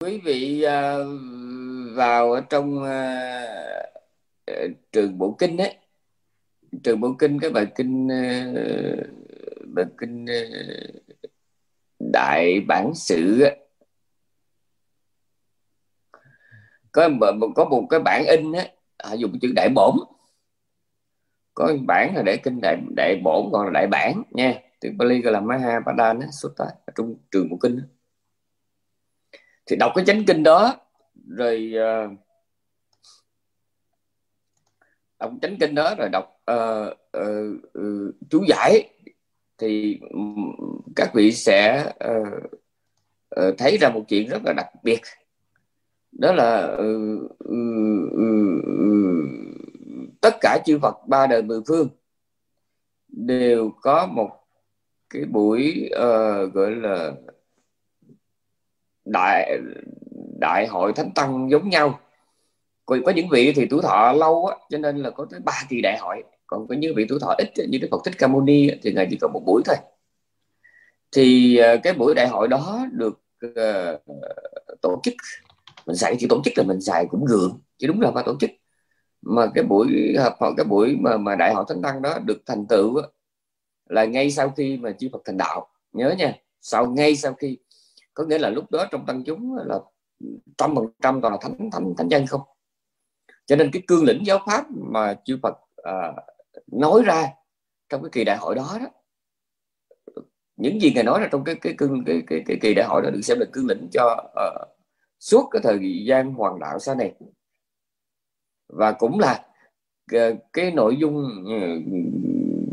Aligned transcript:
quý 0.00 0.20
vị 0.24 0.62
à, 0.62 0.98
vào 1.94 2.32
ở 2.32 2.40
trong 2.40 2.84
à, 2.84 3.22
à, 4.46 4.54
trường 4.92 5.18
bộ 5.18 5.36
kinh 5.38 5.58
ấy. 5.58 5.76
Trường 6.82 7.00
bộ 7.00 7.14
kinh, 7.18 7.38
cái 7.40 7.50
bài 7.50 7.66
kinh 7.74 8.08
bài 9.74 9.86
kinh 9.98 10.26
đại 11.98 12.60
bản 12.68 12.94
sự 12.94 13.40
ấy. 13.40 13.56
có 16.92 17.08
có 17.54 17.64
một 17.64 17.86
cái 17.90 18.00
bản 18.00 18.24
in 18.26 18.52
á, 18.52 18.66
họ 19.04 19.12
dùng 19.12 19.38
chữ 19.40 19.52
đại 19.56 19.68
bổn. 19.74 19.94
Có 21.54 21.76
bản 21.86 22.16
là 22.16 22.22
để 22.22 22.36
kinh 22.36 22.60
đại 22.60 22.76
đại 22.96 23.20
bổn, 23.24 23.48
còn 23.52 23.66
là 23.66 23.70
đại 23.72 23.86
bản 23.86 24.22
nha. 24.30 24.60
Tiếng 24.80 24.98
Bali 24.98 25.20
gọi 25.22 25.32
là 25.32 25.40
Maha 25.40 25.80
Padana 25.86 26.26
Sutta, 26.32 26.64
ở 26.64 26.92
trong 26.96 27.14
trường 27.30 27.50
bộ 27.50 27.56
kinh 27.62 27.80
thì 29.70 29.76
đọc 29.76 29.92
cái 29.94 30.04
chánh 30.04 30.24
kinh 30.24 30.42
đó 30.42 30.76
rồi 31.36 31.72
uh, 31.74 32.18
đọc 35.20 35.32
chánh 35.42 35.56
kinh 35.60 35.74
đó 35.74 35.94
rồi 35.98 36.08
đọc 36.08 36.40
uh, 36.52 36.96
uh, 37.18 37.24
uh, 37.78 38.14
chú 38.30 38.44
giải 38.48 38.90
thì 39.58 40.00
các 40.96 41.10
vị 41.14 41.32
sẽ 41.32 41.92
uh, 42.10 42.44
uh, 43.40 43.54
thấy 43.58 43.76
ra 43.76 43.88
một 43.88 44.04
chuyện 44.08 44.28
rất 44.28 44.42
là 44.44 44.52
đặc 44.52 44.66
biệt. 44.82 45.00
Đó 46.12 46.32
là 46.32 46.72
uh, 46.72 47.30
uh, 47.44 48.12
uh, 48.14 49.24
tất 50.20 50.36
cả 50.40 50.58
chư 50.66 50.78
Phật 50.78 50.96
ba 51.08 51.26
đời 51.26 51.42
mười 51.42 51.60
phương 51.68 51.88
đều 53.08 53.70
có 53.82 54.06
một 54.06 54.30
cái 55.10 55.24
buổi 55.24 55.90
uh, 55.94 56.52
gọi 56.54 56.70
là 56.70 57.12
đại 59.12 59.58
đại 60.40 60.66
hội 60.66 60.92
thánh 60.92 61.10
tăng 61.14 61.50
giống 61.50 61.68
nhau. 61.68 62.00
Còn 62.86 63.02
có 63.04 63.12
những 63.12 63.28
vị 63.28 63.52
thì 63.56 63.66
tuổi 63.70 63.82
thọ 63.82 64.12
lâu 64.12 64.46
á, 64.46 64.56
cho 64.70 64.78
nên 64.78 64.96
là 64.96 65.10
có 65.10 65.26
tới 65.30 65.40
ba 65.40 65.62
kỳ 65.68 65.80
đại 65.80 65.98
hội. 65.98 66.22
Còn 66.46 66.66
có 66.68 66.74
những 66.74 66.94
vị 66.94 67.06
tuổi 67.08 67.18
thọ 67.20 67.34
ít 67.38 67.48
như 67.68 67.78
đức 67.78 67.88
phật 67.90 68.00
thích 68.04 68.14
ca 68.18 68.26
mâu 68.26 68.40
ni 68.40 68.70
thì 68.82 68.92
ngày 68.92 69.06
chỉ 69.10 69.18
còn 69.20 69.32
một 69.32 69.42
buổi 69.46 69.62
thôi. 69.64 69.76
Thì 71.12 71.56
ờ, 71.56 71.76
cái 71.82 71.92
buổi 71.92 72.14
đại 72.14 72.28
hội 72.28 72.48
đó 72.48 72.86
được 72.92 73.20
uh, 73.46 74.02
tổ 74.82 75.00
chức 75.02 75.14
mình 75.86 75.96
xài 75.96 76.16
chỉ 76.18 76.26
tổ 76.28 76.40
chức 76.44 76.58
là 76.58 76.64
mình 76.64 76.80
xài 76.80 77.06
cũng 77.06 77.24
gượng 77.24 77.60
chứ 77.78 77.86
đúng 77.86 78.00
là 78.00 78.10
phải 78.14 78.24
tổ 78.26 78.36
chức. 78.40 78.50
Mà 79.22 79.46
cái 79.54 79.64
buổi 79.64 80.14
hợp 80.18 80.36
hội 80.40 80.52
cái 80.56 80.66
buổi 80.66 80.96
mà 81.00 81.16
mà 81.16 81.36
đại 81.36 81.54
hội 81.54 81.64
thánh 81.68 81.82
tăng 81.82 82.02
đó 82.02 82.18
được 82.24 82.38
thành 82.46 82.66
tựu 82.66 83.02
là 83.88 84.04
ngay 84.04 84.30
sau 84.30 84.50
khi 84.56 84.76
mà 84.76 84.92
chư 84.92 85.08
Phật 85.12 85.22
thành 85.24 85.36
đạo. 85.36 85.66
Nhớ 85.92 86.14
nha 86.18 86.34
sau 86.60 86.86
ngay 86.86 87.16
sau 87.16 87.32
khi 87.32 87.58
có 88.20 88.26
nghĩa 88.26 88.38
là 88.38 88.50
lúc 88.50 88.70
đó 88.70 88.86
trong 88.90 89.06
tăng 89.06 89.24
chúng 89.24 89.56
là 89.56 89.78
trăm 90.58 90.74
phần 90.74 90.86
trăm 91.02 91.20
toàn 91.20 91.32
là 91.32 91.38
thánh 91.42 91.70
thánh 91.72 91.94
thánh 91.96 92.08
nhân 92.08 92.26
không? 92.26 92.40
Cho 93.46 93.56
nên 93.56 93.70
cái 93.72 93.82
cương 93.86 94.04
lĩnh 94.04 94.26
giáo 94.26 94.38
pháp 94.46 94.64
mà 94.70 95.14
chư 95.24 95.38
Phật 95.42 95.54
à, 95.76 96.12
nói 96.66 97.02
ra 97.04 97.28
trong 97.88 98.02
cái 98.02 98.10
kỳ 98.12 98.24
đại 98.24 98.36
hội 98.36 98.54
đó 98.54 98.76
đó 98.80 98.86
những 100.56 100.80
gì 100.80 100.92
ngài 100.94 101.04
nói 101.04 101.20
là 101.20 101.28
trong 101.32 101.44
cái 101.44 101.54
cái 101.54 101.74
cương 101.78 102.04
cái, 102.06 102.22
cái, 102.26 102.42
cái 102.46 102.58
kỳ 102.60 102.74
đại 102.74 102.86
hội 102.86 103.02
đó 103.02 103.10
được 103.10 103.20
xem 103.22 103.40
là 103.40 103.46
cương 103.52 103.66
lĩnh 103.66 103.88
cho 103.92 104.32
uh, 104.32 104.68
suốt 105.20 105.48
cái 105.50 105.62
thời 105.62 106.04
gian 106.06 106.34
hoàng 106.34 106.58
đạo 106.58 106.78
sau 106.78 106.94
này. 106.94 107.14
Và 108.68 108.92
cũng 108.92 109.18
là 109.18 109.46
cái, 110.10 110.36
cái 110.52 110.70
nội 110.70 110.96
dung 111.00 111.26
uh, 111.42 111.82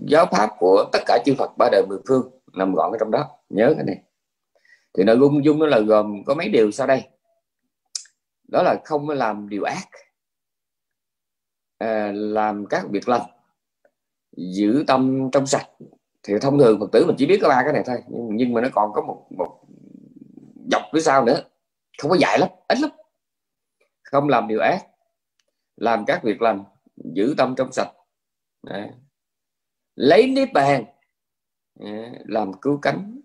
giáo 0.08 0.26
pháp 0.32 0.50
của 0.60 0.86
tất 0.92 1.00
cả 1.06 1.20
chư 1.26 1.34
Phật 1.38 1.52
ba 1.58 1.70
đời 1.72 1.86
mười 1.88 2.00
phương 2.08 2.32
nằm 2.54 2.74
gọn 2.74 2.92
ở 2.92 2.98
trong 3.00 3.12
đó. 3.12 3.30
Nhớ 3.50 3.74
cái 3.76 3.84
này 3.84 4.04
thì 4.98 5.04
nội 5.04 5.18
dung 5.20 5.46
dung 5.46 5.60
nó 5.60 5.66
là 5.66 5.80
gồm 5.80 6.24
có 6.26 6.34
mấy 6.34 6.50
điều 6.50 6.72
sau 6.72 6.88
đây. 6.88 7.08
Đó 8.48 8.64
là 8.64 8.76
không 8.86 9.10
làm 9.10 9.50
điều 9.50 9.64
ác 9.64 9.88
à, 11.78 12.12
làm 12.14 12.66
các 12.66 12.86
việc 12.90 13.10
lành 13.10 13.30
giữ 14.32 14.84
tâm 14.88 15.30
trong 15.32 15.48
sạch. 15.48 15.68
Thì 16.24 16.34
thông 16.42 16.60
thường 16.60 16.80
phật 16.80 16.90
tử 16.92 17.06
mình 17.08 17.16
chỉ 17.20 17.26
biết 17.26 17.40
có 17.42 17.50
ba 17.50 17.62
cái 17.64 17.74
này 17.74 17.84
thôi 17.86 17.98
nhưng, 18.08 18.30
nhưng 18.32 18.54
mà 18.54 18.62
nó 18.62 18.68
còn 18.74 18.92
có 18.94 19.02
một 19.02 19.28
một 19.38 19.60
dọc 20.72 20.82
phía 20.94 21.02
sau 21.02 21.26
nữa. 21.26 21.44
Không 21.98 22.12
có 22.12 22.18
dài 22.20 22.40
lắm 22.40 22.50
ít 22.68 22.80
lắm. 22.80 22.92
Không 24.04 24.30
làm 24.30 24.48
điều 24.48 24.60
ác 24.60 24.88
làm 25.76 26.06
các 26.06 26.24
việc 26.24 26.42
lành 26.42 26.64
giữ 26.96 27.36
tâm 27.38 27.56
trong 27.58 27.72
sạch. 27.72 27.92
Đấy. 28.64 28.90
lấy 29.96 30.28
niết 30.28 30.54
bàn 30.54 30.86
à, 31.80 32.12
làm 32.26 32.54
cứu 32.62 32.80
cánh 32.82 33.22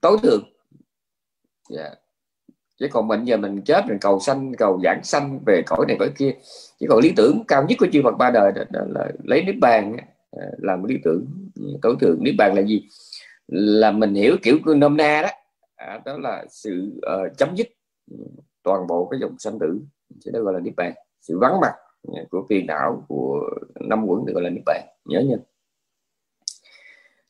tối 0.00 0.18
thượng 0.22 0.57
yeah. 1.76 1.98
chứ 2.78 2.88
còn 2.90 3.08
mình 3.08 3.24
giờ 3.24 3.36
mình 3.36 3.62
chết 3.62 3.84
mình 3.88 3.98
cầu 4.00 4.20
sanh 4.20 4.52
cầu 4.58 4.80
giảng 4.84 5.00
sanh 5.04 5.38
về 5.46 5.62
cõi 5.66 5.84
này 5.88 5.96
cõi 6.00 6.10
kia. 6.16 6.34
Chứ 6.80 6.86
còn 6.88 6.98
lý 6.98 7.12
tưởng 7.16 7.44
cao 7.48 7.66
nhất 7.68 7.76
của 7.78 7.86
chư 7.92 8.00
Phật 8.04 8.16
ba 8.18 8.30
đời 8.30 8.52
đó, 8.52 8.62
đó 8.70 8.80
là 8.88 9.08
lấy 9.24 9.44
niết 9.44 9.54
bàn 9.60 9.96
à, 10.32 10.46
làm 10.58 10.84
lý 10.84 10.96
tưởng 11.04 11.26
tối 11.82 11.96
thượng. 12.00 12.18
Niết 12.20 12.34
bàn 12.38 12.54
là 12.54 12.62
gì? 12.62 12.88
Là 13.48 13.90
mình 13.90 14.14
hiểu 14.14 14.36
kiểu 14.42 14.58
nôm 14.76 14.96
na 14.96 15.22
đó. 15.22 15.28
À, 15.76 16.00
đó 16.04 16.18
là 16.18 16.44
sự 16.48 16.92
uh, 16.96 17.36
chấm 17.36 17.54
dứt 17.54 17.68
ừ, 18.10 18.16
toàn 18.62 18.86
bộ 18.86 19.08
cái 19.10 19.20
dòng 19.20 19.38
sanh 19.38 19.58
tử. 19.58 19.80
Chứ 20.20 20.30
đó 20.30 20.40
gọi 20.40 20.54
là 20.54 20.60
niết 20.60 20.76
bàn. 20.76 20.92
Sự 21.20 21.38
vắng 21.38 21.60
mặt 21.60 21.72
ừ, 22.02 22.14
của 22.30 22.46
phiền 22.48 22.66
não 22.66 23.04
của 23.08 23.50
năm 23.80 24.04
quẩn 24.06 24.26
được 24.26 24.32
gọi 24.32 24.42
là 24.42 24.50
niết 24.50 24.62
bàn. 24.66 24.86
Nhớ 25.04 25.20
nha 25.20 25.36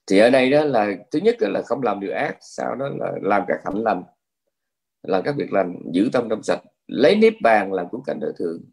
thì 0.07 0.19
ở 0.19 0.31
đây 0.31 0.51
đó 0.51 0.65
là 0.65 0.93
thứ 1.11 1.19
nhất 1.19 1.37
là 1.41 1.63
không 1.63 1.83
làm 1.83 2.01
điều 2.01 2.13
ác 2.15 2.37
sau 2.41 2.75
đó 2.75 2.89
là 2.89 3.13
làm 3.23 3.43
các 3.49 3.61
hạnh 3.65 3.83
lành 3.83 4.03
làm 5.03 5.23
các 5.25 5.35
việc 5.37 5.53
lành 5.53 5.77
giữ 5.93 6.11
tâm 6.13 6.29
trong 6.31 6.43
sạch 6.43 6.63
lấy 6.87 7.17
nếp 7.17 7.35
bàn 7.43 7.73
làm 7.73 7.87
cứu 7.93 8.03
cảnh 8.07 8.21
đời 8.21 8.33
thường. 8.39 8.65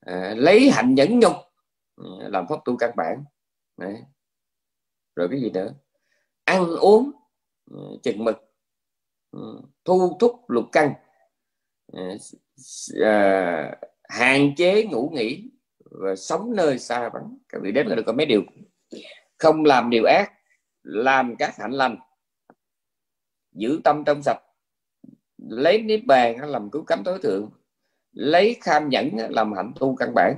À, 0.00 0.34
lấy 0.36 0.70
hạnh 0.70 0.94
nhẫn 0.94 1.18
nhục 1.18 1.32
à, 1.96 2.28
làm 2.28 2.46
pháp 2.48 2.56
tu 2.64 2.76
căn 2.76 2.90
bản. 2.96 3.24
Đấy. 3.76 4.02
rồi 5.16 5.28
cái 5.30 5.40
gì 5.40 5.50
nữa? 5.50 5.74
Ăn 6.44 6.66
uống 6.80 7.10
à, 7.70 7.80
chừng 8.02 8.24
mực 8.24 8.36
à, 9.32 9.40
thu 9.84 10.16
thúc 10.20 10.50
lục 10.50 10.64
căn 10.72 10.92
à, 13.04 13.76
hạn 14.08 14.54
chế 14.56 14.84
ngủ 14.84 15.10
nghỉ 15.14 15.50
và 15.90 16.16
sống 16.16 16.56
nơi 16.56 16.78
xa 16.78 17.08
vắng. 17.08 17.38
Các 17.48 17.62
vị 17.62 17.72
đến 17.72 17.86
là 17.86 17.94
được 17.94 18.02
có 18.06 18.12
mấy 18.12 18.26
điều. 18.26 18.42
Không 19.38 19.64
làm 19.64 19.90
điều 19.90 20.04
ác 20.04 20.32
làm 20.82 21.36
các 21.38 21.56
hạnh 21.56 21.72
lành. 21.72 21.98
Giữ 23.52 23.80
tâm 23.84 24.02
trong 24.06 24.22
sạch 24.22 24.40
lấy 25.38 25.82
niết 25.82 26.06
bàn 26.06 26.50
làm 26.50 26.70
cứu 26.70 26.84
cánh 26.84 27.04
tối 27.04 27.18
thượng. 27.22 27.50
Lấy 28.12 28.56
kham 28.60 28.88
nhẫn 28.88 29.10
làm 29.30 29.52
hạnh 29.52 29.72
tu 29.80 29.96
căn 29.96 30.12
bản. 30.14 30.34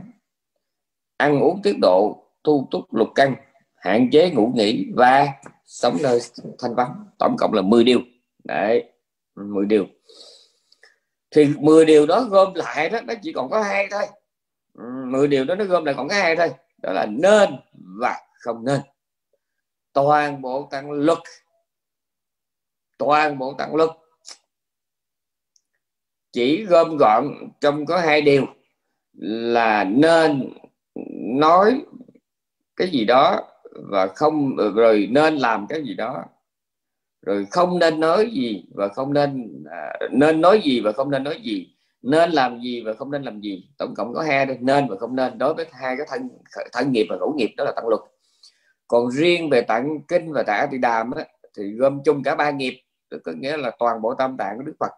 Ăn 1.17 1.41
uống 1.41 1.63
tiết 1.63 1.77
độ 1.83 2.27
thu 2.45 2.69
túc 2.71 2.95
lục 2.95 3.09
căn. 3.15 3.35
Hạn 3.75 4.09
chế 4.13 4.31
ngủ 4.31 4.53
nghỉ 4.55 4.87
và 4.95 5.29
sống 5.65 5.97
nơi 6.03 6.21
thanh 6.59 6.75
vắng. 6.75 7.05
Tổng 7.19 7.37
cộng 7.39 7.53
là 7.53 7.63
10 7.63 7.85
điều. 7.85 8.01
Đấy 8.45 8.93
10 9.35 9.67
điều. 9.67 9.87
Thì 11.31 11.49
10 11.59 11.85
điều 11.85 12.07
đó 12.07 12.21
gom 12.21 12.55
lại 12.55 12.89
đó, 12.89 13.01
nó 13.01 13.15
chỉ 13.23 13.33
còn 13.33 13.51
có 13.51 13.63
hai 13.63 13.89
thôi. 13.91 14.03
Ừ, 14.75 14.85
10 15.07 15.29
điều 15.29 15.45
đó 15.45 15.55
nó 15.55 15.65
gom 15.65 15.85
lại 15.85 15.95
còn 15.99 16.09
có 16.09 16.15
hai 16.15 16.37
thôi. 16.37 16.51
Đó 16.83 16.93
là 16.93 17.07
nên 17.07 17.51
và 18.01 18.17
không 18.41 18.65
nên. 18.65 18.81
Toàn 19.93 20.43
bộ 20.43 20.69
tăng 20.71 20.91
luật. 20.91 21.19
Toàn 22.99 23.39
bộ 23.39 23.55
tăng 23.59 23.75
luật 23.75 23.91
chỉ 26.33 26.65
gom 26.65 26.97
gọn 26.97 27.35
trong 27.61 27.87
có 27.87 27.99
hai 27.99 28.23
điều 28.23 28.47
là 29.23 29.85
nên 29.85 30.53
nói 31.41 31.83
cái 32.77 32.89
gì 32.89 33.05
đó 33.05 33.41
và 33.91 34.07
không 34.07 34.57
rồi 34.57 35.09
nên 35.11 35.37
làm 35.37 35.67
cái 35.67 35.83
gì 35.83 35.95
đó. 35.95 36.25
Rồi 37.27 37.47
không 37.51 37.79
nên 37.79 38.01
nói 38.01 38.31
gì 38.33 38.65
và 38.75 38.89
không 38.89 39.13
nên 39.13 39.63
à, 39.71 39.93
nên 40.11 40.41
nói 40.41 40.61
gì 40.65 40.81
và 40.81 40.93
không 40.93 41.11
nên 41.11 41.25
nói 41.25 41.41
gì. 41.43 41.75
Nên 42.03 42.31
làm 42.31 42.61
gì 42.61 42.83
và 42.83 42.93
không 42.93 43.11
nên 43.11 43.23
làm 43.23 43.41
gì. 43.41 43.69
Tổng 43.79 43.95
cộng 43.95 44.15
có 44.15 44.23
hai 44.23 44.47
đây 44.47 44.57
nên 44.61 44.89
và 44.89 44.97
không 44.97 45.17
nên. 45.17 45.39
Đối 45.39 45.55
với 45.55 45.67
hai 45.73 45.97
cái 45.97 46.07
thân 46.11 46.29
thân 46.73 46.93
nghiệp 46.93 47.07
và 47.11 47.17
ngũ 47.17 47.33
nghiệp 47.37 47.55
đó 47.57 47.65
là 47.65 47.73
tặng 47.77 47.89
luật. 47.89 48.01
Còn 48.89 49.11
riêng 49.11 49.51
về 49.51 49.63
tạng 49.63 50.01
kinh 50.09 50.33
và 50.33 50.43
tạng 50.43 50.69
thì 50.73 50.79
đàm 50.79 51.11
á, 51.11 51.25
thì 51.57 51.73
gom 51.73 52.01
chung 52.05 52.23
cả 52.23 52.35
ba 52.35 52.51
nghiệp 52.51 52.83
có 53.25 53.33
nghĩa 53.33 53.57
là 53.57 53.71
toàn 53.79 54.03
bộ 54.03 54.15
tam 54.15 54.37
tạng 54.37 54.57
của 54.57 54.63
đức 54.63 54.75
phật 54.81 54.91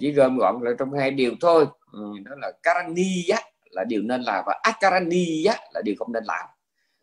chỉ 0.00 0.12
gom 0.12 0.38
gọn 0.38 0.62
là 0.62 0.70
trong 0.78 0.92
hai 0.92 1.10
điều 1.10 1.34
thôi. 1.40 1.66
Ừ, 1.92 2.12
đó 2.24 2.32
là 2.40 2.52
karani 2.62 3.24
là 3.70 3.84
điều 3.84 4.02
nên 4.02 4.22
làm 4.22 4.44
và 4.46 4.60
akarani 4.62 5.44
là 5.44 5.82
điều 5.84 5.94
không 5.98 6.12
nên 6.12 6.24
làm. 6.24 6.46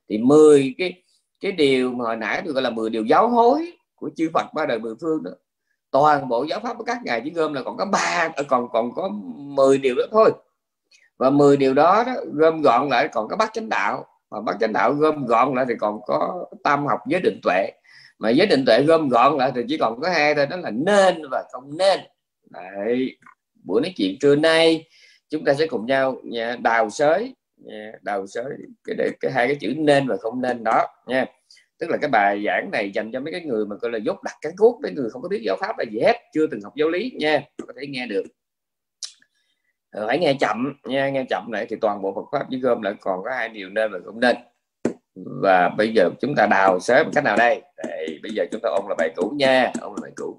Thì 0.10 0.18
10 0.18 0.76
cái 0.78 1.04
cái 1.40 1.52
điều 1.52 1.92
mà 1.92 2.06
hồi 2.06 2.16
nãy 2.16 2.42
tôi 2.46 2.54
gọi 2.54 2.64
là 2.64 2.70
10 2.70 2.90
điều 2.90 3.06
giáo 3.06 3.30
hối 3.30 3.72
của 3.96 4.10
chư 4.16 4.30
Phật 4.34 4.54
ba 4.54 4.66
đời 4.66 4.80
mười 4.80 4.96
phương 5.02 5.24
đó 5.24 5.32
toàn 5.96 6.28
bộ 6.28 6.44
giáo 6.44 6.60
pháp 6.60 6.78
của 6.78 6.84
các 6.84 6.98
ngài 7.04 7.22
chỉ 7.24 7.32
gom 7.32 7.54
là 7.54 7.62
còn 7.64 7.78
có 7.78 7.86
ba 7.86 8.32
à, 8.36 8.44
còn 8.48 8.70
còn 8.74 8.92
có 8.96 9.10
10 9.36 9.78
điều 9.78 9.96
đó 9.96 10.04
thôi. 10.12 10.32
Và 11.18 11.30
10 11.30 11.58
điều 11.58 11.74
đó, 11.74 12.04
đó 12.04 12.14
gom 12.34 12.62
gọn 12.62 12.90
lại 12.90 13.08
còn 13.08 13.28
có 13.28 13.36
bát 13.36 13.50
chánh 13.54 13.70
đạo. 13.70 14.06
Mà 14.32 14.42
bát 14.42 14.56
chánh 14.60 14.74
đạo 14.74 14.94
gom 14.94 15.26
gọn 15.26 15.56
lại 15.56 15.66
thì 15.70 15.74
còn 15.80 16.00
có 16.06 16.46
tam 16.64 16.86
học 16.86 17.00
giới 17.08 17.22
định 17.22 17.40
tuệ. 17.44 17.72
Mà 18.20 18.30
giới 18.30 18.48
định 18.48 18.66
tuệ 18.66 18.82
gom 18.82 19.10
gọn 19.10 19.38
lại 19.38 19.52
thì 19.56 19.62
chỉ 19.68 19.78
còn 19.78 20.02
có 20.02 20.10
hai 20.10 20.36
thôi 20.36 20.46
đó 20.46 20.58
là 20.58 20.70
nên 20.70 21.22
và 21.32 21.44
không 21.52 21.78
nên 21.78 22.00
đấy 22.50 23.18
buổi 23.64 23.82
nói 23.82 23.94
chuyện 23.98 24.20
trưa 24.20 24.36
nay 24.36 24.88
chúng 25.30 25.46
ta 25.46 25.54
sẽ 25.54 25.68
cùng 25.68 25.86
nhau 25.86 26.18
nha, 26.24 26.56
đào 26.62 26.90
sới 26.90 27.36
nha, 27.58 27.92
đào 28.02 28.28
sới 28.28 28.46
cái, 28.84 28.96
cái, 28.98 29.10
cái 29.20 29.32
hai 29.32 29.48
cái 29.48 29.56
chữ 29.56 29.74
nên 29.78 30.08
và 30.08 30.18
không 30.18 30.42
nên 30.42 30.64
đó 30.64 30.88
nha. 31.08 31.26
Tức 31.80 31.90
là 31.90 31.98
cái 32.02 32.10
bài 32.10 32.44
giảng 32.46 32.70
này 32.72 32.92
dành 32.92 33.12
cho 33.12 33.20
mấy 33.20 33.32
cái 33.32 33.42
người 33.42 33.66
mà 33.66 33.76
gọi 33.76 33.92
là 33.92 33.98
dốt 33.98 34.24
đặt 34.24 34.36
cán 34.42 34.54
cốt 34.58 34.80
mấy 34.84 34.92
người 34.92 35.10
không 35.10 35.22
có 35.22 35.30
biết 35.30 35.42
giáo 35.46 35.58
pháp 35.60 35.78
là 35.78 35.86
gì 35.92 36.00
hết 36.00 36.16
chưa 36.34 36.48
từng 36.48 36.62
học 36.62 36.74
giáo 36.76 36.90
lý 36.90 37.12
nha 37.16 37.42
có 37.68 37.74
thể 37.80 37.88
nghe 37.88 38.08
được. 38.08 38.24
Ờ, 39.92 40.08
hãy 40.08 40.20
nghe 40.20 40.34
chậm 40.40 40.74
nha 40.86 41.10
nghe 41.10 41.26
chậm 41.30 41.52
lại 41.52 41.66
thì 41.70 41.76
toàn 41.82 42.02
bộ 42.02 42.14
Phật 42.16 42.38
pháp 42.38 42.46
với 42.50 42.60
gom 42.60 42.82
lại 42.82 42.94
còn 43.00 43.24
có 43.24 43.32
hai 43.32 43.50
điều 43.50 43.70
nên 43.70 43.92
và 43.92 44.00
không 44.06 44.20
nên. 44.20 44.36
Và 45.42 45.70
bây 45.70 45.94
giờ 45.94 46.10
chúng 46.22 46.36
ta 46.36 46.48
đào 46.48 46.80
sớm 46.80 47.12
cách 47.14 47.24
nào 47.24 47.38
đây? 47.38 47.62
Đấy, 47.78 48.20
bây 48.24 48.32
giờ 48.32 48.46
chúng 48.52 48.62
ta 48.64 48.70
ôn 48.70 48.86
là 48.90 48.96
bài 48.98 49.10
cũ 49.16 49.34
nha 49.38 49.72
ôn 49.82 49.94
là 49.96 50.00
bài 50.02 50.12
cũ 50.16 50.38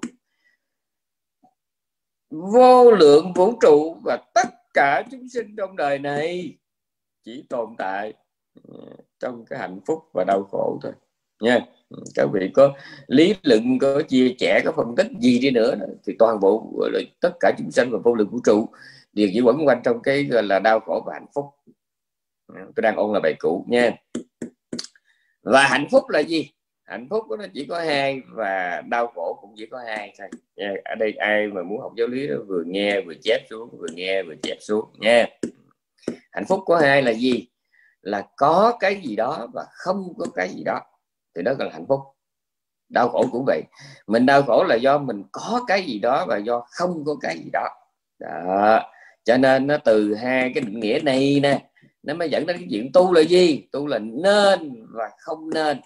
vô 2.29 2.91
lượng 2.91 3.33
vũ 3.33 3.53
trụ 3.61 3.97
và 4.03 4.17
tất 4.33 4.47
cả 4.73 5.03
chúng 5.11 5.29
sinh 5.29 5.55
trong 5.57 5.75
đời 5.75 5.99
này 5.99 6.57
chỉ 7.23 7.45
tồn 7.49 7.75
tại 7.77 8.13
ừ, 8.63 8.79
trong 9.19 9.45
cái 9.45 9.59
hạnh 9.59 9.79
phúc 9.85 9.99
và 10.13 10.23
đau 10.27 10.43
khổ 10.43 10.79
thôi. 10.83 10.91
Nha. 11.41 11.59
Ừ, 11.89 11.97
các 12.15 12.29
vị 12.33 12.49
có 12.53 12.73
lý 13.07 13.35
luận, 13.43 13.79
có 13.79 14.01
chia 14.01 14.35
sẻ, 14.39 14.61
có 14.65 14.71
phân 14.71 14.95
tích 14.95 15.07
gì 15.21 15.39
đi 15.39 15.51
nữa 15.51 15.75
thì 16.05 16.15
toàn 16.19 16.39
bộ 16.39 16.73
tất 17.21 17.31
cả 17.39 17.51
chúng 17.57 17.71
sinh 17.71 17.89
và 17.91 17.99
vô 18.03 18.15
lượng 18.15 18.29
vũ 18.29 18.39
trụ 18.45 18.69
đều 19.13 19.29
chỉ 19.33 19.41
quẩn 19.41 19.67
quanh 19.67 19.81
trong 19.83 20.01
cái, 20.01 20.23
gọi 20.23 20.43
là, 20.43 20.59
đau 20.59 20.79
khổ 20.79 21.03
và 21.05 21.13
hạnh 21.13 21.25
phúc. 21.35 21.45
Ừ, 22.47 22.55
tôi 22.75 22.81
đang 22.81 22.95
ôn 22.95 23.13
là 23.13 23.19
bài 23.23 23.33
cũ, 23.39 23.65
nha. 23.67 23.97
Và 25.43 25.63
hạnh 25.63 25.87
phúc 25.91 26.09
là 26.09 26.19
gì? 26.19 26.51
Hạnh 26.87 27.07
phúc 27.09 27.23
của 27.27 27.37
nó 27.37 27.45
chỉ 27.53 27.65
có 27.65 27.79
hai 27.79 28.21
và 28.27 28.81
đau 28.89 29.07
khổ 29.07 29.37
cũng 29.41 29.53
chỉ 29.57 29.65
có 29.65 29.79
hai 29.87 30.13
thôi. 30.19 30.27
Dạ, 30.55 30.67
ở 30.85 30.95
đây 30.95 31.11
ai 31.11 31.47
mà 31.47 31.63
muốn 31.63 31.81
học 31.81 31.91
giáo 31.97 32.07
lý 32.07 32.27
đó 32.27 32.35
vừa 32.47 32.63
nghe 32.65 33.01
vừa 33.01 33.13
chép 33.23 33.41
xuống 33.49 33.69
vừa 33.77 33.87
nghe 33.93 34.23
vừa 34.23 34.35
chép 34.43 34.57
xuống 34.59 34.85
nha. 34.99 35.25
Hạnh 36.31 36.45
phúc 36.47 36.59
của 36.65 36.75
hai 36.75 37.01
là 37.01 37.11
gì? 37.13 37.47
Là 38.01 38.27
có 38.37 38.77
cái 38.79 39.01
gì 39.03 39.15
đó 39.15 39.47
và 39.53 39.65
không 39.71 40.13
có 40.17 40.25
cái 40.35 40.49
gì 40.49 40.63
đó. 40.63 40.79
Thì 41.35 41.41
đó 41.41 41.53
gọi 41.53 41.67
là 41.67 41.73
hạnh 41.73 41.85
phúc. 41.87 41.99
Đau 42.89 43.09
khổ 43.09 43.25
cũng 43.31 43.43
vậy. 43.47 43.61
Mình 44.07 44.25
đau 44.25 44.43
khổ 44.43 44.63
là 44.63 44.75
do 44.75 44.97
mình 44.97 45.23
có 45.31 45.63
cái 45.67 45.83
gì 45.83 45.99
đó 45.99 46.25
và 46.27 46.37
do 46.37 46.65
không 46.71 47.03
có 47.05 47.15
cái 47.21 47.37
gì 47.37 47.49
đó, 47.53 47.69
đó. 48.19 48.81
cho 49.23 49.37
nên 49.37 49.67
nó 49.67 49.77
từ 49.77 50.15
hai 50.15 50.51
cái 50.55 50.63
định 50.63 50.79
nghĩa 50.79 50.99
này 51.03 51.39
nè 51.43 51.69
nó 52.03 52.13
mới 52.13 52.29
dẫn 52.29 52.45
đến 52.45 52.57
cái 52.57 52.67
chuyện 52.71 52.91
tu 52.93 53.13
là 53.13 53.21
gì? 53.21 53.67
Tu 53.71 53.87
là 53.87 53.99
nên 53.99 54.85
và 54.93 55.09
không 55.17 55.49
nên 55.49 55.77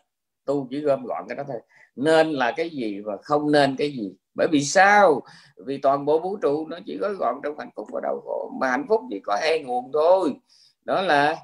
tu 0.52 0.68
chỉ 0.70 0.80
gom 0.80 1.06
gọn 1.06 1.26
cái 1.28 1.36
đó 1.36 1.44
thôi. 1.48 1.62
Nên 1.96 2.32
là 2.32 2.52
cái 2.52 2.70
gì 2.70 3.00
và 3.00 3.18
không 3.24 3.52
nên 3.52 3.76
cái 3.76 3.92
gì? 3.92 4.14
Bởi 4.36 4.48
vì 4.52 4.64
sao? 4.64 5.22
Vì 5.66 5.78
toàn 5.78 6.06
bộ 6.06 6.20
vũ 6.20 6.38
trụ 6.38 6.68
nó 6.68 6.78
chỉ 6.86 6.98
gói 6.98 7.14
gọn 7.14 7.36
trong 7.44 7.60
hạnh 7.60 7.70
phúc 7.76 7.88
và 7.94 8.02
đau 8.04 8.22
khổ 8.26 8.52
mà 8.60 8.68
hạnh 8.68 8.86
phúc 8.90 9.02
chỉ 9.10 9.20
có 9.24 9.38
hai 9.42 9.60
nguồn 9.60 9.92
thôi. 9.94 10.36
Đó 10.86 11.02
là 11.02 11.36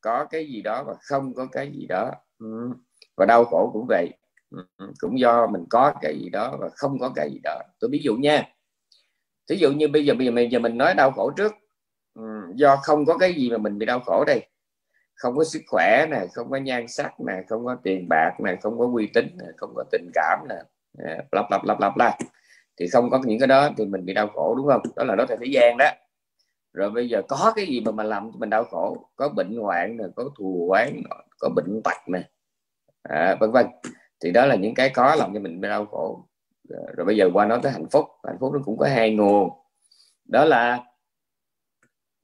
có 0.00 0.24
cái 0.24 0.46
gì 0.46 0.62
đó 0.62 0.84
và 0.86 0.94
không 1.00 1.34
có 1.34 1.46
cái 1.52 1.70
gì 1.72 1.86
đó. 1.86 2.10
Ừ. 2.38 2.70
và 3.16 3.26
đau 3.26 3.44
khổ 3.44 3.70
cũng 3.72 3.86
vậy. 3.88 4.08
Ừ. 4.50 4.92
cũng 5.00 5.18
do 5.18 5.46
mình 5.46 5.64
có 5.70 5.92
cái 6.00 6.18
gì 6.18 6.28
đó 6.28 6.56
và 6.60 6.68
không 6.76 6.98
có 6.98 7.12
cái 7.14 7.30
gì 7.30 7.40
đó. 7.44 7.60
Tôi 7.80 7.90
ví 7.90 8.00
dụ 8.02 8.16
nha. 8.16 8.48
Ví 9.48 9.56
dụ 9.58 9.72
như 9.72 9.88
bây 9.88 10.06
giờ 10.06 10.14
bây 10.14 10.26
giờ 10.26 10.32
mình, 10.32 10.52
giờ 10.52 10.58
mình 10.58 10.78
nói 10.78 10.94
đau 10.94 11.10
khổ 11.10 11.30
trước. 11.36 11.52
Ừ. 12.14 12.22
do 12.54 12.76
không 12.82 13.06
có 13.06 13.18
cái 13.18 13.34
gì 13.34 13.50
mà 13.50 13.58
mình 13.58 13.78
bị 13.78 13.86
đau 13.86 14.00
khổ 14.00 14.24
đây 14.26 14.48
không 15.18 15.36
có 15.36 15.44
sức 15.44 15.62
khỏe 15.66 16.06
nè 16.10 16.26
không 16.32 16.50
có 16.50 16.56
nhan 16.56 16.88
sắc 16.88 17.20
nè 17.20 17.32
không 17.48 17.64
có 17.64 17.76
tiền 17.82 18.06
bạc 18.08 18.32
nè 18.44 18.56
không 18.62 18.78
có 18.78 18.88
uy 18.94 19.10
tín 19.14 19.26
nè 19.38 19.46
không 19.56 19.72
có 19.74 19.84
tình 19.92 20.10
cảm 20.14 20.46
nè. 20.48 20.56
Lặp 21.32 21.50
lặp 21.50 21.64
lặp 21.64 21.80
lặp 21.80 21.96
la 21.96 22.18
thì 22.76 22.88
không 22.92 23.10
có 23.10 23.20
những 23.24 23.38
cái 23.38 23.46
đó 23.46 23.70
thì 23.76 23.86
mình 23.86 24.04
bị 24.04 24.14
đau 24.14 24.28
khổ 24.28 24.54
đúng 24.54 24.66
không? 24.66 24.82
Đó 24.96 25.04
là 25.04 25.14
đó 25.14 25.24
thời 25.28 25.50
gian 25.52 25.76
đó. 25.78 25.90
Rồi 26.72 26.90
bây 26.90 27.08
giờ 27.08 27.22
có 27.28 27.52
cái 27.56 27.66
gì 27.66 27.80
mà 27.80 27.92
mình 27.92 28.06
làm 28.06 28.30
mình 28.34 28.50
đau 28.50 28.64
khổ? 28.64 29.08
Có 29.16 29.28
bệnh 29.28 29.56
hoạn 29.56 29.96
nè 29.96 30.04
có 30.16 30.24
thù 30.38 30.68
oán 30.70 31.02
có 31.38 31.48
bệnh 31.48 31.80
tật 31.84 31.96
nè. 32.06 32.22
À, 33.02 33.36
vân 33.40 33.50
vân. 33.50 33.66
Thì 34.20 34.30
đó 34.30 34.46
là 34.46 34.54
những 34.54 34.74
cái 34.74 34.90
có 34.94 35.14
làm 35.14 35.34
cho 35.34 35.40
mình 35.40 35.60
bị 35.60 35.68
đau 35.68 35.86
khổ. 35.86 36.24
Rồi 36.96 37.06
bây 37.06 37.16
giờ 37.16 37.30
qua 37.34 37.46
nói 37.46 37.60
tới 37.62 37.72
hạnh 37.72 37.88
phúc. 37.90 38.04
Hạnh 38.24 38.36
phúc 38.40 38.52
nó 38.54 38.60
cũng 38.64 38.78
có 38.78 38.86
hai 38.86 39.14
nguồn. 39.14 39.50
Đó 40.24 40.44
là 40.44 40.84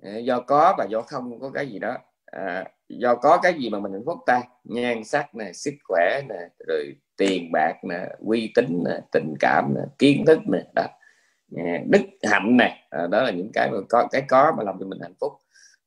à, 0.02 0.16
do 0.16 0.40
có 0.40 0.74
và 0.78 0.84
do 0.84 1.00
không 1.00 1.40
có 1.40 1.50
cái 1.50 1.68
gì 1.68 1.78
đó 1.78 1.96
à, 2.34 2.64
do 2.88 3.14
có 3.14 3.38
cái 3.42 3.54
gì 3.54 3.70
mà 3.70 3.80
mình 3.80 3.92
hạnh 3.92 4.02
phúc 4.06 4.18
ta? 4.26 4.42
Nhan 4.64 5.04
sắc 5.04 5.34
nè 5.34 5.52
sức 5.52 5.74
khỏe 5.84 6.20
nè 6.28 6.48
rồi 6.66 6.96
tiền 7.16 7.52
bạc 7.52 7.74
nè 7.88 8.08
uy 8.18 8.52
tín 8.54 8.82
nè 8.84 9.00
tình 9.12 9.34
cảm 9.40 9.74
nè 9.74 9.80
kiến 9.98 10.24
thức 10.26 10.38
nè 10.46 10.58
đó. 10.74 10.86
Đức 11.86 12.00
hạnh 12.22 12.56
nè 12.56 12.86
à, 12.90 13.06
đó 13.06 13.22
là 13.22 13.30
những 13.30 13.50
cái 13.52 13.70
mà 13.70 13.78
có 13.88 14.08
cái 14.10 14.22
có 14.28 14.52
mà 14.56 14.62
làm 14.62 14.76
cho 14.80 14.86
mình 14.86 14.98
hạnh 15.02 15.14
phúc. 15.20 15.32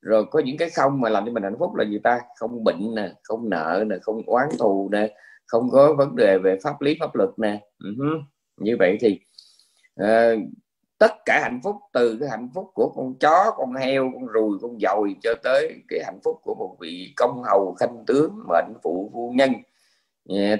Rồi 0.01 0.25
có 0.31 0.39
những 0.39 0.57
cái 0.57 0.69
không 0.69 1.01
mà 1.01 1.09
làm 1.09 1.25
cho 1.25 1.31
mình 1.31 1.43
hạnh 1.43 1.55
phúc 1.59 1.75
là 1.75 1.85
gì 1.85 1.99
ta? 2.03 2.19
Không 2.35 2.63
bệnh 2.63 2.95
nè 2.95 3.09
không 3.23 3.49
nợ 3.49 3.83
nè 3.87 3.95
không 4.01 4.21
oán 4.25 4.49
thù 4.59 4.89
nè 4.91 5.15
không 5.45 5.69
có 5.71 5.93
vấn 5.93 6.15
đề 6.15 6.37
về 6.37 6.57
pháp 6.63 6.81
lý 6.81 6.97
pháp 6.99 7.15
luật 7.15 7.29
nè. 7.37 7.59
Uh-huh. 7.79 8.21
như 8.57 8.75
vậy 8.79 8.97
thì 9.01 9.19
uh, 10.03 10.39
tất 10.97 11.11
cả 11.25 11.39
hạnh 11.43 11.59
phúc, 11.63 11.75
từ 11.93 12.17
cái 12.19 12.29
hạnh 12.29 12.49
phúc 12.53 12.71
của 12.73 12.89
con 12.95 13.15
chó, 13.19 13.53
con 13.57 13.73
heo, 13.73 14.11
con 14.13 14.25
ruồi, 14.27 14.57
con 14.61 14.77
dồi 14.79 15.15
cho 15.23 15.33
tới 15.43 15.73
cái 15.87 15.99
hạnh 16.05 16.19
phúc 16.23 16.39
của 16.43 16.55
một 16.55 16.77
vị 16.79 17.13
công 17.15 17.43
hầu, 17.43 17.75
khanh 17.79 18.03
tướng, 18.07 18.43
mệnh 18.47 18.73
phụ, 18.83 19.09
phu 19.13 19.31
nhân. 19.35 19.53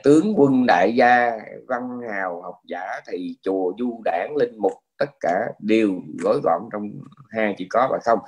Tướng 0.03 0.33
quân, 0.37 0.65
đại 0.67 0.95
gia, 0.95 1.31
văn 1.67 1.99
hào, 2.09 2.41
học 2.41 2.55
giả 2.67 2.87
thì 3.07 3.35
chùa, 3.41 3.73
du 3.79 4.01
đảng, 4.05 4.35
linh 4.35 4.57
mục, 4.57 4.73
tất 4.97 5.09
cả 5.19 5.45
đều 5.59 5.91
gói 6.23 6.39
gọn 6.43 6.61
trong 6.71 6.91
hai 7.29 7.55
chỉ 7.57 7.67
có 7.69 7.87
và 7.91 7.99
không. 8.03 8.19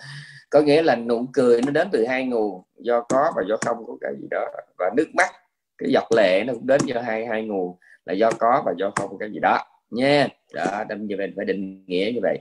Có 0.49 0.61
nghĩa 0.61 0.81
là 0.81 0.95
nụ 0.95 1.25
cười 1.33 1.61
nó 1.65 1.71
đến 1.71 1.87
từ 1.91 2.05
hai 2.05 2.25
nguồn, 2.25 2.63
do 2.77 3.01
có 3.01 3.31
và 3.35 3.43
do 3.49 3.57
không 3.65 3.85
có 3.87 3.93
cái 4.01 4.13
gì 4.21 4.27
đó. 4.31 4.45
Và 4.77 4.91
nước 4.97 5.07
mắt, 5.13 5.29
cái 5.77 5.89
giọt 5.91 6.11
lệ 6.15 6.43
nó 6.47 6.53
cũng 6.53 6.67
đến 6.67 6.81
do 6.85 7.01
hai 7.01 7.25
hai 7.25 7.43
nguồn, 7.43 7.77
là 8.05 8.13
do 8.13 8.31
có 8.39 8.63
và 8.65 8.73
do 8.77 8.91
không 8.95 9.17
cái 9.17 9.29
gì 9.31 9.39
đó 9.39 9.63
nha. 9.89 10.27
Đó, 10.53 10.83
đâm 10.89 11.07
như 11.07 11.15
vậy, 11.17 11.33
phải 11.35 11.45
định 11.45 11.85
nghĩa 11.87 12.11
như 12.13 12.19
vậy. 12.21 12.39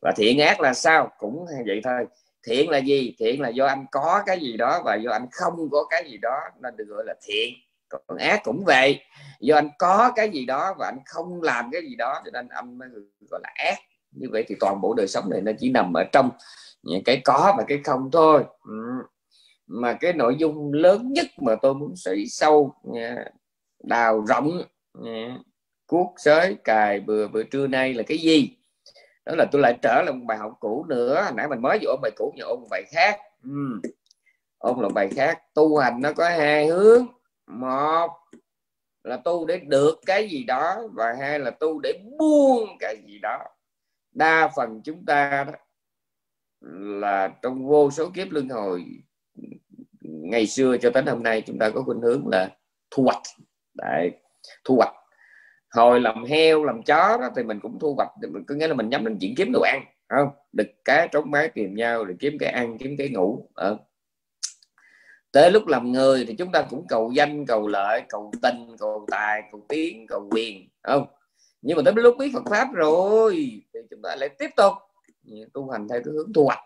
Và 0.00 0.12
thiện 0.16 0.38
ác 0.38 0.60
là 0.60 0.74
sao? 0.74 1.10
Cũng 1.18 1.46
vậy 1.66 1.80
thôi. 1.84 2.06
Thiện 2.46 2.70
là 2.70 2.78
gì? 2.78 3.14
Thiện 3.18 3.40
là 3.40 3.48
do 3.48 3.66
anh 3.66 3.86
có 3.90 4.22
cái 4.26 4.40
gì 4.40 4.56
đó 4.56 4.82
và 4.84 4.94
do 4.94 5.10
anh 5.10 5.26
không 5.32 5.54
có 5.70 5.86
cái 5.90 6.10
gì 6.10 6.18
đó 6.18 6.40
nên 6.62 6.76
được 6.76 6.84
gọi 6.88 7.04
là 7.06 7.14
thiện. 7.22 7.54
Còn 7.88 8.18
ác 8.18 8.40
cũng 8.44 8.64
vậy. 8.66 9.00
Do 9.40 9.54
anh 9.56 9.70
có 9.78 10.12
cái 10.16 10.30
gì 10.30 10.46
đó 10.46 10.74
và 10.78 10.86
anh 10.86 10.98
không 11.06 11.42
làm 11.42 11.70
cái 11.72 11.82
gì 11.82 11.94
đó, 11.94 12.20
cho 12.24 12.30
nên 12.30 12.48
anh 12.48 12.78
mới 12.78 12.88
gọi 13.30 13.40
là 13.42 13.50
ác. 13.54 13.78
Như 14.10 14.28
vậy 14.32 14.44
thì 14.48 14.54
toàn 14.60 14.80
bộ 14.80 14.94
đời 14.94 15.06
sống 15.08 15.30
này 15.30 15.40
nó 15.40 15.52
chỉ 15.58 15.70
nằm 15.70 15.92
ở 15.96 16.04
trong 16.12 16.30
những 16.82 17.04
cái 17.04 17.20
có 17.24 17.54
và 17.58 17.64
cái 17.68 17.80
không 17.84 18.10
thôi. 18.12 18.44
Ừ. 18.68 18.72
mà 19.66 19.92
cái 19.92 20.12
nội 20.12 20.36
dung 20.38 20.72
lớn 20.72 21.12
nhất 21.12 21.26
mà 21.42 21.54
tôi 21.62 21.74
muốn 21.74 21.96
sĩ 21.96 22.26
sâu 22.28 22.74
à, 22.94 23.24
đào 23.84 24.24
rộng 24.28 24.62
à, 25.04 25.38
cuốc 25.86 26.14
sới 26.16 26.56
cài 26.64 27.00
bừa 27.00 27.28
bữa 27.28 27.42
trưa 27.42 27.66
nay 27.66 27.94
là 27.94 28.02
cái 28.02 28.18
gì? 28.18 28.56
Đó 29.26 29.34
là 29.36 29.46
tôi 29.52 29.62
lại 29.62 29.78
trở 29.82 30.02
lại 30.02 30.14
một 30.14 30.24
bài 30.26 30.38
học 30.38 30.56
cũ 30.60 30.84
nữa. 30.88 31.30
Nãy 31.34 31.48
mình 31.48 31.62
mới 31.62 31.78
vô 31.82 31.90
ôn 31.90 32.00
bài 32.02 32.10
cũ 32.16 32.32
nhưng 32.36 32.46
ôn 32.46 32.60
một 32.60 32.66
bài 32.70 32.82
khác. 32.88 33.20
Ừ. 33.42 33.80
ôn 34.58 34.80
là 34.80 34.88
bài 34.88 35.08
khác. 35.16 35.42
Tu 35.54 35.78
hành 35.78 36.00
nó 36.00 36.12
có 36.12 36.28
hai 36.28 36.66
hướng. 36.66 37.06
Một 37.46 38.10
là 39.04 39.16
tu 39.16 39.46
để 39.46 39.58
được 39.58 40.00
cái 40.06 40.28
gì 40.28 40.44
đó 40.44 40.76
và 40.92 41.14
hai 41.20 41.38
là 41.38 41.50
tu 41.50 41.80
để 41.80 41.92
buông 42.18 42.76
cái 42.80 42.96
gì 43.06 43.18
đó. 43.18 43.38
Đa 44.12 44.50
phần 44.56 44.80
chúng 44.84 45.04
ta 45.06 45.44
đó 45.44 45.52
là 47.00 47.28
trong 47.42 47.66
vô 47.66 47.90
số 47.90 48.10
kiếp 48.14 48.30
luân 48.30 48.48
hồi 48.48 48.84
ngày 50.00 50.46
xưa 50.46 50.76
cho 50.76 50.90
đến 50.90 51.06
hôm 51.06 51.22
nay 51.22 51.42
chúng 51.46 51.58
ta 51.58 51.70
có 51.70 51.82
khuynh 51.82 52.00
hướng 52.00 52.28
là 52.28 52.56
thu 52.90 53.02
hoạch. 53.02 53.22
Đấy, 53.74 54.10
thu 54.64 54.76
hoạch 54.76 54.94
hồi 55.76 56.00
làm 56.00 56.24
heo, 56.24 56.64
làm 56.64 56.82
chó 56.82 57.18
đó, 57.20 57.30
thì 57.36 57.42
mình 57.42 57.60
cũng 57.60 57.78
thu 57.78 57.94
hoạch 57.94 58.08
có 58.46 58.54
nghĩa 58.54 58.68
là 58.68 58.74
mình 58.74 58.88
nhắm 58.88 59.04
đến 59.04 59.18
chuyện 59.20 59.34
kiếm 59.36 59.52
đồ 59.52 59.60
ăn 59.60 59.84
không? 60.08 60.28
Đực 60.52 60.66
cá, 60.84 61.06
trống 61.06 61.30
mái 61.30 61.48
tìm 61.48 61.74
nhau 61.74 62.04
để 62.04 62.14
kiếm 62.20 62.36
cái 62.40 62.48
ăn, 62.48 62.78
kiếm 62.78 62.94
cái 62.98 63.08
ngủ 63.08 63.48
ờ 63.54 63.78
tới 65.32 65.50
lúc 65.50 65.66
làm 65.66 65.92
người 65.92 66.24
thì 66.28 66.34
chúng 66.34 66.52
ta 66.52 66.62
cũng 66.70 66.86
cầu 66.88 67.12
danh, 67.14 67.46
cầu 67.46 67.68
lợi, 67.68 68.02
cầu 68.08 68.32
tình, 68.42 68.76
cầu 68.78 69.06
tài, 69.10 69.42
cầu 69.52 69.66
tiếng, 69.68 70.06
cầu 70.06 70.28
quyền 70.30 70.68
không? 70.82 71.06
Nhưng 71.62 71.76
mà 71.76 71.82
tới 71.84 71.94
lúc 71.96 72.16
biết 72.18 72.30
Phật 72.34 72.44
pháp 72.50 72.68
rồi, 72.74 73.34
thì 73.74 73.80
chúng 73.90 74.02
ta 74.02 74.16
lại 74.16 74.28
tiếp 74.28 74.50
tục 74.56 74.72
tu 75.52 75.70
hành 75.70 75.88
theo 75.88 76.00
cái 76.04 76.12
hướng 76.14 76.32
tu 76.34 76.44
hoạch. 76.44 76.58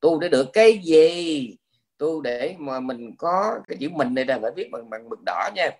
Tu 0.00 0.20
để 0.20 0.28
được 0.28 0.52
cái 0.52 0.78
gì? 0.78 1.56
Tu 1.98 2.20
để 2.20 2.54
mà 2.58 2.80
mình 2.80 3.16
có 3.18 3.58
cái 3.68 3.76
chữ 3.80 3.88
mình 3.92 4.14
này 4.14 4.24
là 4.24 4.38
phải 4.42 4.50
viết 4.56 4.68
bằng 4.72 4.90
bằng 4.90 5.08
mực 5.08 5.18
đỏ 5.26 5.50
nha 5.54 5.70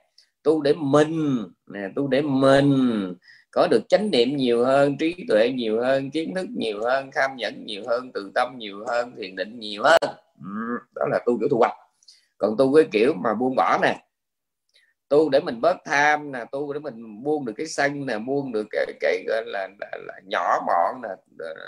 tu 0.45 0.63
để 0.63 0.73
mình 0.77 1.45
nè 1.67 1.81
tu 1.97 2.09
để 2.09 2.23
mình. 2.23 3.15
Có 3.51 3.67
được 3.71 3.89
chánh 3.89 4.11
niệm 4.11 4.37
nhiều 4.37 4.65
hơn 4.65 4.99
trí 4.99 5.15
tuệ 5.29 5.51
nhiều 5.51 5.81
hơn 5.81 6.11
kiến 6.11 6.35
thức 6.35 6.47
nhiều 6.57 6.81
hơn 6.85 7.11
tham 7.15 7.31
nhẫn 7.37 7.67
nhiều 7.67 7.83
hơn 7.87 8.13
từ 8.15 8.31
tâm 8.35 8.59
nhiều 8.59 8.85
hơn 8.89 9.13
thiền 9.17 9.37
định 9.37 9.59
nhiều 9.59 9.83
hơn. 9.83 10.17
Ừ, 10.39 10.79
đó 10.95 11.07
là 11.11 11.21
tu 11.27 11.39
kiểu 11.41 11.49
thu 11.51 11.59
hoạch 11.59 11.77
còn 12.39 12.57
tu 12.59 12.75
cái 12.75 12.85
kiểu 12.93 13.15
mà 13.15 13.35
buông 13.35 13.57
bỏ 13.57 13.79
nè 13.83 14.05
tu 15.09 15.29
để 15.29 15.41
mình 15.41 15.61
bớt 15.61 15.77
tham 15.85 16.33
nè 16.33 16.45
tu 16.53 16.73
để 16.73 16.81
mình 16.81 17.23
buông 17.23 17.45
được 17.45 17.53
cái 17.57 17.67
sân 17.67 18.07
nè 18.07 18.19
buông 18.19 18.53
được 18.53 18.67
cái, 18.71 18.87
cái 19.01 19.25
gọi 19.29 19.43
là, 19.47 19.69
là, 19.81 19.91
là 20.07 20.15
nhỏ 20.25 20.61
mọn 20.67 21.03
nè 21.03 21.09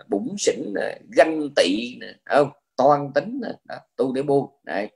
bụng 0.08 0.34
xỉn 0.38 0.58
nè 0.74 0.98
ganh 1.16 1.48
tị 1.56 1.96
nè 2.00 2.06
không? 2.24 2.50
Toan 2.76 3.12
tính 3.14 3.40
nè 3.42 3.48
đó, 3.64 3.76
tu 3.96 4.12
để 4.12 4.22
buông 4.22 4.50
này 4.64 4.90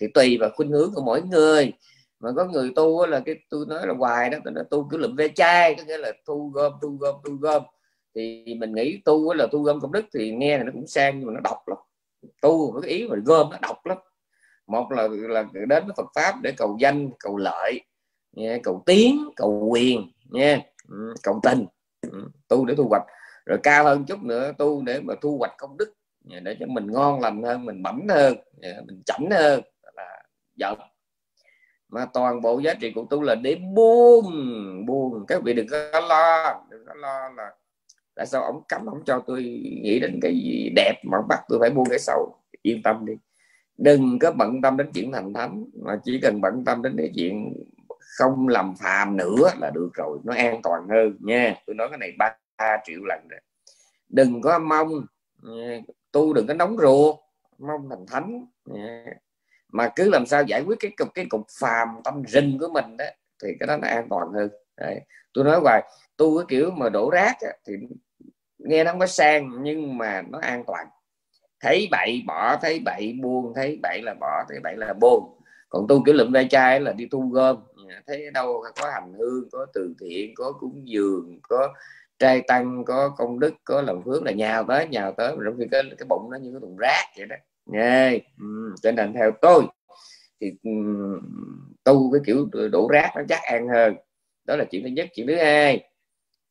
thì 0.00 0.06
tùy 0.14 0.38
vào 0.40 0.50
khuynh 0.54 0.70
hướng 0.70 0.94
của 0.94 1.02
mỗi 1.02 1.22
người 1.22 1.72
mà 2.20 2.30
có 2.36 2.44
người 2.44 2.72
tu 2.76 3.06
là 3.06 3.20
cái 3.20 3.34
tôi 3.50 3.66
nói 3.68 3.86
là 3.86 3.94
hoài 3.94 4.30
đó 4.30 4.38
tôi 4.44 4.52
nói 4.52 4.64
tu 4.70 4.88
cứ 4.90 4.96
lụm 4.96 5.16
ve 5.16 5.28
chai 5.28 5.74
có 5.74 5.82
nghĩa 5.86 5.98
là 5.98 6.12
thu 6.26 6.50
gom 6.54 6.72
thu 6.82 6.88
gom 7.00 7.14
thu 7.24 7.34
gom. 7.40 7.62
Thì 8.14 8.54
mình 8.58 8.72
nghĩ 8.72 9.00
tu 9.04 9.32
là 9.32 9.46
tu 9.52 9.62
gom 9.62 9.80
công 9.80 9.92
đức 9.92 10.04
thì 10.14 10.30
nghe 10.30 10.58
là 10.58 10.64
nó 10.64 10.72
cũng 10.72 10.86
sang 10.86 11.18
nhưng 11.18 11.26
mà 11.26 11.32
nó 11.34 11.40
độc 11.40 11.68
lắm. 11.68 11.78
Tu 12.42 12.72
với 12.72 12.82
cái 12.82 12.90
ý 12.90 13.08
mà 13.08 13.16
gom 13.24 13.50
nó 13.50 13.58
độc 13.62 13.86
lắm. 13.86 13.98
Một 14.66 14.92
là 14.92 15.08
là 15.10 15.44
đến 15.52 15.84
với 15.86 15.94
Phật 15.96 16.06
pháp 16.14 16.34
để 16.42 16.52
cầu 16.56 16.76
danh 16.80 17.10
cầu 17.18 17.36
lợi 17.36 17.80
nha, 18.32 18.58
cầu 18.62 18.82
tiến 18.86 19.28
cầu 19.36 19.68
quyền 19.70 20.12
nha 20.30 20.60
ừ, 20.88 21.14
cầu 21.22 21.40
tình 21.42 21.66
ừ, 22.10 22.28
tu 22.48 22.64
để 22.64 22.74
thu 22.74 22.88
hoạch. 22.88 23.02
Rồi 23.46 23.58
cao 23.62 23.84
hơn 23.84 24.04
chút 24.04 24.22
nữa 24.22 24.52
tu 24.58 24.82
để 24.82 25.00
mà 25.00 25.14
thu 25.20 25.38
hoạch 25.38 25.54
công 25.58 25.76
đức 25.76 25.92
để 26.42 26.56
cho 26.60 26.66
mình 26.66 26.86
ngon 26.92 27.20
lành 27.20 27.42
hơn 27.42 27.64
mình 27.64 27.82
bẩm 27.82 28.00
hơn 28.08 28.36
mình 28.86 29.02
chảnh 29.06 29.28
hơn 29.30 29.60
là 29.96 30.22
giận 30.56 30.78
mà 31.90 32.06
toàn 32.12 32.40
bộ 32.42 32.58
giá 32.58 32.74
trị 32.74 32.92
của 32.94 33.04
tu 33.10 33.22
là 33.22 33.34
để 33.34 33.54
buông 33.74 34.26
buông. 34.86 35.24
Các 35.28 35.42
vị 35.42 35.52
đừng 35.52 35.66
có 35.70 36.00
lo, 36.08 36.60
đừng 36.70 36.84
có 36.86 36.94
lo 36.94 37.28
là 37.36 37.50
tại 38.14 38.26
sao 38.26 38.42
ông 38.42 38.62
cấm, 38.68 38.86
ông 38.86 39.02
cho 39.04 39.22
tôi 39.26 39.42
nghĩ 39.82 40.00
đến 40.00 40.18
cái 40.22 40.32
gì 40.34 40.72
đẹp 40.76 40.94
mà 41.04 41.18
bắt 41.28 41.40
tôi 41.48 41.58
phải 41.60 41.70
buông 41.70 41.88
cái 41.90 41.98
xấu. 41.98 42.36
Yên 42.62 42.82
tâm 42.82 43.06
đi. 43.06 43.12
Đừng 43.78 44.18
có 44.18 44.32
bận 44.32 44.62
tâm 44.62 44.76
đến 44.76 44.90
chuyện 44.94 45.12
thành 45.12 45.34
thánh, 45.34 45.64
mà 45.74 46.00
chỉ 46.04 46.20
cần 46.22 46.40
bận 46.40 46.64
tâm 46.64 46.82
đến 46.82 46.94
cái 46.96 47.10
chuyện 47.16 47.52
không 48.18 48.48
làm 48.48 48.74
phàm 48.76 49.16
nữa 49.16 49.50
là 49.60 49.70
được 49.74 49.90
rồi, 49.94 50.18
nó 50.24 50.34
an 50.34 50.60
toàn 50.62 50.88
hơn 50.88 51.16
nha. 51.20 51.54
Tôi 51.66 51.74
nói 51.74 51.88
cái 51.88 51.98
này 51.98 52.12
ba 52.58 52.78
triệu 52.84 53.00
lần 53.04 53.28
rồi. 53.28 53.40
Đừng 54.08 54.40
có 54.42 54.58
mong 54.58 54.88
tu 56.12 56.32
đừng 56.32 56.46
có 56.46 56.54
nóng 56.54 56.76
ruột, 56.78 57.16
mong 57.58 57.88
thành 57.90 58.06
thánh 58.06 58.46
mà 59.72 59.88
cứ 59.96 60.10
làm 60.10 60.26
sao 60.26 60.42
giải 60.42 60.62
quyết 60.66 60.78
cái 60.80 60.90
cục 60.96 61.08
cái 61.14 61.26
cục 61.30 61.46
phàm 61.60 61.88
tâm 62.04 62.22
rình 62.28 62.58
của 62.60 62.68
mình 62.68 62.96
đó 62.96 63.04
thì 63.42 63.48
cái 63.60 63.66
đó 63.66 63.76
nó 63.76 63.88
an 63.88 64.06
toàn 64.10 64.28
hơn. 64.34 64.48
Đấy. 64.76 65.00
tôi 65.34 65.44
nói 65.44 65.60
hoài 65.62 65.82
tu 66.16 66.38
cái 66.38 66.46
kiểu 66.48 66.70
mà 66.70 66.88
đổ 66.88 67.10
rác 67.10 67.36
á, 67.40 67.52
thì 67.66 67.74
nghe 68.58 68.84
nó 68.84 68.90
không 68.90 69.00
có 69.00 69.06
sang 69.06 69.50
nhưng 69.62 69.98
mà 69.98 70.22
nó 70.22 70.38
an 70.38 70.64
toàn. 70.66 70.86
Thấy 71.60 71.88
bậy 71.90 72.22
bỏ 72.26 72.56
thấy 72.62 72.80
bậy 72.84 73.18
buông 73.22 73.52
thấy 73.54 73.78
bậy 73.82 74.02
là 74.02 74.14
bỏ 74.20 74.44
thấy 74.48 74.58
bậy 74.62 74.76
là 74.76 74.92
buông. 75.00 75.40
Còn 75.68 75.86
tu 75.88 76.02
kiểu 76.06 76.14
lụm 76.14 76.32
ve 76.32 76.46
chai 76.50 76.80
là 76.80 76.92
đi 76.92 77.08
thu 77.10 77.28
gom. 77.32 77.56
Thấy 78.06 78.30
đâu 78.34 78.64
có 78.76 78.90
hành 78.90 79.12
hương 79.18 79.48
có 79.52 79.66
từ 79.74 79.94
thiện 80.00 80.34
có 80.34 80.52
cúng 80.52 80.82
dường 80.84 81.38
có 81.42 81.74
trai 82.18 82.42
tăng 82.48 82.84
có 82.84 83.08
công 83.08 83.40
đức 83.40 83.54
có 83.64 83.82
làm 83.82 84.02
phước 84.02 84.22
là 84.22 84.32
nhào 84.32 84.64
tới 84.68 84.86
nhào 84.88 85.12
tới 85.12 85.36
trong 85.44 85.56
khi 85.58 85.64
cái 85.70 85.82
cái 85.98 86.06
bụng 86.08 86.28
nó 86.30 86.38
như 86.38 86.50
cái 86.52 86.60
thùng 86.60 86.76
rác 86.76 87.04
vậy 87.16 87.26
đó 87.26 87.36
nghe. 87.72 88.18
Ừ. 88.40 88.74
cho 88.82 88.92
nên 88.92 89.14
theo 89.14 89.30
tôi. 89.42 89.64
Thì 90.40 90.52
ừ, 90.62 90.70
tu 91.84 92.12
cái 92.12 92.20
kiểu 92.26 92.48
đổ 92.72 92.88
rác 92.92 93.12
nó 93.16 93.22
chắc 93.28 93.40
ăn 93.42 93.68
hơn. 93.68 93.94
Đó 94.44 94.56
là 94.56 94.64
chuyện 94.70 94.82
thứ 94.82 94.88
nhất. 94.88 95.08
Chuyện 95.14 95.26
thứ 95.26 95.36
hai, 95.36 95.90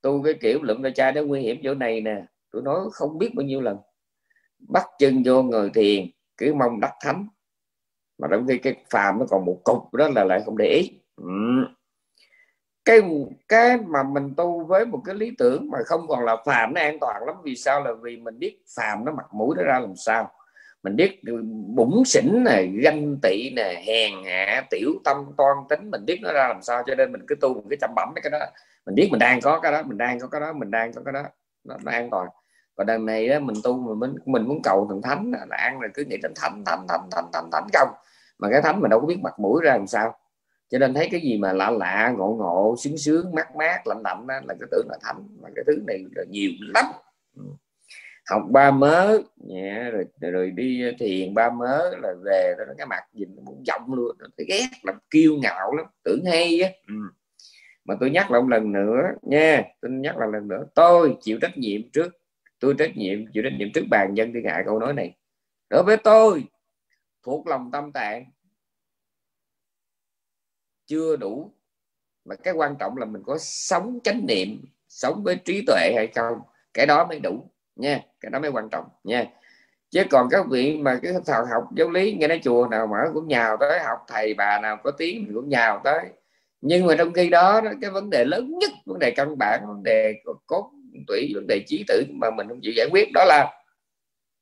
tu 0.01 0.23
cái 0.23 0.33
kiểu 0.41 0.63
lượm 0.63 0.81
ra 0.81 0.89
chai 0.95 1.11
nó 1.11 1.21
nguy 1.21 1.41
hiểm 1.41 1.57
chỗ 1.63 1.73
này 1.73 2.01
nè. 2.01 2.23
Tôi 2.51 2.61
nói 2.61 2.79
không 2.91 3.17
biết 3.17 3.35
bao 3.35 3.45
nhiêu 3.45 3.61
lần. 3.61 3.77
Bắt 4.69 4.85
chân 4.99 5.23
vô 5.25 5.43
người 5.43 5.69
thiền, 5.73 6.05
cứ 6.37 6.53
mong 6.53 6.79
đắc 6.79 6.93
thánh. 7.03 7.27
Mà 8.17 8.27
trong 8.31 8.47
khi 8.47 8.57
cái 8.57 8.75
phàm 8.89 9.19
nó 9.19 9.25
còn 9.29 9.45
một 9.45 9.61
cục 9.63 9.93
đó 9.93 10.09
là 10.15 10.23
lại 10.23 10.41
không 10.45 10.57
để 10.57 10.65
ý. 10.65 10.99
Ừ. 11.15 11.25
cái 12.85 13.01
cái 13.47 13.77
mà 13.77 14.03
mình 14.03 14.33
tu 14.37 14.65
với 14.65 14.85
một 14.85 15.01
cái 15.05 15.15
lý 15.15 15.31
tưởng 15.37 15.69
mà 15.71 15.79
không 15.85 16.07
còn 16.07 16.25
là 16.25 16.37
phàm 16.45 16.73
nó 16.73 16.81
an 16.81 16.99
toàn 16.99 17.23
lắm. 17.25 17.35
Vì 17.43 17.55
sao? 17.55 17.83
Là 17.83 17.91
vì 18.01 18.17
mình 18.17 18.39
biết 18.39 18.57
phàm 18.77 19.05
nó 19.05 19.11
mặt 19.11 19.33
mũi 19.33 19.55
nó 19.57 19.63
ra 19.63 19.79
làm 19.79 19.95
sao 19.95 20.31
mình 20.83 20.95
biết 20.95 21.21
bụng 21.75 22.05
xỉn 22.05 22.43
này 22.43 22.67
ganh 22.67 23.17
tị 23.21 23.49
nè 23.55 23.83
hèn 23.87 24.11
hạ 24.25 24.63
tiểu 24.69 24.93
tâm 25.03 25.17
toan 25.37 25.57
tính 25.69 25.91
mình 25.91 26.05
biết 26.05 26.19
nó 26.21 26.31
ra 26.33 26.47
làm 26.47 26.61
sao 26.61 26.83
cho 26.87 26.95
nên 26.95 27.11
mình 27.11 27.21
cứ 27.27 27.35
tu 27.35 27.53
một 27.53 27.63
cái 27.69 27.77
chăm 27.81 27.89
bẩm 27.95 28.13
cái 28.23 28.31
đó. 28.31 28.39
Mình 28.85 28.95
biết 28.95 29.07
mình 29.11 29.19
đang 29.19 29.41
có 29.41 29.59
cái 29.59 29.71
đó 29.71 29.83
mình 29.83 29.97
đang 29.97 30.19
có 30.19 30.27
cái 30.27 30.41
đó 30.41 30.53
mình 30.53 30.71
đang 30.71 30.93
có 30.93 31.01
cái 31.05 31.13
đó. 31.13 31.23
Nó, 31.63 31.75
nó 31.83 31.91
an 31.91 32.09
toàn. 32.09 32.27
Và 32.75 32.83
đằng 32.83 33.05
này 33.05 33.27
đó, 33.27 33.39
mình 33.39 33.55
tu 33.63 33.79
mình 33.79 33.99
mình, 33.99 34.15
mình 34.25 34.47
muốn 34.47 34.61
cầu 34.63 34.85
thần 34.89 35.01
thánh 35.01 35.31
là 35.49 35.57
ăn 35.57 35.79
rồi 35.79 35.89
cứ 35.93 36.03
nghĩ 36.03 36.17
đến 36.23 36.33
thánh 36.35 36.63
thánh 36.65 36.85
thánh 36.89 37.07
thánh 37.11 37.25
thánh 37.33 37.49
thánh 37.51 37.67
không 37.73 37.89
mà 38.39 38.49
cái 38.51 38.61
thánh 38.61 38.81
mình 38.81 38.89
đâu 38.89 38.99
có 38.99 39.07
biết 39.07 39.19
mặt 39.23 39.39
mũi 39.39 39.61
ra 39.63 39.71
làm 39.71 39.87
sao. 39.87 40.15
Cho 40.69 40.77
nên 40.77 40.93
thấy 40.93 41.09
cái 41.11 41.21
gì 41.21 41.37
mà 41.37 41.53
lạ 41.53 41.71
lạ 41.71 42.13
ngộ 42.17 42.35
ngộ 42.39 42.75
sướng 42.79 42.97
sướng 42.97 43.35
mát 43.35 43.55
mát 43.55 43.87
lạnh 43.87 44.01
lạnh 44.03 44.27
đó, 44.27 44.35
là 44.47 44.53
cái 44.59 44.67
tưởng 44.71 44.87
là 44.89 44.97
thánh. 45.01 45.27
Mà 45.41 45.49
cái 45.55 45.63
thứ 45.67 45.77
này 45.87 45.97
là 46.15 46.23
nhiều 46.29 46.51
lắm. 46.73 46.85
Ừ 47.35 47.43
học 48.29 48.41
ba 48.51 48.71
mớ. 48.71 49.17
Dạ, 49.37 49.61
yeah, 49.61 49.93
rồi, 49.93 50.05
rồi 50.31 50.51
đi 50.51 50.83
ờ, 50.83 50.91
thiền 50.99 51.33
ba 51.33 51.49
mớ 51.49 51.89
là 52.01 52.13
về 52.25 52.55
nó 52.57 52.73
cái 52.77 52.87
mặt 52.87 53.03
nhìn 53.13 53.35
muốn 53.45 53.63
giọng 53.65 53.93
luôn 53.93 54.17
thấy 54.37 54.45
ghét 54.49 54.67
làm 54.83 54.95
kiêu 55.09 55.37
ngạo 55.41 55.73
lắm 55.75 55.85
tưởng 56.03 56.25
hay 56.25 56.61
á. 56.61 56.69
Ừ. 56.87 56.93
mà 57.85 57.95
tôi 57.99 58.09
nhắc 58.09 58.31
lại 58.31 58.41
một 58.41 58.47
lần 58.49 58.71
nữa 58.71 59.01
nha 59.21 59.63
tôi 59.81 59.91
nhắc 59.91 60.17
lại 60.17 60.29
lần 60.33 60.47
nữa. 60.47 60.65
Tôi 60.75 61.17
chịu 61.21 61.37
trách 61.41 61.57
nhiệm 61.57 61.91
trước 61.91 62.17
tôi 62.59 62.75
trách 62.79 62.97
nhiệm 62.97 63.25
chịu 63.33 63.43
trách 63.43 63.53
nhiệm 63.59 63.67
trước 63.73 63.85
bàn 63.89 64.13
dân 64.13 64.33
thiên 64.33 64.45
hạ 64.45 64.63
câu 64.65 64.79
nói 64.79 64.93
này. 64.93 65.17
Đối 65.69 65.83
với 65.83 65.97
tôi 65.97 66.43
thuộc 67.23 67.47
lòng 67.47 67.69
tâm 67.71 67.91
tạng 67.91 68.25
chưa 70.85 71.15
đủ. 71.15 71.53
Mà 72.25 72.35
cái 72.35 72.53
quan 72.53 72.75
trọng 72.79 72.97
là 72.97 73.05
mình 73.05 73.21
có 73.25 73.37
sống 73.39 73.99
chánh 74.03 74.25
niệm 74.27 74.65
sống 74.87 75.23
với 75.23 75.35
trí 75.45 75.63
tuệ 75.67 75.93
hay 75.95 76.07
không 76.15 76.37
cái 76.73 76.85
đó 76.85 77.05
mới 77.05 77.19
đủ 77.19 77.51
nha 77.75 78.08
cái 78.21 78.29
đó 78.29 78.39
mới 78.39 78.51
quan 78.51 78.69
trọng, 78.69 78.85
nha. 79.03 79.25
Chứ 79.89 80.03
còn 80.11 80.27
các 80.31 80.45
vị 80.49 80.77
mà 80.77 80.99
cái 81.03 81.13
thảo 81.25 81.45
học 81.45 81.63
giáo 81.75 81.89
lý, 81.89 82.13
nghe 82.13 82.27
nói 82.27 82.39
chùa 82.43 82.67
nào 82.71 82.87
mở 82.87 83.11
cũng 83.13 83.27
nhào 83.27 83.57
tới, 83.59 83.79
học 83.79 83.99
thầy 84.07 84.33
bà 84.33 84.59
nào 84.61 84.77
có 84.83 84.91
tiếng 84.91 85.23
mình 85.23 85.33
cũng 85.35 85.49
nhào 85.49 85.81
tới. 85.83 86.05
Nhưng 86.61 86.85
mà 86.85 86.95
trong 86.97 87.13
khi 87.13 87.29
đó 87.29 87.61
cái 87.81 87.91
vấn 87.91 88.09
đề 88.09 88.25
lớn 88.25 88.59
nhất, 88.59 88.71
vấn 88.85 88.99
đề 88.99 89.11
căn 89.11 89.37
bản, 89.37 89.67
vấn 89.67 89.83
đề 89.83 90.13
cốt, 90.47 90.71
tủy, 91.07 91.31
vấn 91.35 91.47
đề 91.47 91.63
trí 91.67 91.85
tử 91.87 92.03
mà 92.09 92.31
mình 92.31 92.47
không 92.47 92.59
chịu 92.61 92.73
giải 92.75 92.87
quyết, 92.91 93.09
đó 93.13 93.25
là 93.25 93.63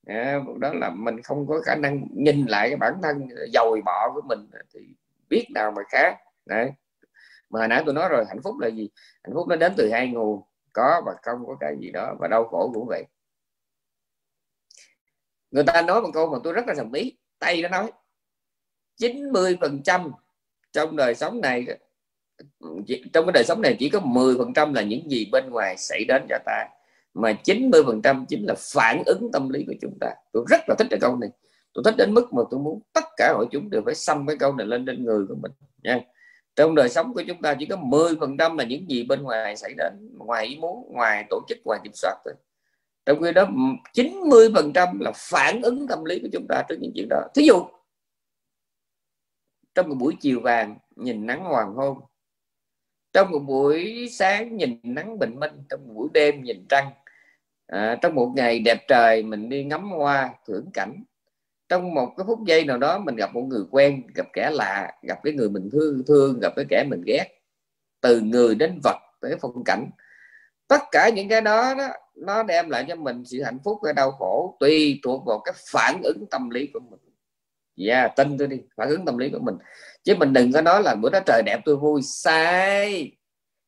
à, 0.05 0.39
đó 0.59 0.73
là 0.73 0.89
mình 0.89 1.21
không 1.21 1.47
có 1.47 1.61
khả 1.65 1.75
năng 1.75 2.07
nhìn 2.15 2.45
lại 2.45 2.69
cái 2.69 2.77
bản 2.77 2.93
thân 3.03 3.27
dồi 3.53 3.81
bọ 3.85 4.11
của 4.13 4.21
mình 4.21 4.49
thì 4.73 4.79
biết 5.29 5.45
nào 5.53 5.71
mà 5.71 5.81
khác. 5.89 6.17
Đấy. 6.45 6.71
Mà 7.49 7.59
hồi 7.59 7.67
nãy 7.67 7.83
tôi 7.85 7.93
nói 7.93 8.09
rồi, 8.09 8.25
hạnh 8.27 8.41
phúc 8.43 8.59
là 8.59 8.67
gì? 8.67 8.89
Hạnh 9.23 9.33
phúc 9.33 9.47
nó 9.47 9.55
đến 9.55 9.73
từ 9.77 9.89
hai 9.91 10.07
nguồn, 10.07 10.41
có 10.73 11.01
và 11.05 11.13
không 11.21 11.45
có 11.47 11.55
cái 11.59 11.75
gì 11.79 11.91
đó, 11.91 12.15
và 12.19 12.27
đau 12.27 12.43
khổ 12.43 12.71
cũng 12.73 12.87
vậy 12.87 13.03
người 15.51 15.63
ta 15.63 15.81
nói 15.81 16.01
một 16.01 16.09
câu 16.13 16.29
mà 16.29 16.37
tôi 16.43 16.53
rất 16.53 16.67
là 16.67 16.73
đồng 16.77 16.93
ý. 16.93 17.17
Tây 17.39 17.61
nó 17.61 17.69
nói 17.69 17.91
90 18.97 19.57
phần 19.61 19.81
trăm 19.83 20.11
trong 20.71 20.95
đời 20.95 21.15
sống 21.15 21.41
này 21.41 21.65
trong 23.13 23.25
cái 23.25 23.31
đời 23.33 23.43
sống 23.43 23.61
này 23.61 23.75
chỉ 23.79 23.89
có 23.89 23.99
10 23.99 24.37
phần 24.37 24.53
trăm 24.53 24.73
là 24.73 24.81
những 24.81 25.09
gì 25.11 25.29
bên 25.31 25.49
ngoài 25.49 25.77
xảy 25.77 26.05
đến 26.07 26.25
cho 26.29 26.37
ta. 26.45 26.67
Mà 27.13 27.33
90 27.43 27.83
phần 27.85 28.01
trăm 28.01 28.25
chính 28.29 28.45
là 28.45 28.55
phản 28.73 29.03
ứng 29.05 29.29
tâm 29.33 29.49
lý 29.49 29.63
của 29.67 29.73
chúng 29.81 29.97
ta. 29.99 30.13
Tôi 30.33 30.45
rất 30.49 30.59
là 30.67 30.75
thích 30.79 30.87
cái 30.89 30.99
câu 30.99 31.17
này. 31.17 31.29
Tôi 31.73 31.83
thích 31.85 31.95
đến 31.97 32.13
mức 32.13 32.33
mà 32.33 32.43
tôi 32.51 32.59
muốn 32.59 32.81
tất 32.93 33.03
cả 33.17 33.33
hội 33.33 33.47
chúng 33.51 33.69
đều 33.69 33.81
phải 33.85 33.95
xăm 33.95 34.27
cái 34.27 34.35
câu 34.39 34.55
này 34.55 34.67
lên 34.67 34.85
trên 34.85 35.05
người 35.05 35.25
của 35.27 35.35
mình, 35.41 35.51
nha. 35.83 35.99
Trong 36.55 36.75
đời 36.75 36.89
sống 36.89 37.13
của 37.13 37.23
chúng 37.27 37.41
ta 37.41 37.55
chỉ 37.59 37.65
có 37.65 37.75
10 37.75 38.15
phần 38.19 38.37
trăm 38.37 38.57
là 38.57 38.63
những 38.63 38.89
gì 38.89 39.03
bên 39.03 39.23
ngoài 39.23 39.55
xảy 39.55 39.73
đến, 39.77 39.93
ngoài 40.17 40.45
ý 40.45 40.57
muốn, 40.57 40.93
ngoài 40.93 41.25
tổ 41.29 41.41
chức, 41.47 41.57
ngoài 41.65 41.79
kiểm 41.83 41.93
soát 41.95 42.15
thôi 42.25 42.33
trong 43.07 43.21
khi 43.21 43.31
đó 43.31 43.47
90 43.93 44.49
phần 44.55 44.73
trăm 44.73 44.99
là 44.99 45.11
phản 45.15 45.61
ứng 45.61 45.87
tâm 45.87 46.05
lý 46.05 46.19
của 46.19 46.27
chúng 46.33 46.45
ta 46.49 46.63
trước 46.69 46.75
những 46.79 46.91
chuyện 46.95 47.07
đó. 47.09 47.27
Thí 47.35 47.43
dụ 47.45 47.65
trong 49.75 49.89
một 49.89 49.95
buổi 49.99 50.15
chiều 50.19 50.39
vàng 50.39 50.77
nhìn 50.95 51.25
nắng 51.25 51.43
hoàng 51.43 51.73
hôn. 51.73 51.97
Trong 53.13 53.31
một 53.31 53.39
buổi 53.39 54.07
sáng 54.11 54.57
nhìn 54.57 54.79
nắng 54.83 55.19
bình 55.19 55.39
minh. 55.39 55.51
Trong 55.69 55.87
một 55.87 55.93
buổi 55.93 56.09
đêm 56.13 56.43
nhìn 56.43 56.65
trăng. 56.69 56.91
À, 57.67 57.97
trong 58.01 58.15
một 58.15 58.33
ngày 58.35 58.59
đẹp 58.59 58.87
trời 58.87 59.23
mình 59.23 59.49
đi 59.49 59.63
ngắm 59.63 59.89
hoa 59.89 60.29
thưởng 60.47 60.65
cảnh. 60.73 61.03
Trong 61.69 61.93
một 61.93 62.13
cái 62.17 62.23
phút 62.27 62.39
giây 62.45 62.65
nào 62.65 62.77
đó 62.77 62.99
mình 62.99 63.15
gặp 63.15 63.33
một 63.33 63.41
người 63.41 63.63
quen 63.71 64.03
gặp 64.15 64.27
kẻ 64.33 64.49
lạ 64.53 64.91
gặp 65.01 65.19
cái 65.23 65.33
người 65.33 65.49
mình 65.49 65.69
thương 65.71 66.03
thương 66.07 66.39
gặp 66.39 66.53
cái 66.55 66.65
kẻ 66.69 66.83
mình 66.89 67.03
ghét. 67.05 67.27
Từ 68.01 68.21
người 68.21 68.55
đến 68.55 68.79
vật 68.83 68.97
tới 69.21 69.35
phong 69.41 69.63
cảnh 69.63 69.89
tất 70.67 70.81
cả 70.91 71.09
những 71.09 71.29
cái 71.29 71.41
đó, 71.41 71.73
đó 71.73 71.87
nó 72.15 72.43
đem 72.43 72.69
lại 72.69 72.85
cho 72.87 72.95
mình 72.95 73.23
sự 73.25 73.43
hạnh 73.43 73.59
phúc 73.63 73.77
hay 73.83 73.93
đau 73.93 74.11
khổ 74.11 74.57
tùy 74.59 74.99
thuộc 75.03 75.25
vào 75.25 75.39
cái 75.39 75.53
phản 75.71 76.01
ứng 76.03 76.25
tâm 76.31 76.49
lý 76.49 76.69
của 76.73 76.79
mình. 76.79 76.99
Dạ 77.75 77.99
yeah, 77.99 78.15
tin 78.15 78.37
tôi 78.37 78.47
đi 78.47 78.57
phản 78.77 78.89
ứng 78.89 79.05
tâm 79.05 79.17
lý 79.17 79.29
của 79.29 79.39
mình. 79.39 79.55
Chứ 80.03 80.15
mình 80.15 80.33
đừng 80.33 80.51
có 80.51 80.61
nói 80.61 80.83
là 80.83 80.95
bữa 80.95 81.09
đó 81.09 81.19
trời 81.25 81.41
đẹp 81.45 81.59
tôi 81.65 81.75
vui 81.75 82.01
sai. 82.01 83.11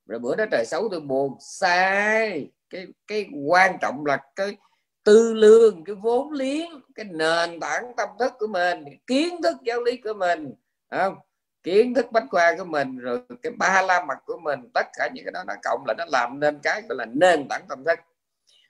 Rồi 0.06 0.20
bữa 0.20 0.36
đó 0.36 0.46
trời 0.52 0.66
xấu 0.66 0.90
tôi 0.92 1.00
buồn 1.00 1.38
sai. 1.40 2.50
Cái 2.70 2.88
cái 3.08 3.26
quan 3.48 3.78
trọng 3.82 4.06
là 4.06 4.18
cái 4.36 4.58
tư 5.04 5.34
lương 5.34 5.84
cái 5.84 5.96
vốn 5.96 6.32
liếng 6.32 6.70
cái 6.96 7.06
nền 7.06 7.60
tảng 7.60 7.94
tâm 7.98 8.10
thức 8.20 8.34
của 8.40 8.48
mình 8.48 8.86
kiến 9.08 9.42
thức 9.44 9.58
giáo 9.64 9.82
lý 9.82 9.98
của 9.98 10.14
mình 10.14 10.54
không? 10.92 11.16
Kiến 11.64 11.94
thức 11.94 12.12
bách 12.12 12.26
khoa 12.30 12.56
của 12.58 12.64
mình, 12.64 12.98
rồi 12.98 13.22
cái 13.42 13.54
ba 13.58 13.82
la 13.82 14.06
mặt 14.06 14.18
của 14.26 14.38
mình, 14.44 14.60
tất 14.74 14.88
cả 14.94 15.10
những 15.14 15.26
cái 15.26 15.32
đó 15.32 15.44
nó 15.48 15.54
cộng 15.64 15.84
là 15.88 15.94
nó 15.98 16.06
làm 16.08 16.40
nên 16.40 16.60
cái 16.64 16.82
gọi 16.90 16.96
là 16.98 17.06
nền 17.06 17.48
tảng 17.50 17.66
tâm 17.70 17.84
thức. 17.86 18.00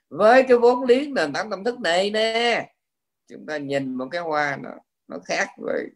Với 0.08 0.42
cái 0.42 0.58
vốn 0.58 0.84
liếng 0.84 1.14
nền 1.14 1.32
tảng 1.32 1.50
tâm 1.50 1.64
thức 1.64 1.80
này 1.80 2.10
nè, 2.10 2.72
chúng 3.28 3.46
ta 3.46 3.56
nhìn 3.56 3.94
một 3.94 4.08
cái 4.10 4.20
hoa 4.20 4.58
nó 4.60 4.70
nó 5.08 5.18
khác 5.24 5.48
với 5.58 5.86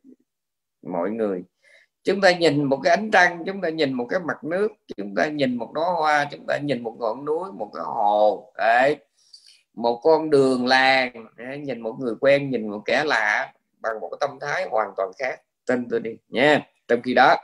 mọi 0.82 1.10
người. 1.10 1.44
Chúng 2.04 2.20
ta 2.20 2.32
nhìn 2.32 2.64
một 2.64 2.80
cái 2.84 2.96
ánh 2.96 3.10
trăng, 3.10 3.42
chúng 3.46 3.60
ta 3.60 3.68
nhìn 3.68 3.92
một 3.92 4.06
cái 4.10 4.20
mặt 4.20 4.44
nước, 4.44 4.72
chúng 4.96 5.14
ta 5.14 5.26
nhìn 5.26 5.56
một 5.56 5.72
đóa 5.72 5.92
hoa, 5.92 6.28
chúng 6.30 6.46
ta 6.46 6.58
nhìn 6.58 6.82
một 6.82 6.96
ngọn 6.98 7.24
núi, 7.24 7.52
một 7.52 7.70
cái 7.74 7.82
hồ, 7.86 8.52
đấy. 8.56 8.96
Một 9.74 10.00
con 10.02 10.30
đường 10.30 10.66
làng 10.66 11.26
nhìn 11.62 11.80
một 11.80 11.96
người 12.00 12.14
quen, 12.20 12.50
nhìn 12.50 12.68
một 12.68 12.82
kẻ 12.84 13.04
lạ, 13.04 13.52
bằng 13.80 14.00
một 14.00 14.08
cái 14.10 14.18
tâm 14.20 14.38
thái 14.40 14.68
hoàn 14.70 14.90
toàn 14.96 15.10
khác. 15.18 15.40
Tin 15.66 15.88
tôi 15.90 16.00
đi, 16.00 16.16
nha 16.28 16.66
trong 16.88 17.02
khi 17.02 17.14
đó, 17.14 17.36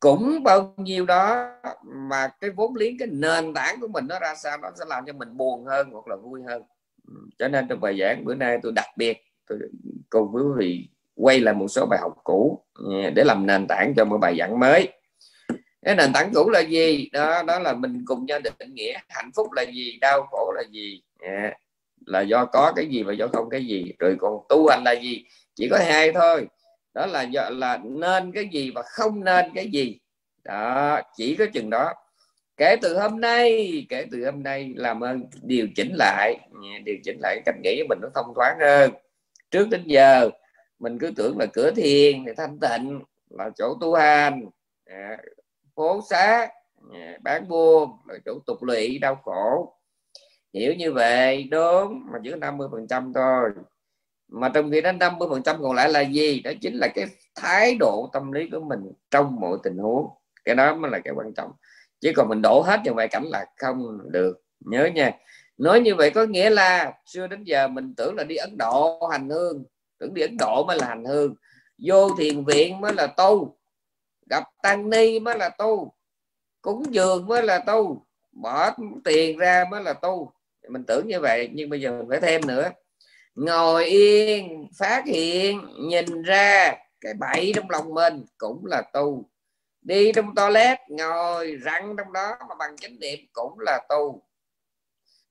cũng 0.00 0.42
bao 0.42 0.74
nhiêu 0.76 1.06
đó 1.06 1.50
mà 1.84 2.28
cái 2.40 2.50
vốn 2.50 2.76
liếng, 2.76 2.98
cái 2.98 3.08
nền 3.10 3.54
tảng 3.54 3.80
của 3.80 3.88
mình 3.88 4.06
nó 4.08 4.18
ra 4.18 4.34
sao, 4.34 4.58
nó 4.58 4.68
sẽ 4.78 4.84
làm 4.88 5.04
cho 5.06 5.12
mình 5.12 5.36
buồn 5.36 5.64
hơn 5.64 5.90
hoặc 5.90 6.08
là 6.08 6.16
vui 6.16 6.40
hơn. 6.48 6.62
Cho 7.38 7.48
nên 7.48 7.68
trong 7.68 7.80
bài 7.80 7.98
giảng 8.00 8.24
bữa 8.24 8.34
nay 8.34 8.58
tôi 8.62 8.72
đặc 8.72 8.86
biệt, 8.96 9.24
tôi 9.46 9.58
cùng 10.10 10.32
với 10.32 10.42
quý 10.42 10.50
vị 10.58 10.88
quay 11.14 11.40
lại 11.40 11.54
một 11.54 11.68
số 11.68 11.86
bài 11.86 11.98
học 12.02 12.12
cũ 12.24 12.64
à, 13.04 13.10
để 13.10 13.24
làm 13.24 13.46
nền 13.46 13.66
tảng 13.66 13.94
cho 13.96 14.04
một 14.04 14.18
bài 14.18 14.36
giảng 14.38 14.60
mới. 14.60 14.92
Cái 15.82 15.96
nền 15.96 16.12
tảng 16.12 16.32
cũ 16.34 16.50
là 16.50 16.60
gì? 16.60 17.08
Đó 17.12 17.42
đó 17.42 17.58
là 17.58 17.72
mình 17.72 18.02
cùng 18.06 18.26
nhau 18.26 18.40
định 18.40 18.74
nghĩa 18.74 18.98
hạnh 19.08 19.30
phúc 19.36 19.52
là 19.52 19.62
gì, 19.62 19.98
đau 20.00 20.26
khổ 20.30 20.52
là 20.56 20.62
gì 20.70 21.02
à, 21.20 21.52
là 22.06 22.20
do 22.20 22.44
có 22.44 22.72
cái 22.76 22.86
gì 22.86 23.02
và 23.02 23.12
do 23.12 23.26
không 23.32 23.50
cái 23.50 23.66
gì, 23.66 23.92
rồi 23.98 24.16
còn 24.20 24.32
tu 24.48 24.68
hành 24.68 24.82
là 24.84 24.92
gì. 24.92 25.24
Chỉ 25.54 25.68
có 25.70 25.78
hai 25.78 26.12
thôi 26.12 26.46
đó 26.94 27.06
là 27.06 27.22
do 27.22 27.50
là 27.50 27.80
nên 27.84 28.32
cái 28.32 28.48
gì 28.52 28.70
và 28.74 28.82
không 28.82 29.24
nên 29.24 29.46
cái 29.54 29.68
gì. 29.70 29.98
Đó, 30.44 31.00
chỉ 31.16 31.36
có 31.36 31.46
chừng 31.52 31.70
đó. 31.70 31.92
Kể 32.56 32.76
từ 32.82 32.98
hôm 32.98 33.20
nay, 33.20 33.86
kể 33.88 34.06
từ 34.10 34.24
hôm 34.24 34.42
nay 34.42 34.72
làm 34.76 35.00
ơn 35.00 35.24
điều 35.42 35.68
chỉnh 35.76 35.92
lại. 35.98 36.38
Điều 36.84 36.96
chỉnh 37.04 37.18
lại 37.20 37.42
cách 37.46 37.54
nghĩ 37.62 37.82
của 37.82 37.86
mình 37.88 37.98
nó 38.02 38.08
thông 38.14 38.34
thoáng 38.34 38.58
hơn. 38.60 38.90
Trước 39.50 39.68
đến 39.70 39.82
giờ, 39.86 40.30
mình 40.78 40.98
cứ 40.98 41.12
tưởng 41.16 41.38
là 41.38 41.46
cửa 41.52 41.70
thiền 41.70 42.24
thì 42.26 42.32
thanh 42.36 42.58
tịnh, 42.60 43.00
là 43.30 43.50
chỗ 43.56 43.74
tu 43.80 43.94
hành 43.94 44.46
à, 44.84 45.18
phố 45.74 46.00
xá 46.10 46.48
à, 46.92 47.18
bán 47.22 47.48
buôn, 47.48 47.90
là 48.08 48.14
chỗ 48.24 48.38
tục 48.46 48.62
lụy, 48.62 48.98
đau 48.98 49.14
khổ. 49.14 49.74
Hiểu 50.54 50.74
như 50.74 50.92
vậy, 50.92 51.48
đúng, 51.50 52.02
mà 52.12 52.18
chỉ 52.24 52.30
có 52.30 52.36
50 52.36 52.68
phần 52.72 52.86
trăm 52.88 53.12
thôi 53.14 53.50
mà 54.32 54.48
trong 54.48 54.70
khi 54.70 54.80
đó 54.80 54.92
50 54.92 55.28
phần 55.30 55.42
trăm 55.42 55.62
còn 55.62 55.72
lại 55.72 55.88
là 55.88 56.00
gì? 56.00 56.40
Đó 56.40 56.50
chính 56.60 56.76
là 56.76 56.88
cái 56.94 57.06
thái 57.34 57.76
độ 57.80 58.10
tâm 58.12 58.32
lý 58.32 58.48
của 58.52 58.60
mình 58.60 58.80
trong 59.10 59.36
mọi 59.40 59.58
tình 59.62 59.78
huống. 59.78 60.08
Cái 60.44 60.54
đó 60.54 60.74
mới 60.74 60.90
là 60.90 60.98
cái 60.98 61.14
quan 61.16 61.34
trọng. 61.34 61.50
Chứ 62.00 62.12
còn 62.16 62.28
mình 62.28 62.42
đổ 62.42 62.60
hết 62.60 62.80
vào 62.84 62.94
ngoại 62.94 63.08
cảnh 63.08 63.24
là 63.24 63.46
không 63.56 63.98
được. 64.12 64.42
Nhớ 64.60 64.86
nha. 64.94 65.12
Nói 65.58 65.80
như 65.80 65.94
vậy 65.94 66.10
có 66.10 66.24
nghĩa 66.24 66.50
là 66.50 66.92
xưa 67.06 67.26
đến 67.26 67.44
giờ 67.44 67.68
mình 67.68 67.94
tưởng 67.94 68.14
là 68.16 68.24
đi 68.24 68.36
Ấn 68.36 68.58
Độ 68.58 69.08
hành 69.12 69.28
hương. 69.28 69.64
Tưởng 69.98 70.14
đi 70.14 70.22
Ấn 70.22 70.36
Độ 70.38 70.64
mới 70.66 70.78
là 70.78 70.86
hành 70.86 71.04
hương. 71.04 71.34
Vô 71.86 72.10
thiền 72.18 72.44
viện 72.44 72.80
mới 72.80 72.92
là 72.92 73.06
tu. 73.06 73.58
Gặp 74.30 74.44
tăng 74.62 74.90
ni 74.90 75.20
mới 75.20 75.38
là 75.38 75.48
tu. 75.48 75.92
Cúng 76.62 76.82
dường 76.90 77.26
mới 77.26 77.42
là 77.42 77.58
tu. 77.58 78.06
Bỏ 78.32 78.70
tiền 79.04 79.38
ra 79.38 79.64
mới 79.70 79.82
là 79.82 79.92
tu. 79.92 80.32
Mình 80.68 80.84
tưởng 80.86 81.08
như 81.08 81.20
vậy, 81.20 81.50
nhưng 81.52 81.70
bây 81.70 81.80
giờ 81.80 81.92
mình 81.98 82.06
phải 82.08 82.20
thêm 82.20 82.46
nữa 82.46 82.70
ngồi 83.34 83.84
yên 83.84 84.68
phát 84.78 85.02
hiện 85.06 85.60
nhìn 85.88 86.22
ra. 86.22 86.76
Cái 87.00 87.14
bẫy 87.14 87.52
trong 87.54 87.70
lòng 87.70 87.94
mình 87.94 88.24
cũng 88.38 88.66
là 88.66 88.82
tu 88.92 89.28
đi 89.82 90.12
trong 90.12 90.34
toilet 90.34 90.78
ngồi 90.88 91.56
răng 91.56 91.94
trong 91.98 92.12
đó 92.12 92.36
mà 92.48 92.54
bằng 92.58 92.76
chánh 92.76 93.00
niệm 93.00 93.18
cũng 93.32 93.58
là 93.58 93.80
tu 93.88 94.22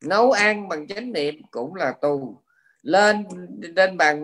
nấu 0.03 0.31
ăn 0.31 0.70
bằng 0.70 0.88
chánh 0.88 1.13
niệm 1.13 1.36
cũng 1.51 1.75
là 1.75 1.91
tu 1.91 2.41
lên 2.81 3.25
trên 3.75 3.98
bàn 3.98 4.24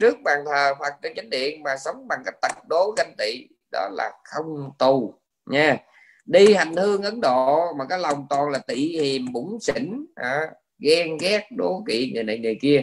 trước 0.00 0.16
bàn 0.24 0.38
thờ 0.46 0.74
Phật 0.78 0.92
trên 1.02 1.14
chánh 1.16 1.30
điện 1.30 1.62
mà 1.62 1.76
sống 1.76 2.08
bằng 2.08 2.22
cái 2.24 2.34
tật 2.42 2.68
đố 2.68 2.94
ganh 2.96 3.14
tị 3.18 3.46
đó 3.72 3.88
là 3.92 4.12
không 4.24 4.72
tu 4.78 5.20
nha. 5.46 5.76
Đi 6.24 6.54
hành 6.54 6.76
hương 6.76 7.02
Ấn 7.02 7.20
Độ 7.20 7.72
mà 7.78 7.84
cái 7.88 7.98
lòng 7.98 8.26
toàn 8.30 8.48
là 8.48 8.58
tị 8.58 8.98
hiềm 8.98 9.32
bủng 9.32 9.60
xỉn 9.60 10.06
à, 10.14 10.50
ghen 10.80 11.16
ghét 11.20 11.48
đố 11.56 11.84
kỵ 11.86 12.12
người 12.14 12.24
này 12.24 12.38
người 12.38 12.58
kia. 12.60 12.82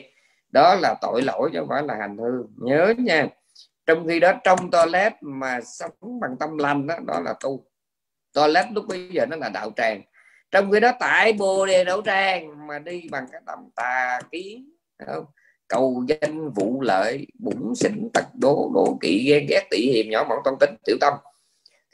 Đó 0.50 0.76
là 0.76 0.96
tội 1.02 1.22
lỗi 1.22 1.50
chứ 1.54 1.60
không 1.60 1.70
phải 1.70 1.84
là 1.84 1.96
hành 1.96 2.18
hư. 2.18 2.44
Nhớ 2.58 2.94
nha 2.98 3.28
trong 3.86 4.08
khi 4.08 4.20
đó 4.20 4.34
trong 4.44 4.72
toilet 4.72 5.14
mà 5.22 5.60
sống 5.62 6.20
bằng 6.22 6.36
tâm 6.40 6.58
lành 6.58 6.88
đó, 6.88 6.96
đó 7.08 7.20
là 7.20 7.34
tu. 7.40 7.66
Toilet 8.34 8.66
lúc 8.72 8.86
bây 8.88 9.10
giờ 9.12 9.26
nó 9.26 9.36
là 9.36 9.50
đạo 9.50 9.72
tràng. 9.76 10.02
Trong 10.52 10.72
khi 10.72 10.80
đó 10.80 10.92
tại 11.00 11.34
bồ 11.34 11.66
đề 11.66 11.84
đạo 11.84 12.02
tràng 12.06 12.68
mà 12.68 12.80
đi 12.80 13.08
bằng 13.12 13.26
cái 13.32 13.42
tâm 13.46 13.60
tà 13.76 14.20
kiến 14.32 14.70
không? 15.08 15.26
cầu 15.68 16.04
danh 16.08 16.50
vụ 16.50 16.82
lợi 16.82 17.28
bụng 17.40 17.76
xỉn 17.76 18.10
tật 18.14 18.26
đố 18.42 18.72
đố 18.74 18.98
kỵ 19.02 19.26
ghen 19.28 19.46
ghét 19.50 19.68
tị 19.70 19.78
hiềm 19.78 20.10
nhỏ 20.10 20.26
mọn 20.30 20.40
toan 20.44 20.56
tính 20.60 20.76
tiểu 20.86 20.98
tâm. 21.02 21.14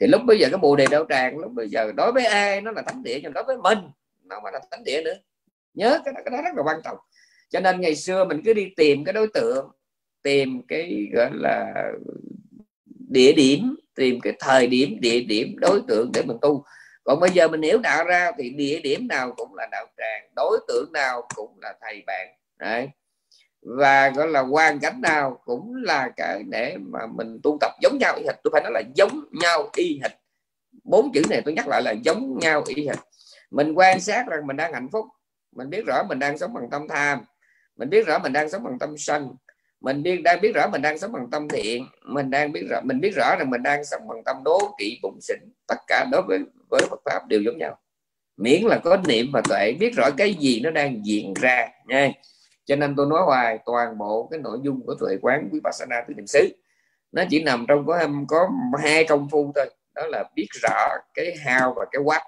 Thì 0.00 0.06
lúc 0.06 0.20
bây 0.24 0.38
giờ 0.38 0.48
cái 0.50 0.58
bồ 0.58 0.76
đề 0.76 0.86
đạo 0.90 1.06
tràng 1.08 1.38
lúc 1.38 1.52
bây 1.52 1.68
giờ 1.68 1.92
đối 1.96 2.12
với 2.12 2.24
ai 2.24 2.60
nó 2.60 2.70
là 2.70 2.82
thánh 2.82 3.02
địa 3.02 3.20
nhưng 3.22 3.32
đối 3.32 3.44
với 3.44 3.56
mình 3.56 3.78
nó 4.22 4.40
mà 4.40 4.50
là 4.50 4.60
thánh 4.70 4.84
địa 4.84 5.02
nữa 5.04 5.14
nhớ 5.74 6.00
cái 6.04 6.14
đó, 6.14 6.20
cái 6.24 6.32
đó 6.36 6.42
rất 6.42 6.54
là 6.56 6.62
quan 6.62 6.80
trọng. 6.84 6.96
Cho 7.50 7.60
nên 7.60 7.80
ngày 7.80 7.96
xưa 7.96 8.24
mình 8.24 8.42
cứ 8.44 8.52
đi 8.52 8.68
tìm 8.76 9.04
cái 9.04 9.12
đối 9.12 9.28
tượng 9.34 9.70
tìm 10.22 10.62
cái 10.68 11.08
gọi 11.12 11.30
là 11.32 11.92
địa 13.08 13.32
điểm 13.32 13.76
tìm 13.94 14.20
cái 14.20 14.32
thời 14.40 14.66
điểm 14.66 15.00
địa 15.00 15.20
điểm 15.20 15.56
đối 15.58 15.80
tượng 15.88 16.10
để 16.14 16.22
mình 16.22 16.36
tu. 16.40 16.64
Còn 17.04 17.20
bây 17.20 17.30
giờ 17.30 17.48
mình 17.48 17.62
hiểu 17.62 17.78
đạo 17.78 18.04
ra 18.04 18.32
thì 18.38 18.50
địa 18.50 18.80
điểm 18.80 19.08
nào 19.08 19.32
cũng 19.36 19.54
là 19.54 19.66
đạo 19.72 19.86
tràng 19.96 20.30
đối 20.36 20.58
tượng 20.68 20.92
nào 20.92 21.28
cũng 21.34 21.58
là 21.62 21.74
thầy 21.80 22.02
bạn 22.06 22.28
Đấy. 22.58 22.88
và 23.62 24.08
gọi 24.10 24.28
là 24.28 24.40
hoàn 24.40 24.80
cảnh 24.80 25.00
nào 25.00 25.40
cũng 25.44 25.74
là 25.74 26.10
cái 26.16 26.42
để 26.48 26.76
mà 26.80 27.06
mình 27.06 27.40
tu 27.42 27.58
tập 27.60 27.72
giống 27.82 27.98
nhau 27.98 28.14
y 28.16 28.24
hệt. 28.26 28.36
Tôi 28.44 28.50
phải 28.52 28.62
nói 28.62 28.72
là 28.72 28.82
giống 28.94 29.24
nhau 29.32 29.70
y 29.76 30.00
hệt. 30.02 30.12
Bốn 30.84 31.12
chữ 31.12 31.22
này 31.30 31.42
tôi 31.44 31.54
nhắc 31.54 31.68
lại 31.68 31.82
là 31.82 31.90
giống 31.92 32.38
nhau 32.38 32.62
y 32.66 32.86
hệt. 32.86 32.98
Mình 33.50 33.72
quan 33.74 34.00
sát 34.00 34.26
rằng 34.28 34.46
mình 34.46 34.56
đang 34.56 34.72
hạnh 34.72 34.88
phúc 34.92 35.06
mình 35.54 35.70
biết 35.70 35.86
rõ 35.86 36.02
mình 36.08 36.18
đang 36.18 36.38
sống 36.38 36.54
bằng 36.54 36.70
tâm 36.70 36.88
tham. 36.88 37.24
Mình 37.76 37.90
biết 37.90 38.06
rõ 38.06 38.18
mình 38.18 38.32
đang 38.32 38.50
sống 38.50 38.64
bằng 38.64 38.78
tâm 38.78 38.94
sân. 38.98 39.36
Mình 39.80 40.02
biết, 40.02 40.22
đang 40.22 40.40
biết 40.40 40.54
rõ 40.54 40.66
mình 40.72 40.82
đang 40.82 40.98
sống 40.98 41.12
bằng 41.12 41.30
tâm 41.30 41.48
thiện. 41.48 41.86
Mình 42.04 42.30
đang 42.30 42.52
biết 42.52 42.66
rõ, 42.70 42.80
mình 42.84 43.00
biết 43.00 43.12
rõ 43.16 43.36
rằng 43.38 43.50
mình 43.50 43.62
đang 43.62 43.84
sống 43.84 44.08
bằng 44.08 44.24
tâm 44.24 44.36
đố, 44.44 44.74
kỵ, 44.78 44.98
bụng, 45.02 45.18
xỉn. 45.20 45.38
Tất 45.66 45.78
cả 45.86 46.06
đối 46.12 46.22
với 46.22 46.38
với 46.70 46.80
Phật 46.90 47.00
pháp 47.04 47.26
đều 47.28 47.42
giống 47.42 47.58
nhau. 47.58 47.78
Miễn 48.36 48.62
là 48.62 48.78
có 48.84 48.96
niệm 48.96 49.26
và 49.32 49.40
tuệ, 49.48 49.72
biết 49.72 49.94
rõ 49.96 50.10
cái 50.16 50.34
gì 50.34 50.60
nó 50.60 50.70
đang 50.70 51.06
diễn 51.06 51.34
ra 51.34 51.68
nha. 51.86 52.10
Cho 52.64 52.76
nên 52.76 52.96
tôi 52.96 53.06
nói 53.06 53.22
hoài, 53.26 53.58
toàn 53.66 53.98
bộ 53.98 54.28
cái 54.30 54.40
nội 54.40 54.58
dung 54.62 54.86
của 54.86 54.94
tuệ 55.00 55.16
quán 55.22 55.40
quý 55.42 55.58
vipassana 55.58 55.96
tứ 56.08 56.14
niệm 56.14 56.26
xứ, 56.26 56.48
nó 57.12 57.22
chỉ 57.30 57.42
nằm 57.42 57.64
trong 57.68 57.86
có 57.86 58.08
có 58.28 58.48
hai 58.82 59.04
công 59.04 59.28
phu 59.30 59.52
thôi. 59.54 59.70
Đó 59.94 60.06
là 60.06 60.24
biết 60.34 60.46
rõ 60.62 60.88
cái 61.14 61.36
how 61.44 61.74
và 61.74 61.84
cái 61.92 62.02
what 62.02 62.20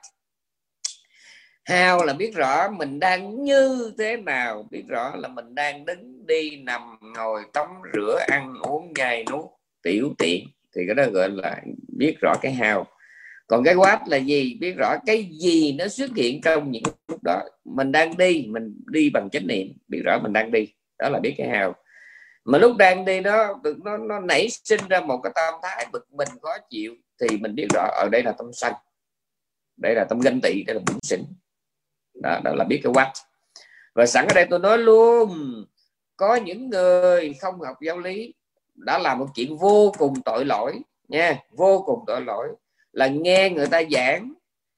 how 1.67 2.05
là 2.05 2.13
biết 2.13 2.35
rõ 2.35 2.69
mình 2.69 3.01
đang 3.01 3.45
như 3.45 3.93
thế 3.99 4.17
nào, 4.17 4.69
biết 4.71 4.85
rõ 4.89 5.17
là 5.17 5.29
mình 5.29 5.55
đang 5.55 5.85
đứng 5.85 6.27
đi 6.27 6.57
nằm 6.57 6.99
ngồi 7.17 7.43
tắm 7.53 7.67
rửa, 7.95 8.19
ăn 8.29 8.55
uống 8.63 8.93
nhai 8.99 9.25
nuốt. 9.31 9.45
Tiểu 9.83 10.15
tiện, 10.19 10.47
thì 10.77 10.83
cái 10.87 10.95
đó 10.95 11.05
gọi 11.13 11.31
là 11.31 11.61
biết 11.99 12.17
rõ 12.21 12.35
cái 12.43 12.55
how 12.61 12.85
còn 13.47 13.65
cái 13.65 13.75
what 13.75 13.99
là 14.07 14.17
gì? 14.17 14.59
Biết 14.61 14.75
rõ 14.77 14.97
cái 15.07 15.29
gì 15.41 15.73
nó 15.73 15.89
xuất 15.89 16.11
hiện 16.17 16.41
trong 16.41 16.71
những 16.71 16.83
lúc 17.09 17.23
đó. 17.25 17.43
Mình 17.65 17.93
đang 17.93 18.17
đi, 18.17 18.47
mình 18.49 18.81
đi 18.87 19.11
bằng 19.11 19.31
chánh 19.31 19.47
niệm, 19.47 19.67
biết 19.89 20.01
rõ 20.05 20.19
mình 20.23 20.33
đang 20.33 20.51
đi. 20.51 20.75
Đó 20.99 21.09
là 21.09 21.19
biết 21.21 21.35
cái 21.39 21.49
how 21.49 21.73
mà 22.45 22.59
lúc 22.59 22.77
đang 22.77 23.05
đi 23.05 23.21
nó 23.21 23.61
nó 23.85 23.97
nó 23.97 24.21
nảy 24.21 24.49
sinh 24.51 24.81
ra 24.89 25.01
một 25.01 25.21
cái 25.23 25.33
tâm 25.35 25.55
thái 25.63 25.87
bực 25.93 26.07
mình, 26.13 26.29
khó 26.43 26.57
chịu, 26.71 26.95
thì 27.21 27.37
mình 27.37 27.55
biết 27.55 27.67
rõ 27.75 27.89
ở 27.93 28.09
đây 28.13 28.23
là 28.23 28.33
tâm 28.33 28.47
sân 28.53 28.73
đây 29.77 29.95
là 29.95 30.05
tâm 30.05 30.21
ganh 30.21 30.41
tị, 30.43 30.63
đây 30.67 30.75
là 30.75 30.81
bụng 30.87 31.01
xỉn 31.03 31.21
đó, 32.23 32.41
đó 32.45 32.53
là 32.55 32.65
biết 32.65 32.81
cái 32.85 32.93
what 32.93 33.11
và 33.95 34.07
sẵn 34.07 34.27
ở 34.27 34.35
đây 34.35 34.47
tôi 34.51 34.59
nói 34.59 34.79
luôn 34.79 35.31
có 36.17 36.37
những 36.37 36.71
người 36.71 37.35
không 37.41 37.61
học 37.61 37.77
giáo 37.81 37.99
lý 37.99 38.35
đã 38.75 38.99
làm 38.99 39.19
một 39.19 39.27
chuyện 39.35 39.57
vô 39.57 39.93
cùng 39.99 40.15
tội 40.25 40.45
lỗi 40.45 40.81
nha 41.09 41.39
vô 41.51 41.83
cùng 41.87 42.05
tội 42.07 42.21
lỗi 42.21 42.49
là 42.93 43.07
nghe 43.07 43.51
người 43.51 43.67
ta 43.67 43.83
giảng 43.91 44.33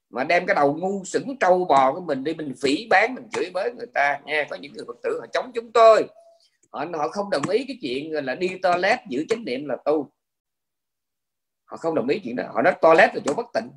mà 0.09 0.23
đem 0.23 0.45
cái 0.45 0.55
đầu 0.55 0.75
ngu 0.75 1.05
sững 1.05 1.37
trâu 1.39 1.65
bò 1.65 1.93
của 1.93 2.01
mình 2.01 2.23
đi 2.23 2.33
mình 2.33 2.53
phỉ 2.61 2.87
bán 2.89 3.15
mình 3.15 3.29
chửi 3.31 3.51
bới 3.53 3.71
người 3.77 3.87
ta 3.93 4.19
nha. 4.25 4.47
Có 4.49 4.55
những 4.55 4.73
người 4.73 4.85
phật 4.87 4.97
tử 5.03 5.19
họ 5.19 5.25
chống 5.33 5.51
chúng 5.55 5.71
tôi. 5.71 6.07
Họ 6.71 6.85
họ 6.93 7.07
không 7.07 7.29
đồng 7.29 7.49
ý 7.49 7.65
cái 7.67 7.77
chuyện 7.81 8.11
là 8.25 8.35
đi 8.35 8.57
toilet 8.61 8.99
giữ 9.09 9.25
chánh 9.29 9.45
niệm 9.45 9.65
là 9.65 9.75
tu. 9.85 10.11
Họ 11.65 11.77
không 11.77 11.95
đồng 11.95 12.07
ý 12.07 12.19
chuyện 12.23 12.35
đó. 12.35 12.43
Họ 12.53 12.61
nói 12.61 12.73
toilet 12.81 13.15
là 13.15 13.21
chỗ 13.25 13.33
bất 13.33 13.45
tịnh 13.53 13.69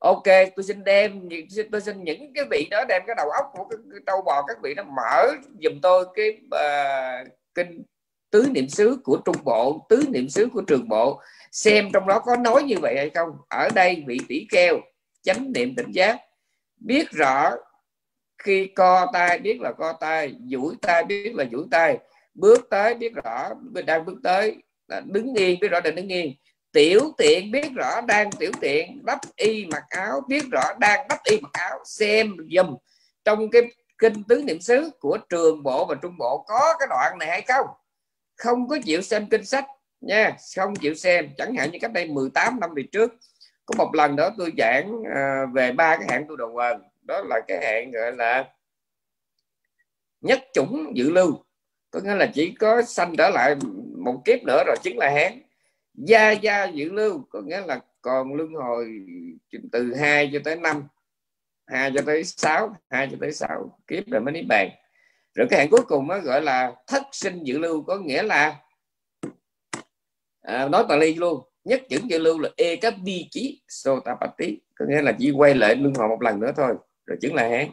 ok 0.00 0.22
tôi 0.56 0.64
xin 0.64 0.84
đem 0.84 1.28
tôi 1.72 1.80
xin 1.80 2.04
những 2.04 2.32
cái 2.34 2.44
vị 2.50 2.68
đó 2.70 2.84
đem 2.88 3.02
cái 3.06 3.16
đầu 3.16 3.30
óc 3.30 3.44
của 3.52 3.64
cái, 3.64 3.78
cái 3.90 4.00
trâu 4.06 4.22
bò 4.22 4.42
các 4.48 4.56
vị 4.62 4.74
nó 4.74 4.82
mở 4.82 5.34
dùm 5.62 5.80
tôi 5.82 6.06
cái 6.14 6.40
uh, 6.54 7.28
kinh 7.54 7.82
tứ 8.30 8.46
niệm 8.50 8.68
xứ 8.68 9.00
của 9.04 9.18
trung 9.24 9.36
bộ 9.44 9.86
tứ 9.88 10.02
niệm 10.08 10.28
xứ 10.28 10.48
của 10.52 10.62
trường 10.66 10.88
bộ. 10.88 11.20
Xem 11.52 11.88
trong 11.92 12.06
đó 12.06 12.18
có 12.18 12.36
nói 12.36 12.62
như 12.62 12.74
vậy 12.82 12.94
hay 12.96 13.10
không? 13.10 13.30
Ở 13.48 13.68
đây 13.74 14.04
vị 14.06 14.20
tỷ 14.28 14.46
keo 14.50 14.80
chánh 15.22 15.52
niệm 15.52 15.74
tỉnh 15.76 15.90
giác. 15.90 16.18
Biết 16.76 17.10
rõ 17.10 17.50
khi 18.42 18.66
co 18.66 19.06
tay 19.12 19.38
biết 19.38 19.60
là 19.60 19.72
co 19.72 19.92
tay 19.92 20.34
duỗi 20.50 20.74
tay 20.82 21.04
biết 21.04 21.34
là 21.34 21.44
duỗi 21.52 21.64
tay. 21.70 21.98
Bước 22.34 22.66
tới 22.70 22.94
biết 22.94 23.12
rõ 23.24 23.50
đang 23.86 24.04
bước 24.04 24.16
tới 24.22 24.56
đứng 25.04 25.34
yên 25.34 25.60
biết 25.60 25.68
rõ 25.68 25.80
đang 25.80 25.94
đứng 25.94 26.08
yên 26.08 26.34
tiểu 26.72 27.12
tiện 27.18 27.50
biết 27.50 27.72
rõ 27.74 28.00
đang 28.00 28.30
tiểu 28.32 28.50
tiện 28.60 29.04
đắp 29.04 29.18
y 29.36 29.66
mặc 29.66 29.84
áo 29.88 30.20
biết 30.28 30.44
rõ 30.52 30.62
đang 30.78 31.08
đắp 31.08 31.18
y 31.24 31.40
mặc 31.40 31.52
áo 31.52 31.78
xem 31.84 32.36
dùm 32.56 32.76
trong 33.24 33.50
cái 33.50 33.62
kinh 33.98 34.24
tứ 34.28 34.42
niệm 34.44 34.60
xứ 34.60 34.90
của 35.00 35.18
trường 35.28 35.62
bộ 35.62 35.86
và 35.86 35.94
trung 36.02 36.18
bộ 36.18 36.44
có 36.48 36.74
cái 36.78 36.88
đoạn 36.90 37.18
này 37.18 37.28
hay 37.28 37.42
không? 37.42 37.66
Không 38.36 38.68
có 38.68 38.78
chịu 38.84 39.02
xem 39.02 39.26
kinh 39.26 39.44
sách 39.44 39.66
nha 40.00 40.36
không 40.56 40.76
chịu 40.76 40.94
xem. 40.94 41.30
Chẳng 41.38 41.54
hạn 41.54 41.70
như 41.70 41.78
cách 41.80 41.92
đây 41.92 42.06
18 42.06 42.60
năm 42.60 42.70
về 42.74 42.82
trước 42.92 43.14
có 43.66 43.74
một 43.78 43.94
lần 43.94 44.16
đó 44.16 44.30
tôi 44.38 44.52
giảng 44.58 44.92
uh, 44.92 45.54
về 45.54 45.72
ba 45.72 45.96
cái 45.96 46.06
hạng 46.08 46.28
tu 46.28 46.36
đầu 46.36 46.52
quần 46.52 46.82
đó 47.02 47.22
là 47.28 47.40
cái 47.48 47.58
hạng 47.66 47.90
gọi 47.90 48.12
là 48.12 48.44
nhất 50.20 50.40
chủng 50.54 50.92
dự 50.94 51.10
lưu. 51.10 51.44
Có 51.90 52.00
nghĩa 52.00 52.14
là 52.14 52.26
chỉ 52.34 52.54
có 52.58 52.82
sanh 52.82 53.16
trở 53.16 53.30
lại 53.30 53.56
một 53.98 54.22
kiếp 54.24 54.42
nữa 54.42 54.62
rồi 54.66 54.76
chính 54.82 54.98
là 54.98 55.10
hán 55.10 55.42
gia 56.04 56.32
gia 56.32 56.64
dự 56.64 56.92
lưu 56.92 57.24
có 57.30 57.40
nghĩa 57.40 57.60
là 57.66 57.80
còn 58.02 58.34
luân 58.34 58.52
hồi 58.52 59.06
từ 59.72 59.94
2 59.94 60.30
cho 60.32 60.38
tới 60.44 60.56
5 60.56 60.88
2 61.66 61.92
cho 61.94 62.02
tới 62.06 62.24
6 62.24 62.76
2 62.90 63.08
cho 63.10 63.16
tới 63.20 63.32
6 63.32 63.78
kiếp 63.86 64.06
rồi 64.06 64.20
mới 64.20 64.32
niết 64.32 64.44
bàn. 64.48 64.70
Rồi 65.34 65.46
cái 65.50 65.60
hạn 65.60 65.68
cuối 65.70 65.80
cùng 65.88 66.08
nó 66.08 66.18
gọi 66.18 66.42
là 66.42 66.72
thất 66.86 67.02
sinh 67.12 67.42
dự 67.42 67.58
lưu 67.58 67.82
có 67.82 67.98
nghĩa 67.98 68.22
là 68.22 68.56
à, 70.42 70.68
nói 70.68 70.84
Pali 70.88 71.14
luôn 71.14 71.40
nhất 71.64 71.82
chữ 71.88 71.98
dự 72.08 72.18
lưu 72.18 72.38
là 72.38 72.48
e 72.56 72.76
cấp 72.76 72.94
bi 73.04 73.28
chí 73.30 73.62
sotapati 73.68 74.60
có 74.74 74.84
nghĩa 74.88 75.02
là 75.02 75.12
chỉ 75.18 75.30
quay 75.30 75.54
lại 75.54 75.76
luân 75.76 75.94
hồi 75.94 76.08
một 76.08 76.22
lần 76.22 76.40
nữa 76.40 76.52
thôi. 76.56 76.74
Rồi 77.06 77.18
chứng 77.20 77.34
là 77.34 77.48
hán 77.48 77.70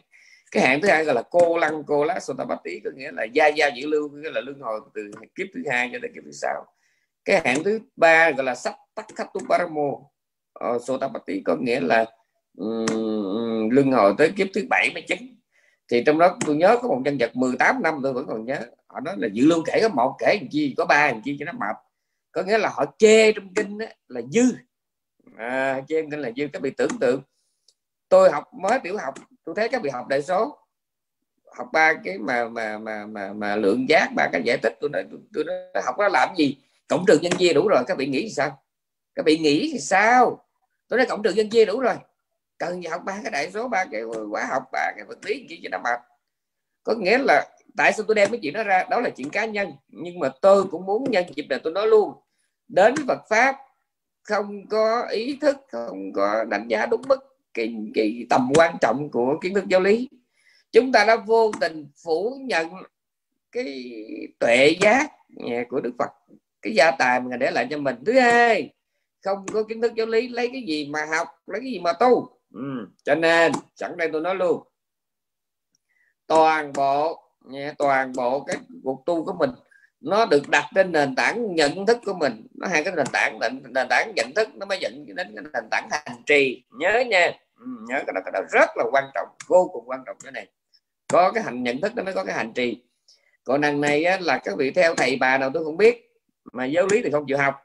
cái 0.51 0.63
hạng 0.63 0.81
thứ 0.81 0.87
hai 0.87 1.03
gọi 1.03 1.15
là 1.15 1.21
cô 1.31 1.57
lăng 1.57 1.83
cô 1.87 2.03
lá 2.05 2.19
sotapati 2.19 2.79
có 2.83 2.89
nghĩa 2.95 3.11
là 3.11 3.23
gia 3.23 3.47
gia 3.47 3.67
dự 3.67 3.87
lưu 3.87 4.09
có 4.09 4.17
nghĩa 4.17 4.31
là 4.31 4.41
luân 4.41 4.59
hồi 4.59 4.79
từ 4.93 5.11
kiếp 5.35 5.47
thứ 5.53 5.61
hai 5.69 5.89
cho 5.93 5.99
tới 6.01 6.11
kiếp 6.15 6.23
thứ 6.25 6.31
sáu 6.31 6.65
cái 7.27 7.41
hạng 7.45 7.63
thứ 7.63 7.79
ba 7.95 8.31
gọi 8.31 8.45
là 8.45 8.55
sắc 8.55 8.75
tắc 8.95 9.05
khắc 9.15 9.27
tu 9.33 9.41
paramo 9.49 9.81
uh, 9.81 10.03
ờ, 10.53 10.79
sotapati 10.79 11.41
có 11.45 11.55
nghĩa 11.55 11.79
là 11.79 12.05
um, 12.57 13.69
luân 13.69 13.91
hồi 13.91 14.13
tới 14.17 14.31
kiếp 14.37 14.47
thứ 14.53 14.65
bảy 14.69 14.91
mới 14.93 15.01
chứng 15.01 15.37
thì 15.91 16.03
trong 16.05 16.19
đó 16.19 16.37
tôi 16.45 16.55
nhớ 16.55 16.77
có 16.81 16.87
một 16.87 17.01
nhân 17.05 17.17
vật 17.19 17.35
18 17.35 17.81
năm 17.81 17.99
tôi 18.03 18.13
vẫn 18.13 18.27
còn 18.27 18.45
nhớ. 18.45 18.59
Họ 18.87 18.99
nói 18.99 19.15
là 19.17 19.27
dự 19.33 19.45
lưu 19.45 19.63
kể 19.65 19.79
có 19.81 19.89
một 19.89 20.15
kể 20.19 20.37
làm 20.41 20.49
chi 20.51 20.73
có 20.77 20.85
ba 20.85 21.07
làm 21.07 21.21
chi 21.21 21.37
cho 21.39 21.45
nó 21.45 21.51
mập. 21.51 21.75
Có 22.31 22.43
nghĩa 22.43 22.57
là 22.57 22.69
họ 22.69 22.85
chê 22.97 23.31
trong 23.31 23.53
kinh 23.53 23.77
đó, 23.77 23.85
là 24.07 24.21
dư. 24.31 24.43
À, 25.37 25.81
chê 25.87 26.01
trong 26.01 26.11
kinh 26.11 26.19
là 26.19 26.31
dư. 26.37 26.47
Các 26.53 26.61
bị 26.61 26.69
tưởng 26.69 26.99
tượng 26.99 27.21
tôi 28.09 28.31
học 28.31 28.43
mới 28.53 28.79
tiểu 28.83 28.97
học 28.97 29.13
tôi 29.43 29.55
thấy 29.55 29.69
các 29.69 29.81
bị 29.81 29.89
học 29.89 30.07
đại 30.07 30.21
số 30.21 30.57
học 31.55 31.67
ba 31.73 31.93
cái 32.03 32.17
mà 32.17 32.49
mà 32.49 32.77
mà 32.77 33.05
mà, 33.05 33.33
mà 33.33 33.55
lượng 33.55 33.89
giác 33.89 34.09
ba 34.15 34.29
cái 34.31 34.41
giải 34.45 34.57
tích 34.57 34.77
tôi 34.81 34.89
nói 34.89 35.03
tôi, 35.11 35.19
tôi 35.33 35.43
nói, 35.43 35.83
học 35.85 35.95
nó 35.99 36.07
làm 36.07 36.35
gì? 36.37 36.57
Cộng 36.87 37.05
trừ 37.07 37.19
nhân 37.21 37.31
chia 37.37 37.53
đủ 37.53 37.67
rồi 37.67 37.83
các 37.87 37.97
vị 37.97 38.05
nghĩ 38.05 38.29
sao? 38.29 38.63
Các 39.15 39.25
vị 39.25 39.37
nghĩ 39.37 39.69
thì 39.73 39.79
sao? 39.79 40.45
Tôi 40.87 40.97
nói 40.97 41.05
cộng 41.05 41.23
trừ 41.23 41.33
nhân 41.33 41.49
chia 41.49 41.65
đủ 41.65 41.79
rồi. 41.79 41.95
Cần 42.57 42.83
gì 42.83 42.87
học 42.87 43.01
ba 43.05 43.19
cái 43.23 43.31
đại 43.31 43.51
số 43.51 43.67
ba 43.67 43.85
cái 43.91 44.01
hóa 44.31 44.45
học 44.49 44.63
ba 44.71 44.91
cái 44.95 45.05
vật 45.07 45.25
lý 45.25 45.45
chỉ 45.49 45.59
cho 45.63 45.69
nó 45.71 45.77
mệt. 45.77 45.99
Có 46.83 46.93
nghĩa 46.97 47.17
là 47.17 47.49
tại 47.77 47.93
sao 47.93 48.05
tôi 48.07 48.15
đem 48.15 48.31
cái 48.31 48.39
chuyện 48.43 48.53
đó 48.53 48.63
ra? 48.63 48.83
Đó 48.89 48.99
là 48.99 49.09
chuyện 49.09 49.29
cá 49.29 49.45
nhân. 49.45 49.71
Nhưng 49.87 50.19
mà 50.19 50.29
tôi 50.41 50.63
cũng 50.63 50.85
muốn 50.85 51.11
nhân 51.11 51.25
dịp 51.35 51.45
này 51.49 51.59
tôi 51.63 51.73
nói 51.73 51.87
luôn 51.87 52.13
đến 52.67 52.95
Phật 53.07 53.21
pháp 53.29 53.55
không 54.23 54.67
có 54.69 55.07
ý 55.11 55.37
thức 55.41 55.57
không 55.71 56.13
có 56.13 56.43
đánh 56.49 56.67
giá 56.67 56.85
đúng 56.85 57.01
mức 57.07 57.19
cái, 57.53 57.75
cái 57.95 58.25
tầm 58.29 58.51
quan 58.55 58.77
trọng 58.81 59.11
của 59.11 59.39
kiến 59.41 59.53
thức 59.53 59.67
giáo 59.67 59.79
lý. 59.79 60.09
Chúng 60.71 60.91
ta 60.91 61.05
đã 61.05 61.15
vô 61.15 61.51
tình 61.59 61.87
phủ 62.03 62.37
nhận 62.45 62.69
cái 63.51 63.91
tuệ 64.39 64.75
giác 64.81 65.11
của 65.69 65.79
Đức 65.79 65.91
Phật 65.99 66.09
cái 66.61 66.73
gia 66.73 66.91
tài 66.91 67.19
mà 67.19 67.37
để 67.37 67.51
lại 67.51 67.67
cho 67.69 67.77
mình. 67.77 67.95
Thứ 68.05 68.19
hai 68.19 68.73
không 69.23 69.45
có 69.53 69.63
kiến 69.63 69.81
thức 69.81 69.93
giáo 69.95 70.07
lý 70.07 70.27
lấy 70.27 70.49
cái 70.53 70.63
gì 70.67 70.89
mà 70.89 71.05
học 71.05 71.27
lấy 71.47 71.61
cái 71.61 71.71
gì 71.71 71.79
mà 71.79 71.93
tu. 71.93 72.29
Ừ. 72.53 72.87
cho 73.03 73.15
nên 73.15 73.51
sẵn 73.75 73.97
đây 73.97 74.09
tôi 74.13 74.21
nói 74.21 74.35
luôn 74.35 74.63
toàn 76.27 76.73
bộ 76.73 77.23
nha, 77.45 77.73
toàn 77.77 78.13
bộ 78.15 78.39
cái 78.39 78.57
cuộc 78.83 79.03
tu 79.05 79.25
của 79.25 79.33
mình 79.33 79.49
nó 79.99 80.25
được 80.25 80.49
đặt 80.49 80.65
trên 80.75 80.91
nền 80.91 81.15
tảng 81.15 81.55
nhận 81.55 81.85
thức 81.85 81.97
của 82.05 82.13
mình. 82.13 82.47
Nó 82.53 82.67
hai 82.67 82.83
cái 82.83 82.93
nền 82.95 83.05
tảng 83.13 83.39
nền, 83.39 83.63
nền 83.73 83.87
tảng 83.89 84.13
nhận 84.15 84.33
thức 84.35 84.49
nó 84.55 84.65
mới 84.65 84.79
dẫn 84.81 85.05
đến 85.05 85.35
cái 85.35 85.43
nền 85.53 85.69
tảng 85.71 85.87
hành 85.91 86.23
trì. 86.25 86.63
Nhớ 86.79 87.03
nha. 87.07 87.31
Ừ, 87.59 87.65
nhớ 87.87 87.95
cái 87.95 88.13
đó 88.13 88.21
cái 88.25 88.31
đó 88.31 88.39
rất 88.51 88.69
là 88.77 88.83
quan 88.91 89.03
trọng 89.13 89.27
vô 89.47 89.69
cùng 89.73 89.89
quan 89.89 90.03
trọng 90.05 90.17
cái 90.23 90.31
này. 90.31 90.47
Có 91.07 91.31
cái 91.31 91.43
hành 91.43 91.63
nhận 91.63 91.81
thức 91.81 91.91
nó 91.95 92.03
mới 92.03 92.13
có 92.13 92.23
cái 92.23 92.35
hành 92.35 92.53
trì. 92.53 92.83
Còn 93.43 93.61
đằng 93.61 93.81
này 93.81 94.03
á, 94.03 94.17
là 94.21 94.37
các 94.37 94.57
vị 94.57 94.71
theo 94.71 94.95
thầy 94.95 95.17
bà 95.19 95.37
nào 95.37 95.51
tôi 95.53 95.63
không 95.63 95.77
biết 95.77 96.06
mà 96.57 96.65
giáo 96.65 96.87
lý 96.91 97.01
thì 97.03 97.09
không 97.11 97.25
chịu 97.27 97.37
học. 97.37 97.55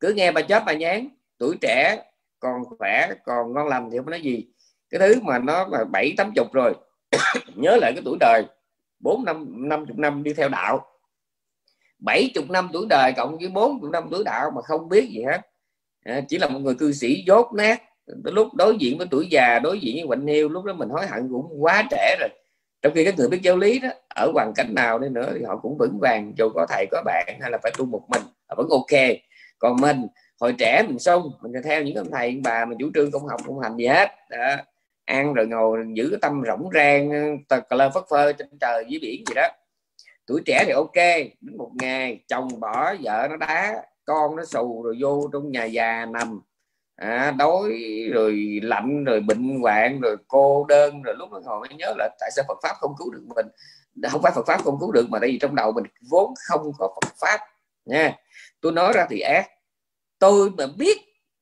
Cứ 0.00 0.12
nghe 0.14 0.32
bà 0.32 0.42
chớp 0.42 0.62
bà 0.66 0.72
nhán 0.72 1.08
tuổi 1.38 1.56
trẻ 1.60 2.02
còn 2.40 2.62
khỏe 2.78 3.10
còn 3.24 3.52
ngon 3.54 3.68
lành 3.68 3.88
thì 3.92 3.98
không 3.98 4.10
nói 4.10 4.20
gì. 4.20 4.46
Cái 4.90 5.00
thứ 5.00 5.20
mà 5.20 5.38
nó 5.38 5.66
là 5.66 5.84
bảy 5.84 6.14
tám 6.16 6.32
chục 6.36 6.52
rồi 6.52 6.74
nhớ 7.54 7.76
lại 7.80 7.92
cái 7.94 8.02
tuổi 8.04 8.16
đời. 8.20 8.44
Bốn 8.98 9.24
năm 9.24 9.68
năm 9.68 9.86
chục 9.86 9.98
năm 9.98 10.22
đi 10.22 10.32
theo 10.32 10.48
đạo. 10.48 10.86
Bảy 11.98 12.30
chục 12.34 12.50
năm 12.50 12.68
tuổi 12.72 12.86
đời 12.88 13.12
cộng 13.16 13.38
với 13.38 13.48
bốn 13.48 13.80
chục 13.80 13.90
năm 13.90 14.08
tuổi 14.10 14.24
đạo 14.24 14.50
mà 14.54 14.62
không 14.62 14.88
biết 14.88 15.08
gì 15.10 15.22
hết. 15.22 15.40
À, 16.04 16.20
chỉ 16.28 16.38
là 16.38 16.48
một 16.48 16.58
người 16.58 16.74
cư 16.74 16.92
sĩ 16.92 17.24
dốt 17.26 17.52
nát. 17.54 17.82
Lúc 18.24 18.54
đối 18.54 18.76
diện 18.76 18.98
với 18.98 19.06
tuổi 19.10 19.28
già 19.30 19.58
đối 19.58 19.80
diện 19.80 19.96
với 19.96 20.06
bệnh 20.06 20.26
hiu 20.26 20.48
lúc 20.48 20.64
đó 20.64 20.72
mình 20.72 20.88
hối 20.88 21.06
hận 21.06 21.28
cũng 21.32 21.62
quá 21.62 21.84
trẻ 21.90 22.16
rồi 22.20 22.28
trong 22.82 22.92
khi 22.94 23.04
các 23.04 23.14
người 23.18 23.28
biết 23.28 23.40
giáo 23.42 23.56
lý 23.56 23.78
đó, 23.78 23.88
ở 24.08 24.30
hoàn 24.34 24.52
cảnh 24.54 24.74
nào 24.74 24.98
đi 24.98 25.08
nữa 25.08 25.32
thì 25.38 25.44
họ 25.44 25.56
cũng 25.56 25.78
vững 25.78 25.98
vàng, 26.00 26.32
dù 26.38 26.48
có 26.54 26.66
thầy, 26.68 26.86
có 26.90 27.02
bạn, 27.04 27.38
hay 27.40 27.50
là 27.50 27.58
phải 27.62 27.72
tu 27.78 27.84
một 27.84 28.02
mình, 28.08 28.22
họ 28.48 28.54
vẫn 28.58 28.68
ok. 28.70 29.00
Còn 29.58 29.76
mình, 29.80 30.06
hồi 30.40 30.54
trẻ 30.58 30.82
mình 30.88 30.98
sung 30.98 31.32
mình 31.42 31.52
theo 31.64 31.82
những 31.82 31.94
ông 31.94 32.10
thầy, 32.12 32.40
bà 32.44 32.64
mình 32.64 32.78
chủ 32.80 32.90
trương 32.94 33.10
không 33.12 33.26
học 33.26 33.40
không 33.46 33.60
hành 33.60 33.76
gì 33.76 33.86
hết. 33.86 34.08
Đó. 34.30 34.56
ăn 35.04 35.34
rồi 35.34 35.46
ngồi, 35.46 35.78
giữ 35.94 36.08
cái 36.10 36.18
tâm 36.22 36.42
rỗng 36.46 36.68
rang 36.74 37.10
cờ 37.48 37.76
lơ 37.76 37.90
phất 37.90 38.02
phơ 38.10 38.32
trên 38.32 38.48
trời, 38.60 38.84
dưới 38.88 38.98
biển 39.02 39.24
gì 39.28 39.34
đó. 39.34 39.48
Tuổi 40.26 40.42
trẻ 40.46 40.64
thì 40.66 40.72
ok, 40.72 40.94
đến 41.40 41.56
một 41.58 41.70
ngày, 41.74 42.20
chồng 42.28 42.60
bỏ, 42.60 42.94
vợ 43.02 43.26
nó 43.30 43.36
đá, 43.36 43.82
con 44.04 44.36
nó 44.36 44.44
xù 44.44 44.82
rồi 44.82 44.96
vô 45.00 45.30
trong 45.32 45.52
nhà 45.52 45.64
già 45.64 46.06
nằm 46.06 46.40
à, 47.02 47.30
đói 47.38 47.72
rồi 48.12 48.60
lạnh 48.62 49.04
rồi 49.04 49.20
bệnh 49.20 49.60
hoạn 49.60 50.00
rồi 50.00 50.16
cô 50.28 50.66
đơn 50.68 51.02
rồi 51.02 51.14
lúc 51.18 51.32
đó 51.32 51.40
ngồi 51.44 51.60
mới 51.60 51.68
nhớ 51.78 51.94
là 51.98 52.08
tại 52.20 52.30
sao 52.36 52.44
Phật 52.48 52.58
pháp 52.62 52.74
không 52.80 52.94
cứu 52.98 53.10
được 53.10 53.22
mình. 53.36 53.46
Không 54.10 54.22
phải 54.22 54.32
Phật 54.34 54.46
pháp 54.46 54.62
không 54.64 54.76
cứu 54.80 54.92
được 54.92 55.06
mà 55.10 55.18
tại 55.18 55.30
vì 55.30 55.38
trong 55.38 55.54
đầu 55.54 55.72
mình 55.72 55.84
vốn 56.10 56.34
không 56.48 56.72
có 56.78 56.94
Phật 57.02 57.14
pháp 57.20 57.40
nha. 57.84 58.16
Tôi 58.60 58.72
nói 58.72 58.92
ra 58.92 59.06
thì 59.10 59.20
ác. 59.20 59.46
Tôi 60.18 60.50
mà 60.50 60.66
biết 60.78 60.98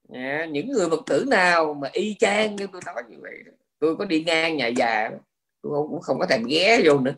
nha, 0.08 0.46
những 0.50 0.70
người 0.70 0.90
phật 0.90 1.00
tử 1.06 1.24
nào 1.28 1.74
mà 1.74 1.88
y 1.92 2.16
chang 2.18 2.56
như 2.56 2.66
tôi 2.72 2.80
nói 2.86 3.02
như 3.08 3.16
vậy 3.20 3.34
tôi 3.78 3.96
có 3.96 4.04
đi 4.04 4.24
ngang 4.24 4.56
nhà 4.56 4.66
già 4.66 5.10
tôi 5.62 5.72
cũng 5.88 6.00
không 6.00 6.18
có 6.18 6.26
thèm 6.26 6.44
ghé 6.44 6.80
vô 6.84 6.98
nữa 6.98 7.14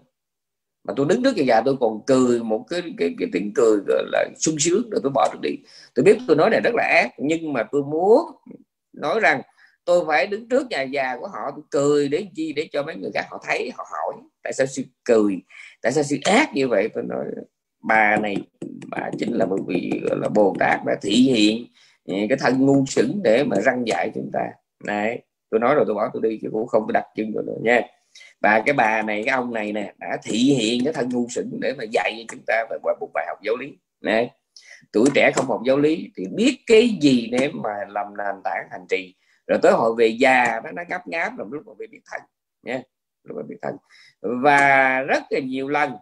mà 0.84 0.94
tôi 0.96 1.06
đứng 1.08 1.22
trước 1.22 1.36
nhà 1.36 1.42
già 1.42 1.62
tôi 1.64 1.76
còn 1.80 2.00
cười 2.06 2.42
một 2.42 2.64
cái 2.68 2.82
cái, 2.98 3.14
cái 3.18 3.28
tiếng 3.32 3.52
cười 3.54 3.76
gọi 3.86 4.04
là 4.12 4.24
sung 4.36 4.58
sướng 4.58 4.90
rồi 4.90 5.00
tôi 5.02 5.12
bỏ 5.14 5.28
tôi 5.32 5.40
đi. 5.42 5.56
Tôi 5.94 6.04
biết 6.04 6.18
tôi 6.26 6.36
nói 6.36 6.50
này 6.50 6.60
rất 6.64 6.74
là 6.74 6.84
ác 6.84 7.10
nhưng 7.18 7.52
mà 7.52 7.62
tôi 7.72 7.82
muốn 7.82 8.20
nói 8.92 9.20
rằng 9.20 9.42
tôi 9.84 10.04
phải 10.06 10.26
đứng 10.26 10.48
trước 10.48 10.66
nhà 10.70 10.82
già 10.82 11.16
của 11.20 11.28
họ 11.28 11.50
tôi 11.50 11.64
cười 11.70 12.08
để 12.08 12.26
chi 12.34 12.52
để 12.52 12.68
cho 12.72 12.82
mấy 12.82 12.96
người 12.96 13.10
khác 13.14 13.26
họ 13.30 13.44
thấy 13.46 13.70
họ 13.76 13.84
hỏi 13.90 14.22
tại 14.42 14.52
sao 14.52 14.66
sự 14.66 14.82
cười 15.04 15.38
tại 15.82 15.92
sao 15.92 16.04
sự 16.04 16.16
ác 16.24 16.54
như 16.54 16.68
vậy. 16.68 16.88
Tôi 16.94 17.04
nói 17.08 17.24
bà 17.82 18.16
này 18.16 18.36
bà 18.90 19.10
chính 19.18 19.32
là 19.32 19.46
một 19.46 19.58
vị 19.66 19.90
gọi 20.08 20.18
là 20.18 20.28
bồ 20.28 20.54
tát 20.58 20.80
đã 20.86 20.96
thị 21.02 21.12
hiện 21.12 21.66
ừ, 22.04 22.14
cái 22.28 22.38
thân 22.40 22.66
ngu 22.66 22.86
sững 22.86 23.20
để 23.24 23.44
mà 23.44 23.56
răng 23.60 23.86
dạy 23.86 24.10
chúng 24.14 24.30
ta. 24.32 24.50
Này 24.84 25.22
tôi 25.50 25.60
nói 25.60 25.74
rồi 25.74 25.84
tôi 25.86 25.94
bỏ 25.94 26.10
tôi 26.12 26.22
đi 26.22 26.38
chứ 26.42 26.48
cũng 26.52 26.66
không 26.66 26.86
có 26.86 26.92
đặt 26.92 27.04
chân 27.16 27.32
rồi 27.32 27.44
nữa 27.46 27.58
nha 27.62 27.80
và 28.42 28.62
cái 28.66 28.72
bà 28.72 29.02
này 29.02 29.22
cái 29.26 29.34
ông 29.34 29.52
này 29.52 29.72
nè 29.72 29.94
đã 29.98 30.18
thị 30.22 30.38
hiện 30.38 30.84
cái 30.84 30.92
thân 30.92 31.08
ngu 31.08 31.26
sửng 31.28 31.58
để 31.60 31.74
mà 31.78 31.84
dạy 31.92 32.14
cho 32.18 32.34
chúng 32.34 32.44
ta 32.46 32.64
về 32.70 32.76
qua 32.82 32.94
một 33.00 33.08
bài 33.14 33.24
học 33.28 33.38
giáo 33.42 33.56
lý. 33.56 33.78
Này 34.00 34.30
tuổi 34.92 35.08
trẻ 35.14 35.30
không 35.34 35.46
học 35.46 35.60
giáo 35.66 35.78
lý 35.78 36.10
thì 36.16 36.26
biết 36.34 36.58
cái 36.66 36.98
gì 37.00 37.28
để 37.32 37.50
mà 37.54 37.74
làm 37.88 38.06
nền 38.16 38.34
tảng 38.44 38.68
hành 38.70 38.86
trì. 38.88 39.14
Rồi 39.46 39.58
tới 39.62 39.72
hồi 39.72 39.94
về 39.98 40.06
già 40.06 40.60
nó 40.64 40.70
nó 40.72 40.82
ngáp 40.88 41.08
ngáp 41.08 41.38
rồi 41.38 41.48
lúc 41.50 41.66
mà 41.66 41.72
về 41.78 41.86
biết 41.86 42.00
thân. 42.10 42.20
Nha 42.62 42.82
lúc 43.24 43.36
mà 43.36 43.42
biết 43.48 43.56
thân. 43.62 43.76
Và 44.42 45.00
rất 45.00 45.22
là 45.30 45.40
nhiều 45.40 45.68
lần 45.68 45.92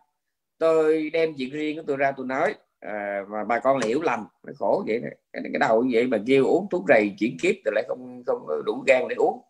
tôi 0.58 1.10
đem 1.10 1.34
chuyện 1.38 1.50
riêng 1.50 1.76
của 1.76 1.82
tôi 1.86 1.96
ra 1.96 2.12
tôi 2.12 2.26
nói 2.26 2.54
à, 2.80 3.22
mà 3.30 3.44
bà 3.44 3.58
con 3.58 3.78
lại 3.78 3.88
hiểu 3.88 4.02
lầm. 4.02 4.26
Nó 4.46 4.52
khổ 4.58 4.84
vậy 4.86 5.00
cái, 5.02 5.42
cái 5.52 5.58
đầu 5.60 5.84
vậy 5.92 6.06
mà 6.06 6.18
kêu 6.26 6.46
uống 6.46 6.66
thuốc 6.70 6.84
rầy 6.88 7.14
chuyển 7.18 7.36
kiếp 7.42 7.54
thì 7.64 7.70
lại 7.74 7.84
không 7.88 8.22
không 8.26 8.46
đủ 8.66 8.84
gan 8.86 9.08
để 9.08 9.14
uống 9.14 9.40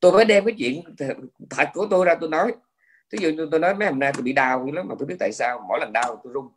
tôi 0.00 0.12
mới 0.12 0.24
đem 0.24 0.44
cái 0.44 0.54
chuyện 0.58 0.82
thật 1.50 1.68
của 1.74 1.86
tôi 1.90 2.04
ra 2.04 2.14
tôi 2.20 2.30
nói. 2.30 2.54
Ví 3.10 3.18
dụ 3.22 3.28
như 3.28 3.48
tôi 3.50 3.60
nói 3.60 3.74
mấy 3.74 3.88
hôm 3.88 3.98
nay 3.98 4.12
tôi 4.14 4.22
bị 4.22 4.32
đau 4.32 4.70
lắm 4.72 4.88
mà 4.88 4.94
tôi 4.98 5.06
biết 5.06 5.16
tại 5.18 5.32
sao. 5.32 5.64
Mỗi 5.68 5.80
lần 5.80 5.92
đau 5.92 6.20
tôi 6.24 6.32
run. 6.32 6.48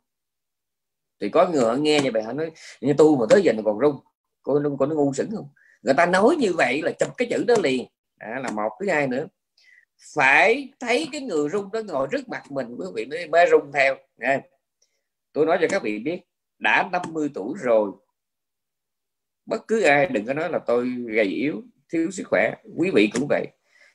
Thì 1.20 1.28
có 1.28 1.48
người 1.48 1.64
họ 1.64 1.74
nghe 1.74 2.00
như 2.00 2.10
vậy 2.12 2.22
họ 2.22 2.32
nói 2.32 2.50
như 2.80 2.94
tu 2.98 3.16
mà 3.16 3.26
tới 3.30 3.42
giờ 3.42 3.52
còn 3.64 3.78
rung 3.80 4.00
cô 4.42 4.58
nó 4.58 4.70
cô 4.78 4.86
nó 4.86 4.94
ngu 4.94 5.12
sững 5.12 5.30
không? 5.36 5.48
Người 5.82 5.94
ta 5.94 6.06
nói 6.06 6.36
như 6.36 6.52
vậy 6.56 6.82
là 6.82 6.92
chụp 6.92 7.08
cái 7.16 7.28
chữ 7.30 7.44
đó 7.48 7.54
liền. 7.62 7.86
À, 8.18 8.40
là 8.42 8.50
một 8.50 8.70
thứ 8.80 8.88
hai 8.88 9.08
nữa. 9.08 9.26
Phải 10.14 10.72
thấy 10.80 11.08
cái 11.12 11.20
người 11.20 11.48
rung 11.48 11.72
đó 11.72 11.80
ngồi 11.80 12.08
trước 12.10 12.28
mặt 12.28 12.50
mình 12.50 12.76
quý 12.78 12.86
vị 12.94 13.06
mới 13.06 13.28
mới 13.28 13.46
rung 13.50 13.72
theo. 13.72 13.96
Nha 14.16 14.40
tôi 15.32 15.46
nói 15.46 15.58
cho 15.60 15.66
các 15.70 15.82
vị 15.82 15.98
biết 15.98 16.20
đã 16.58 16.88
50 16.92 17.30
tuổi 17.34 17.54
rồi 17.58 17.90
bất 19.46 19.68
cứ 19.68 19.82
ai 19.82 20.06
đừng 20.06 20.26
có 20.26 20.34
nói 20.34 20.50
là 20.50 20.58
tôi 20.58 20.88
gầy 21.06 21.24
yếu 21.24 21.62
thiếu 21.92 22.10
sức 22.10 22.24
khỏe. 22.26 22.54
Quý 22.76 22.90
vị 22.90 23.10
cũng 23.14 23.26
vậy. 23.28 23.46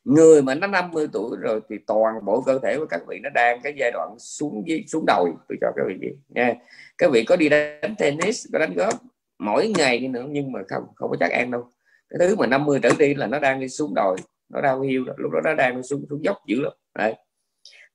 Người 0.04 0.42
mà 0.42 0.56
nó 0.56 0.68
50 0.68 1.08
tuổi 1.14 1.38
rồi 1.40 1.62
thì 1.70 1.76
toàn 1.88 2.26
bộ 2.26 2.42
cơ 2.42 2.60
thể 2.64 2.78
của 2.78 2.86
các 2.86 3.02
vị 3.08 3.20
nó 3.24 3.30
đang 3.30 3.62
cái 3.62 3.74
giai 3.78 3.92
đoạn 3.92 4.16
xuống 4.20 4.66
xuống 4.88 5.06
đồi. 5.08 5.32
Tôi 5.50 5.58
cho 5.62 5.68
các 5.76 5.84
vị 5.88 5.94
biết, 6.02 6.16
nha. 6.30 6.54
Các 6.98 7.12
vị 7.12 7.24
có 7.24 7.36
đi 7.36 7.50
đánh 7.50 7.96
tennis, 7.98 8.46
có 8.54 8.60
đánh 8.60 8.74
golf 8.76 8.92
mỗi 9.40 9.68
ngày 9.78 10.00
đi 10.00 10.08
nữa, 10.08 10.26
nhưng 10.30 10.52
mà 10.52 10.60
không 10.70 10.84
không 10.96 11.10
có 11.10 11.18
chắc 11.20 11.32
ăn 11.32 11.52
đâu. 11.52 11.70
Cái 12.10 12.20
thứ 12.20 12.36
mà 12.36 12.48
50 12.48 12.80
trở 12.84 12.90
đi 13.00 13.14
là 13.14 13.28
nó 13.28 13.40
đang 13.40 13.60
đi 13.60 13.70
xuống 13.70 13.94
đồi, 13.96 14.18
nó 14.50 14.62
đau 14.62 14.82
hiu 14.82 15.06
lúc 15.18 15.32
đó 15.32 15.40
nó 15.44 15.54
đang 15.54 15.84
xuống 15.84 16.06
xuống 16.10 16.24
dốc 16.24 16.38
dữ 16.48 16.62
lắm. 16.62 16.74
Đấy. 16.96 17.16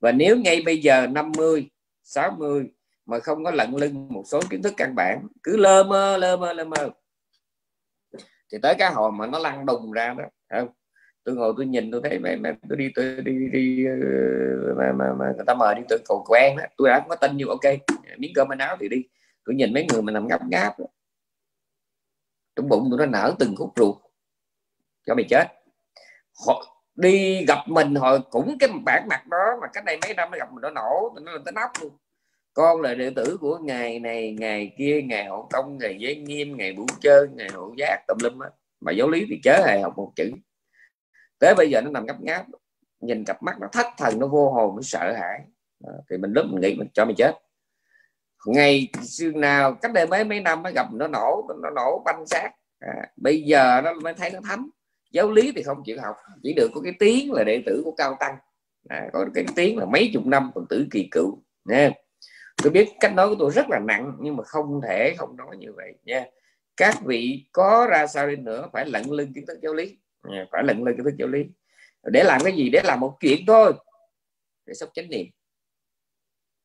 và 0.01 0.13
nếu 0.13 0.37
ngay 0.37 0.63
bây 0.67 0.79
giờ 0.79 1.07
50 1.07 1.71
60 2.05 2.65
mà 3.07 3.19
không 3.19 3.45
có 3.45 3.51
lận 3.51 3.71
lưng 3.77 4.09
một 4.11 4.25
số 4.27 4.41
kiến 4.51 4.63
thức 4.63 4.75
căn 4.77 4.95
bản, 4.95 5.27
cứ 5.43 5.57
lơ 5.57 5.83
mơ 5.85 6.17
lơ 6.17 6.37
mơ 6.37 6.53
lơ 6.53 6.65
mơ 6.65 6.91
thì 8.53 8.59
tới 8.63 8.75
cái 8.79 8.93
hồi 8.93 9.13
mà 9.13 9.27
nó 9.27 9.39
lăn 9.39 9.67
đùng 9.67 9.93
ra 9.93 10.15
đó 10.19 10.25
không? 10.51 10.69
tôi 11.25 11.35
ngồi 11.37 11.55
tôi 11.57 11.67
nhìn 11.67 11.91
tôi 11.91 12.01
thấy 12.05 12.19
mẹ, 12.19 12.37
mẹ 12.37 12.53
tôi 12.69 12.79
đi 12.79 12.91
tôi 12.95 13.17
đi 13.25 13.33
đi, 13.39 13.49
đi 13.53 13.87
ờ, 13.87 14.75
mà, 14.77 14.93
mà, 14.93 15.13
mà 15.19 15.33
người 15.37 15.45
ta 15.47 15.55
mời 15.55 15.75
đi 15.75 15.83
tôi 15.89 15.99
cầu 16.09 16.25
quen 16.29 16.57
đó. 16.57 16.65
tôi 16.77 16.89
đã 16.89 17.01
không 17.01 17.09
có 17.09 17.17
tin 17.17 17.37
như 17.37 17.45
ok 17.49 17.75
miếng 18.19 18.33
cơm 18.35 18.49
áo 18.59 18.77
thì 18.81 18.89
đi 18.89 19.05
tôi 19.45 19.55
nhìn 19.55 19.75
mấy 19.75 19.87
người 19.93 20.03
mà 20.03 20.13
nằm 20.13 20.29
ngáp 20.29 20.41
ngáp 20.49 20.79
đó. 20.79 20.87
trong 22.57 22.69
bụng 22.69 22.89
tôi 22.91 22.99
nó 22.99 23.07
nở 23.07 23.35
từng 23.39 23.57
khúc 23.57 23.73
ruột 23.77 23.97
cho 25.07 25.15
mày 25.15 25.25
chết 25.31 25.47
họ 26.47 26.83
đi 26.95 27.45
gặp 27.45 27.59
mình 27.67 27.95
họ 27.95 28.19
cũng 28.31 28.57
cái 28.61 28.71
bản 28.85 29.07
mặt 29.09 29.27
đó 29.27 29.59
mà 29.61 29.67
cách 29.73 29.85
đây 29.85 29.99
mấy 30.03 30.15
năm 30.15 30.31
nó 30.31 30.39
gặp 30.39 30.53
mình 30.53 30.63
nó 30.63 30.71
nổ 30.71 31.15
nó 31.23 31.33
tới 31.45 31.53
nóc 31.53 31.71
luôn 31.81 31.93
con 32.55 32.81
là 32.81 32.95
đệ 32.95 33.11
tử 33.11 33.37
của 33.41 33.59
ngày 33.59 33.99
này 33.99 34.37
ngày 34.39 34.75
kia 34.79 35.03
ngày 35.03 35.25
hộ 35.25 35.49
công 35.53 35.79
ngày 35.79 35.97
giới 35.99 36.17
nghiêm 36.17 36.57
ngày 36.57 36.73
bủ 36.73 36.87
chơi 37.01 37.29
ngày 37.35 37.49
hộ 37.55 37.75
giác 37.79 38.05
tùm 38.09 38.19
lum 38.23 38.39
á 38.39 38.49
mà 38.81 38.93
giáo 38.93 39.11
lý 39.11 39.27
thì 39.29 39.41
chớ 39.43 39.65
hề 39.67 39.81
học 39.81 39.93
một 39.97 40.13
chữ. 40.17 40.31
Tới 41.39 41.55
bây 41.55 41.71
giờ 41.71 41.81
nó 41.81 41.91
nằm 41.91 42.07
ngấp 42.07 42.21
ngáp 42.21 42.47
nhìn 43.01 43.25
cặp 43.25 43.43
mắt 43.43 43.57
nó 43.61 43.67
thất 43.73 43.87
thần 43.99 44.19
nó 44.19 44.27
vô 44.27 44.51
hồn 44.51 44.77
nó 44.77 44.83
sợ 44.83 45.13
hãi. 45.13 45.41
À, 45.85 45.93
thì 46.11 46.17
mình 46.17 46.33
lúc 46.33 46.47
mình 46.51 46.61
nghĩ 46.61 46.75
mình 46.79 46.89
cho 46.95 47.05
mày 47.05 47.15
chết. 47.19 47.33
Ngày 48.47 48.89
xưa 49.03 49.31
nào 49.31 49.75
cách 49.75 49.93
đây 49.93 50.07
mấy 50.07 50.25
mấy 50.25 50.41
năm 50.41 50.63
mới 50.63 50.73
gặp 50.73 50.87
nó 50.93 51.09
nổ 51.09 51.49
nó 51.63 51.71
nổ 51.71 52.03
banh 52.05 52.27
xác. 52.27 52.51
À, 52.81 52.95
bây 53.17 53.43
giờ 53.43 53.81
nó 53.85 53.95
mới 53.95 54.15
thấy 54.15 54.31
nó 54.31 54.41
thấm. 54.49 54.71
Giáo 55.11 55.31
lý 55.31 55.53
thì 55.57 55.63
không 55.63 55.83
chịu 55.85 55.99
học 56.03 56.17
chỉ 56.43 56.53
được 56.53 56.71
có 56.75 56.81
cái 56.81 56.93
tiếng 56.99 57.33
là 57.33 57.45
đệ 57.45 57.63
tử 57.67 57.83
của 57.85 57.93
cao 57.93 58.17
tăng. 58.21 58.37
À, 58.89 59.09
còn 59.13 59.29
cái 59.35 59.45
tiếng 59.57 59.79
là 59.79 59.85
mấy 59.85 60.11
chục 60.15 60.27
năm 60.27 60.51
còn 60.55 60.67
tử 60.69 60.87
kỳ 60.91 61.09
cựu. 61.11 61.39
Nha 61.65 61.91
tôi 62.57 62.73
biết 62.73 62.89
cách 63.01 63.13
nói 63.15 63.29
của 63.29 63.37
tôi 63.39 63.51
rất 63.51 63.67
là 63.71 63.79
nặng, 63.79 64.13
nhưng 64.21 64.37
mà 64.37 64.45
không 64.45 64.81
thể 64.89 65.15
không 65.19 65.37
nói 65.37 65.57
như 65.59 65.73
vậy 65.77 65.93
nha. 66.05 66.25
Các 66.77 66.95
vị 67.05 67.47
có 67.53 67.87
ra 67.91 68.07
sao 68.07 68.29
đi 68.29 68.37
nữa, 68.37 68.69
phải 68.73 68.87
lận 68.87 69.05
lưng 69.09 69.33
kiến 69.35 69.47
thức 69.47 69.59
giáo 69.63 69.75
lý. 69.75 69.99
Phải 70.53 70.63
lận 70.63 70.85
lưng 70.85 70.97
kiến 70.97 71.05
thức 71.05 71.15
giáo 71.19 71.29
lý. 71.29 71.45
Để 72.03 72.25
làm 72.25 72.41
cái 72.45 72.53
gì? 72.53 72.71
Để 72.71 72.81
làm 72.85 73.01
một 73.01 73.17
chuyện 73.21 73.47
thôi. 73.47 73.73
Để 74.67 74.75
sống 74.75 74.89
chánh 74.95 75.11
niệm. 75.11 75.27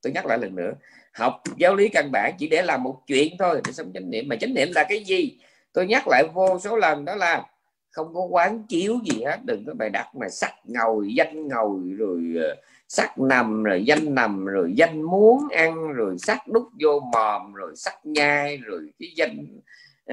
Tôi 0.01 0.13
nhắc 0.13 0.25
lại 0.25 0.37
lần 0.37 0.55
nữa, 0.55 0.71
học 1.13 1.41
giáo 1.57 1.75
lý 1.75 1.89
căn 1.89 2.11
bản 2.11 2.33
chỉ 2.39 2.47
để 2.47 2.61
làm 2.61 2.83
một 2.83 3.01
chuyện 3.07 3.35
thôi, 3.39 3.61
để 3.65 3.71
sống 3.71 3.93
chánh 3.93 4.09
niệm. 4.09 4.27
Mà 4.27 4.35
chánh 4.35 4.53
niệm 4.53 4.67
là 4.75 4.85
cái 4.89 5.03
gì? 5.03 5.39
Tôi 5.73 5.87
nhắc 5.87 6.07
lại 6.07 6.23
vô 6.33 6.59
số 6.59 6.75
lần, 6.75 7.05
đó 7.05 7.15
là 7.15 7.45
không 7.91 8.13
có 8.13 8.21
quán 8.21 8.63
chiếu 8.69 8.99
gì 9.05 9.23
hết 9.23 9.37
đừng 9.45 9.63
có 9.67 9.73
bài 9.73 9.89
đặt 9.89 10.15
mà 10.15 10.29
sắc 10.29 10.53
ngồi 10.63 11.13
danh 11.15 11.47
ngồi 11.47 11.79
rồi 11.97 12.21
ờ, 12.43 12.55
sắc 12.87 13.19
nằm 13.19 13.63
rồi 13.63 13.83
danh 13.85 14.15
nằm 14.15 14.45
rồi 14.45 14.73
danh 14.75 15.01
muốn 15.01 15.47
ăn 15.55 15.93
rồi 15.93 16.17
sắc 16.19 16.47
đút 16.47 16.63
vô 16.79 16.99
mòm 16.99 17.53
rồi 17.53 17.73
sắc 17.75 17.93
nhai 18.03 18.57
rồi 18.57 18.81
cái 18.99 19.09
danh 19.15 19.45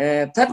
uh, 0.01 0.35
thích. 0.35 0.49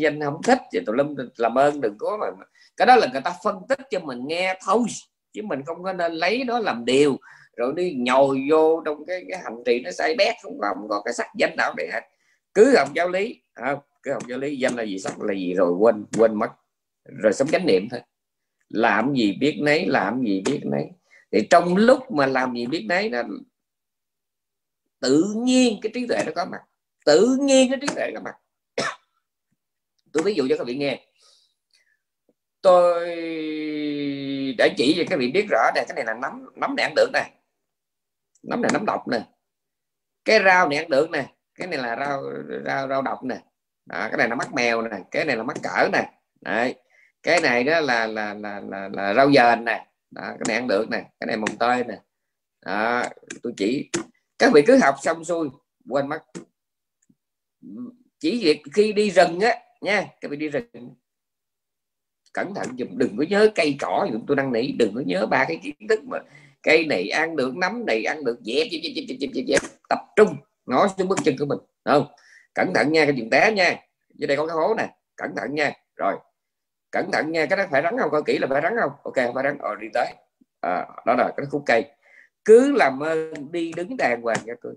Danh 0.00 0.20
không 0.20 0.42
thích 0.42 0.58
thì 0.72 0.80
tụi 0.86 0.96
lâm 0.96 1.14
làm 1.36 1.58
ơn 1.58 1.80
đừng 1.80 1.98
có 1.98 2.18
mà 2.20 2.44
cái 2.76 2.86
đó 2.86 2.96
là 2.96 3.06
người 3.12 3.20
ta 3.20 3.32
phân 3.44 3.56
tích 3.68 3.80
cho 3.90 4.00
mình 4.00 4.26
nghe 4.26 4.58
thôi 4.66 4.80
chứ 5.32 5.42
mình 5.44 5.62
không 5.66 5.82
có 5.82 5.92
nên 5.92 6.12
lấy 6.12 6.44
đó 6.44 6.58
làm 6.58 6.84
điều. 6.84 7.16
Rồi 7.56 7.72
đi 7.76 7.94
nhồi 7.98 8.40
vô 8.50 8.82
trong 8.84 9.06
cái, 9.06 9.24
cái 9.28 9.40
hành 9.44 9.62
trì 9.66 9.80
nó 9.80 9.90
sai 9.90 10.14
bét 10.18 10.34
không 10.42 10.58
có, 10.60 10.72
không 10.74 10.88
có 10.88 11.02
cái 11.04 11.14
sắc 11.14 11.26
danh 11.36 11.56
nào 11.56 11.74
để 11.76 11.90
hết. 11.92 12.00
Cứ 12.54 12.76
học 12.76 12.88
giáo 12.94 13.08
lý 13.08 13.40
không 13.54 13.78
cái 14.02 14.14
học 14.14 14.22
giáo 14.28 14.38
lý 14.38 14.56
danh 14.56 14.76
là 14.76 14.82
gì? 14.82 14.98
Sắc 14.98 15.20
là 15.20 15.34
gì 15.34 15.54
rồi? 15.54 15.72
Quên 15.78 16.06
quên 16.18 16.34
mất. 16.34 16.48
Rồi 17.04 17.32
sống 17.32 17.48
chánh 17.48 17.66
niệm 17.66 17.88
thôi. 17.90 18.00
Làm 18.68 19.14
gì 19.14 19.36
biết 19.40 19.58
nấy, 19.60 19.86
làm 19.86 20.22
gì 20.22 20.42
biết 20.46 20.60
nấy. 20.64 20.84
Thì 21.32 21.46
trong 21.50 21.76
lúc 21.76 22.10
mà 22.10 22.26
làm 22.26 22.54
gì 22.54 22.66
biết 22.66 22.84
nấy 22.88 23.08
đó, 23.08 23.22
tự 25.00 25.34
nhiên 25.36 25.78
cái 25.82 25.92
trí 25.94 26.06
tuệ 26.06 26.22
nó 26.26 26.32
có 26.34 26.44
mặt. 26.44 26.60
Tự 27.04 27.38
nhiên 27.40 27.70
cái 27.70 27.78
trí 27.80 27.86
tuệ 27.94 28.10
có 28.14 28.20
mặt. 28.20 28.34
Tôi 30.12 30.22
ví 30.22 30.34
dụ 30.34 30.46
cho 30.48 30.56
các 30.56 30.66
vị 30.66 30.74
nghe. 30.74 31.06
Tôi 32.62 33.06
đã 34.58 34.68
chỉ 34.76 34.94
cho 34.96 35.02
các 35.10 35.18
vị 35.18 35.30
biết 35.30 35.46
rõ 35.50 35.70
này 35.74 35.84
cái 35.88 35.94
này 35.94 36.04
là 36.04 36.14
nấm 36.14 36.46
nấm 36.56 36.74
này 36.76 36.84
ăn 36.84 36.92
được 36.96 37.10
này 37.12 37.30
nấm 38.42 38.62
này 38.62 38.70
nấm 38.72 38.86
độc 38.86 39.08
nè. 39.08 39.26
Cái 40.24 40.40
rau 40.44 40.68
này 40.68 40.78
ăn 40.78 40.90
được 40.90 41.10
nè. 41.10 41.34
Cái 41.54 41.66
này 41.66 41.78
là 41.78 41.96
rau 41.96 42.22
rau 42.64 42.88
rau 42.88 43.02
độc 43.02 43.24
nè 43.24 43.40
đó, 43.86 44.08
cái 44.08 44.16
này 44.16 44.28
là 44.28 44.34
mắt 44.34 44.52
mèo 44.54 44.82
nè 44.82 44.90
cái 45.10 45.24
này 45.24 45.36
là 45.36 45.42
mắt 45.42 45.56
cỡ 45.62 45.88
nè 45.92 46.12
Đấy. 46.40 46.74
cái 47.22 47.40
này 47.40 47.64
đó 47.64 47.80
là 47.80 48.06
là 48.06 48.34
là 48.34 48.60
là, 48.60 48.88
là 48.92 49.14
rau 49.14 49.32
dền 49.32 49.64
nè 49.64 49.86
đó, 50.10 50.22
cái 50.22 50.44
này 50.48 50.56
ăn 50.56 50.68
được 50.68 50.90
nè 50.90 50.98
cái 51.20 51.26
này 51.26 51.36
mồng 51.36 51.56
tơi 51.58 51.84
nè 51.84 51.98
đó, 52.66 53.02
tôi 53.42 53.52
chỉ 53.56 53.90
các 54.38 54.52
vị 54.54 54.62
cứ 54.66 54.78
học 54.82 54.94
xong 55.02 55.24
xuôi 55.24 55.48
quên 55.88 56.08
mất 56.08 56.22
chỉ 58.18 58.44
việc 58.44 58.62
khi 58.72 58.92
đi 58.92 59.10
rừng 59.10 59.40
á 59.40 59.58
nha 59.80 60.06
các 60.20 60.30
vị 60.30 60.36
đi 60.36 60.48
rừng 60.48 60.94
cẩn 62.32 62.54
thận 62.54 62.76
dùm 62.78 62.88
đừng 62.98 63.16
có 63.16 63.24
nhớ 63.28 63.50
cây 63.54 63.76
cỏ 63.80 64.08
dùm 64.12 64.26
tôi 64.26 64.36
đang 64.36 64.52
nỉ 64.52 64.72
đừng 64.72 64.94
có 64.94 65.00
nhớ 65.06 65.26
ba 65.26 65.44
cái 65.48 65.60
kiến 65.62 65.74
thức 65.88 66.04
mà 66.04 66.18
cây 66.62 66.86
này 66.86 67.08
ăn 67.08 67.36
được 67.36 67.56
nấm 67.56 67.86
này 67.86 68.04
ăn 68.04 68.24
được 68.24 68.38
dẹp 68.42 68.66
dẹp 68.72 68.80
dẹp 68.84 69.06
dẹp 69.08 69.18
dẹp, 69.20 69.30
dẹp, 69.34 69.44
dẹp. 69.48 69.70
tập 69.88 69.98
trung 70.16 70.36
ngó 70.66 70.88
xuống 70.98 71.08
bước 71.08 71.18
chân 71.24 71.36
của 71.38 71.46
mình 71.46 71.58
không 71.84 72.06
cẩn 72.54 72.74
thận 72.74 72.92
nha 72.92 73.04
cái 73.04 73.14
chuyện 73.16 73.30
té 73.30 73.52
nha 73.52 73.76
dưới 74.14 74.26
đây 74.26 74.36
có 74.36 74.46
cái 74.46 74.56
hố 74.56 74.74
nè 74.74 74.94
cẩn 75.16 75.34
thận 75.36 75.54
nha 75.54 75.72
rồi 75.96 76.14
cẩn 76.90 77.10
thận 77.12 77.32
nha 77.32 77.46
cái 77.46 77.56
đó 77.56 77.64
phải 77.70 77.82
rắn 77.82 77.98
không 77.98 78.10
coi 78.10 78.22
kỹ 78.22 78.38
là 78.38 78.46
phải 78.50 78.62
rắn 78.62 78.74
không 78.80 78.92
ok 79.02 79.34
phải 79.34 79.44
rắn 79.44 79.58
rồi 79.58 79.76
đi 79.80 79.88
tới 79.94 80.06
à, 80.60 80.86
đó 81.06 81.14
là 81.18 81.32
cái 81.36 81.46
khúc 81.50 81.62
cây 81.66 81.84
cứ 82.44 82.72
làm 82.76 83.02
ơn 83.02 83.52
đi 83.52 83.72
đứng 83.76 83.96
đàng 83.96 84.22
hoàng 84.22 84.38
nha 84.44 84.54
tôi 84.62 84.74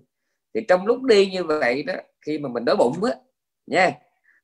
thì 0.54 0.62
trong 0.68 0.86
lúc 0.86 1.04
đi 1.04 1.26
như 1.26 1.44
vậy 1.44 1.84
đó 1.84 1.94
khi 2.22 2.40
mà 2.40 2.50
mình 2.50 2.66
đói 2.66 2.76
bụng 2.76 3.04
á 3.04 3.12
nha 3.68 3.92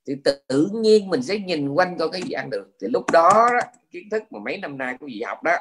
thì 0.08 0.15
tự 0.48 0.67
nhiên 0.74 1.10
mình 1.10 1.24
sẽ 1.24 1.38
nhìn 1.38 1.70
quanh 1.70 1.98
coi 1.98 2.10
cái 2.12 2.22
gì 2.22 2.32
ăn 2.32 2.50
được 2.50 2.72
thì 2.82 2.88
lúc 2.88 3.12
đó, 3.12 3.50
đó 3.54 3.60
kiến 3.91 4.04
thức 4.12 4.24
mà 4.32 4.39
mấy 4.39 4.58
năm 4.58 4.78
nay 4.78 4.98
của 5.00 5.08
gì 5.08 5.22
học 5.22 5.44
đó 5.44 5.58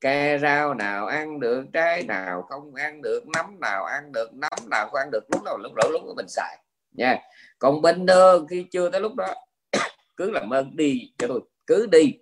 cây 0.00 0.38
rau 0.38 0.74
nào 0.74 1.06
ăn 1.06 1.40
được 1.40 1.64
trái 1.72 2.02
nào 2.02 2.42
không 2.42 2.74
ăn 2.74 3.02
được 3.02 3.28
nấm 3.28 3.60
nào 3.60 3.84
ăn 3.84 4.12
được 4.12 4.34
nấm 4.34 4.70
nào 4.70 4.86
không 4.86 5.00
ăn 5.00 5.10
được 5.10 5.24
lúc 5.32 5.42
nào 5.44 5.58
lúc 5.58 5.72
rỡ 5.76 5.88
lúc 5.92 6.02
của 6.04 6.14
mình 6.16 6.28
xài 6.28 6.58
nha. 6.92 7.18
Còn 7.58 7.82
bên 7.82 8.06
nơ 8.06 8.46
khi 8.50 8.66
chưa 8.70 8.90
tới 8.90 9.00
lúc 9.00 9.14
đó 9.14 9.34
cứ 10.16 10.30
làm 10.30 10.50
ơn 10.50 10.76
đi 10.76 11.12
cho 11.18 11.28
tôi. 11.28 11.40
Cứ 11.66 11.86
đi. 11.86 12.18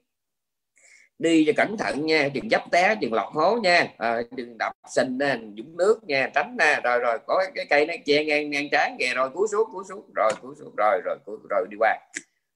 Đi 1.19 1.45
cho 1.47 1.53
cẩn 1.57 1.77
thận 1.77 2.07
nha. 2.07 2.29
Đừng 2.35 2.51
dấp 2.51 2.63
té 2.71 2.95
đừng 3.01 3.13
lọt 3.13 3.33
hố 3.33 3.57
nha. 3.57 3.89
À, 3.99 4.23
đừng 4.31 4.59
đập 4.59 4.73
sình 4.89 5.19
nè 5.19 5.39
dũng 5.57 5.77
nước 5.77 6.05
nha. 6.05 6.31
Tránh 6.35 6.57
nè. 6.59 6.81
Rồi 6.85 6.99
rồi 6.99 7.19
có 7.27 7.45
cái 7.55 7.67
cây 7.71 7.87
nó 7.87 7.95
che 8.05 8.25
ngang 8.25 8.51
ngang 8.51 8.69
trái 8.73 8.97
kìa. 8.99 9.15
Rồi 9.15 9.31
cú 9.31 9.47
xuống 9.47 9.71
cú 9.73 9.83
xuống. 9.89 10.11
Rồi 10.15 10.33
cú 10.43 10.55
xuống. 10.55 10.75
Rồi 10.77 11.01
rồi 11.05 11.17
rồi, 11.27 11.37
rồi 11.51 11.67
đi 11.71 11.77
qua. 11.81 11.99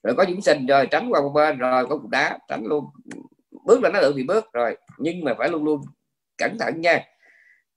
Rồi 0.03 0.15
có 0.17 0.25
dũng 0.29 0.43
sình 0.43 0.67
rồi 0.67 0.87
tránh 0.87 1.09
qua 1.11 1.21
một 1.21 1.33
bên. 1.35 1.59
Rồi 1.59 1.87
có 1.87 1.99
cục 1.99 2.11
đá 2.11 2.39
tránh 2.49 2.67
luôn. 2.67 2.85
Bước 3.65 3.83
là 3.83 3.91
nó 3.91 4.01
được 4.01 4.15
thì 4.17 4.23
bước 4.23 4.53
rồi. 4.53 4.77
Nhưng 4.99 5.25
mà 5.25 5.35
phải 5.39 5.49
luôn 5.49 5.65
luôn 5.65 5.81
cẩn 6.39 6.59
thận 6.59 6.81
nha 6.81 7.05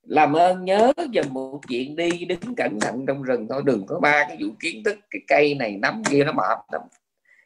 làm 0.07 0.33
ơn 0.33 0.65
nhớ 0.65 0.93
dùm 0.97 1.33
một 1.33 1.59
chuyện 1.67 1.95
đi, 1.95 2.25
đứng 2.25 2.55
cẩn 2.57 2.79
thận 2.79 3.05
trong 3.07 3.23
rừng 3.23 3.47
thôi. 3.49 3.61
Đừng 3.65 3.85
có 3.85 3.99
ba 3.99 4.25
cái 4.27 4.37
vụ 4.39 4.49
kiến 4.59 4.83
thức, 4.83 4.99
cái 5.09 5.21
cây 5.27 5.55
này 5.55 5.77
nắm 5.77 6.01
kia 6.11 6.23
nó 6.23 6.31
mập 6.31 6.57
lắm. 6.71 6.81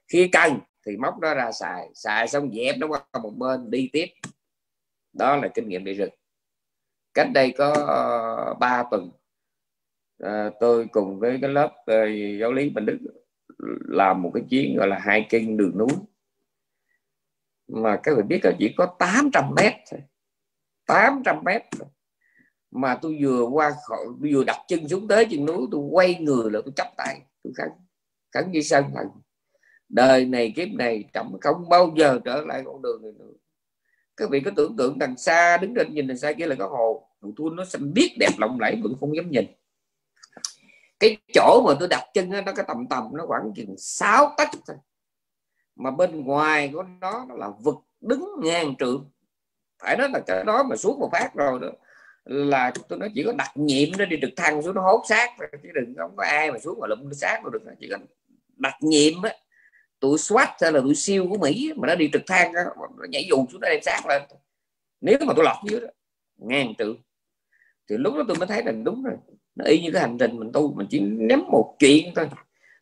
Khi 0.07 0.27
cần 0.27 0.59
thì 0.85 0.97
móc 0.97 1.19
nó 1.21 1.33
ra 1.33 1.51
xài. 1.51 1.89
Xài 1.93 2.27
xong 2.27 2.51
dẹp 2.53 2.77
nó 2.77 2.87
qua 2.87 3.05
một 3.23 3.33
bên, 3.37 3.71
đi 3.71 3.89
tiếp. 3.93 4.05
Đó 5.13 5.35
là 5.35 5.47
kinh 5.47 5.69
nghiệm 5.69 5.83
đi 5.83 5.93
rừng. 5.93 6.13
Cách 7.13 7.27
đây 7.33 7.53
có 7.57 7.73
ờ, 7.73 8.53
ba 8.53 8.83
3 8.83 8.89
tuần 8.91 9.11
ờ, 10.19 10.51
tôi 10.59 10.87
cùng 10.91 11.19
với 11.19 11.37
cái 11.41 11.49
lớp 11.49 11.73
ờ, 11.85 12.05
giáo 12.39 12.53
lý 12.53 12.69
Bình 12.69 12.85
Đức 12.85 12.97
làm 13.87 14.21
một 14.21 14.31
cái 14.33 14.43
chuyến 14.49 14.75
gọi 14.77 14.87
là 14.87 14.99
hai 14.99 15.25
kinh 15.29 15.57
đường 15.57 15.77
núi. 15.77 15.89
Mà 17.67 17.99
các 18.03 18.15
bạn 18.15 18.27
biết 18.27 18.39
là 18.43 18.51
chỉ 18.59 18.73
có 18.77 18.95
800 18.99 19.55
mét 19.55 19.73
thôi. 19.91 20.01
800 20.85 21.43
mét 21.43 21.61
thôi 21.71 21.87
mà 22.71 22.99
tôi 23.01 23.17
vừa 23.21 23.43
qua 23.43 23.71
khỏi 23.87 24.05
vừa 24.33 24.43
đặt 24.43 24.57
chân 24.67 24.87
xuống 24.87 25.07
tới 25.07 25.27
chân 25.31 25.45
núi 25.45 25.67
tôi 25.71 25.81
quay 25.91 26.15
người 26.15 26.51
là 26.51 26.59
tôi 26.65 26.73
chấp 26.75 26.87
tay 26.97 27.21
tôi 27.43 27.53
khấn 27.55 27.69
khấn 28.31 28.51
với 28.51 28.63
sân 28.63 28.85
phận 28.93 29.07
đời 29.91 30.25
này 30.25 30.53
kiếp 30.55 30.69
này 30.69 31.03
trọng 31.13 31.37
không 31.41 31.69
bao 31.69 31.93
giờ 31.97 32.19
trở 32.25 32.41
lại 32.41 32.63
con 32.65 32.81
đường 32.81 33.01
này 33.01 33.11
nữa. 33.19 33.25
Các 34.17 34.29
vị 34.29 34.39
có 34.39 34.51
tưởng 34.55 34.75
tượng 34.77 34.99
đằng 34.99 35.17
xa 35.17 35.57
đứng 35.57 35.73
trên 35.75 35.93
nhìn 35.93 36.07
đằng 36.07 36.17
xa 36.17 36.33
kia 36.33 36.45
là 36.45 36.55
có 36.55 36.67
hồ. 36.67 37.07
Tôi 37.37 37.49
nó 37.53 37.65
xanh 37.65 37.93
biết 37.93 38.15
đẹp 38.19 38.31
lộng 38.37 38.59
lẫy 38.59 38.79
vẫn 38.83 38.95
không 38.99 39.15
dám 39.15 39.31
nhìn. 39.31 39.45
Cái 40.99 41.17
chỗ 41.33 41.63
mà 41.67 41.73
tôi 41.79 41.87
đặt 41.87 42.03
chân 42.13 42.31
đó, 42.31 42.41
nó 42.45 42.51
cái 42.51 42.65
tầm 42.67 42.87
tầm 42.89 43.03
nó 43.13 43.25
khoảng 43.27 43.51
chừng 43.55 43.75
6 43.77 44.33
tấc 44.37 44.49
thôi. 44.67 44.77
Mà 45.75 45.91
bên 45.91 46.25
ngoài 46.25 46.69
của 46.73 46.83
nó, 46.83 47.25
nó 47.29 47.35
là 47.35 47.49
vực 47.63 47.75
đứng 48.01 48.25
ngang 48.43 48.75
trượng. 48.79 49.11
Phải 49.83 49.97
nói 49.97 50.09
là 50.09 50.19
cái 50.27 50.43
đó 50.43 50.63
mà 50.63 50.75
xuống 50.75 50.99
một 50.99 51.09
phát 51.11 51.31
rồi 51.35 51.59
đó 51.59 51.69
là 52.25 52.73
tôi 52.89 52.99
nói 52.99 53.09
chỉ 53.15 53.23
có 53.23 53.33
đặt 53.37 53.51
nhiệm 53.55 53.89
nó 53.97 54.05
đi 54.05 54.17
trực 54.21 54.29
thăng 54.35 54.61
xuống 54.61 54.75
nó 54.75 54.81
hốt 54.81 55.03
xác 55.09 55.29
chứ 55.63 55.69
đừng 55.73 55.93
không 55.97 56.15
có 56.17 56.23
ai 56.23 56.51
mà 56.51 56.59
xuống 56.59 56.79
mà 56.79 56.87
lụm 56.87 57.11
xác 57.11 57.41
được. 57.51 57.61
Chỉ 57.79 57.87
cần 57.89 58.05
đặt 58.57 58.73
nhiệm 58.81 59.21
á 59.21 59.33
tụi 59.99 60.17
SWAT 60.17 60.47
hay 60.61 60.71
là 60.71 60.79
tụi 60.79 60.95
siêu 60.95 61.27
của 61.29 61.37
Mỹ 61.37 61.73
mà 61.75 61.87
nó 61.87 61.95
đi 61.95 62.09
trực 62.13 62.21
thăng 62.27 62.53
đó, 62.53 62.61
nó 62.77 63.05
nhảy 63.09 63.27
dù 63.29 63.45
xuống 63.51 63.61
nó 63.61 63.69
đem 63.69 63.81
xác 63.81 64.01
lên. 64.07 64.21
Nếu 65.01 65.17
mà 65.27 65.33
tôi 65.35 65.45
lọt 65.45 65.57
dưới 65.69 65.81
đó 65.81 65.87
ngang 66.37 66.73
tự, 66.77 66.95
thì 67.89 67.97
lúc 67.97 68.13
đó 68.15 68.23
tôi 68.27 68.37
mới 68.37 68.47
thấy 68.47 68.61
rằng 68.61 68.83
đúng 68.83 69.03
rồi 69.03 69.15
nó 69.55 69.65
y 69.65 69.81
như 69.81 69.91
cái 69.91 70.01
hành 70.01 70.17
trình 70.17 70.39
mình 70.39 70.51
tu 70.53 70.73
mình 70.73 70.87
chỉ 70.89 70.99
ném 70.99 71.39
một 71.51 71.75
chuyện 71.79 72.13
thôi. 72.15 72.29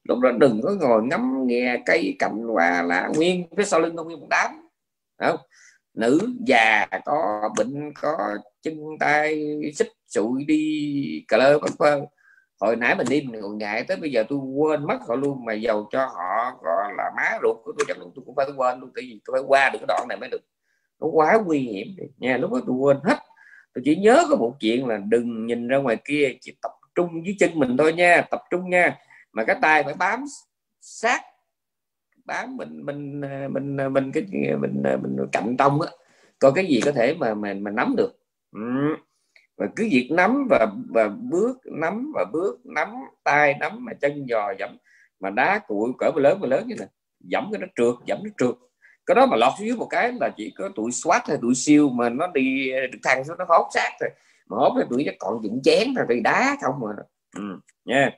Lúc 0.03 0.19
đó 0.19 0.31
đừng 0.31 0.61
có 0.63 0.71
ngồi 0.79 1.03
ngắm 1.03 1.47
nghe 1.47 1.83
cây 1.85 2.15
cành 2.19 2.37
hoa 2.47 2.81
lá 2.81 3.09
nguyên 3.15 3.47
phía 3.57 3.63
sau 3.63 3.79
lưng 3.79 3.95
nó 3.95 4.03
nguyên 4.03 4.19
một 4.19 4.27
đám 4.29 4.69
không? 5.17 5.37
Nữ 5.99 6.19
già 6.45 6.87
có 7.05 7.49
bệnh, 7.57 7.93
có 8.01 8.17
chân 8.61 8.79
tay, 8.99 9.43
xích 9.75 9.91
sụi 10.07 10.45
đi, 10.45 11.25
cà 11.27 11.37
lơ 11.37 11.59
bất 11.59 11.71
phơ 11.79 12.01
hồi 12.59 12.75
nãy 12.75 12.95
mình 12.95 13.07
đi 13.09 13.21
mình 13.21 13.41
còn 13.41 13.57
ngại 13.57 13.83
tới 13.83 13.97
bây 13.97 14.11
giờ 14.11 14.23
tôi 14.29 14.39
quên 14.39 14.87
mất 14.87 14.97
họ 15.07 15.15
luôn, 15.15 15.45
mà 15.45 15.53
giàu 15.53 15.87
cho 15.91 16.05
họ, 16.05 16.59
gọi 16.63 16.93
là, 16.97 17.11
má 17.17 17.39
ruột 17.43 17.57
của 17.63 17.73
tôi, 17.77 17.85
chắc 17.87 17.99
luôn 17.99 18.11
tôi 18.15 18.23
cũng 18.25 18.35
phải 18.35 18.45
quên 18.57 18.79
luôn, 18.79 18.91
tại 18.95 19.03
vì 19.07 19.21
tôi 19.25 19.33
phải 19.33 19.43
qua 19.47 19.69
được 19.69 19.79
cái 19.79 19.85
đoạn 19.87 20.05
này 20.09 20.17
mới 20.17 20.29
được. 20.29 20.41
Nó 21.01 21.07
quá 21.07 21.39
nguy 21.45 21.59
hiểm 21.59 21.87
nha, 22.17 22.37
lúc 22.37 22.51
đó 22.51 22.59
tôi 22.67 22.75
quên 22.75 22.97
hết. 23.03 23.17
Tôi 23.73 23.81
chỉ 23.85 23.95
nhớ 23.95 24.23
có 24.29 24.35
một 24.35 24.55
chuyện 24.59 24.87
là 24.87 24.97
đừng 24.97 25.45
nhìn 25.47 25.67
ra 25.67 25.77
ngoài 25.77 25.97
kia, 26.05 26.33
chỉ 26.41 26.57
tập 26.61 26.71
trung 26.95 27.25
dưới 27.25 27.35
chân 27.39 27.51
mình 27.53 27.77
thôi 27.77 27.93
nha, 27.93 28.21
tập 28.31 28.41
trung 28.49 28.69
nha. 28.69 28.97
Mà 29.31 29.43
cái 29.43 29.55
tay 29.61 29.83
phải 29.83 29.93
bám 29.93 30.25
sát 30.81 31.21
bám 32.29 32.57
mình 32.57 32.85
mình 32.85 33.21
à, 33.21 33.47
mình 33.51 33.77
à, 33.77 33.89
mình 33.89 34.11
cái 34.11 34.23
mình 34.59 34.83
à, 34.83 34.97
mình 35.01 35.17
cạnh 35.31 35.55
trong 35.57 35.81
á 35.81 35.87
coi 36.39 36.51
cái 36.55 36.65
gì 36.65 36.81
có 36.85 36.91
thể 36.91 37.13
mà 37.19 37.33
mình 37.33 37.63
mà 37.63 37.71
nắm 37.71 37.95
được. 37.97 38.11
Ừ. 38.51 38.61
và 39.57 39.67
cứ 39.75 39.87
việc 39.91 40.09
nắm 40.11 40.47
và 40.49 40.67
và 40.89 41.07
bước 41.07 41.57
nắm 41.65 42.11
và 42.15 42.25
bước 42.31 42.59
nắm 42.65 42.89
tay 43.23 43.55
nắm 43.59 43.85
mà 43.85 43.93
chân 43.93 44.25
giò 44.29 44.53
dẫm 44.59 44.77
mà 45.19 45.29
đá 45.29 45.59
cụi 45.67 45.91
cỡ 45.97 46.11
mà 46.15 46.21
lớn 46.21 46.39
mà 46.41 46.47
lớn 46.47 46.67
như 46.67 46.75
này 46.75 46.87
dẫm 47.19 47.49
cái 47.51 47.59
nó 47.61 47.67
trượt 47.75 47.95
dẫm 48.07 48.19
nó 48.23 48.29
trượt. 48.37 48.55
Cái 49.05 49.15
đó 49.15 49.25
mà 49.25 49.37
lọt 49.37 49.53
dưới 49.59 49.75
một 49.75 49.87
cái 49.89 50.13
là 50.21 50.29
chỉ 50.37 50.53
có 50.57 50.69
tụi 50.75 50.91
soát 50.91 51.27
hay 51.27 51.37
tụi 51.41 51.55
siêu 51.55 51.89
mà 51.89 52.09
nó 52.09 52.27
đi 52.33 52.71
được 52.91 52.99
thằng 53.03 53.23
nó 53.39 53.45
hốt 53.49 53.69
sát 53.73 53.89
rồi 54.01 54.09
mà 54.49 54.57
hốt 54.57 54.73
cái 54.77 54.87
tụi 54.89 55.03
nó 55.05 55.11
còn 55.19 55.43
dựng 55.43 55.61
chén 55.63 55.93
rồi 55.93 56.05
đi 56.09 56.19
đá 56.21 56.57
không 56.61 56.75
mà 56.79 56.89
ừ, 57.35 57.59
nha 57.85 58.11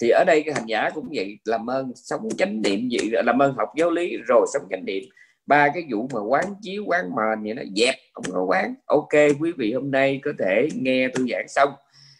thì 0.00 0.08
ở 0.10 0.24
đây 0.26 0.42
cái 0.42 0.54
hành 0.54 0.66
giả 0.66 0.90
cũng 0.94 1.08
vậy, 1.14 1.38
làm 1.44 1.70
ơn, 1.70 1.92
sống 1.94 2.28
chánh 2.38 2.62
niệm 2.62 2.88
vậy, 2.92 3.10
làm 3.24 3.42
ơn 3.42 3.54
học 3.56 3.68
giáo 3.76 3.90
lý, 3.90 4.16
rồi 4.26 4.46
sống 4.54 4.62
chánh 4.70 4.84
niệm. 4.84 5.04
Ba 5.46 5.68
cái 5.74 5.84
vụ 5.92 6.08
mà 6.14 6.20
quán 6.20 6.44
chiếu, 6.62 6.84
quán 6.86 7.04
mền 7.04 7.42
vậy 7.42 7.54
nó 7.54 7.62
dẹp, 7.76 7.94
không 8.12 8.24
có 8.32 8.44
quán. 8.48 8.74
Ok, 8.86 9.12
quý 9.40 9.52
vị 9.56 9.72
hôm 9.72 9.90
nay 9.90 10.20
có 10.24 10.32
thể 10.38 10.68
nghe 10.74 11.08
tôi 11.14 11.26
giảng 11.30 11.48
xong. 11.48 11.68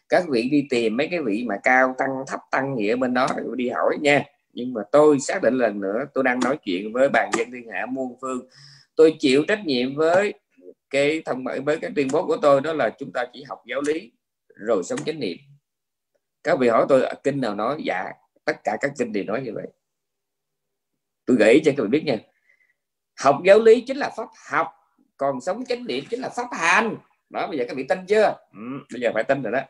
Các 0.08 0.24
vị 0.28 0.48
đi 0.50 0.66
tìm 0.70 0.96
mấy 0.96 1.08
cái 1.10 1.20
vị 1.22 1.44
mà 1.48 1.56
cao 1.62 1.94
tăng, 1.98 2.10
thấp 2.26 2.40
tăng 2.50 2.76
gì 2.76 2.88
ở 2.88 2.96
bên 2.96 3.14
đó 3.14 3.28
đi 3.56 3.68
hỏi 3.68 3.96
nha. 4.00 4.24
Nhưng 4.52 4.72
mà 4.72 4.80
tôi 4.92 5.18
xác 5.20 5.42
định 5.42 5.54
lần 5.54 5.80
nữa, 5.80 6.04
tôi 6.14 6.24
đang 6.24 6.40
nói 6.40 6.58
chuyện 6.64 6.92
với 6.92 7.08
bàn 7.08 7.30
dân 7.38 7.50
thiên 7.52 7.68
hạ 7.72 7.86
muôn 7.86 8.16
phương. 8.20 8.46
Tôi 8.96 9.16
chịu 9.18 9.44
trách 9.48 9.66
nhiệm 9.66 9.94
với 9.94 10.34
cái 10.90 11.22
thông, 11.24 11.44
với 11.64 11.76
cái 11.76 11.90
tuyên 11.96 12.08
bố 12.12 12.26
của 12.26 12.36
tôi, 12.42 12.60
đó 12.60 12.72
là 12.72 12.90
chúng 12.98 13.12
ta 13.12 13.24
chỉ 13.32 13.42
học 13.42 13.58
giáo 13.68 13.80
lý, 13.86 14.12
rồi 14.54 14.82
sống 14.84 14.98
chánh 15.06 15.20
niệm 15.20 15.36
các 16.46 16.58
vị 16.58 16.68
hỏi 16.68 16.86
tôi 16.88 17.04
à, 17.04 17.14
kinh 17.24 17.40
nào 17.40 17.54
nói? 17.54 17.76
Dạ 17.84 18.12
tất 18.44 18.64
cả 18.64 18.76
các 18.80 18.92
kinh 18.98 19.12
đều 19.12 19.24
nói 19.24 19.40
như 19.40 19.52
vậy. 19.54 19.66
Tôi 21.26 21.36
gợi 21.36 21.52
ý 21.52 21.60
cho 21.64 21.72
các 21.76 21.82
vị 21.82 21.88
biết 21.88 22.02
nha. 22.06 22.16
Học 23.20 23.38
giáo 23.44 23.58
lý 23.58 23.80
chính 23.80 23.96
là 23.96 24.10
pháp 24.16 24.28
học 24.50 24.72
còn 25.16 25.40
sống 25.40 25.64
chánh 25.64 25.86
niệm 25.86 26.04
chính 26.10 26.20
là 26.20 26.28
pháp 26.28 26.46
hành. 26.52 26.96
Đó 27.30 27.46
bây 27.46 27.58
giờ 27.58 27.64
các 27.68 27.76
vị 27.76 27.86
tin 27.88 28.06
chưa? 28.06 28.36
Ừ, 28.52 28.84
bây 28.92 29.00
giờ 29.00 29.10
phải 29.14 29.24
tin 29.24 29.42
rồi 29.42 29.52
đó. 29.52 29.60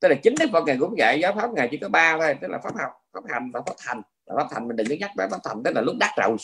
Tức 0.00 0.08
là 0.08 0.14
chính 0.22 0.34
đức 0.38 0.46
phật 0.52 0.64
ngài 0.66 0.76
cũng 0.80 0.98
dạy 0.98 1.20
giáo 1.20 1.32
pháp 1.36 1.50
ngài 1.52 1.68
chỉ 1.70 1.76
có 1.76 1.88
ba 1.88 2.18
thôi 2.18 2.36
tức 2.40 2.48
là 2.48 2.58
pháp 2.58 2.74
học 2.78 2.90
pháp 3.12 3.22
hành 3.28 3.50
và 3.52 3.60
pháp 3.66 3.74
thành 3.78 4.02
và 4.26 4.34
pháp 4.36 4.46
thành 4.50 4.68
mình 4.68 4.76
đừng 4.76 4.86
có 4.88 4.94
nhắc 5.00 5.10
tới 5.16 5.28
pháp 5.30 5.38
thành 5.44 5.62
tức 5.62 5.70
là 5.74 5.80
lúc 5.80 5.96
đắc 6.00 6.10
rồi 6.16 6.36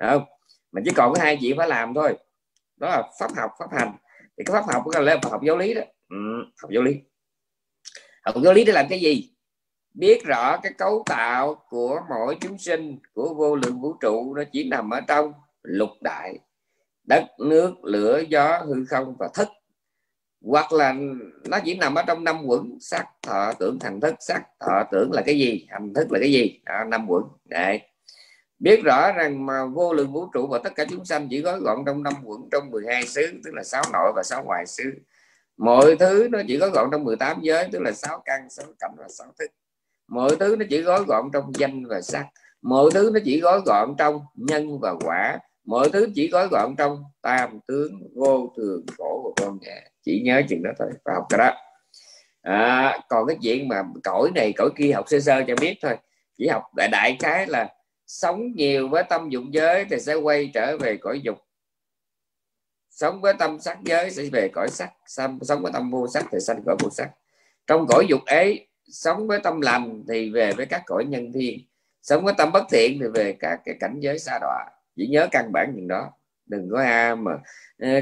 không? 0.00 0.24
Mình 0.72 0.84
chỉ 0.86 0.92
còn 0.96 1.12
có 1.14 1.20
hai 1.20 1.38
chuyện 1.40 1.56
phải 1.56 1.68
làm 1.68 1.94
thôi. 1.94 2.18
Đó 2.76 2.88
là 2.88 3.02
pháp 3.20 3.30
học 3.36 3.50
pháp 3.58 3.72
hành. 3.72 3.92
Thì 4.38 4.44
cái 4.44 4.54
pháp 4.54 4.72
học 4.72 4.82
có 4.92 5.00
là 5.00 5.18
học 5.22 5.40
giáo 5.46 5.56
lý 5.56 5.74
đó. 5.74 5.82
Ừ, 6.08 6.16
học 6.62 6.70
giáo 6.70 6.82
lý 6.82 7.00
học 8.22 8.34
giáo 8.44 8.52
lý 8.52 8.64
để 8.64 8.72
làm 8.72 8.86
cái 8.90 9.00
gì? 9.00 9.30
Biết 9.94 10.24
rõ 10.24 10.56
cái 10.56 10.72
cấu 10.72 11.02
tạo 11.06 11.64
của 11.68 12.00
mỗi 12.08 12.36
chúng 12.40 12.58
sinh 12.58 12.98
của 13.14 13.34
vô 13.34 13.56
lượng 13.56 13.80
vũ 13.80 13.92
trụ 14.00 14.34
nó 14.34 14.42
chỉ 14.52 14.68
nằm 14.68 14.90
ở 14.90 15.00
trong 15.00 15.32
lục 15.62 15.90
đại. 16.00 16.38
Đất 17.04 17.24
nước 17.38 17.84
lửa 17.84 18.22
gió 18.28 18.58
hư 18.58 18.84
không 18.84 19.16
và 19.18 19.28
thức. 19.34 19.48
Hoặc 20.44 20.72
là 20.72 20.94
nó 21.48 21.58
chỉ 21.64 21.74
nằm 21.74 21.94
ở 21.94 22.02
trong 22.06 22.24
năm 22.24 22.42
quẩn. 22.46 22.78
Sắc 22.80 23.06
thọ 23.22 23.52
tưởng 23.52 23.78
thành 23.78 24.00
thức. 24.00 24.14
Sắc 24.20 24.42
thọ 24.60 24.84
tưởng 24.92 25.12
là 25.12 25.22
cái 25.26 25.38
gì? 25.38 25.66
Hành 25.70 25.94
thức 25.94 26.12
là 26.12 26.18
cái 26.18 26.32
gì? 26.32 26.60
Đó, 26.64 26.84
năm 26.84 27.06
quẩn. 27.10 27.24
Đấy. 27.44 27.80
biết 28.58 28.80
rõ 28.84 29.12
rằng 29.12 29.46
mà 29.46 29.66
vô 29.66 29.92
lượng 29.92 30.12
vũ 30.12 30.26
trụ 30.34 30.46
và 30.46 30.58
tất 30.64 30.74
cả 30.74 30.84
chúng 30.90 31.04
sanh 31.04 31.28
chỉ 31.30 31.40
gói 31.40 31.60
gọn 31.60 31.78
trong 31.86 32.02
năm 32.02 32.12
quẩn 32.24 32.48
trong 32.52 32.70
12 32.70 33.06
xứ 33.06 33.40
tức 33.44 33.54
là 33.54 33.62
sáu 33.62 33.82
nội 33.92 34.12
và 34.16 34.22
sáu 34.22 34.44
ngoại 34.44 34.66
xứ 34.66 34.84
mọi 35.60 35.96
thứ 35.96 36.28
nó 36.30 36.38
chỉ 36.48 36.56
gói 36.56 36.70
gọn 36.70 36.88
trong 36.92 37.04
18 37.04 37.40
giới 37.42 37.68
tức 37.72 37.82
là 37.82 37.92
sáu 37.92 38.22
căn 38.24 38.50
sáu 38.50 38.66
cảnh 38.78 38.90
và 38.96 39.08
sáu 39.08 39.26
thức. 39.38 39.50
Mọi 40.08 40.36
thứ 40.40 40.56
nó 40.58 40.64
chỉ 40.70 40.82
gói 40.82 41.04
gọn 41.04 41.30
trong 41.32 41.52
danh 41.54 41.86
và 41.86 42.00
sắc. 42.00 42.26
Mọi 42.62 42.90
thứ 42.94 43.10
nó 43.14 43.20
chỉ 43.24 43.40
gói 43.40 43.60
gọn 43.66 43.94
trong 43.98 44.20
nhân 44.34 44.78
và 44.80 44.94
quả. 45.04 45.38
Mọi 45.64 45.90
thứ 45.92 46.08
chỉ 46.14 46.28
gói 46.28 46.48
gọn 46.50 46.74
trong 46.78 47.04
tam 47.22 47.58
tướng 47.66 47.92
vô 48.14 48.52
thường 48.56 48.86
khổ 48.98 49.22
và 49.24 49.44
con 49.44 49.58
nhà 49.60 49.80
chỉ 50.02 50.22
nhớ 50.24 50.42
chừng 50.48 50.62
đó 50.62 50.70
thôi 50.78 50.88
và 51.04 51.14
học 51.14 51.26
cái 51.28 51.38
đó. 51.38 51.54
À, 52.42 52.98
còn 53.08 53.26
cái 53.26 53.36
chuyện 53.42 53.68
mà 53.68 53.82
cõi 54.04 54.30
này 54.34 54.52
cõi 54.56 54.70
kia 54.76 54.92
học 54.92 55.04
sơ 55.08 55.20
sơ 55.20 55.42
cho 55.46 55.54
biết 55.60 55.74
thôi. 55.82 55.96
Chỉ 56.38 56.48
học 56.48 56.62
đại 56.76 56.88
đại 56.88 57.16
cái 57.20 57.46
là 57.46 57.68
sống 58.06 58.52
nhiều 58.54 58.88
với 58.88 59.02
tâm 59.08 59.28
dụng 59.28 59.54
giới 59.54 59.84
thì 59.90 60.00
sẽ 60.00 60.14
quay 60.14 60.50
trở 60.54 60.76
về 60.76 60.96
cõi 60.96 61.20
dục 61.24 61.38
sống 63.00 63.20
với 63.20 63.34
tâm 63.38 63.60
sắc 63.60 63.78
giới 63.82 64.10
sẽ 64.10 64.22
về 64.32 64.48
cõi 64.48 64.68
sắc. 64.68 64.90
Sống 65.06 65.38
với 65.62 65.72
tâm 65.72 65.90
vô 65.90 66.08
sắc 66.08 66.26
thì 66.32 66.38
sanh 66.40 66.62
cõi 66.66 66.76
vô 66.82 66.90
sắc. 66.90 67.10
Trong 67.66 67.86
cõi 67.88 68.06
dục 68.08 68.20
ấy 68.26 68.66
sống 68.84 69.26
với 69.26 69.40
tâm 69.42 69.60
lành 69.60 70.02
thì 70.08 70.30
về 70.30 70.52
với 70.52 70.66
các 70.66 70.82
cõi 70.86 71.04
nhân 71.04 71.32
thiên. 71.32 71.58
Sống 72.02 72.24
với 72.24 72.34
tâm 72.38 72.52
bất 72.52 72.64
thiện 72.70 72.98
thì 73.00 73.06
về 73.14 73.32
các 73.32 73.60
cái 73.64 73.74
cảnh 73.80 74.00
giới 74.00 74.18
xa 74.18 74.38
đọa. 74.40 74.64
Chỉ 74.96 75.06
nhớ 75.06 75.28
căn 75.30 75.52
bản 75.52 75.72
chuyện 75.74 75.88
đó. 75.88 76.10
Đừng 76.46 76.68
có 76.70 76.80
a 76.82 77.14
mà 77.14 77.32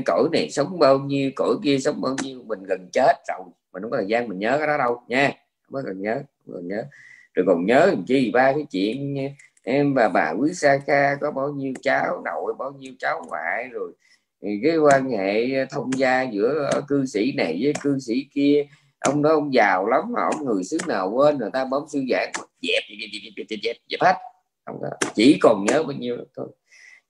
cõi 0.07 0.29
này 0.33 0.51
sống 0.51 0.79
bao 0.79 0.99
nhiêu, 0.99 1.31
cõi 1.37 1.55
kia 1.65 1.79
sống 1.79 2.01
bao 2.01 2.17
nhiêu, 2.23 2.43
mình 2.47 2.63
gần 2.63 2.89
chết 2.93 3.15
rồi. 3.29 3.39
Mình 3.73 3.83
không 3.83 3.91
có 3.91 3.97
thời 3.97 4.07
gian 4.07 4.29
mình 4.29 4.39
nhớ 4.39 4.59
cái 4.59 4.67
đó 4.67 4.79
đâu, 4.79 5.03
nha. 5.09 5.33
Không 5.63 5.73
có 5.73 5.83
cần 5.87 6.03
nhớ, 6.03 6.23
không 6.47 6.55
cần 6.55 6.69
nhớ. 6.69 6.85
Rồi 7.35 7.47
còn 7.49 7.67
nhớ 7.67 7.87
làm 7.87 8.05
chi? 8.07 8.31
Ba 8.35 8.53
cái 8.53 8.67
chuyện, 8.71 9.17
em 9.63 9.95
và 9.95 10.09
bà 10.09 10.31
quý 10.31 10.55
sa 10.55 10.79
ca 10.87 11.17
có 11.21 11.31
bao 11.31 11.49
nhiêu 11.49 11.73
cháu 11.83 12.23
nội, 12.25 12.55
bao 12.59 12.73
nhiêu 12.73 12.93
cháu 12.99 13.25
ngoại 13.29 13.69
rồi 13.73 13.93
cái 14.40 14.77
quan 14.77 15.11
hệ 15.11 15.66
thông 15.70 15.90
gia 15.96 16.22
giữa 16.22 16.70
cư 16.88 17.07
sĩ 17.07 17.33
này 17.33 17.59
với 17.62 17.72
cư 17.83 17.98
sĩ 17.98 18.27
kia 18.35 18.66
ông 18.98 19.22
đó 19.22 19.31
ông 19.31 19.55
giàu 19.55 19.87
lắm 19.87 20.03
mà 20.12 20.20
ông 20.33 20.44
người 20.46 20.64
xứ 20.64 20.79
nào 20.87 21.11
quên 21.11 21.38
người 21.38 21.51
ta 21.53 21.64
bấm 21.64 21.83
sư 21.88 22.05
giảng 22.11 22.33
dẹp 22.62 22.83
dẹp 22.88 23.11
dẹp 23.12 23.33
dẹp 23.37 23.46
dẹp, 23.48 23.59
dẹp, 23.62 23.77
dẹp 23.90 24.01
hết. 24.01 24.16
Không 24.66 24.79
có 24.81 24.88
chỉ 25.14 25.39
còn 25.43 25.64
nhớ 25.64 25.82
bao 25.82 25.93
nhiêu 25.93 26.16
thôi. 26.36 26.49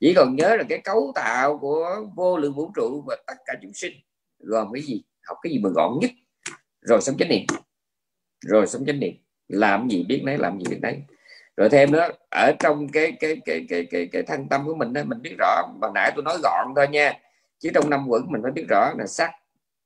Chỉ 0.01 0.15
còn 0.15 0.37
nhớ 0.37 0.57
là 0.57 0.65
cái 0.69 0.79
cấu 0.85 1.13
tạo 1.15 1.59
của 1.59 2.07
vô 2.17 2.39
lượng 2.39 2.55
vũ 2.55 2.71
trụ 2.77 3.05
và 3.07 3.17
tất 3.27 3.35
cả 3.47 3.53
chúng 3.63 3.73
sinh. 3.73 3.93
Gồm 4.39 4.73
cái 4.73 4.83
gì? 4.83 5.03
Học 5.23 5.39
cái 5.43 5.53
gì 5.53 5.59
mà 5.59 5.71
gọn 5.75 5.99
nhất? 6.01 6.11
Rồi 6.81 7.01
sống 7.01 7.17
chánh 7.19 7.29
niệm. 7.29 7.47
Rồi 8.47 8.67
sống 8.67 8.87
chánh 8.87 9.01
niệm. 9.01 9.15
Làm 9.49 9.89
gì 9.89 10.05
biết 10.09 10.23
nấy 10.25 10.39
làm 10.39 10.59
gì 10.59 10.65
biết 10.71 10.79
nấy 10.83 11.03
rồi 11.59 11.69
thêm 11.69 11.93
nữa 11.93 12.09
ở 12.31 12.53
trong 12.59 12.89
cái 12.89 13.13
cái 13.21 13.37
cái 13.45 13.67
cái 13.69 13.87
cái 13.91 14.09
cái 14.13 14.23
thân 14.23 14.49
tâm 14.49 14.67
của 14.67 14.75
mình 14.75 14.93
đó, 14.93 15.03
mình 15.05 15.23
biết 15.23 15.35
rõ 15.39 15.63
bằng 15.81 15.93
nãy 15.95 16.13
tôi 16.15 16.25
nói 16.25 16.39
gọn 16.43 16.67
thôi 16.77 16.89
nha. 16.89 17.13
Chứ 17.59 17.71
trong 17.75 17.91
năm 17.91 18.07
quẩn 18.09 18.23
mình 18.29 18.43
phải 18.43 18.53
biết 18.53 18.65
rõ 18.69 18.93
là 18.99 19.07
sắc 19.07 19.31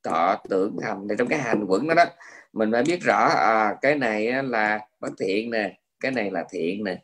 thọ 0.05 0.37
tưởng 0.49 0.77
hành. 0.83 1.07
Thì 1.09 1.15
trong 1.19 1.29
cái 1.29 1.39
hành 1.39 1.65
quẩn 1.69 1.89
đó 1.89 1.95
đó 1.95 2.05
mình 2.53 2.73
phải 2.73 2.83
biết 2.83 3.03
rõ 3.03 3.29
à, 3.29 3.75
cái 3.83 3.95
này 3.95 4.43
là 4.43 4.81
bất 5.01 5.13
thiện 5.21 5.51
nè 5.51 5.79
cái 6.01 6.13
này 6.13 6.31
là 6.31 6.45
thiện 6.51 6.85
nè. 6.85 6.99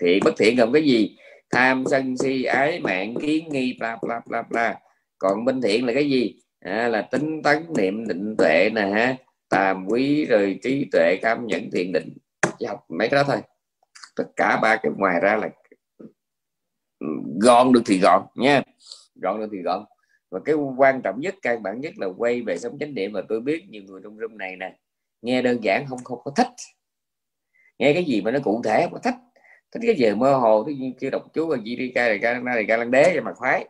Thiện 0.00 0.24
bất 0.24 0.34
thiện 0.38 0.56
gồm 0.56 0.72
cái 0.72 0.82
gì? 0.82 1.16
Tham 1.50 1.84
sân 1.90 2.16
si 2.16 2.44
ái 2.44 2.80
mạng 2.80 3.14
kiến 3.20 3.48
nghi 3.50 3.76
bla 3.80 3.98
bla 4.02 4.20
bla 4.26 4.42
bla. 4.42 4.74
Còn 5.18 5.44
bên 5.44 5.60
thiện 5.60 5.86
là 5.86 5.94
cái 5.94 6.10
gì? 6.10 6.34
À, 6.60 6.88
là 6.88 7.02
tính 7.02 7.42
tấn 7.42 7.66
niệm 7.76 8.08
định 8.08 8.34
tuệ 8.38 8.70
nè 8.74 8.86
ha. 8.86 9.16
Tàm 9.48 9.86
quý 9.88 10.24
rồi 10.24 10.58
trí 10.62 10.88
tuệ 10.92 11.16
cảm 11.22 11.46
nhận 11.46 11.70
thiện 11.72 11.92
định. 11.92 12.16
Chỉ 12.58 12.66
học 12.66 12.84
mấy 12.88 13.08
cái 13.08 13.22
đó 13.22 13.24
thôi 13.32 13.42
tất 14.18 14.24
cả 14.36 14.58
ba 14.62 14.76
cái 14.76 14.92
ngoài 14.96 15.20
ra 15.20 15.36
là 15.36 15.48
gọn 17.40 17.72
được 17.72 17.82
thì 17.86 17.98
gọn 18.02 18.22
nha. 18.34 18.62
Gọn 19.22 19.40
được 19.40 19.48
thì 19.52 19.58
gọn. 19.58 19.84
Và 20.30 20.40
cái 20.44 20.54
quan 20.54 21.02
trọng 21.02 21.20
nhất, 21.20 21.34
căn 21.42 21.62
bản 21.62 21.80
nhất 21.80 21.92
là 21.96 22.06
quay 22.16 22.42
về 22.42 22.58
sống 22.58 22.78
chánh 22.80 22.94
niệm 22.94 23.12
và 23.12 23.22
tôi 23.28 23.40
biết 23.40 23.68
nhiều 23.68 23.82
người 23.86 24.00
trong 24.04 24.18
room 24.18 24.38
này 24.38 24.56
nè, 24.56 24.76
nghe 25.22 25.42
đơn 25.42 25.64
giản 25.64 25.86
không 25.86 25.98
không 26.04 26.20
có 26.24 26.30
thích. 26.36 26.48
Nghe 27.78 27.92
cái 27.92 28.04
gì 28.04 28.20
mà 28.20 28.30
nó 28.30 28.38
cụ 28.44 28.62
thể 28.64 28.82
không 28.82 28.92
có 28.92 28.98
thích. 28.98 29.14
Thích 29.72 29.80
cái 29.86 29.96
gì 29.96 30.14
mơ 30.14 30.34
hồ 30.34 30.64
thứ 30.64 30.72
như 30.72 30.92
kia 31.00 31.10
đọc 31.10 31.22
chú 31.32 31.46
và 31.46 31.56
gì 31.64 31.76
đi 31.76 31.92
ca 31.94 32.08
này 32.08 32.18
ca 32.22 32.40
này 32.40 32.64
ca 32.68 32.76
lăng 32.76 32.90
đế 32.90 33.12
cho 33.14 33.22
mặt 33.22 33.36
khoái. 33.36 33.68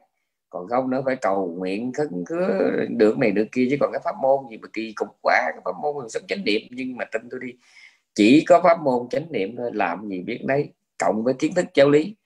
Còn 0.50 0.68
không 0.68 0.90
nữa 0.90 1.02
phải 1.04 1.16
cầu 1.16 1.54
nguyện 1.58 1.92
khấn 1.92 2.24
cứ 2.26 2.70
được 2.88 3.18
này 3.18 3.30
được 3.30 3.46
kia, 3.52 3.66
chứ 3.70 3.76
còn 3.80 3.92
cái 3.92 4.00
pháp 4.04 4.14
môn 4.22 4.38
gì 4.50 4.56
mà 4.56 4.68
kỳ 4.72 4.92
cục 4.96 5.08
quá, 5.22 5.40
cái 5.46 5.60
pháp 5.64 5.72
môn 5.82 6.08
sống 6.08 6.22
chánh 6.28 6.44
niệm 6.44 6.62
nhưng 6.70 6.96
mà 6.96 7.04
tin 7.12 7.22
tôi 7.30 7.40
đi 7.42 7.52
chỉ 8.18 8.44
có 8.48 8.60
pháp 8.62 8.80
môn 8.80 9.08
chánh 9.10 9.32
niệm 9.32 9.56
thôi, 9.56 9.70
làm 9.74 10.08
gì 10.08 10.22
biết 10.22 10.44
đấy 10.44 10.72
cộng 10.98 11.24
với 11.24 11.34
kiến 11.34 11.54
thức 11.54 11.66
giáo 11.74 11.90
lý. 11.90 12.16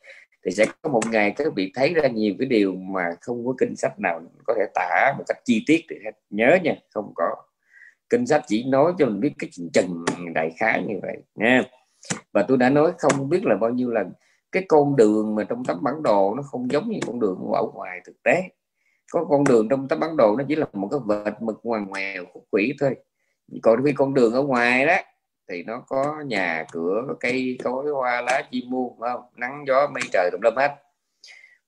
Thì 0.45 0.51
sẽ 0.51 0.67
có 0.83 0.91
một 0.91 1.01
ngày 1.11 1.31
các 1.37 1.47
vị 1.57 1.73
thấy 1.75 1.95
ra 1.95 2.09
nhiều 2.09 2.35
cái 2.39 2.49
điều 2.49 2.75
mà 2.75 3.03
không 3.21 3.47
có 3.47 3.55
kinh 3.59 3.77
sách 3.77 4.01
nào 4.01 4.23
có 4.45 4.55
thể 4.59 4.63
tả 4.75 5.15
một 5.19 5.25
cách 5.29 5.37
chi 5.45 5.65
tiết 5.67 5.85
thì 5.91 5.97
nhớ 6.31 6.59
nha, 6.63 6.75
không 6.91 7.13
có 7.15 7.25
kinh 8.11 8.27
sách, 8.27 8.43
chỉ 8.47 8.65
nói 8.65 8.93
cho 8.99 9.07
mình 9.07 9.21
biết 9.21 9.33
cái 9.39 9.51
chừng 9.73 10.05
đại 10.35 10.51
khái 10.59 10.83
như 10.83 10.95
vậy 11.03 11.17
nha. 11.35 11.63
Và 12.33 12.43
tôi 12.49 12.57
đã 12.57 12.71
nói 12.71 12.93
không 12.99 13.29
biết 13.29 13.45
là 13.45 13.57
bao 13.57 13.71
nhiêu 13.71 13.91
lần, 13.91 14.13
cái 14.53 14.65
con 14.69 14.97
đường 14.97 15.35
mà 15.35 15.45
trong 15.45 15.65
tấm 15.65 15.79
bản 15.83 16.03
đồ 16.03 16.35
nó 16.35 16.43
không 16.43 16.71
giống 16.71 16.89
như 16.91 16.99
con 17.07 17.21
đường 17.21 17.39
ở 17.55 17.63
ngoài 17.75 18.01
thực 18.05 18.23
tế. 18.23 18.43
Có 19.13 19.25
con 19.25 19.45
đường 19.45 19.69
trong 19.69 19.89
tấm 19.89 20.01
bản 20.01 20.17
đồ 20.17 20.37
nó 20.37 20.45
chỉ 20.49 20.55
là 20.55 20.67
một 20.73 20.89
cái 20.91 21.01
vệt 21.07 21.43
mực 21.43 21.61
ngoằn 21.63 21.87
ngoèo 21.87 22.25
khúc 22.33 22.45
quỷ 22.51 22.73
thôi. 22.81 22.97
Còn 23.63 23.85
khi 23.85 23.93
con 23.93 24.15
đường 24.15 24.33
ở 24.33 24.43
ngoài 24.43 24.87
đó 24.87 24.97
thì 25.53 25.63
nó 25.63 25.81
có 25.87 26.23
nhà 26.27 26.65
cửa 26.73 27.05
có 27.09 27.15
cây 27.21 27.59
cối, 27.65 27.91
hoa, 27.91 28.21
lá 28.21 28.43
chim 28.51 28.71
muôn 28.71 29.01
không? 29.01 29.21
Nắng, 29.37 29.65
gió, 29.67 29.89
mây, 29.95 30.03
trời, 30.13 30.31
tùm 30.33 30.41
lum 30.41 30.55
hết. 30.57 30.71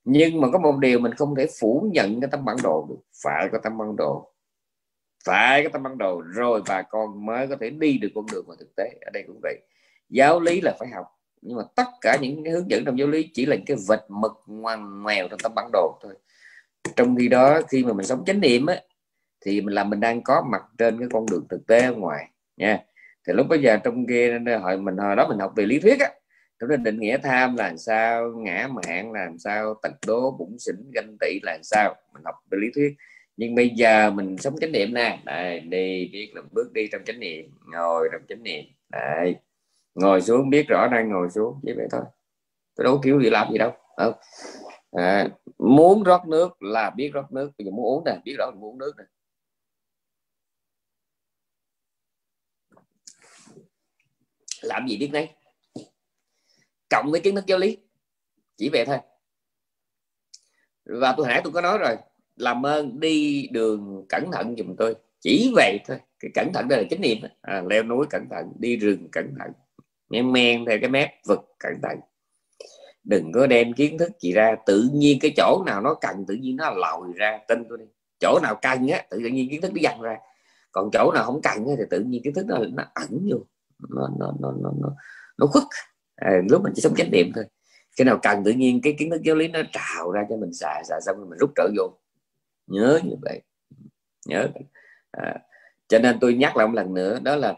Nhưng 0.05 0.41
mà 0.41 0.49
có 0.53 0.59
một 0.59 0.78
điều 0.78 0.99
mình 0.99 1.14
không 1.14 1.35
thể 1.35 1.47
phủ 1.61 1.89
nhận 1.93 2.20
cái 2.20 2.28
tấm 2.30 2.45
bản 2.45 2.57
đồ 2.62 2.87
được. 2.89 3.01
Phải 3.22 3.49
có 3.53 3.59
tấm 3.62 3.78
bản 3.78 3.97
đồ. 3.97 4.32
Phải 5.24 5.62
có 5.62 5.68
tấm 5.72 5.82
bản 5.82 5.99
đồ. 5.99 6.20
Rồi 6.20 6.62
bà 6.68 6.82
con 6.82 7.26
mới 7.26 7.47
có 7.47 7.57
thể 7.61 7.70
đi 7.70 7.99
được 7.99 8.09
con 8.14 8.26
đường 8.32 8.45
mà 8.49 8.55
thực 8.59 8.76
tế. 8.76 8.91
Ở 9.01 9.11
đây 9.11 9.24
cũng 9.26 9.41
vậy. 9.43 9.61
Giáo 10.09 10.41
lý 10.41 10.61
là 10.61 10.76
phải 10.78 10.89
học. 10.89 11.07
Nhưng 11.43 11.57
mà 11.57 11.62
tất 11.76 11.89
cả 12.01 12.18
những 12.20 12.45
cái 12.45 12.53
hướng 12.53 12.70
dẫn 12.70 12.85
trong 12.85 12.99
giáo 12.99 13.09
lý 13.09 13.30
chỉ 13.35 13.47
là 13.47 13.57
cái 13.66 13.76
vật 13.89 14.07
mực 14.09 14.32
ngoằn 14.47 15.03
ngoèo 15.03 15.28
trong 15.28 15.39
tấm 15.43 15.53
bản 15.57 15.70
đồ 15.72 15.99
thôi. 16.03 16.14
Trong 16.97 17.16
khi 17.16 17.28
đó, 17.28 17.61
khi 17.68 17.85
mà 17.85 17.93
mình 17.93 18.07
sống 18.07 18.24
chánh 18.24 18.41
niệm 18.41 18.66
á, 18.66 18.76
thì 19.41 19.61
mình 19.61 19.74
là 19.74 19.85
mình 19.85 20.01
đang 20.01 20.22
có 20.22 20.43
mặt 20.51 20.62
trên 20.78 20.99
cái 20.99 21.09
con 21.12 21.26
đường 21.30 21.47
thực 21.49 21.66
tế 21.66 21.80
ở 21.80 21.95
ngoài, 21.95 22.30
nha 22.57 22.85
thì 23.27 23.33
lúc 23.33 23.47
bây 23.49 23.62
giờ 23.62 23.77
trong 23.77 24.07
kia 24.07 24.39
hồi 24.62 24.79
mình 24.79 24.97
hồi 24.97 25.16
đó 25.16 25.29
mình 25.29 25.39
học 25.39 25.53
về 25.57 25.66
lý 25.66 25.79
thuyết 25.79 26.01
á 26.01 26.11
trong 26.61 26.70
đó 26.70 26.77
định 26.77 27.01
nghĩa 27.01 27.18
tham 27.22 27.57
là 27.57 27.77
sao 27.77 28.33
ngã 28.37 28.68
mạng 28.72 29.12
là 29.12 29.31
sao 29.39 29.75
tật 29.83 29.93
đố 30.07 30.37
bụng 30.39 30.57
xỉn 30.59 30.75
ganh 30.95 31.16
tị 31.20 31.41
là 31.43 31.59
sao 31.62 31.95
mình 32.14 32.22
học 32.25 32.35
về 32.51 32.59
lý 32.61 32.68
thuyết. 32.75 32.95
Nhưng 33.37 33.55
bây 33.55 33.68
giờ 33.68 34.11
mình 34.11 34.39
sống 34.39 34.55
chánh 34.61 34.72
niệm 34.72 34.95
nè 34.95 35.18
đây 35.25 35.61
đi 35.61 36.11
biết 36.12 36.33
làm 36.35 36.49
bước 36.53 36.72
đi 36.72 36.89
trong 36.93 37.03
chánh 37.05 37.20
niệm 37.20 37.51
ngồi 37.72 38.09
trong 38.12 38.20
chánh 38.29 38.43
niệm 38.43 38.64
đây 38.91 39.37
ngồi 39.95 40.20
xuống 40.20 40.51
biết 40.51 40.68
rõ 40.68 40.89
đang 40.93 41.09
ngồi 41.09 41.31
xuống 41.31 41.61
chỉ 41.66 41.72
vậy 41.77 41.87
thôi. 41.91 42.03
Tôi 42.77 42.85
đâu 42.85 43.01
kiểu 43.05 43.20
gì 43.20 43.31
làm 43.31 43.53
gì 43.53 43.59
đâu 43.59 43.72
không? 43.97 44.14
À, 44.93 45.29
muốn 45.59 46.03
rót 46.03 46.27
nước 46.29 46.62
là 46.62 46.91
biết 46.91 47.11
rót 47.14 47.33
nước 47.33 47.51
bây 47.59 47.64
giờ 47.64 47.70
muốn 47.70 47.85
uống 47.87 48.05
nè 48.05 48.16
biết 48.25 48.35
rõ 48.39 48.51
mình 48.51 48.61
muốn 48.61 48.70
uống 48.70 48.79
nước 48.79 48.93
nè. 48.99 49.05
Làm 54.65 54.87
gì 54.89 54.97
biết 54.97 55.11
nấy. 55.12 55.29
Cộng 56.91 57.11
với 57.11 57.21
kiến 57.21 57.35
thức 57.35 57.47
giáo 57.47 57.59
lý. 57.59 57.79
Chỉ 58.57 58.69
vậy 58.73 58.85
thôi. 58.87 58.99
Và 60.85 61.15
tôi 61.17 61.27
hãy 61.27 61.41
tôi 61.45 61.53
có 61.53 61.61
nói 61.61 61.79
rồi 61.79 61.97
làm 62.37 62.67
ơn 62.67 63.01
đi 63.01 63.49
đường 63.53 64.07
cẩn 64.09 64.31
thận 64.33 64.55
giùm 64.59 64.77
tôi. 64.77 64.95
Chỉ 65.21 65.53
vậy 65.57 65.79
thôi. 65.87 65.99
Cái 66.21 66.31
cẩn 66.35 66.53
thận 66.55 66.69
đây 66.69 66.83
là 66.83 66.89
chánh 66.91 67.01
niệm 67.01 67.19
à, 67.41 67.62
leo 67.71 67.83
núi 67.83 68.07
cẩn 68.11 68.29
thận 68.31 68.53
đi 68.59 68.77
rừng 68.77 69.09
cẩn 69.12 69.35
thận. 69.39 69.53
Men 70.09 70.33
men 70.33 70.65
theo 70.65 70.79
cái 70.81 70.91
mép 70.91 71.11
vực 71.27 71.41
cẩn 71.59 71.73
thận. 71.83 71.99
Đừng 73.05 73.33
có 73.33 73.47
đem 73.47 73.73
kiến 73.73 73.99
thức 73.99 74.12
gì 74.21 74.33
ra. 74.33 74.57
Tự 74.67 74.89
nhiên 74.93 75.19
cái 75.21 75.33
chỗ 75.37 75.62
nào 75.67 75.81
nó 75.81 75.95
cần 75.95 76.25
tự 76.29 76.35
nhiên 76.35 76.57
nó 76.57 76.71
lòi 76.71 77.01
ra. 77.15 77.39
Tin 77.49 77.65
tôi 77.69 77.79
đi. 77.79 77.85
Chỗ 78.21 78.39
nào 78.43 78.59
cần 78.62 78.89
á 78.89 79.07
tự 79.11 79.19
nhiên 79.19 79.51
kiến 79.51 79.61
thức 79.61 79.73
nó 79.75 79.81
dằn 79.81 80.01
ra. 80.01 80.17
Còn 80.73 80.91
chỗ 80.93 81.12
nào 81.15 81.25
không 81.25 81.43
cần 81.43 81.65
thì 81.79 81.85
tự 81.91 82.01
nhiên 82.01 82.23
kiến 82.25 82.35
thức 82.35 82.47
nó 82.47 82.59
nó 82.73 82.85
ẩn 82.95 83.29
vô 83.31 83.39
nó 83.89 84.09
nó 84.18 84.33
nó 84.41 84.53
nó 84.62 84.72
nó, 84.81 84.97
nó 85.39 85.47
khuất. 85.47 85.64
À, 86.16 86.31
lúc 86.51 86.62
mình 86.62 86.72
chỉ 86.77 86.83
sống 86.83 86.95
chánh 86.97 87.11
niệm 87.11 87.33
thôi. 87.35 87.45
Cái 87.97 88.05
nào 88.05 88.18
cần 88.22 88.45
tự 88.45 88.51
nhiên 88.51 88.81
cái 88.83 88.95
kiến 88.99 89.11
thức 89.11 89.22
giáo 89.22 89.37
lý 89.37 89.49
nó 89.49 89.61
trào 89.72 90.11
ra 90.11 90.27
cho 90.31 90.37
mình 90.37 90.53
xài 90.53 90.85
xài 90.85 91.01
xong 91.07 91.16
rồi 91.16 91.27
mình 91.31 91.39
rút 91.39 91.51
trở 91.57 91.68
vô. 91.77 91.99
Nhớ 92.66 93.01
như 93.05 93.14
vậy. 93.22 93.43
Nhớ 94.27 94.49
à, 95.11 95.39
cho 95.89 95.99
nên 95.99 96.18
tôi 96.20 96.35
nhắc 96.35 96.57
lại 96.57 96.66
một 96.66 96.75
lần 96.75 96.95
nữa 96.95 97.18
đó 97.22 97.37
là 97.37 97.55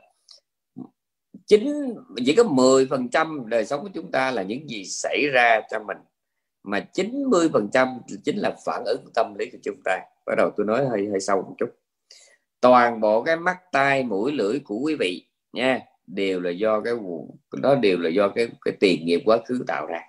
chính 1.47 1.95
chỉ 2.27 2.35
có 2.35 2.45
10 2.45 2.87
phần 2.87 3.09
trăm 3.09 3.49
đời 3.49 3.65
sống 3.65 3.83
của 3.83 3.91
chúng 3.95 4.11
ta 4.11 4.31
là 4.31 4.43
những 4.43 4.69
gì 4.69 4.85
xảy 4.85 5.27
ra 5.33 5.61
cho 5.71 5.79
mình 5.79 5.97
mà 6.63 6.81
90 6.93 7.49
phần 7.53 7.69
trăm 7.73 7.89
chính 8.25 8.37
là 8.37 8.57
phản 8.67 8.83
ứng 8.87 9.05
tâm 9.15 9.35
lý 9.39 9.51
của 9.51 9.59
chúng 9.63 9.77
ta. 9.85 9.99
Bắt 10.27 10.35
đầu 10.37 10.51
tôi 10.57 10.67
nói 10.67 10.87
hơi 10.87 11.09
hơi 11.11 11.21
sâu 11.21 11.43
một 11.43 11.55
chút. 11.59 11.71
Toàn 12.61 13.01
bộ 13.01 13.23
cái 13.23 13.37
mắt 13.37 13.59
tai 13.73 14.03
mũi 14.03 14.33
lưỡi 14.33 14.61
của 14.65 14.79
quý 14.79 14.97
vị 15.01 15.29
nha 15.53 15.81
đều 16.07 16.41
là 16.41 16.51
do 16.51 16.81
cái 16.81 16.95
đó 17.53 17.75
đều 17.75 17.99
là 17.99 18.11
do 18.11 18.29
cái 18.29 18.49
cái 18.65 18.75
tiền 18.81 19.07
nghiệp 19.07 19.23
quá 19.25 19.39
khứ 19.47 19.65
tạo 19.67 19.87
ra. 19.87 20.01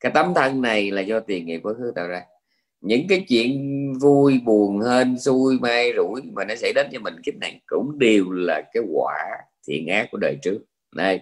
Cái 0.00 0.12
tấm 0.14 0.32
thân 0.34 0.62
này 0.62 0.90
là 0.90 1.00
do 1.00 1.20
tiền 1.20 1.46
nghiệp 1.46 1.60
quá 1.62 1.72
khứ 1.78 1.92
tạo 1.94 2.08
ra. 2.08 2.22
Những 2.80 3.08
cái 3.08 3.24
chuyện 3.28 3.92
vui, 4.00 4.40
buồn, 4.44 4.80
hên, 4.80 5.18
xui, 5.18 5.58
may, 5.58 5.92
rủi 5.96 6.22
mà 6.22 6.44
nó 6.44 6.54
xảy 6.54 6.72
đến 6.72 6.86
cho 6.92 7.00
mình 7.00 7.14
kiếp 7.22 7.34
này 7.40 7.60
cũng 7.66 7.98
đều 7.98 8.30
là 8.30 8.62
cái 8.74 8.82
quả 8.92 9.14
thiện 9.68 9.86
ác 9.88 10.08
của 10.12 10.18
đời 10.20 10.36
trước. 10.42 10.58
Này 10.96 11.20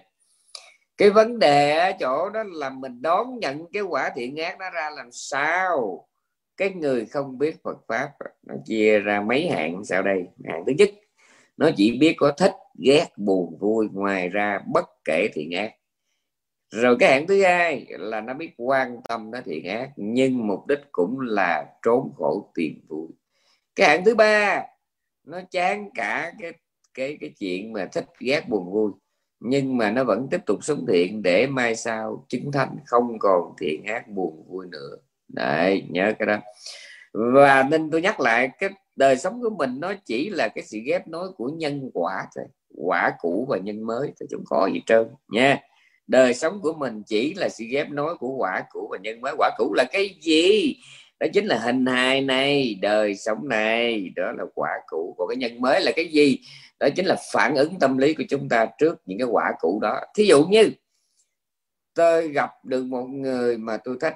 cái 0.97 1.09
vấn 1.09 1.39
đề 1.39 1.77
ở 1.77 1.91
chỗ 1.99 2.29
đó 2.29 2.43
là 2.47 2.69
mình 2.69 3.01
đón 3.01 3.39
nhận 3.39 3.65
cái 3.73 3.81
quả 3.81 4.09
thiện 4.15 4.35
ác 4.35 4.59
nó 4.59 4.69
ra 4.69 4.89
làm 4.89 5.11
sao? 5.11 6.07
Cái 6.57 6.69
người 6.69 7.05
không 7.05 7.37
biết 7.37 7.63
Phật 7.63 7.77
pháp, 7.87 8.09
nó 8.47 8.55
chia 8.65 8.99
ra 8.99 9.21
mấy 9.21 9.49
hạng 9.49 9.85
sau 9.85 10.01
đây. 10.01 10.25
Hạng 10.45 10.63
thứ 10.67 10.73
nhất, 10.77 10.89
nó 11.57 11.69
chỉ 11.77 11.97
biết 11.97 12.13
có 12.17 12.31
thích 12.31 12.53
ghét 12.77 13.07
buồn 13.17 13.57
vui 13.59 13.87
ngoài 13.91 14.29
ra 14.29 14.59
bất 14.73 14.85
kể 15.05 15.27
thiện 15.33 15.51
ác 15.51 15.73
rồi 16.71 16.95
cái 16.99 17.11
hạng 17.11 17.27
thứ 17.27 17.43
hai 17.43 17.85
là 17.89 18.21
nó 18.21 18.33
biết 18.33 18.51
quan 18.57 19.01
tâm 19.09 19.31
nó 19.31 19.39
thiện 19.45 19.65
ác 19.65 19.89
nhưng 19.95 20.47
mục 20.47 20.67
đích 20.67 20.79
cũng 20.91 21.19
là 21.19 21.65
trốn 21.81 22.13
khổ 22.17 22.51
tìm 22.55 22.81
vui. 22.87 23.07
Cái 23.75 23.87
hạng 23.87 24.05
thứ 24.05 24.15
ba, 24.15 24.65
nó 25.23 25.41
chán 25.51 25.89
cả 25.95 26.33
cái 26.39 26.53
cái 26.93 27.17
cái 27.21 27.29
chuyện 27.39 27.73
mà 27.73 27.85
thích 27.93 28.05
ghét 28.19 28.49
buồn 28.49 28.71
vui, 28.71 28.91
nhưng 29.39 29.77
mà 29.77 29.91
nó 29.91 30.03
vẫn 30.03 30.27
tiếp 30.31 30.45
tục 30.45 30.59
sống 30.61 30.85
thiện 30.87 31.21
để 31.21 31.47
mai 31.47 31.75
sau 31.75 32.25
chứng 32.29 32.51
thành 32.51 32.77
không 32.85 33.19
còn 33.19 33.53
thiện 33.59 33.83
ác 33.85 34.07
buồn 34.07 34.45
vui 34.47 34.67
nữa. 34.67 34.97
Đấy, 35.27 35.83
nhớ 35.89 36.13
cái 36.19 36.25
đó. 36.25 36.37
Và 37.13 37.63
nên 37.63 37.91
tôi 37.91 38.01
nhắc 38.01 38.19
lại, 38.19 38.49
cái 38.59 38.69
đời 38.95 39.17
sống 39.17 39.41
của 39.41 39.49
mình 39.49 39.79
nó 39.79 39.93
chỉ 40.05 40.29
là 40.29 40.47
cái 40.47 40.63
sự 40.63 40.77
ghép 40.85 41.07
nối 41.07 41.31
của 41.31 41.49
nhân 41.49 41.91
quả 41.93 42.27
thôi 42.35 42.45
quả 42.77 43.13
cũ 43.19 43.45
và 43.49 43.57
nhân 43.57 43.85
mới 43.85 44.11
thì 44.19 44.25
chúng 44.29 44.43
có 44.45 44.69
gì 44.73 44.81
trơn 44.85 45.07
nha. 45.27 45.59
Đời 46.07 46.33
sống 46.33 46.59
của 46.61 46.73
mình 46.73 47.03
chỉ 47.05 47.33
là 47.33 47.49
sự 47.49 47.65
ghép 47.71 47.89
nối 47.89 48.17
của 48.17 48.29
quả 48.29 48.63
cũ 48.69 48.87
và 48.91 48.97
nhân 48.97 49.21
mới. 49.21 49.33
Quả 49.37 49.49
cũ 49.57 49.73
là 49.73 49.83
cái 49.91 50.15
gì? 50.21 50.75
Đó 51.19 51.27
chính 51.33 51.45
là 51.45 51.57
hình 51.57 51.85
hài 51.85 52.21
này, 52.21 52.77
đời 52.81 53.15
sống 53.15 53.47
này. 53.47 54.09
Đó 54.15 54.31
là 54.37 54.43
quả 54.55 54.69
cũ. 54.87 55.15
Còn 55.17 55.27
cái 55.27 55.37
nhân 55.37 55.61
mới 55.61 55.81
là 55.81 55.91
cái 55.95 56.07
gì? 56.07 56.39
Đó 56.79 56.87
chính 56.95 57.05
là 57.05 57.15
phản 57.33 57.55
ứng 57.55 57.79
tâm 57.79 57.97
lý 57.97 58.13
của 58.13 58.23
chúng 58.29 58.49
ta 58.49 58.67
trước 58.77 59.01
những 59.05 59.17
cái 59.19 59.27
quả 59.27 59.51
cũ 59.59 59.79
đó. 59.81 59.99
Thí 60.15 60.25
dụ 60.25 60.45
như, 60.45 60.71
tôi 61.95 62.27
gặp 62.27 62.51
được 62.63 62.83
một 62.83 63.03
người 63.03 63.57
mà 63.57 63.77
tôi 63.77 63.97
thích. 64.01 64.13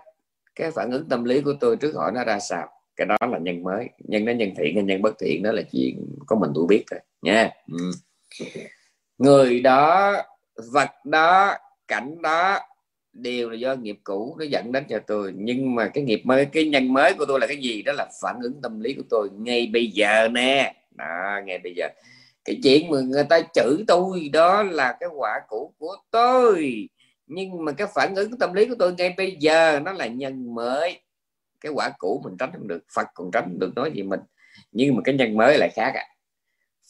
Cái 0.55 0.72
phản 0.72 0.91
ứng 0.91 1.09
tâm 1.09 1.24
lý 1.24 1.41
của 1.41 1.53
tôi 1.59 1.78
trước 1.78 1.91
họ 1.95 2.12
nó 2.12 2.24
ra 2.24 2.39
sao? 2.39 2.68
Cái 2.95 3.07
đó 3.07 3.18
là 3.32 3.38
nhân 3.38 3.64
mới. 3.64 3.89
Nhân 3.99 4.26
nó 4.26 4.32
nhân 4.32 4.49
thiện 4.57 4.76
hay 4.76 4.84
nhân 4.84 5.01
bất 5.01 5.16
thiện 5.20 5.43
đó 5.43 5.51
là 5.51 5.62
chuyện 5.72 6.07
có 6.26 6.36
mình 6.36 6.51
tôi 6.55 6.66
biết 6.70 6.84
thôi 6.91 6.99
nha. 7.22 7.49
Ừ 7.72 7.91
người 9.17 9.59
đó, 9.59 10.13
vật 10.73 11.05
đó, 11.05 11.55
cảnh 11.88 12.21
đó 12.21 12.59
đều 13.13 13.49
là 13.49 13.55
do 13.55 13.75
nghiệp 13.75 13.99
cũ 14.03 14.36
nó 14.39 14.45
dẫn 14.45 14.71
đến 14.71 14.84
cho 14.89 14.99
tôi. 15.07 15.34
Nhưng 15.36 15.75
mà 15.75 15.88
cái 15.88 16.03
nghiệp 16.03 16.21
mới, 16.23 16.45
cái 16.45 16.65
nhân 16.65 16.93
mới 16.93 17.13
của 17.13 17.25
tôi 17.25 17.39
là 17.39 17.47
cái 17.47 17.57
gì? 17.57 17.82
Đó 17.82 17.93
là 17.93 18.07
phản 18.21 18.36
ứng 18.43 18.61
tâm 18.61 18.79
lý 18.79 18.93
của 18.93 19.03
tôi 19.09 19.29
ngay 19.38 19.69
bây 19.73 19.88
giờ 19.88 20.27
nè. 20.27 20.75
Đó, 20.91 21.39
ngay 21.45 21.57
bây 21.57 21.73
giờ. 21.75 21.88
Cái 22.45 22.59
chuyện 22.63 22.89
mà 22.89 22.97
người 22.99 23.23
ta 23.23 23.41
chửi 23.53 23.84
tôi, 23.88 24.29
đó 24.34 24.63
là 24.63 24.97
cái 24.99 25.09
quả 25.15 25.39
cũ 25.47 25.73
của 25.77 25.95
tôi. 26.11 26.89
Nhưng 27.27 27.65
mà 27.65 27.71
cái 27.71 27.88
phản 27.95 28.15
ứng 28.15 28.38
tâm 28.39 28.53
lý 28.53 28.65
của 28.65 28.75
tôi 28.79 28.93
ngay 28.93 29.13
bây 29.17 29.38
giờ, 29.39 29.79
nó 29.79 29.91
là 29.91 30.07
nhân 30.07 30.55
mới. 30.55 30.99
Cái 31.61 31.71
quả 31.71 31.89
cũ 31.97 32.21
mình 32.23 32.38
tránh 32.39 32.51
không 32.53 32.67
được, 32.67 32.84
Phật 32.95 33.07
còn 33.13 33.32
tránh 33.34 33.59
được 33.59 33.71
nói 33.75 33.91
gì 33.95 34.03
mình. 34.03 34.19
Nhưng 34.71 34.95
mà 34.95 35.01
cái 35.05 35.15
nhân 35.15 35.38
mới 35.38 35.57
lại 35.57 35.69
khác 35.75 35.91
à 35.95 36.11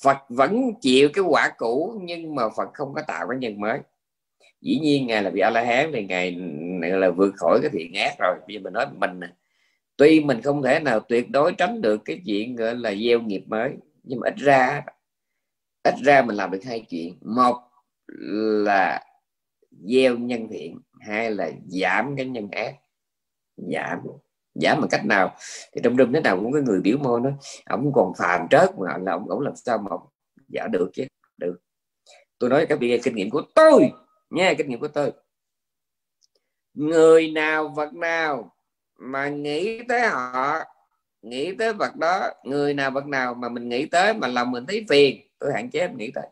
Phật 0.04 0.18
vẫn 0.30 0.74
chịu 0.82 1.10
cái 1.14 1.24
quả 1.24 1.52
cũ 1.58 2.00
nhưng 2.04 2.36
mà 2.36 2.50
Phật 2.50 2.70
không 2.74 2.94
có 2.94 3.02
tạo 3.08 3.28
cái 3.30 3.38
nhân 3.38 3.60
mới. 3.60 3.80
Dĩ 4.62 4.80
nhiên 4.82 5.08
ngài 5.08 5.24
là 5.24 5.30
vị 5.30 5.42
a 5.42 5.50
la 5.50 5.64
hán 5.64 5.92
thì 5.94 6.06
ngài 6.06 6.32
là 6.80 7.10
vượt 7.10 7.34
khỏi 7.38 7.60
cái 7.62 7.72
thiện 7.74 7.94
ác 7.94 8.16
rồi. 8.20 8.36
Bây 8.48 8.56
giờ 8.56 8.62
mình 8.64 8.74
nói 8.74 8.86
mình 8.98 9.20
tuy 9.98 10.20
mình 10.20 10.42
không 10.42 10.64
thể 10.64 10.80
nào 10.80 11.00
tuyệt 11.00 11.30
đối 11.30 11.54
tránh 11.54 11.82
được 11.82 12.02
cái 12.06 12.22
chuyện 12.26 12.56
gọi 12.56 12.76
là 12.76 12.96
gieo 12.96 13.20
nghiệp 13.20 13.44
mới, 13.48 13.72
nhưng 14.04 14.20
mà 14.20 14.30
ít 14.30 14.36
ra 14.38 14.82
ít 15.84 15.96
ra 16.04 16.22
mình 16.22 16.36
làm 16.36 16.52
được 16.52 16.64
hai 16.64 16.86
chuyện. 16.90 17.18
Một 17.22 17.56
là 18.66 19.04
gieo 19.72 20.18
nhân 20.18 20.48
thiện, 20.52 20.80
hai 21.00 21.32
là 21.32 21.52
giảm 21.68 22.16
cái 22.18 22.26
nhân 22.26 22.48
ác, 22.52 22.76
giảm 23.58 24.00
giảm 24.54 24.82
bằng 24.82 24.90
cách 24.90 25.06
nào? 25.06 25.36
Thì 25.74 25.82
trong 25.84 25.96
rừng 25.96 26.14
thế 26.14 26.20
nào 26.20 26.38
cũng 26.38 26.52
có 26.52 26.60
người 26.60 26.82
biểu 26.82 26.98
môi 26.98 27.22
nó 27.22 27.30
ông 27.66 27.92
còn 27.96 28.14
phàm 28.18 28.48
trớt 28.50 28.70
mà 28.78 28.98
là 28.98 29.12
ông, 29.12 29.30
ổng 29.30 29.40
làm 29.40 29.56
sao 29.56 29.78
mà 29.78 29.90
ông 29.90 30.08
giả 30.48 30.68
được 30.68 30.90
chứ? 30.94 31.04
Được. 31.38 31.60
Tôi 32.40 32.50
nói 32.50 32.66
các 32.66 32.80
vị 32.80 33.00
kinh 33.04 33.16
nghiệm 33.16 33.30
của 33.30 33.42
tôi 33.56 33.92
nha 34.30 34.54
kinh 34.58 34.70
nghiệm 34.70 34.80
của 34.80 34.88
tôi. 34.88 35.12
Người 36.74 37.32
nào 37.32 37.68
vật 37.76 37.94
nào 37.94 38.56
mà 39.00 39.30
nghĩ 39.30 39.82
tới 39.88 40.08
họ 40.08 40.64
nghĩ 41.22 41.56
tới 41.56 41.74
vật 41.74 41.96
đó 41.96 42.30
người 42.44 42.74
nào 42.74 42.92
vật 42.92 43.06
nào 43.06 43.34
mà 43.34 43.50
mình 43.50 43.70
nghĩ 43.70 43.86
tới 43.86 44.14
mà 44.14 44.28
lòng 44.28 44.52
mình 44.52 44.66
thấy 44.66 44.86
phiền 44.90 45.22
tôi 45.40 45.54
hạn 45.54 45.70
chế 45.70 45.88
mình 45.88 45.98
nghĩ 45.98 46.12
tới. 46.16 46.28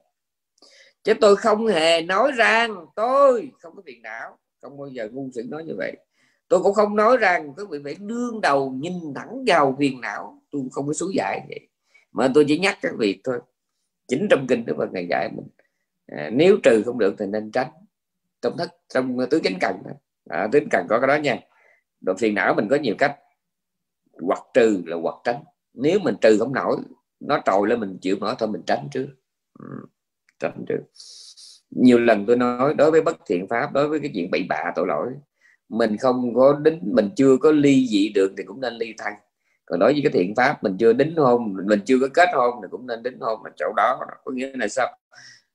Chứ 1.03 1.13
tôi 1.13 1.35
không 1.35 1.67
hề 1.67 2.01
nói 2.01 2.31
rằng 2.31 2.85
tôi 2.95 3.51
không 3.59 3.75
có 3.75 3.81
phiền 3.85 4.01
não 4.01 4.37
không 4.61 4.77
bao 4.77 4.87
giờ 4.87 5.09
ngu 5.11 5.29
sự 5.33 5.43
nói 5.49 5.63
như 5.63 5.73
vậy 5.77 5.97
tôi 6.49 6.63
cũng 6.63 6.73
không 6.73 6.95
nói 6.95 7.17
rằng 7.17 7.53
quý 7.57 7.63
vị 7.69 7.79
phải 7.83 7.95
đương 7.99 8.41
đầu 8.41 8.71
nhìn 8.71 8.93
thẳng 9.15 9.43
vào 9.47 9.75
phiền 9.79 10.01
não. 10.01 10.41
Tôi 10.51 10.61
không 10.71 10.87
có 10.87 10.93
số 10.93 11.11
giải, 11.13 11.45
vậy. 11.49 11.67
Mà 12.11 12.31
tôi 12.33 12.45
chỉ 12.47 12.59
nhắc 12.59 12.77
các 12.81 12.91
vị 12.97 13.21
thôi. 13.23 13.39
Chính 14.07 14.27
trong 14.29 14.47
kinh 14.47 14.65
đức 14.65 14.75
phật 14.77 14.93
ngày 14.93 15.07
dạy 15.09 15.29
mình 15.35 15.47
à, 16.05 16.29
nếu 16.33 16.57
trừ 16.63 16.83
không 16.85 16.99
được 16.99 17.15
thì 17.19 17.25
nên 17.25 17.51
tránh. 17.51 17.71
Trong 18.41 18.57
thất 18.57 18.75
trong 18.93 19.17
tứ 19.29 19.39
chánh 19.43 19.57
cần 19.61 19.75
à, 20.29 20.47
tứ 20.51 20.59
cần 20.71 20.85
có 20.89 20.99
cái 20.99 21.07
đó 21.07 21.15
nha. 21.15 21.39
Độ 22.01 22.13
phiền 22.19 22.35
não 22.35 22.53
mình 22.53 22.67
có 22.69 22.75
nhiều 22.75 22.95
cách. 22.97 23.17
Hoặc 24.21 24.39
trừ 24.53 24.83
là 24.85 24.97
hoặc 25.01 25.15
tránh. 25.23 25.43
Nếu 25.73 25.99
mình 25.99 26.15
trừ 26.21 26.37
không 26.39 26.53
nổi 26.53 26.77
nó 27.19 27.41
trồi 27.45 27.67
lên 27.67 27.79
mình 27.79 27.97
chịu 28.01 28.17
nổi 28.19 28.35
thôi 28.39 28.49
mình 28.49 28.61
tránh 28.67 28.87
trước. 28.91 29.07
Ừ, 29.59 29.65
tránh 30.39 30.65
trước. 30.67 30.81
Nhiều 31.69 31.99
lần 31.99 32.25
tôi 32.25 32.35
nói 32.35 32.73
đối 32.73 32.91
với 32.91 33.01
bất 33.01 33.17
thiện 33.25 33.47
pháp 33.47 33.73
đối 33.73 33.87
với 33.87 33.99
cái 33.99 34.11
chuyện 34.13 34.31
bậy 34.31 34.45
bạ 34.49 34.71
tội 34.75 34.87
lỗi 34.87 35.13
mình 35.69 35.97
không 35.97 36.33
có 36.33 36.59
đính 36.63 36.79
mình 36.81 37.09
chưa 37.15 37.37
có 37.37 37.51
ly 37.51 37.87
dị 37.87 38.09
được 38.09 38.33
thì 38.37 38.43
cũng 38.43 38.61
nên 38.61 38.73
ly 38.73 38.93
thân. 38.97 39.13
Còn 39.65 39.79
đối 39.79 39.93
với 39.93 40.01
cái 40.03 40.11
thiện 40.11 40.35
pháp 40.35 40.63
mình 40.63 40.77
chưa 40.79 40.93
đính 40.93 41.15
hôn 41.15 41.55
mình 41.65 41.79
chưa 41.85 41.99
có 42.01 42.07
kết 42.13 42.29
hôn 42.33 42.53
thì 42.61 42.67
cũng 42.71 42.87
nên 42.87 43.03
đính 43.03 43.19
hôn 43.19 43.43
ở 43.43 43.51
chỗ 43.57 43.73
đó. 43.75 43.99
Có 44.23 44.31
nghĩa 44.31 44.51
là 44.53 44.67
sao? 44.67 44.97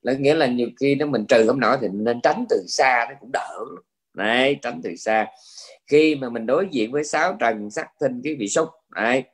Là 0.02 0.12
nghĩa 0.12 0.34
là 0.34 0.46
nhiều 0.46 0.68
khi 0.80 0.94
nó 0.94 1.06
mình 1.06 1.24
trừ 1.28 1.46
không 1.46 1.60
nổi 1.60 1.76
thì 1.80 1.88
nên 1.92 2.20
tránh 2.20 2.44
từ 2.48 2.56
xa 2.68 3.06
nó 3.08 3.14
cũng 3.20 3.30
đỡ 3.32 3.64
đấy 4.14 4.58
tránh 4.62 4.80
từ 4.82 4.96
xa. 4.96 5.26
Khi 5.86 6.14
mà 6.14 6.28
mình 6.28 6.46
đối 6.46 6.68
diện 6.70 6.92
với 6.92 7.04
sáu 7.04 7.36
trần 7.40 7.70
sắc 7.70 7.88
thinh 8.00 8.20
cái 8.24 8.34
vị 8.34 8.48
xúc 8.48 8.68
đấy 8.94 9.24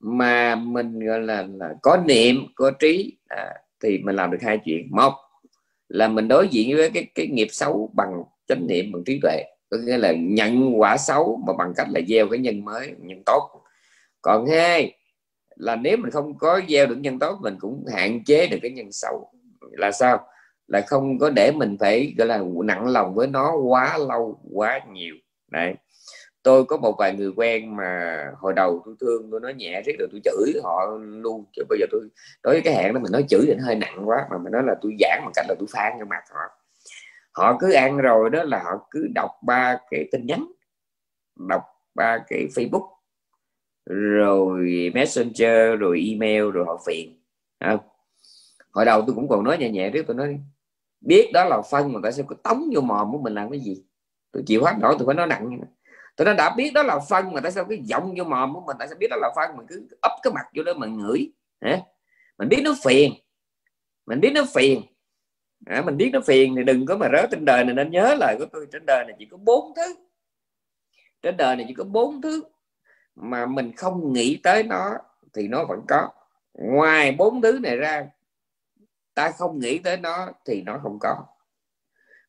mà 0.00 0.54
mình 0.54 1.00
gọi 1.00 1.20
là, 1.20 1.46
là 1.54 1.74
có 1.82 1.96
niệm 1.96 2.36
có 2.54 2.70
trí 2.70 3.18
à, 3.28 3.54
thì 3.82 3.98
mình 3.98 4.16
làm 4.16 4.30
được 4.30 4.38
hai 4.42 4.58
chuyện. 4.64 4.86
Một 4.90 5.12
là 5.88 6.08
mình 6.08 6.28
đối 6.28 6.48
diện 6.48 6.76
với 6.76 6.90
cái 6.90 7.06
cái 7.14 7.26
nghiệp 7.26 7.48
xấu 7.50 7.90
bằng 7.94 8.22
chánh 8.48 8.66
niệm 8.66 8.92
bằng 8.92 9.02
trí 9.06 9.18
tuệ 9.22 9.44
có 9.70 9.76
nghĩa 9.76 9.98
là 9.98 10.12
nhận 10.18 10.80
quả 10.80 10.96
xấu 10.96 11.40
mà 11.46 11.52
bằng 11.58 11.72
cách 11.76 11.86
là 11.90 12.00
gieo 12.08 12.28
cái 12.28 12.38
nhân 12.38 12.64
mới, 12.64 12.94
nhân 12.98 13.22
tốt. 13.26 13.50
Còn 14.22 14.46
hai 14.46 14.96
là 15.56 15.76
nếu 15.76 15.96
mình 15.96 16.10
không 16.10 16.38
có 16.38 16.60
gieo 16.68 16.86
được 16.86 16.98
nhân 16.98 17.18
tốt, 17.18 17.38
mình 17.42 17.56
cũng 17.60 17.84
hạn 17.92 18.24
chế 18.24 18.46
được 18.46 18.58
cái 18.62 18.70
nhân 18.70 18.92
xấu. 18.92 19.32
Là 19.72 19.92
sao? 19.92 20.26
Là 20.66 20.80
không 20.80 21.18
có 21.18 21.30
để 21.30 21.52
mình 21.52 21.76
phải, 21.80 22.14
gọi 22.18 22.28
là, 22.28 22.42
nặng 22.64 22.86
lòng 22.86 23.14
với 23.14 23.26
nó 23.26 23.56
quá 23.56 23.98
lâu, 23.98 24.40
quá 24.52 24.80
nhiều. 24.92 25.14
Đấy. 25.50 25.74
Tôi 26.42 26.64
có 26.64 26.76
một 26.76 26.94
vài 26.98 27.14
người 27.14 27.32
quen 27.36 27.76
mà 27.76 28.24
hồi 28.38 28.52
đầu 28.56 28.82
tôi 28.84 28.94
thương, 29.00 29.28
tôi 29.30 29.40
nói 29.40 29.54
nhẹ 29.54 29.82
riết 29.86 29.96
rồi 29.98 30.08
tôi 30.12 30.20
chửi 30.24 30.60
họ 30.62 30.86
luôn. 31.00 31.44
Chứ 31.52 31.62
bây 31.68 31.78
giờ 31.78 31.86
tôi, 31.90 32.00
đối 32.42 32.54
với 32.54 32.62
cái 32.62 32.74
hẹn 32.74 32.94
đó 32.94 33.00
mình 33.00 33.12
nói 33.12 33.24
chửi 33.28 33.40
thì 33.46 33.54
nó 33.54 33.64
hơi 33.64 33.74
nặng 33.74 34.08
quá, 34.08 34.26
mà 34.30 34.38
mình 34.38 34.52
nói 34.52 34.62
là 34.66 34.74
tôi 34.82 34.92
giảng 35.00 35.20
bằng 35.24 35.32
cách 35.34 35.46
là 35.48 35.54
tôi 35.58 35.68
phán 35.72 35.92
cho 35.98 36.04
mặt 36.04 36.22
họ 36.30 36.40
họ 37.40 37.56
cứ 37.60 37.72
ăn 37.72 37.98
rồi 37.98 38.30
đó 38.30 38.42
là 38.42 38.62
họ 38.64 38.86
cứ 38.90 39.08
đọc 39.14 39.30
ba 39.42 39.78
cái 39.90 40.08
tin 40.12 40.26
nhắn, 40.26 40.52
đọc 41.48 41.62
ba 41.94 42.18
cái 42.28 42.46
facebook, 42.54 42.88
rồi 43.86 44.90
messenger, 44.94 45.78
rồi 45.80 46.04
email, 46.10 46.50
rồi 46.50 46.64
họ 46.66 46.82
phiền. 46.86 47.22
Không? 47.64 47.80
hồi 48.72 48.84
đầu 48.84 49.02
tôi 49.06 49.14
cũng 49.14 49.28
còn 49.28 49.44
nói 49.44 49.58
nhẹ 49.58 49.70
nhẹ 49.70 49.90
trước, 49.90 50.06
tôi 50.06 50.16
nói 50.16 50.40
biết 51.00 51.30
đó 51.32 51.44
là 51.44 51.62
phân 51.70 51.92
mà 51.92 52.00
tại 52.02 52.12
sao 52.12 52.24
cứ 52.28 52.34
tống 52.34 52.70
vô 52.74 52.80
mồm 52.80 53.12
của 53.12 53.18
mình 53.18 53.34
làm 53.34 53.50
cái 53.50 53.60
gì? 53.60 53.84
Tôi 54.32 54.42
chịu 54.46 54.64
hết 54.64 54.72
nổi, 54.80 54.94
tôi 54.98 55.06
phải 55.06 55.14
nói 55.14 55.26
nặng 55.26 55.60
tôi 56.16 56.24
nói 56.24 56.34
đã 56.34 56.54
biết 56.56 56.70
đó 56.74 56.82
là 56.82 56.98
phân 57.08 57.32
mà 57.32 57.40
tại 57.40 57.52
sao 57.52 57.64
cái 57.64 57.78
giọng 57.84 58.14
vô 58.18 58.24
mồm 58.24 58.54
của 58.54 58.60
mình, 58.60 58.76
tại 58.78 58.88
sao 58.88 58.96
biết 58.98 59.06
đó 59.10 59.16
là 59.20 59.32
phân 59.36 59.56
mình 59.56 59.66
cứ 59.68 59.88
ấp 60.00 60.12
cái 60.22 60.32
mặt 60.32 60.44
vô 60.56 60.62
đó 60.62 60.74
mình 60.74 60.98
ngửi, 60.98 61.32
hả? 61.60 61.80
Mình 62.38 62.48
biết 62.48 62.62
nó 62.64 62.74
phiền, 62.84 63.12
mình 64.06 64.20
biết 64.20 64.32
nó 64.34 64.42
phiền 64.54 64.82
à, 65.66 65.82
mình 65.82 65.96
biết 65.96 66.10
nó 66.12 66.20
phiền 66.26 66.54
thì 66.56 66.64
đừng 66.64 66.86
có 66.86 66.96
mà 66.96 67.08
rớt 67.12 67.30
trên 67.30 67.44
đời 67.44 67.64
này 67.64 67.74
nên 67.74 67.90
nhớ 67.90 68.14
lời 68.18 68.36
của 68.38 68.46
tôi. 68.52 68.66
Trên 68.72 68.86
đời 68.86 69.04
này 69.04 69.16
chỉ 69.18 69.26
có 69.26 69.36
bốn 69.36 69.74
thứ. 69.76 69.94
Trên 71.22 71.36
đời 71.36 71.56
này 71.56 71.64
chỉ 71.68 71.74
có 71.74 71.84
bốn 71.84 72.22
thứ 72.22 72.42
mà 73.14 73.46
mình 73.46 73.72
không 73.76 74.12
nghĩ 74.12 74.40
tới 74.42 74.62
nó 74.62 74.90
thì 75.34 75.48
nó 75.48 75.64
vẫn 75.64 75.80
có. 75.88 76.08
Ngoài 76.54 77.12
bốn 77.18 77.42
thứ 77.42 77.58
này 77.62 77.76
ra 77.76 78.06
ta 79.14 79.30
không 79.30 79.58
nghĩ 79.58 79.78
tới 79.78 79.96
nó 79.96 80.32
thì 80.44 80.62
nó 80.62 80.78
không 80.82 80.98
có. 81.00 81.26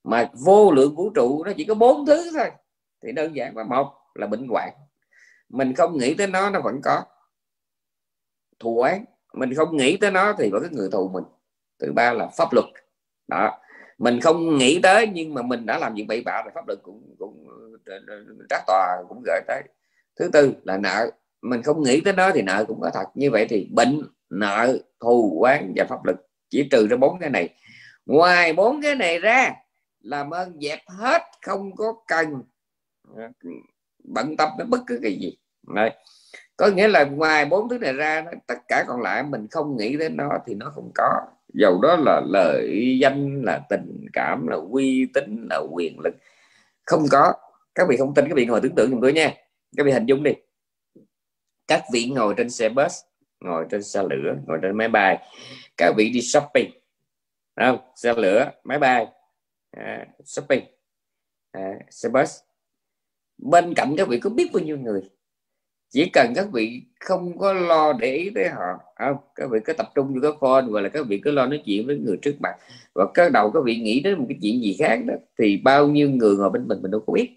Mà 0.03 0.29
vô 0.33 0.71
lượng 0.71 0.95
vũ 0.95 1.09
trụ 1.09 1.43
nó 1.43 1.51
chỉ 1.57 1.65
có 1.65 1.73
bốn 1.73 2.05
thứ 2.05 2.31
thôi. 2.37 2.51
Thì 3.03 3.11
đơn 3.11 3.35
giản 3.35 3.57
là 3.57 3.63
một 3.63 3.93
là 4.15 4.27
bệnh 4.27 4.47
hoạn. 4.47 4.73
Mình 5.49 5.73
không 5.73 5.97
nghĩ 5.97 6.13
tới 6.13 6.27
nó 6.27 6.49
nó 6.49 6.61
vẫn 6.61 6.81
có. 6.83 7.03
Thù 8.59 8.81
oán. 8.81 9.05
Mình 9.33 9.53
không 9.55 9.77
nghĩ 9.77 9.97
tới 9.97 10.11
nó 10.11 10.33
thì 10.37 10.49
vẫn 10.51 10.63
có 10.63 10.69
người 10.71 10.89
thù 10.91 11.09
mình. 11.09 11.23
Thứ 11.79 11.91
ba 11.91 12.13
là 12.13 12.27
pháp 12.27 12.53
luật 12.53 12.65
đó. 13.31 13.59
Mình 13.97 14.19
không 14.21 14.57
nghĩ 14.57 14.79
tới, 14.83 15.07
nhưng 15.13 15.33
mà 15.33 15.41
mình 15.41 15.65
đã 15.65 15.79
làm 15.79 15.93
việc 15.93 16.05
bậy 16.07 16.21
bạ 16.21 16.41
thì 16.45 16.49
pháp 16.55 16.67
luật 16.67 16.79
cũng 16.83 17.15
cũng 17.19 17.47
ờ, 17.85 17.93
ờ, 18.07 18.23
trách 18.49 18.63
tòa 18.67 19.03
cũng 19.09 19.23
gửi 19.25 19.41
tới. 19.47 19.61
Thứ 20.19 20.29
tư 20.33 20.53
là 20.63 20.77
nợ. 20.77 21.11
Mình 21.41 21.61
không 21.63 21.83
nghĩ 21.83 22.01
tới 22.01 22.13
nó 22.13 22.31
thì 22.31 22.41
nợ 22.41 22.65
cũng 22.67 22.81
có 22.81 22.89
thật. 22.93 23.05
Như 23.15 23.31
vậy 23.31 23.45
thì 23.49 23.69
bệnh, 23.71 24.01
nợ, 24.29 24.77
thù, 24.99 25.41
oán 25.41 25.73
và 25.75 25.85
pháp 25.89 26.05
luật 26.05 26.17
chỉ 26.49 26.67
trừ 26.71 26.87
ra 26.87 26.97
bốn 26.97 27.19
cái 27.19 27.29
này. 27.29 27.49
Ngoài 28.05 28.53
bốn 28.53 28.81
cái 28.81 28.95
này 28.95 29.19
ra, 29.19 29.53
làm 30.01 30.29
ơn 30.29 30.59
dẹp 30.61 30.79
hết, 30.87 31.21
không 31.41 31.75
có 31.75 31.93
cần 32.07 32.43
ờ, 33.15 33.23
bận 34.03 34.37
tâm 34.37 34.49
đến 34.57 34.69
bất 34.69 34.79
cứ 34.87 34.99
cái 35.03 35.13
gì. 35.21 35.37
Đấy. 35.75 35.91
có 36.57 36.67
nghĩa 36.67 36.87
là 36.87 37.03
ngoài 37.03 37.45
bốn 37.45 37.69
thứ 37.69 37.77
này 37.77 37.93
ra, 37.93 38.25
tất 38.47 38.55
cả 38.67 38.85
còn 38.87 39.01
lại 39.01 39.23
mình 39.23 39.47
không 39.51 39.77
nghĩ 39.77 39.97
đến 39.97 40.17
nó 40.17 40.29
thì 40.45 40.55
nó 40.55 40.71
không 40.75 40.91
có 40.95 41.21
dầu 41.53 41.81
đó 41.81 41.95
là 41.95 42.21
lợi 42.25 42.97
danh 43.01 43.41
là 43.43 43.61
tình 43.69 44.05
cảm 44.13 44.47
là 44.47 44.57
uy 44.71 45.07
tín 45.13 45.47
là 45.49 45.61
quyền 45.71 45.99
lực. 45.99 46.13
Không 46.85 47.05
có. 47.11 47.33
Các 47.75 47.87
vị 47.89 47.97
không 47.97 48.13
tin 48.13 48.25
các 48.29 48.35
vị 48.35 48.45
ngồi 48.45 48.61
tưởng 48.61 48.75
tượng 48.75 48.91
dùm 48.91 49.01
tôi 49.01 49.13
nha. 49.13 49.33
Các 49.77 49.85
vị 49.85 49.91
hình 49.91 50.05
dung 50.05 50.23
đi. 50.23 50.31
Các 51.67 51.83
vị 51.93 52.09
ngồi 52.15 52.33
trên 52.37 52.49
xe 52.49 52.69
bus 52.69 52.99
ngồi 53.39 53.65
trên 53.69 53.83
xe 53.83 54.03
lửa 54.03 54.35
ngồi 54.47 54.59
trên 54.61 54.77
máy 54.77 54.87
bay. 54.87 55.17
Các 55.77 55.93
vị 55.97 56.09
đi 56.09 56.21
shopping. 56.21 56.71
Không? 57.55 57.77
Xe 57.95 58.13
lửa 58.13 58.51
máy 58.63 58.79
bay. 58.79 59.07
À, 59.71 60.05
shopping. 60.25 60.63
À, 61.51 61.73
xe 61.89 62.09
bus. 62.09 62.39
Bên 63.37 63.73
cạnh 63.73 63.95
các 63.97 64.07
vị 64.07 64.19
có 64.19 64.29
biết 64.29 64.49
bao 64.53 64.63
nhiêu 64.63 64.77
người? 64.77 65.01
Chỉ 65.91 66.09
cần 66.13 66.33
các 66.35 66.47
vị 66.53 66.81
không 66.99 67.37
có 67.37 67.53
lo 67.53 67.93
để 67.93 68.15
ý 68.15 68.29
tới 68.35 68.49
họ 68.49 68.79
không 68.95 69.17
các 69.35 69.49
vị 69.49 69.59
cứ 69.65 69.73
tập 69.73 69.91
trung 69.95 70.13
vô 70.13 70.19
cái 70.21 70.31
phone 70.39 70.65
hoặc 70.71 70.81
là 70.81 70.89
các 70.89 71.05
vị 71.07 71.21
cứ 71.23 71.31
lo 71.31 71.45
nói 71.45 71.61
chuyện 71.65 71.87
với 71.87 71.97
người 71.97 72.17
trước 72.21 72.35
mặt. 72.39 72.55
Và 72.95 73.05
các 73.13 73.31
đầu 73.31 73.51
các 73.51 73.59
vị 73.65 73.75
nghĩ 73.75 73.99
đến 73.99 74.19
một 74.19 74.25
cái 74.29 74.37
chuyện 74.41 74.61
gì 74.61 74.75
khác 74.79 74.99
đó, 75.05 75.13
thì 75.39 75.57
bao 75.57 75.87
nhiêu 75.87 76.09
người 76.09 76.35
ngồi 76.35 76.49
bên 76.49 76.67
mình 76.67 76.81
mình 76.81 76.91
đâu 76.91 77.01
có 77.07 77.13
biết. 77.13 77.29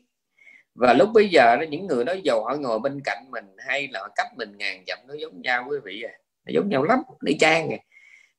Và 0.74 0.92
lúc 0.92 1.08
bây 1.14 1.28
giờ 1.28 1.56
đó, 1.56 1.62
những 1.70 1.86
người 1.86 2.04
đó 2.04 2.12
giàu 2.24 2.44
họ 2.44 2.54
ngồi 2.54 2.78
bên 2.78 3.00
cạnh 3.04 3.30
mình 3.30 3.44
hay 3.58 3.88
là 3.92 4.00
cách 4.16 4.26
mình 4.36 4.52
ngàn 4.58 4.84
dặm, 4.86 4.98
nó 5.08 5.14
giống 5.14 5.42
nhau 5.42 5.66
quý 5.70 5.76
vị 5.84 6.02
à. 6.02 6.12
Nó 6.46 6.50
giống 6.54 6.68
nhau 6.68 6.84
lắm 6.84 6.98
để 7.20 7.36
trang 7.40 7.70
à. 7.70 7.76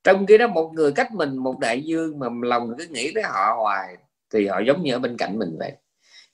Trong 0.03 0.25
khi 0.25 0.37
đó 0.37 0.47
một 0.47 0.71
người 0.73 0.91
cách 0.91 1.11
mình, 1.13 1.37
một 1.37 1.59
đại 1.59 1.81
dương 1.81 2.19
mà 2.19 2.27
lòng 2.43 2.75
cứ 2.77 2.85
nghĩ 2.89 3.11
tới 3.13 3.23
họ 3.23 3.55
hoài, 3.57 3.95
thì 4.33 4.47
họ 4.47 4.59
giống 4.59 4.83
như 4.83 4.93
ở 4.93 4.99
bên 4.99 5.17
cạnh 5.17 5.39
mình 5.39 5.55
vậy 5.59 5.71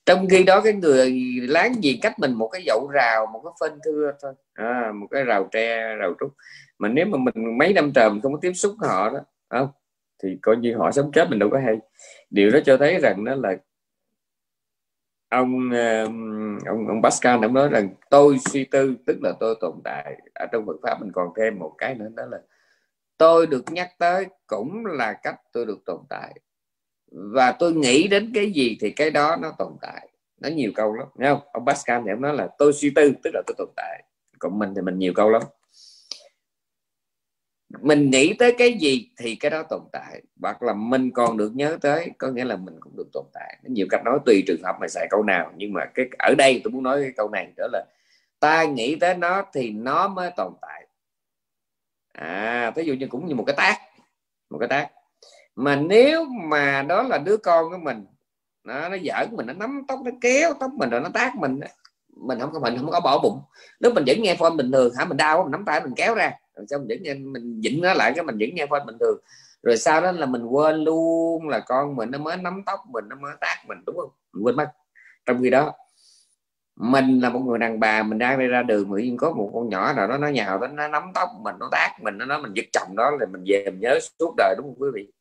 trong 0.05 0.27
khi 0.29 0.43
đó 0.43 0.61
cái 0.61 0.73
người 0.73 1.11
láng 1.41 1.73
giềng 1.83 2.01
cách 2.01 2.19
mình 2.19 2.33
một 2.33 2.47
cái 2.47 2.63
dậu 2.65 2.89
rào 2.93 3.25
một 3.25 3.41
cái 3.43 3.53
phân 3.59 3.79
thưa 3.85 4.11
thôi. 4.21 4.33
À, 4.53 4.91
một 4.95 5.07
cái 5.11 5.23
rào 5.23 5.49
tre 5.51 5.95
rào 5.95 6.13
trúc. 6.19 6.33
Mà 6.77 6.89
nếu 6.89 7.05
mà 7.05 7.17
mình 7.17 7.57
mấy 7.57 7.73
năm 7.73 7.91
trời 7.95 8.09
mình 8.09 8.21
không 8.21 8.33
có 8.33 8.39
tiếp 8.41 8.53
xúc 8.53 8.75
họ 8.79 9.09
đó 9.09 9.19
không 9.49 9.69
thì 10.23 10.39
coi 10.41 10.57
như 10.57 10.75
họ 10.77 10.91
sống 10.91 11.11
chết 11.11 11.29
mình 11.29 11.39
đâu 11.39 11.49
có 11.49 11.59
hay. 11.59 11.77
Điều 12.29 12.51
đó 12.51 12.59
cho 12.65 12.77
thấy 12.77 12.99
rằng 12.99 13.25
đó 13.25 13.35
là 13.35 13.55
ông 15.29 15.69
um, 15.69 16.57
ông 16.65 16.87
ông 16.87 17.01
Pascal 17.03 17.43
ông 17.43 17.53
nói 17.53 17.69
rằng 17.69 17.89
tôi 18.09 18.37
suy 18.51 18.65
tư 18.65 18.95
tức 19.05 19.17
là 19.21 19.33
tôi 19.39 19.55
tồn 19.61 19.81
tại 19.83 20.17
ở 20.33 20.45
trong 20.51 20.65
Phật 20.65 20.75
pháp. 20.83 21.01
Mình 21.01 21.11
còn 21.13 21.29
thêm 21.37 21.59
một 21.59 21.75
cái 21.77 21.95
nữa 21.95 22.07
đó 22.15 22.23
là 22.31 22.37
tôi 23.17 23.47
được 23.47 23.71
nhắc 23.71 23.89
tới 23.97 24.25
cũng 24.47 24.85
là 24.85 25.13
cách 25.13 25.35
tôi 25.51 25.65
được 25.65 25.79
tồn 25.85 25.99
tại 26.09 26.39
và 27.11 27.51
tôi 27.51 27.73
nghĩ 27.73 28.07
đến 28.07 28.31
cái 28.35 28.51
gì 28.51 28.77
thì 28.81 28.91
cái 28.91 29.11
đó 29.11 29.35
nó 29.41 29.51
tồn 29.57 29.73
tại. 29.81 30.07
Nó 30.37 30.49
nhiều 30.49 30.71
câu 30.75 30.93
lắm, 30.93 31.07
thấy 31.19 31.27
không? 31.27 31.41
Ông 31.51 31.65
Pascal 31.65 32.01
thì 32.05 32.11
ông 32.11 32.21
nói 32.21 32.33
là 32.33 32.47
tôi 32.57 32.73
suy 32.73 32.89
tư, 32.95 33.13
tức 33.23 33.31
là 33.33 33.41
tôi 33.47 33.55
tồn 33.57 33.69
tại. 33.75 34.03
Còn 34.39 34.59
mình 34.59 34.73
thì 34.75 34.81
mình 34.81 34.99
nhiều 34.99 35.13
câu 35.15 35.29
lắm. 35.29 35.41
Mình 37.79 38.09
nghĩ 38.09 38.33
tới 38.33 38.55
cái 38.57 38.73
gì 38.73 39.09
thì 39.17 39.35
cái 39.35 39.51
đó 39.51 39.63
tồn 39.63 39.81
tại. 39.91 40.21
Hoặc 40.41 40.63
là 40.63 40.73
mình 40.73 41.11
còn 41.11 41.37
được 41.37 41.51
nhớ 41.55 41.77
tới, 41.81 42.11
có 42.17 42.27
nghĩa 42.27 42.45
là 42.45 42.55
mình 42.55 42.79
cũng 42.79 42.97
được 42.97 43.07
tồn 43.13 43.25
tại. 43.33 43.57
Nhiều 43.63 43.87
cách 43.89 44.01
nói, 44.05 44.19
tùy 44.25 44.43
trường 44.47 44.63
hợp 44.63 44.75
mà 44.81 44.87
xài 44.87 45.07
câu 45.09 45.23
nào. 45.23 45.51
Nhưng 45.55 45.73
mà 45.73 45.85
cái, 45.85 46.05
ở 46.19 46.35
đây 46.37 46.61
tôi 46.63 46.71
muốn 46.71 46.83
nói 46.83 47.01
cái 47.01 47.11
câu 47.17 47.29
này 47.29 47.53
đó 47.57 47.67
là 47.71 47.85
ta 48.39 48.63
nghĩ 48.63 48.95
tới 48.95 49.15
nó 49.15 49.45
thì 49.53 49.69
nó 49.69 50.07
mới 50.07 50.31
tồn 50.37 50.53
tại. 50.61 50.87
À 52.13 52.71
ví 52.75 52.85
dụ 52.85 52.93
như 52.93 53.07
cũng 53.07 53.27
như 53.27 53.35
một 53.35 53.43
cái 53.47 53.55
tác, 53.55 53.77
một 54.49 54.57
cái 54.59 54.69
tác 54.69 54.89
mà 55.55 55.75
nếu 55.75 56.25
mà 56.25 56.81
đó 56.81 57.03
là 57.03 57.17
đứa 57.17 57.37
con 57.37 57.69
của 57.69 57.77
mình 57.77 58.05
nó 58.63 58.89
nó 58.89 58.97
giỡn 59.05 59.35
mình 59.35 59.47
nó 59.47 59.53
nắm 59.53 59.81
tóc 59.87 59.99
nó 60.05 60.11
kéo 60.21 60.53
tóc 60.59 60.71
mình 60.73 60.89
rồi 60.89 61.01
nó 61.01 61.09
tác 61.13 61.35
mình 61.35 61.59
mình 62.17 62.39
không 62.39 62.51
có 62.53 62.59
mình 62.59 62.77
không 62.77 62.91
có 62.91 62.99
bỏ 62.99 63.19
bụng. 63.23 63.41
Nếu 63.79 63.93
mình 63.93 64.03
vẫn 64.07 64.21
nghe 64.21 64.35
phone 64.35 64.55
bình 64.57 64.71
thường 64.71 64.93
hả 64.95 65.05
mình 65.05 65.17
đau 65.17 65.43
mình 65.43 65.51
nắm 65.51 65.65
tay 65.65 65.81
mình 65.81 65.93
kéo 65.95 66.15
ra. 66.15 66.31
Rồi 66.55 66.65
xong 66.69 66.81
mình 66.81 66.87
vẫn 66.87 67.03
nghe 67.03 67.13
mình 67.13 67.61
dịnh 67.63 67.81
nó 67.81 67.93
lại 67.93 68.13
cái 68.15 68.25
mình 68.25 68.37
vẫn 68.39 68.49
nghe 68.53 68.65
phone 68.65 68.83
bình 68.85 68.97
thường. 68.99 69.17
Rồi 69.63 69.77
sau 69.77 70.01
đó 70.01 70.11
là 70.11 70.25
mình 70.25 70.45
quên 70.45 70.75
luôn 70.83 71.49
là 71.49 71.59
con 71.59 71.95
mình 71.95 72.11
nó 72.11 72.17
mới 72.17 72.37
nắm 72.37 72.63
tóc 72.65 72.79
mình 72.93 73.05
nó 73.09 73.15
mới 73.15 73.31
tác 73.41 73.57
mình 73.67 73.77
đúng 73.85 73.97
không? 73.97 74.09
Mình 74.33 74.45
quên 74.45 74.55
mất. 74.55 74.71
Trong 75.25 75.41
khi 75.41 75.49
đó 75.49 75.73
mình 76.75 77.19
là 77.19 77.29
một 77.29 77.39
người 77.39 77.59
đàn 77.59 77.79
bà 77.79 78.03
mình 78.03 78.17
đang 78.17 78.39
đi 78.39 78.47
ra 78.47 78.63
đường 78.63 78.89
mà 78.89 78.97
có 79.17 79.31
một 79.31 79.51
con 79.53 79.69
nhỏ 79.69 79.93
nào 79.93 80.07
đó 80.07 80.17
nó 80.17 80.27
nhào 80.27 80.59
nó, 80.59 80.67
nó 80.67 80.87
nắm 80.87 81.11
tóc 81.15 81.29
mình 81.41 81.55
nó 81.59 81.69
tác 81.71 81.97
mình 82.01 82.17
nó 82.17 82.25
nói 82.25 82.41
mình 82.41 82.53
giật 82.53 82.65
chồng 82.71 82.95
đó 82.95 83.11
là 83.19 83.25
mình 83.31 83.43
về 83.47 83.65
mình 83.65 83.79
nhớ 83.79 83.99
suốt 84.19 84.33
đời 84.37 84.55
đúng 84.57 84.65
không 84.65 84.75
quý 84.79 84.89
vị? 84.93 85.11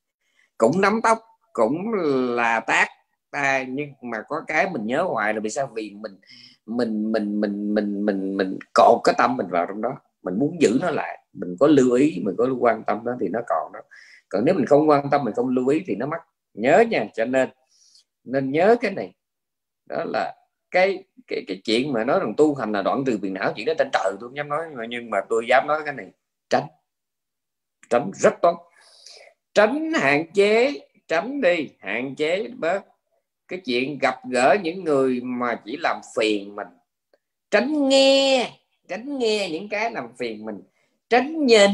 Cũng 0.60 0.80
nắm 0.80 1.00
tóc, 1.02 1.18
cũng 1.52 1.92
là 2.36 2.60
tác. 2.60 2.88
Ta 3.30 3.64
nhưng 3.68 3.88
mà 4.02 4.22
có 4.28 4.42
cái 4.46 4.70
mình 4.70 4.86
nhớ 4.86 5.02
hoài 5.02 5.34
là 5.34 5.40
vì 5.40 5.50
sao? 5.50 5.70
Vì 5.74 5.94
mình 6.00 6.20
mình 6.66 7.12
mình 7.12 7.40
mình 7.40 7.74
mình 7.74 8.06
mình 8.06 8.36
mình 8.36 8.58
cột 8.74 9.00
cái 9.04 9.14
tâm 9.18 9.36
mình 9.36 9.46
vào 9.50 9.66
trong 9.66 9.82
đó. 9.82 9.96
Mình 10.22 10.38
muốn 10.38 10.56
giữ 10.60 10.78
nó 10.80 10.90
lại. 10.90 11.18
Mình 11.32 11.56
có 11.60 11.66
lưu 11.66 11.92
ý, 11.92 12.22
mình 12.24 12.34
có 12.38 12.46
quan 12.60 12.82
tâm 12.84 13.04
đó 13.04 13.12
thì 13.20 13.28
nó 13.28 13.40
còn 13.48 13.72
đó. 13.72 13.80
Còn 14.28 14.44
nếu 14.44 14.54
mình 14.54 14.66
không 14.66 14.88
quan 14.88 15.10
tâm, 15.10 15.24
mình 15.24 15.34
không 15.34 15.48
lưu 15.48 15.68
ý 15.68 15.82
thì 15.86 15.94
nó 15.94 16.06
mất 16.06 16.18
nhớ 16.54 16.84
nha, 16.90 17.06
cho 17.14 17.24
nên 17.24 17.48
nên 18.24 18.50
nhớ 18.50 18.76
cái 18.80 18.90
này. 18.90 19.14
Đó 19.86 20.04
là 20.04 20.34
cái 20.70 21.04
cái 21.26 21.44
cái 21.46 21.60
chuyện 21.64 21.92
mà 21.92 22.04
nói 22.04 22.20
rằng 22.20 22.34
tu 22.36 22.54
hành 22.54 22.72
là 22.72 22.82
đoạn 22.82 23.02
từ 23.06 23.18
phiền 23.22 23.34
não 23.34 23.52
chuyện 23.56 23.66
đó 23.66 23.72
trên 23.78 23.88
trời. 23.92 24.12
Tôi 24.20 24.28
không 24.28 24.36
dám 24.36 24.48
nói, 24.48 24.66
nhưng 24.88 25.10
mà 25.10 25.20
tôi 25.28 25.46
dám 25.48 25.64
nói 25.68 25.80
cái 25.84 25.94
này. 25.94 26.06
Tránh. 26.50 26.66
Tránh 27.90 28.10
rất 28.14 28.34
tốt 28.42 28.69
tránh 29.54 29.92
hạn 29.92 30.32
chế, 30.34 30.80
tránh 31.08 31.40
đi, 31.40 31.68
hạn 31.78 32.14
chế 32.14 32.48
bớt. 32.56 32.84
Cái 33.48 33.60
chuyện 33.64 33.98
gặp 33.98 34.14
gỡ 34.30 34.56
những 34.62 34.84
người 34.84 35.20
mà 35.20 35.60
chỉ 35.64 35.76
làm 35.76 36.00
phiền 36.16 36.56
mình. 36.56 36.68
Tránh 37.50 37.88
nghe 37.88 38.50
tránh 38.88 39.18
nghe 39.18 39.48
những 39.50 39.68
cái 39.68 39.90
làm 39.90 40.08
phiền 40.18 40.44
mình. 40.44 40.62
Tránh 41.08 41.46
nhìn 41.46 41.70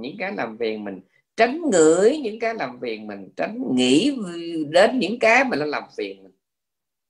những 0.00 0.16
cái 0.18 0.32
làm 0.32 0.58
phiền 0.58 0.84
mình. 0.84 1.00
Tránh 1.36 1.62
ngửi 1.72 2.18
những 2.18 2.38
cái 2.38 2.54
làm 2.54 2.80
phiền 2.80 3.06
mình. 3.06 3.28
Tránh 3.36 3.74
nghĩ 3.74 4.16
đến 4.68 4.98
những 4.98 5.18
cái 5.18 5.44
mà 5.44 5.56
nó 5.56 5.64
làm 5.64 5.82
phiền 5.96 6.22
mình. 6.22 6.32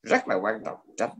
Rất 0.02 0.28
là 0.28 0.38
quan 0.42 0.54
trọng, 0.64 0.78
tránh. 0.96 1.10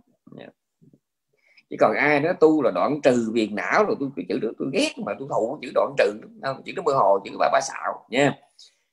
Chỉ 1.70 1.76
còn 1.80 1.94
ai 1.97 2.20
đó 2.20 2.32
tu 2.32 2.62
là 2.62 2.70
đoạn 2.70 3.01
trừ 3.03 3.30
phiền 3.34 3.55
não, 3.55 3.84
rồi 3.84 3.97
tôi 4.01 4.11
chữ 4.28 4.38
đó 4.38 4.49
tôi 4.59 4.68
ghét 4.72 4.92
mà 4.99 5.12
tôi 5.18 5.28
thụ 5.30 5.59
chữ 5.62 5.70
đoạn 5.74 5.94
trừ 5.99 6.12
không 6.42 6.62
chữ 6.64 6.72
nó 6.76 6.82
mơ 6.82 6.92
hồ, 6.92 7.18
chữ 7.24 7.30
ba 7.38 7.49
ba 7.53 7.61
xạo, 7.61 8.07
nha 8.11 8.34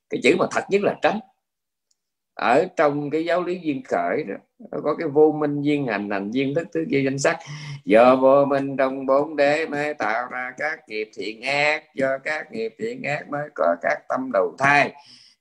cái 0.10 0.20
chữ 0.24 0.36
mà 0.40 0.46
thật 0.52 0.64
nhất 0.70 0.82
là 0.82 0.96
tránh. 1.02 1.20
Ở 2.34 2.66
trong 2.76 3.10
cái 3.10 3.26
giáo 3.26 3.44
lý 3.44 3.60
duyên 3.60 3.84
khởi 3.84 4.24
đó, 4.24 4.36
nó 4.72 4.78
có 4.84 4.96
cái 4.96 5.08
vô 5.08 5.32
minh 5.32 5.62
duyên 5.62 5.88
hành 5.88 6.10
hành 6.10 6.32
duyên 6.32 6.56
thức, 6.56 6.68
tứ 6.72 6.86
duyên 6.88 7.04
danh 7.06 7.20
sắc. 7.20 7.38
Do 7.86 8.16
vô 8.16 8.46
minh 8.46 8.78
trong 8.78 9.06
bốn 9.06 9.36
đế 9.36 9.66
mới 9.66 9.94
tạo 9.94 10.28
ra 10.32 10.54
các 10.58 10.80
nghiệp 10.88 11.10
thiện 11.16 11.42
ác, 11.42 11.84
do 11.96 12.18
các 12.18 12.52
nghiệp 12.52 12.76
thiện 12.80 13.04
ác 13.04 13.30
mới 13.30 13.50
có 13.56 13.76
các 13.82 13.98
tâm 14.10 14.30
đầu 14.34 14.56
thai. 14.60 14.94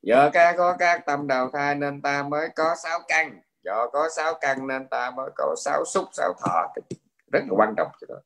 Do 0.03 0.31
các 0.31 0.55
có 0.59 0.77
các 0.79 1.07
tâm 1.07 1.27
đầu 1.27 1.51
thai 1.53 1.75
nên 1.75 2.03
ta 2.03 2.23
mới 2.23 2.49
có 2.57 2.75
sáu 2.83 2.99
căn. 3.09 3.41
Do 3.65 3.89
có 3.93 4.09
sáu 4.17 4.35
căn 4.41 4.67
nên 4.67 4.87
ta 4.87 5.11
mới 5.11 5.31
có 5.37 5.55
sáu 5.65 5.85
xúc, 5.85 6.05
sáu 6.13 6.33
thọ. 6.45 6.73
Rất 7.33 7.43
là 7.49 7.55
quan 7.57 7.75
trọng 7.77 7.89
đó 8.09 8.17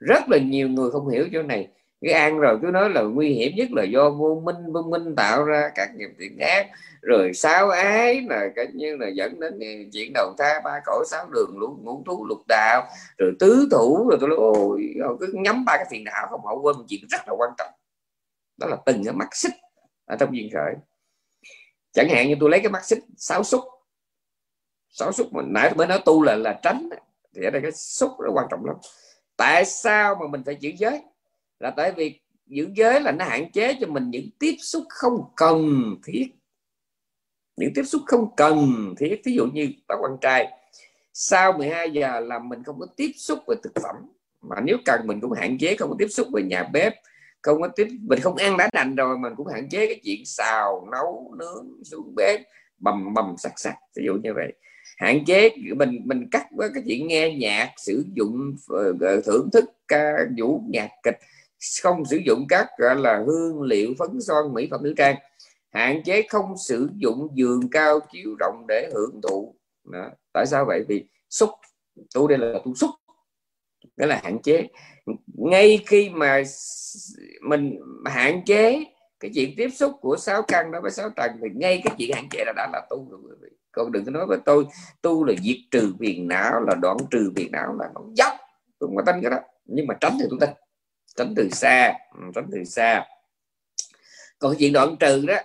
rất 0.00 0.28
là 0.28 0.38
nhiều 0.38 0.68
người 0.68 0.90
không 0.90 1.08
hiểu 1.08 1.28
chỗ 1.32 1.42
này 1.42 1.68
cái 2.00 2.12
ăn 2.12 2.38
rồi 2.38 2.58
cứ 2.62 2.66
nói 2.66 2.90
là 2.90 3.02
nguy 3.02 3.28
hiểm 3.28 3.52
nhất 3.56 3.68
là 3.72 3.84
do 3.84 4.10
vô 4.10 4.42
minh 4.44 4.72
vô 4.72 4.82
minh 4.82 5.16
tạo 5.16 5.44
ra 5.44 5.70
các 5.74 5.94
nghiệp 5.94 6.10
thiện 6.18 6.38
ác. 6.38 6.66
Rồi 7.02 7.34
sáu 7.34 7.70
ái 7.70 8.20
là 8.28 8.48
cái 8.56 8.66
như 8.74 8.96
là 8.96 9.08
dẫn 9.08 9.40
đến 9.40 9.58
chuyện 9.92 10.12
đầu 10.14 10.34
thai 10.38 10.60
ba 10.64 10.80
cõi 10.86 11.04
sáu 11.06 11.26
đường 11.30 11.58
lũ 11.58 11.78
ngũ 11.82 12.02
thú, 12.06 12.26
lục 12.28 12.38
đạo. 12.48 12.88
Rồi 13.18 13.32
tứ 13.38 13.68
thủ, 13.70 14.08
rồi 14.08 14.18
tôi 14.20 14.28
nói, 14.28 14.38
ôi 14.38 15.16
cứ 15.20 15.32
nhắm 15.32 15.64
ba 15.64 15.76
cái 15.76 15.86
phiền 15.90 16.04
não 16.04 16.26
không, 16.30 16.40
họ 16.44 16.54
quên 16.54 16.76
một 16.76 16.84
chuyện 16.88 17.00
rất 17.10 17.20
là 17.26 17.34
quan 17.38 17.50
trọng. 17.58 17.70
Đó 18.56 18.66
là 18.66 18.76
từng 18.86 19.04
cái 19.04 19.14
mắt 19.14 19.28
xích 19.32 19.52
ở 20.04 20.16
trong 20.16 20.36
duyên 20.36 20.50
khởi. 20.52 20.74
Chẳng 21.92 22.08
hạn 22.08 22.28
như 22.28 22.34
tôi 22.40 22.50
lấy 22.50 22.60
cái 22.60 22.70
mắt 22.70 22.84
xích 22.84 22.98
sáu 23.16 23.44
xúc. 23.44 23.64
Sáu 24.88 25.12
xúc 25.12 25.28
mà 25.32 25.42
nãy 25.46 25.74
mới 25.76 25.86
nói 25.86 26.02
tu 26.04 26.22
là 26.22 26.36
là 26.36 26.60
tránh 26.62 26.88
thì 27.34 27.44
ở 27.44 27.50
đây 27.50 27.62
cái 27.62 27.72
xúc 27.72 28.10
rất 28.20 28.30
quan 28.34 28.46
trọng 28.50 28.64
lắm. 28.64 28.76
Tại 29.36 29.64
sao 29.64 30.14
mà 30.14 30.26
mình 30.30 30.42
phải 30.46 30.56
giữ 30.60 30.70
giới? 30.78 31.02
Là 31.60 31.70
tại 31.70 31.92
vì 31.96 32.20
giữ 32.46 32.68
giới 32.74 33.00
là 33.00 33.12
nó 33.12 33.24
hạn 33.24 33.50
chế 33.52 33.76
cho 33.80 33.86
mình 33.86 34.10
những 34.10 34.28
tiếp 34.38 34.54
xúc 34.58 34.84
không 34.88 35.24
cần 35.36 35.94
thiết. 36.04 36.26
Những 37.56 37.74
tiếp 37.74 37.82
xúc 37.82 38.02
không 38.06 38.36
cần 38.36 38.94
thiết. 38.98 39.20
Ví 39.24 39.34
dụ 39.34 39.46
như 39.46 39.68
bác 39.88 39.94
quan 40.00 40.16
trai, 40.20 40.52
sau 41.12 41.52
12 41.52 41.90
giờ 41.90 42.20
là 42.20 42.38
mình 42.38 42.62
không 42.64 42.80
có 42.80 42.86
tiếp 42.96 43.10
xúc 43.16 43.38
với 43.46 43.56
thực 43.62 43.72
phẩm. 43.82 43.96
Mà 44.40 44.56
nếu 44.60 44.76
cần 44.84 45.00
mình 45.06 45.20
cũng 45.20 45.32
hạn 45.32 45.58
chế 45.58 45.76
không 45.76 45.90
có 45.90 45.96
tiếp 45.98 46.08
xúc 46.08 46.28
với 46.32 46.42
nhà 46.42 46.62
bếp, 46.72 46.94
không 47.42 47.60
có 47.60 47.68
tiếp, 47.68 47.88
mình 48.00 48.20
không 48.20 48.36
ăn 48.36 48.56
đã 48.56 48.70
đành 48.72 48.96
rồi, 48.96 49.18
mình 49.18 49.32
cũng 49.36 49.46
hạn 49.46 49.68
chế 49.68 49.86
cái 49.86 50.00
chuyện 50.04 50.24
xào, 50.24 50.88
nấu, 50.92 51.34
nướng, 51.38 51.84
xuống 51.84 52.14
bếp, 52.16 52.40
bầm 52.78 53.14
bầm, 53.14 53.34
sặc 53.38 53.52
sặc 53.56 53.74
ví 53.96 54.04
dụ 54.06 54.14
như 54.22 54.34
vậy. 54.34 54.52
Hạn 54.96 55.24
chế, 55.24 55.50
mình 55.76 56.00
mình 56.04 56.28
cắt 56.30 56.46
với 56.56 56.70
cái 56.74 56.82
chuyện 56.86 57.06
nghe 57.06 57.34
nhạc, 57.34 57.72
sử 57.76 58.04
dụng 58.14 58.56
ờ, 58.68 59.20
thưởng 59.26 59.48
thức 59.52 59.64
ca 59.88 60.12
vũ 60.38 60.62
nhạc 60.68 60.88
kịch 61.02 61.18
không 61.82 62.04
sử 62.04 62.16
dụng 62.16 62.46
các, 62.48 62.68
gọi 62.78 62.96
là, 62.96 63.24
hương 63.26 63.62
liệu, 63.62 63.94
phấn 63.98 64.20
son, 64.20 64.54
mỹ 64.54 64.68
phẩm 64.70 64.82
nữ 64.82 64.94
trang. 64.96 65.16
Hạn 65.72 66.02
chế 66.04 66.22
không 66.28 66.56
sử 66.58 66.88
dụng 66.96 67.28
giường 67.34 67.70
cao 67.70 68.00
chiếu 68.12 68.36
rộng 68.38 68.64
để 68.68 68.90
hưởng 68.94 69.20
thụ. 69.22 69.54
Đó. 69.84 70.10
tại 70.32 70.46
sao 70.46 70.64
vậy? 70.64 70.84
Vì 70.88 71.04
xúc 71.30 71.50
tu 72.14 72.28
đây 72.28 72.38
là 72.38 72.58
tu 72.64 72.74
xúc. 72.74 72.90
Đó 73.96 74.06
là 74.06 74.20
hạn 74.24 74.38
chế. 74.42 74.68
Ngay 75.26 75.84
khi 75.86 76.10
mà 76.10 76.42
mình 77.42 77.78
hạn 78.04 78.42
chế 78.46 78.84
cái 79.20 79.30
chuyện 79.34 79.54
tiếp 79.56 79.68
xúc 79.68 79.92
của 80.00 80.16
sáu 80.16 80.42
căn 80.42 80.72
đó 80.72 80.80
với 80.80 80.90
sáu 80.90 81.10
trần 81.16 81.30
thì 81.42 81.48
ngay 81.54 81.82
cái 81.84 81.94
chuyện 81.98 82.10
hạn 82.14 82.28
chế 82.30 82.42
là 82.46 82.52
đã 82.56 82.68
là 82.72 82.86
tu 82.90 83.08
rồi, 83.10 83.20
quý 83.24 83.34
vị. 83.42 83.48
Còn 83.72 83.92
đừng 83.92 84.04
có 84.04 84.10
nói 84.10 84.26
với 84.26 84.38
tôi, 84.44 84.66
tu 85.02 85.24
là 85.24 85.34
diệt 85.42 85.56
trừ 85.70 85.94
phiền 86.00 86.28
não, 86.28 86.60
là 86.60 86.74
đoạn 86.74 86.96
trừ 87.10 87.32
phiền 87.36 87.52
não 87.52 87.76
là 87.78 87.90
nó 87.94 88.00
dốc. 88.14 88.32
Tôi 88.78 88.88
không 88.88 88.96
có 88.96 89.02
tin 89.06 89.22
cái 89.22 89.30
đó. 89.30 89.38
Nhưng 89.64 89.86
mà 89.86 89.94
tránh 90.00 90.16
thì 90.20 90.26
tôi 90.30 90.38
tin 90.40 90.50
tránh 91.16 91.34
từ 91.36 91.48
xa. 91.50 91.92
Ừ, 92.14 92.22
tránh 92.34 92.46
từ 92.52 92.64
xa. 92.64 93.04
Còn 94.38 94.54
chuyện 94.58 94.72
đoạn 94.72 94.96
trừ 95.00 95.24
đó 95.26 95.36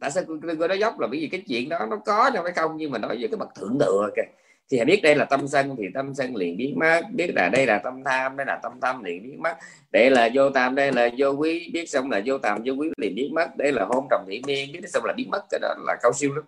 tại 0.00 0.10
sao 0.10 0.24
tôi 0.42 0.68
nói 0.68 0.78
dốc 0.78 1.00
là 1.00 1.06
bởi 1.06 1.20
vì 1.20 1.28
cái 1.32 1.42
chuyện 1.48 1.68
đó 1.68 1.86
nó 1.90 1.96
có 1.96 2.30
trong 2.34 2.44
cái 2.44 2.52
không? 2.52 2.76
Nhưng 2.76 2.90
mà 2.90 2.98
nói 2.98 3.18
về 3.20 3.28
cái 3.28 3.36
bậc 3.36 3.48
thượng 3.54 3.78
thừa 3.80 4.10
kìa. 4.16 4.22
Thì 4.70 4.76
hãy 4.76 4.84
biết 4.84 5.00
đây 5.02 5.14
là 5.16 5.24
tâm 5.24 5.48
sân 5.48 5.76
thì 5.78 5.84
tâm 5.94 6.14
sân 6.14 6.36
liền 6.36 6.56
biến 6.56 6.78
mất. 6.78 7.02
Biết 7.12 7.30
là 7.34 7.48
đây 7.48 7.66
là 7.66 7.78
tâm 7.78 8.04
tham 8.04 8.36
đây 8.36 8.46
là 8.46 8.60
tâm 8.62 8.72
tham 8.82 9.04
liền 9.04 9.22
biến 9.22 9.42
mất. 9.42 9.56
Đây 9.90 10.10
là 10.10 10.28
vô 10.34 10.50
tam 10.50 10.74
đây 10.74 10.92
là 10.92 11.08
vô 11.18 11.30
quý. 11.38 11.70
Biết 11.72 11.88
xong 11.88 12.10
là 12.10 12.22
vô 12.26 12.38
tam 12.38 12.62
vô 12.64 12.72
quý 12.72 12.88
liền 12.96 13.14
biến 13.14 13.34
mất. 13.34 13.56
Đây 13.56 13.72
là 13.72 13.84
hôn 13.84 14.06
trầm 14.10 14.24
thị 14.28 14.42
miên. 14.46 14.72
Biết 14.72 14.80
xong 14.88 15.04
là 15.04 15.12
biến 15.16 15.30
mất 15.30 15.42
cái 15.50 15.60
đó 15.62 15.74
là 15.86 15.96
cao 16.02 16.12
siêu 16.12 16.34
lắm. 16.34 16.44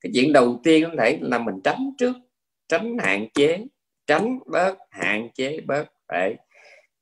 Cái 0.00 0.12
chuyện 0.14 0.32
đầu 0.32 0.60
tiên 0.64 0.84
có 0.84 1.02
thể 1.02 1.18
là 1.20 1.38
mình 1.38 1.60
tránh 1.64 1.90
trước 1.98 2.12
tránh 2.68 2.98
hạn 2.98 3.26
chế 3.34 3.64
tránh 4.06 4.38
bớt 4.46 4.78
hạn 4.90 5.28
chế 5.34 5.60
bớt. 5.66 5.84
Đấy 6.08 6.36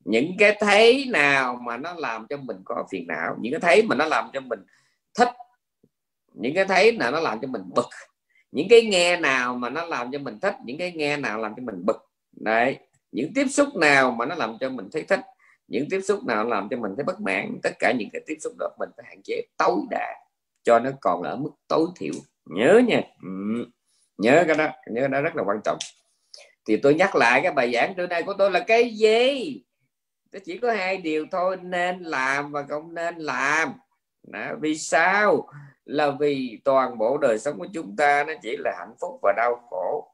những 0.07 0.36
cái 0.38 0.57
thấy 0.61 1.07
nào 1.11 1.61
mà 1.66 1.76
nó 1.76 1.94
làm 1.94 2.26
cho 2.28 2.36
mình 2.36 2.57
có 2.64 2.84
phiền 2.90 3.07
não? 3.07 3.36
Những 3.40 3.52
cái 3.52 3.61
thấy 3.61 3.82
mà 3.82 3.96
nó 3.96 4.04
làm 4.07 4.30
cho 4.32 4.40
mình 4.40 4.61
thích? 5.18 5.28
Những 6.34 6.54
cái 6.54 6.64
thấy 6.64 6.92
nào 6.92 7.11
nó 7.11 7.20
làm 7.20 7.40
cho 7.40 7.48
mình 7.48 7.62
bực? 7.74 7.88
Những 8.52 8.68
cái 8.70 8.82
nghe 8.82 9.16
nào 9.16 9.54
mà 9.54 9.70
nó 9.70 9.84
làm 9.84 10.12
cho 10.12 10.18
mình 10.18 10.38
thích? 10.40 10.54
Những 10.64 10.78
cái 10.78 10.92
nghe 10.92 11.16
nào 11.16 11.38
làm 11.38 11.54
cho 11.57 11.62
mình 11.62 11.86
bực? 11.86 11.96
Đấy. 12.32 12.76
Những 13.12 13.32
tiếp 13.34 13.46
xúc 13.50 13.68
nào 13.76 14.11
mà 14.11 14.26
nó 14.26 14.34
làm 14.34 14.57
cho 14.61 14.70
mình 14.70 14.88
thấy 14.92 15.02
thích? 15.02 15.20
Những 15.68 15.86
tiếp 15.90 16.00
xúc 16.00 16.24
nào 16.24 16.44
làm 16.44 16.68
cho 16.70 16.76
mình 16.76 16.92
thấy 16.96 17.04
bất 17.04 17.20
mãn? 17.20 17.59
Tất 17.62 17.72
cả 17.78 17.92
những 17.98 18.09
cái 18.12 18.22
tiếp 18.26 18.36
xúc 18.40 18.52
đó 18.59 18.68
mình 18.78 18.88
phải 18.96 19.07
hạn 19.09 19.20
chế 19.24 19.42
tối 19.59 19.80
đa, 19.90 20.14
cho 20.62 20.78
nó 20.78 20.90
còn 21.00 21.22
ở 21.22 21.36
mức 21.36 21.50
tối 21.68 21.86
thiểu. 21.96 22.14
Nhớ 22.44 22.80
nha. 22.86 23.02
Ừ. 23.22 23.64
nhớ 24.18 24.44
cái 24.46 24.57
đó. 24.57 24.68
Nhớ 24.90 25.00
cái 25.00 25.09
đó 25.09 25.20
rất 25.20 25.36
là 25.36 25.42
quan 25.42 25.61
trọng. 25.64 25.78
Thì 26.68 26.76
tôi 26.76 26.94
nhắc 26.94 27.16
lại 27.16 27.40
cái 27.42 27.52
bài 27.52 27.72
giảng 27.72 27.94
trưa 27.96 28.07
nay 28.07 28.22
của 28.22 28.34
tôi 28.38 28.50
là 28.50 28.61
cái 28.61 28.90
gì? 28.90 29.62
Nó 30.37 30.41
chỉ 30.45 30.59
có 30.59 30.72
hai 30.72 30.97
điều 30.97 31.26
thôi, 31.30 31.57
nên 31.62 32.03
làm 32.03 32.53
và 32.53 32.62
không 32.68 32.95
nên 32.95 33.16
làm. 33.16 33.72
Đó. 34.22 34.53
vì 34.61 34.78
sao? 34.78 35.49
Là 35.84 36.11
vì 36.11 36.61
toàn 36.64 36.99
bộ 36.99 37.18
đời 37.18 37.39
sống 37.39 37.59
của 37.59 37.66
chúng 37.74 37.97
ta 37.97 38.24
nó 38.26 38.32
chỉ 38.43 38.57
là 38.57 38.74
hạnh 38.78 38.95
phúc 39.01 39.18
và 39.22 39.32
đau 39.37 39.61
khổ. 39.70 40.12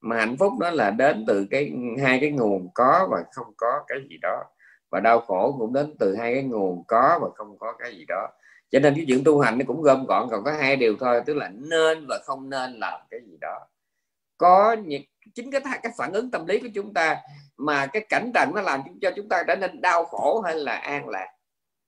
Mà 0.00 0.16
hạnh 0.16 0.36
phúc 0.38 0.52
đó 0.60 0.70
là 0.70 0.90
đến 0.90 1.24
từ 1.26 1.46
cái, 1.50 1.72
hai 2.02 2.18
cái 2.20 2.30
nguồn 2.30 2.68
có 2.74 3.08
và 3.10 3.22
không 3.32 3.52
có 3.56 3.84
cái 3.88 3.98
gì 4.10 4.16
đó. 4.22 4.44
Và 4.90 5.00
đau 5.00 5.20
khổ 5.20 5.56
cũng 5.58 5.72
đến 5.72 5.96
từ 5.98 6.16
hai 6.16 6.34
cái 6.34 6.42
nguồn 6.42 6.84
có 6.88 7.18
và 7.22 7.28
không 7.36 7.58
có 7.58 7.72
cái 7.78 7.96
gì 7.96 8.04
đó. 8.08 8.28
Cho 8.70 8.78
nên 8.78 8.94
cái 8.94 9.04
chuyện 9.08 9.24
tu 9.24 9.40
hành 9.40 9.58
nó 9.58 9.64
cũng 9.66 9.82
gom 9.82 10.06
gọn, 10.06 10.28
còn 10.30 10.44
có 10.44 10.52
hai 10.52 10.76
điều 10.76 10.96
thôi, 11.00 11.22
tức 11.26 11.34
là 11.34 11.48
nên 11.48 12.06
và 12.08 12.18
không 12.24 12.50
nên 12.50 12.72
làm 12.72 13.00
cái 13.10 13.20
gì 13.26 13.36
đó. 13.40 13.58
Có 14.38 14.76
những 14.84 15.02
chính 15.40 15.50
cái 15.50 15.60
cái 15.82 15.92
phản 15.96 16.12
ứng 16.12 16.30
tâm 16.30 16.46
lý 16.46 16.58
của 16.58 16.68
chúng 16.74 16.94
ta 16.94 17.16
mà 17.56 17.86
cái 17.86 18.06
cảnh 18.08 18.30
trần 18.34 18.54
nó 18.54 18.60
làm 18.60 18.82
cho 19.00 19.10
chúng 19.16 19.28
ta 19.28 19.42
trở 19.46 19.56
nên 19.56 19.80
đau 19.80 20.04
khổ 20.04 20.40
hay 20.40 20.54
là 20.54 20.76
an 20.76 21.08
lạc. 21.08 21.28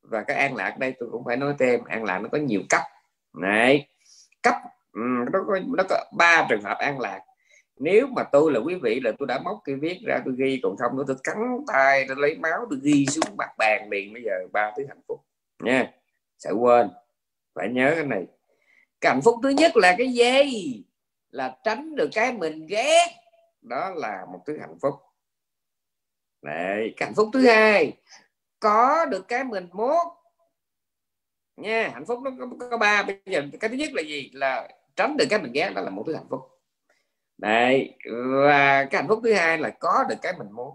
Và 0.02 0.22
cái 0.22 0.36
an 0.36 0.56
lạc 0.56 0.78
đây 0.78 0.94
tôi 0.98 1.08
cũng 1.12 1.24
phải 1.24 1.36
nói 1.36 1.54
thêm, 1.58 1.84
an 1.84 2.04
lạc 2.04 2.18
nó 2.18 2.28
có 2.32 2.38
nhiều 2.38 2.60
cấp. 2.68 2.82
Này, 3.40 3.88
cấp 4.42 4.54
ừ, 4.92 5.00
nó 5.32 5.38
có 5.46 5.58
nó 5.76 5.84
có 5.88 6.04
ba 6.16 6.46
trường 6.48 6.62
hợp 6.62 6.78
an 6.78 7.00
lạc. 7.00 7.20
Nếu 7.76 8.06
mà 8.06 8.22
tôi 8.22 8.52
là 8.52 8.60
quý 8.60 8.74
vị 8.74 9.00
là 9.04 9.12
tôi 9.18 9.26
đã 9.26 9.38
móc 9.38 9.60
cái 9.64 9.74
viết 9.74 9.98
ra, 10.06 10.20
tôi 10.24 10.34
ghi, 10.38 10.60
còn 10.62 10.76
không 10.76 10.96
nữa 10.96 11.04
tôi 11.06 11.16
cắn 11.24 11.36
tay, 11.72 12.04
tôi 12.08 12.16
lấy 12.20 12.34
máu, 12.38 12.66
tôi 12.70 12.78
ghi 12.82 13.06
xuống 13.06 13.36
mặt 13.36 13.50
bàn 13.58 13.88
liền, 13.90 14.12
bây 14.12 14.22
giờ 14.22 14.32
ba 14.52 14.72
thứ 14.76 14.84
hạnh 14.88 15.00
phúc. 15.08 15.20
Nha, 15.62 15.92
sẽ 16.38 16.50
quên. 16.50 16.90
Phải 17.54 17.68
nhớ 17.68 17.92
cái 17.94 18.04
này. 18.04 18.26
Cái 19.00 19.12
hạnh 19.12 19.22
phúc 19.22 19.34
thứ 19.42 19.48
nhất 19.48 19.76
là 19.76 19.94
cái 19.98 20.12
gì? 20.12 20.84
Là 21.30 21.56
tránh 21.64 21.96
được 21.96 22.08
cái 22.12 22.32
mình 22.32 22.66
ghét 22.66 23.21
đó 23.62 23.90
là 23.90 24.26
một 24.32 24.40
thứ 24.46 24.58
hạnh 24.58 24.78
phúc. 24.82 24.94
Đấy, 26.42 26.94
cái 26.96 27.06
hạnh 27.06 27.14
phúc 27.14 27.28
thứ 27.32 27.46
hai 27.46 28.00
có 28.60 29.04
được 29.04 29.28
cái 29.28 29.44
mình 29.44 29.68
muốn. 29.72 29.96
Nha 31.56 31.90
hạnh 31.94 32.06
phúc 32.06 32.20
nó 32.22 32.30
có, 32.38 32.68
có 32.70 32.78
ba. 32.78 33.02
Bây 33.02 33.20
giờ 33.26 33.42
cái 33.60 33.70
thứ 33.70 33.76
nhất 33.76 33.92
là 33.92 34.02
gì? 34.02 34.30
Là 34.32 34.68
tránh 34.96 35.16
được 35.16 35.24
cái 35.30 35.42
mình 35.42 35.52
ghét 35.52 35.72
đó 35.74 35.82
là 35.82 35.90
một 35.90 36.04
thứ 36.06 36.14
hạnh 36.14 36.26
phúc. 36.30 36.40
Đấy, 37.38 37.98
và 38.44 38.84
cái 38.84 39.02
hạnh 39.02 39.08
phúc 39.08 39.20
thứ 39.24 39.32
hai 39.32 39.58
là 39.58 39.70
có 39.80 40.04
được 40.08 40.16
cái 40.22 40.32
mình 40.38 40.52
muốn. 40.52 40.74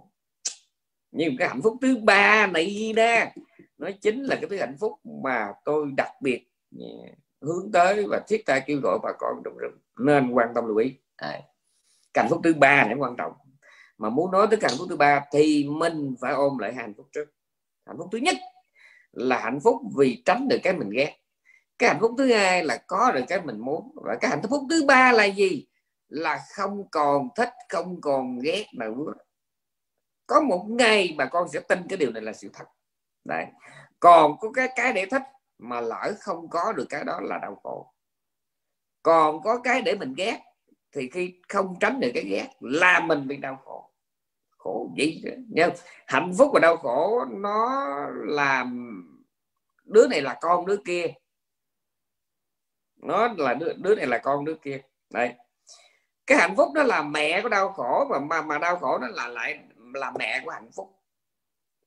Nhưng 1.11 1.35
cái 1.39 1.47
hạnh 1.47 1.61
phúc 1.61 1.77
thứ 1.81 1.97
ba 2.03 2.47
này 2.47 2.93
nè 2.95 3.33
nó 3.77 3.89
chính 4.01 4.23
là 4.23 4.35
cái 4.35 4.49
thứ 4.49 4.57
hạnh 4.57 4.75
phúc 4.79 4.99
mà 5.23 5.53
tôi 5.65 5.91
đặc 5.97 6.11
biệt 6.21 6.47
hướng 7.41 7.71
tới 7.73 8.05
và 8.09 8.21
thiết 8.27 8.43
tha 8.45 8.59
kêu 8.59 8.79
gọi 8.83 8.99
bà 9.03 9.11
con 9.19 9.43
đồng 9.43 9.57
rừng. 9.57 9.79
Nên 9.99 10.31
quan 10.31 10.49
tâm 10.55 10.67
lưu 10.67 10.77
ý. 10.77 10.97
À, 11.15 11.41
hạnh 12.13 12.27
phúc 12.29 12.41
thứ 12.43 12.53
ba 12.53 12.85
này 12.85 12.95
quan 12.97 13.15
trọng. 13.17 13.33
Mà 13.97 14.09
muốn 14.09 14.31
nói 14.31 14.47
tới 14.49 14.59
hạnh 14.61 14.71
phúc 14.77 14.87
thứ 14.89 14.97
ba 14.97 15.25
thì 15.31 15.67
mình 15.69 16.15
phải 16.21 16.33
ôm 16.33 16.57
lại 16.57 16.73
hạnh 16.73 16.93
phúc 16.97 17.07
trước. 17.11 17.25
Hạnh 17.85 17.97
phúc 17.97 18.07
thứ 18.11 18.17
nhất 18.17 18.35
là 19.11 19.39
hạnh 19.39 19.59
phúc 19.63 19.81
vì 19.97 20.21
tránh 20.25 20.47
được 20.47 20.57
cái 20.63 20.73
mình 20.73 20.89
ghét. 20.89 21.17
Cái 21.79 21.89
hạnh 21.89 21.99
phúc 22.01 22.11
thứ 22.17 22.33
hai 22.33 22.63
là 22.63 22.77
có 22.87 23.11
được 23.11 23.23
cái 23.27 23.41
mình 23.41 23.59
muốn. 23.59 23.91
Và 23.95 24.15
cái 24.21 24.31
hạnh 24.31 24.41
phúc 24.49 24.63
thứ 24.69 24.85
ba 24.87 25.11
là 25.11 25.25
gì? 25.25 25.67
Là 26.07 26.39
không 26.55 26.89
còn 26.89 27.27
thích, 27.35 27.53
không 27.69 28.01
còn 28.01 28.39
ghét 28.39 28.65
nữa. 28.73 29.13
Có 30.27 30.41
một 30.41 30.65
ngày 30.69 31.15
mà 31.17 31.25
con 31.25 31.49
sẽ 31.49 31.59
tin 31.59 31.79
cái 31.89 31.97
điều 31.97 32.11
này 32.11 32.21
là 32.21 32.33
sự 32.33 32.49
thật. 32.53 32.65
Đấy. 33.25 33.45
Còn 33.99 34.37
có 34.39 34.51
cái 34.51 34.69
cái 34.75 34.93
để 34.93 35.05
thích 35.05 35.21
mà 35.57 35.81
lỡ 35.81 36.13
không 36.19 36.49
có 36.49 36.73
được 36.73 36.85
cái 36.89 37.03
đó 37.03 37.19
là 37.23 37.37
đau 37.37 37.55
khổ. 37.63 37.93
Còn 39.03 39.41
có 39.41 39.59
cái 39.63 39.81
để 39.81 39.95
mình 39.95 40.13
ghét 40.17 40.39
thì 40.91 41.09
khi 41.09 41.39
không 41.49 41.75
tránh 41.79 41.99
được 41.99 42.11
cái 42.13 42.23
ghét 42.23 42.47
là 42.59 42.99
mình 42.99 43.27
bị 43.27 43.37
đau 43.37 43.61
khổ. 43.65 43.89
Khổ 44.57 44.89
gì 44.97 45.23
nhớ 45.49 45.69
hạnh 46.07 46.33
phúc 46.37 46.51
và 46.53 46.59
đau 46.59 46.77
khổ 46.77 47.25
nó 47.29 47.85
làm 48.25 48.93
đứa 49.83 50.07
này 50.07 50.21
là 50.21 50.37
con 50.41 50.65
đứa 50.65 50.77
kia. 50.85 51.07
Nó 52.95 53.33
là 53.37 53.53
đứa, 53.53 53.73
đứa 53.73 53.95
này 53.95 54.07
là 54.07 54.17
con 54.17 54.45
đứa 54.45 54.55
kia. 54.55 54.81
Đấy. 55.09 55.33
Cái 56.27 56.37
hạnh 56.37 56.55
phúc 56.57 56.73
đó 56.73 56.83
là 56.83 57.01
mẹ 57.01 57.41
của 57.41 57.49
đau 57.49 57.69
khổ 57.71 58.07
mà 58.09 58.19
mà, 58.19 58.41
mà 58.41 58.57
đau 58.57 58.77
khổ 58.77 58.97
nó 58.97 59.07
là 59.07 59.27
lại 59.27 59.59
là 59.93 60.11
mẹ 60.19 60.41
của 60.45 60.51
hạnh 60.51 60.69
phúc. 60.75 60.93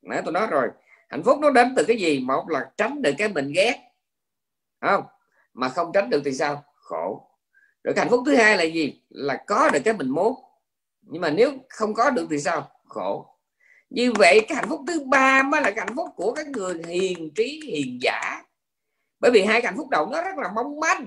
Nãy 0.03 0.22
tôi 0.24 0.32
nói 0.32 0.46
rồi. 0.46 0.68
Hạnh 1.09 1.22
phúc 1.22 1.38
nó 1.40 1.51
đến 1.51 1.72
từ 1.76 1.84
cái 1.88 1.96
gì? 1.96 2.20
Một 2.20 2.44
là 2.48 2.70
tránh 2.76 3.03
được 3.03 3.12
cái 3.18 3.28
mình 3.28 3.53
ghét. 3.55 3.92
Không? 4.80 5.05
Mà 5.55 5.68
không 5.68 5.90
tránh 5.94 6.11
được 6.11 6.22
thì 6.24 6.32
sao? 6.32 6.64
Khổ 6.74 7.30
rồi 7.85 7.95
cái 7.95 8.05
hạnh 8.05 8.11
phúc 8.11 8.22
thứ 8.26 8.35
hai 8.35 8.57
là 8.57 8.64
gì? 8.64 9.03
Là 9.09 9.45
có 9.47 9.70
được 9.70 9.81
cái 9.85 9.95
mình 9.95 10.11
muốn. 10.11 10.35
Nhưng 11.03 11.22
mà 11.22 11.31
nếu 11.31 11.53
không 11.68 11.95
có 11.95 12.11
được 12.11 12.26
thì 12.31 12.39
sao? 12.39 12.70
Khổ. 12.85 13.26
Như 13.91 14.12
vậy 14.12 14.45
cái 14.49 14.57
hạnh 14.57 14.68
phúc 14.68 14.81
thứ 14.87 15.05
ba 15.05 15.43
mới 15.43 15.61
là 15.61 15.70
cái 15.70 15.87
hạnh 15.87 15.97
phúc 15.97 16.09
của 16.16 16.33
các 16.33 16.47
người 16.47 16.83
hiền 16.87 17.31
trí, 17.35 17.61
hiền 17.66 17.99
giả. 18.03 18.43
Bởi 19.20 19.31
vì 19.31 19.45
hai 19.45 19.61
cái 19.61 19.72
hạnh 19.72 19.76
phúc 19.78 19.89
đầu 19.91 20.07
nó 20.07 20.22
rất 20.22 20.37
là 20.37 20.53
mong 20.55 20.81
manh. 20.81 21.07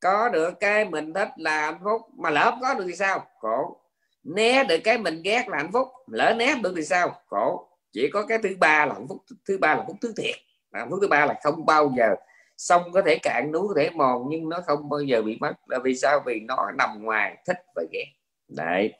Có 0.00 0.28
được 0.28 0.60
cái 0.60 0.84
mình 0.84 1.14
thích 1.14 1.28
là 1.36 1.60
hạnh 1.60 1.80
phúc. 1.84 2.02
Mà 2.18 2.30
lỡ 2.30 2.50
không 2.50 2.60
có 2.60 2.74
được 2.74 2.84
thì 2.86 2.96
sao? 2.96 3.26
Khổ. 3.38 3.80
Né 4.22 4.64
được 4.64 4.78
cái 4.84 4.98
mình 4.98 5.22
ghét 5.22 5.48
là 5.48 5.56
hạnh 5.56 5.72
phúc. 5.72 5.88
Lỡ 6.06 6.34
né 6.38 6.54
được 6.62 6.72
thì 6.76 6.84
sao? 6.84 7.20
Khổ. 7.26 7.68
Chỉ 7.92 8.10
có 8.12 8.26
cái 8.26 8.38
thứ 8.38 8.56
ba 8.60 8.86
là 8.86 8.94
hạnh 8.94 9.06
phúc 9.08 9.18
thứ 9.48 9.58
ba 9.58 9.68
là 9.68 9.76
hạnh 9.76 9.86
phúc 9.86 9.96
thứ 10.00 10.12
thiệt. 10.16 10.36
Hạnh 10.72 10.90
phúc 10.90 10.98
thứ 11.02 11.08
ba 11.08 11.26
là 11.26 11.40
không 11.42 11.66
bao 11.66 11.92
giờ 11.96 12.14
sông 12.60 12.92
có 12.92 13.02
thể 13.02 13.18
cạn, 13.18 13.52
núi 13.52 13.68
có 13.68 13.74
thể 13.76 13.90
mòn, 13.90 14.22
nhưng 14.28 14.48
nó 14.48 14.60
không 14.66 14.88
bao 14.88 15.00
giờ 15.00 15.22
bị 15.22 15.38
mất. 15.40 15.52
Là 15.66 15.78
vì 15.84 15.94
sao? 15.94 16.20
Vì 16.26 16.40
nó 16.40 16.70
nằm 16.78 17.02
ngoài 17.02 17.36
thích 17.46 17.56
và 17.74 17.82
ghét. 17.92 18.04
Đấy. 18.48 18.92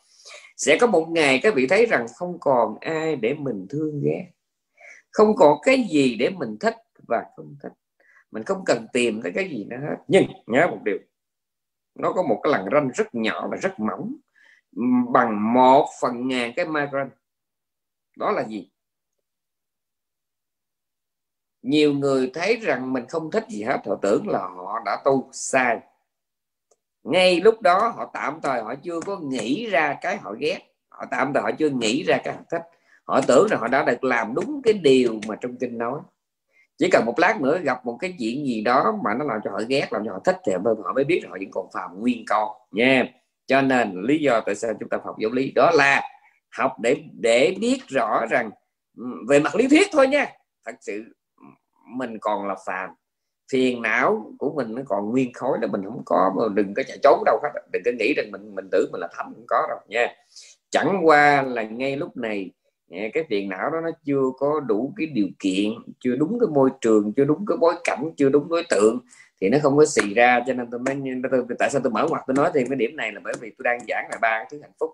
Sẽ 0.56 0.78
có 0.80 0.86
một 0.86 1.06
ngày 1.08 1.40
các 1.42 1.54
vị 1.54 1.66
thấy 1.66 1.86
rằng 1.86 2.06
không 2.16 2.40
còn 2.40 2.76
ai 2.80 3.16
để 3.16 3.34
mình 3.34 3.66
thương 3.70 4.00
ghét. 4.04 4.30
Không 5.12 5.36
còn 5.36 5.58
cái 5.62 5.86
gì 5.90 6.16
để 6.18 6.30
mình 6.30 6.56
thích 6.60 6.76
và 7.08 7.24
không 7.36 7.56
thích. 7.62 7.72
Mình 8.30 8.42
không 8.42 8.64
cần 8.66 8.86
tìm 8.92 9.22
tới 9.22 9.32
cái 9.34 9.48
gì 9.48 9.64
nữa 9.64 9.76
hết. 9.82 9.96
Nhưng, 10.08 10.24
nhớ 10.46 10.66
một 10.66 10.78
điều. 10.84 10.98
Nó 11.94 12.12
có 12.12 12.22
một 12.22 12.40
cái 12.42 12.52
lằn 12.52 12.64
ranh 12.72 12.90
rất 12.94 13.14
nhỏ 13.14 13.48
và 13.50 13.56
rất 13.56 13.80
mỏng. 13.80 14.14
Bằng 15.12 15.52
một 15.54 15.88
phần 16.02 16.28
ngàn 16.28 16.52
cái 16.56 16.64
micron 16.64 17.10
đó 18.16 18.30
là 18.30 18.44
gì? 18.44 18.70
Nhiều 21.62 21.92
người 21.92 22.30
thấy 22.34 22.56
rằng 22.56 22.92
mình 22.92 23.04
không 23.08 23.30
thích 23.30 23.44
gì 23.48 23.62
hết, 23.62 23.78
họ 23.86 23.94
tưởng 24.02 24.28
là 24.28 24.38
họ 24.38 24.82
đã 24.84 25.02
tu 25.04 25.28
sai. 25.32 25.80
Ngay 27.02 27.40
lúc 27.40 27.62
đó 27.62 27.92
họ 27.96 28.10
tạm 28.12 28.40
thời 28.42 28.62
họ 28.62 28.74
chưa 28.74 29.00
có 29.00 29.18
nghĩ 29.18 29.66
ra 29.66 29.96
cái 30.00 30.16
họ 30.16 30.34
ghét. 30.38 30.58
Họ 30.88 31.04
tạm 31.10 31.32
thời 31.32 31.42
họ 31.42 31.50
chưa 31.58 31.70
nghĩ 31.70 32.02
ra 32.02 32.18
cái 32.24 32.34
họ 32.34 32.40
thích. 32.50 32.62
Họ 33.04 33.20
tưởng 33.20 33.46
là 33.50 33.56
họ 33.56 33.68
đã 33.68 33.84
được 33.84 34.04
làm 34.04 34.34
đúng 34.34 34.62
cái 34.62 34.74
điều 34.74 35.20
mà 35.28 35.36
trong 35.40 35.56
kinh 35.56 35.78
nói. 35.78 36.00
Chỉ 36.78 36.88
cần 36.92 37.04
một 37.06 37.18
lát 37.18 37.40
nữa 37.40 37.58
gặp 37.58 37.86
một 37.86 37.96
cái 38.00 38.14
chuyện 38.18 38.46
gì 38.46 38.62
đó 38.62 38.98
mà 39.04 39.14
nó 39.14 39.24
làm 39.24 39.40
cho 39.44 39.50
họ 39.50 39.60
ghét, 39.68 39.92
làm 39.92 40.02
cho 40.04 40.12
họ 40.12 40.18
thích 40.24 40.36
thì 40.46 40.52
họ 40.52 40.92
mới 40.94 41.04
biết 41.04 41.22
họ 41.28 41.36
vẫn 41.40 41.50
còn 41.50 41.66
phàm 41.74 42.00
nguyên 42.00 42.24
con. 42.28 42.48
Nha. 42.70 43.04
Cho 43.46 43.62
nên 43.62 44.02
lý 44.02 44.18
do 44.18 44.40
tại 44.40 44.54
sao 44.54 44.72
chúng 44.80 44.88
ta 44.88 44.98
học 45.04 45.16
giáo 45.18 45.30
lý 45.30 45.50
đó 45.50 45.70
là 45.74 46.02
học 46.50 46.76
để 46.80 46.96
để 47.12 47.56
biết 47.60 47.78
rõ 47.88 48.26
rằng 48.30 48.50
ừ, 48.96 49.04
về 49.28 49.40
mặt 49.40 49.54
lý 49.56 49.68
thuyết 49.68 49.88
thôi 49.92 50.08
nha. 50.08 50.32
Thật 50.64 50.74
sự 50.80 51.04
mình 51.84 52.18
còn 52.20 52.48
là 52.48 52.56
phàm. 52.66 52.90
Phiền 53.52 53.82
não 53.82 54.32
của 54.38 54.52
mình 54.56 54.74
nó 54.74 54.82
còn 54.86 55.10
nguyên 55.10 55.32
khối 55.32 55.58
là 55.60 55.66
mình 55.66 55.82
không 55.84 56.02
có 56.04 56.32
mà 56.36 56.42
đừng 56.54 56.74
có 56.74 56.82
chạy 56.86 56.98
trốn 57.02 57.22
đâu 57.26 57.40
hết 57.42 57.60
đừng 57.72 57.82
có 57.84 57.90
nghĩ 57.98 58.14
rằng 58.16 58.26
mình 58.32 58.54
mình 58.54 58.68
tưởng 58.72 58.88
mình 58.92 59.00
là 59.00 59.08
thánh 59.12 59.32
không 59.34 59.44
có 59.48 59.66
đâu 59.68 59.78
nha. 59.88 60.14
Chẳng 60.70 61.00
qua 61.04 61.42
là 61.42 61.62
ngay 61.62 61.96
lúc 61.96 62.16
này 62.16 62.50
à, 62.90 63.02
cái 63.12 63.24
phiền 63.28 63.48
não 63.48 63.70
đó 63.70 63.80
nó 63.80 63.90
chưa 64.04 64.22
có 64.38 64.60
đủ 64.60 64.94
cái 64.96 65.06
điều 65.06 65.28
kiện 65.38 65.70
chưa 66.00 66.16
đúng 66.16 66.38
cái 66.40 66.48
môi 66.54 66.70
trường 66.80 67.12
chưa 67.16 67.24
đúng 67.24 67.46
cái 67.46 67.56
bối 67.56 67.74
cảnh 67.84 68.10
chưa 68.16 68.28
đúng 68.28 68.48
đối 68.48 68.64
tượng 68.70 69.00
thì 69.40 69.48
nó 69.48 69.58
không 69.62 69.76
có 69.76 69.84
xì 69.86 70.14
ra. 70.14 70.44
Cho 70.46 70.52
nên 70.54 70.70
tôi 70.70 70.80
mới 70.80 70.96
tôi, 71.30 71.44
tại 71.58 71.70
sao 71.70 71.80
tôi 71.84 71.92
mở 71.92 72.06
ngoặt 72.10 72.22
tôi 72.26 72.34
nói 72.34 72.50
thêm 72.54 72.66
cái 72.68 72.76
điểm 72.76 72.96
này 72.96 73.12
là 73.12 73.20
bởi 73.24 73.34
vì 73.40 73.52
tôi 73.58 73.64
đang 73.64 73.78
giảng 73.88 74.08
là 74.10 74.18
ba 74.20 74.38
cái 74.38 74.46
thứ 74.50 74.58
hạnh 74.62 74.72
phúc. 74.80 74.90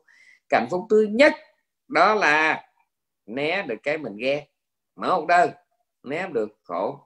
Cái 0.49 0.61
hạnh 0.61 0.69
phúc 0.71 0.87
thứ 0.91 1.03
nhất 1.11 1.33
đó 1.89 2.15
là 2.15 2.65
né 3.27 3.65
được 3.69 3.77
cái 3.83 3.99
mình 3.99 4.17
ghét. 4.17 4.47
Mở 4.97 5.17
một 5.17 5.27
đơn 5.27 5.51
né 6.07 6.29
được 6.33 6.49
khổ. 6.63 7.01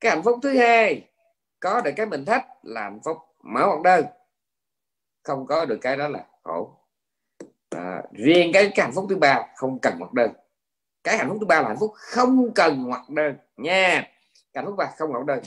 Cái 0.00 0.12
hạnh 0.12 0.22
phúc 0.22 0.38
thứ 0.42 0.58
hai 0.58 1.08
có 1.60 1.80
được 1.80 1.90
cái 1.96 2.06
mình 2.06 2.24
thích 2.24 2.42
là 2.62 2.82
hạnh 2.82 3.00
phúc 3.04 3.16
mở 3.42 3.66
hoặc 3.66 3.82
đơn. 3.82 4.04
Không 5.22 5.46
có 5.46 5.64
được 5.64 5.78
cái 5.80 5.96
đó 5.96 6.08
là 6.08 6.24
khổ. 6.42 6.74
À, 7.70 8.02
riêng 8.12 8.50
cái, 8.52 8.70
cái 8.74 8.86
hạnh 8.86 8.94
phúc 8.94 9.06
thứ 9.08 9.16
ba 9.16 9.46
không 9.56 9.78
cần 9.78 9.94
hoặc 9.98 10.12
đơn. 10.12 10.30
Cái 11.04 11.18
hạnh 11.18 11.28
phúc 11.28 11.36
thứ 11.40 11.46
ba 11.46 11.62
là 11.62 11.68
hạnh 11.68 11.76
phúc 11.80 11.92
không 11.94 12.54
cần 12.54 12.84
hoặc 12.84 13.10
đơn 13.10 13.36
nha. 13.56 14.08
Hạnh 14.54 14.66
phúc 14.66 14.74
ba 14.78 14.90
không 14.98 15.10
hoặc 15.10 15.24
đơn. 15.26 15.40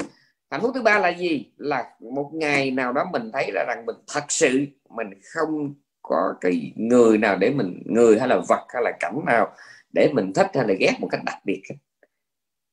Hạnh 0.49 0.61
phúc 0.61 0.71
thứ 0.75 0.81
ba 0.81 0.99
là 0.99 1.09
gì? 1.09 1.51
Là 1.57 1.95
một 1.99 2.29
ngày 2.33 2.71
nào 2.71 2.93
đó 2.93 3.09
mình 3.11 3.31
thấy 3.33 3.51
ra 3.53 3.63
rằng 3.67 3.85
mình 3.85 3.95
thật 4.13 4.23
sự 4.29 4.65
mình 4.89 5.09
không 5.33 5.73
có 6.01 6.35
cái 6.41 6.73
người 6.75 7.17
nào 7.17 7.37
để 7.37 7.49
mình 7.49 7.83
người 7.85 8.19
hay 8.19 8.27
là 8.27 8.41
vật 8.49 8.65
hay 8.73 8.83
là 8.83 8.91
cảnh 8.99 9.19
nào 9.25 9.53
để 9.93 10.11
mình 10.13 10.33
thích 10.33 10.47
hay 10.53 10.67
là 10.67 10.73
ghét 10.79 10.93
một 10.99 11.07
cách 11.11 11.21
đặc 11.25 11.37
biệt 11.45 11.61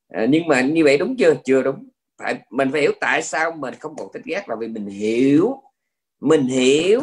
à, 0.08 0.26
nhưng 0.28 0.48
mà 0.48 0.60
như 0.60 0.84
vậy 0.84 0.98
đúng 0.98 1.16
chưa? 1.16 1.34
Chưa 1.44 1.62
đúng. 1.62 1.88
Phải 2.18 2.38
mình 2.50 2.72
phải 2.72 2.80
hiểu 2.80 2.92
tại 3.00 3.22
sao 3.22 3.52
mình 3.52 3.74
không 3.80 3.94
còn 3.98 4.08
thích 4.12 4.22
ghét 4.24 4.48
là 4.48 4.56
vì 4.56 4.68
mình 4.68 4.86
hiểu. 4.86 5.62
Mình 6.20 6.46
hiểu. 6.46 7.00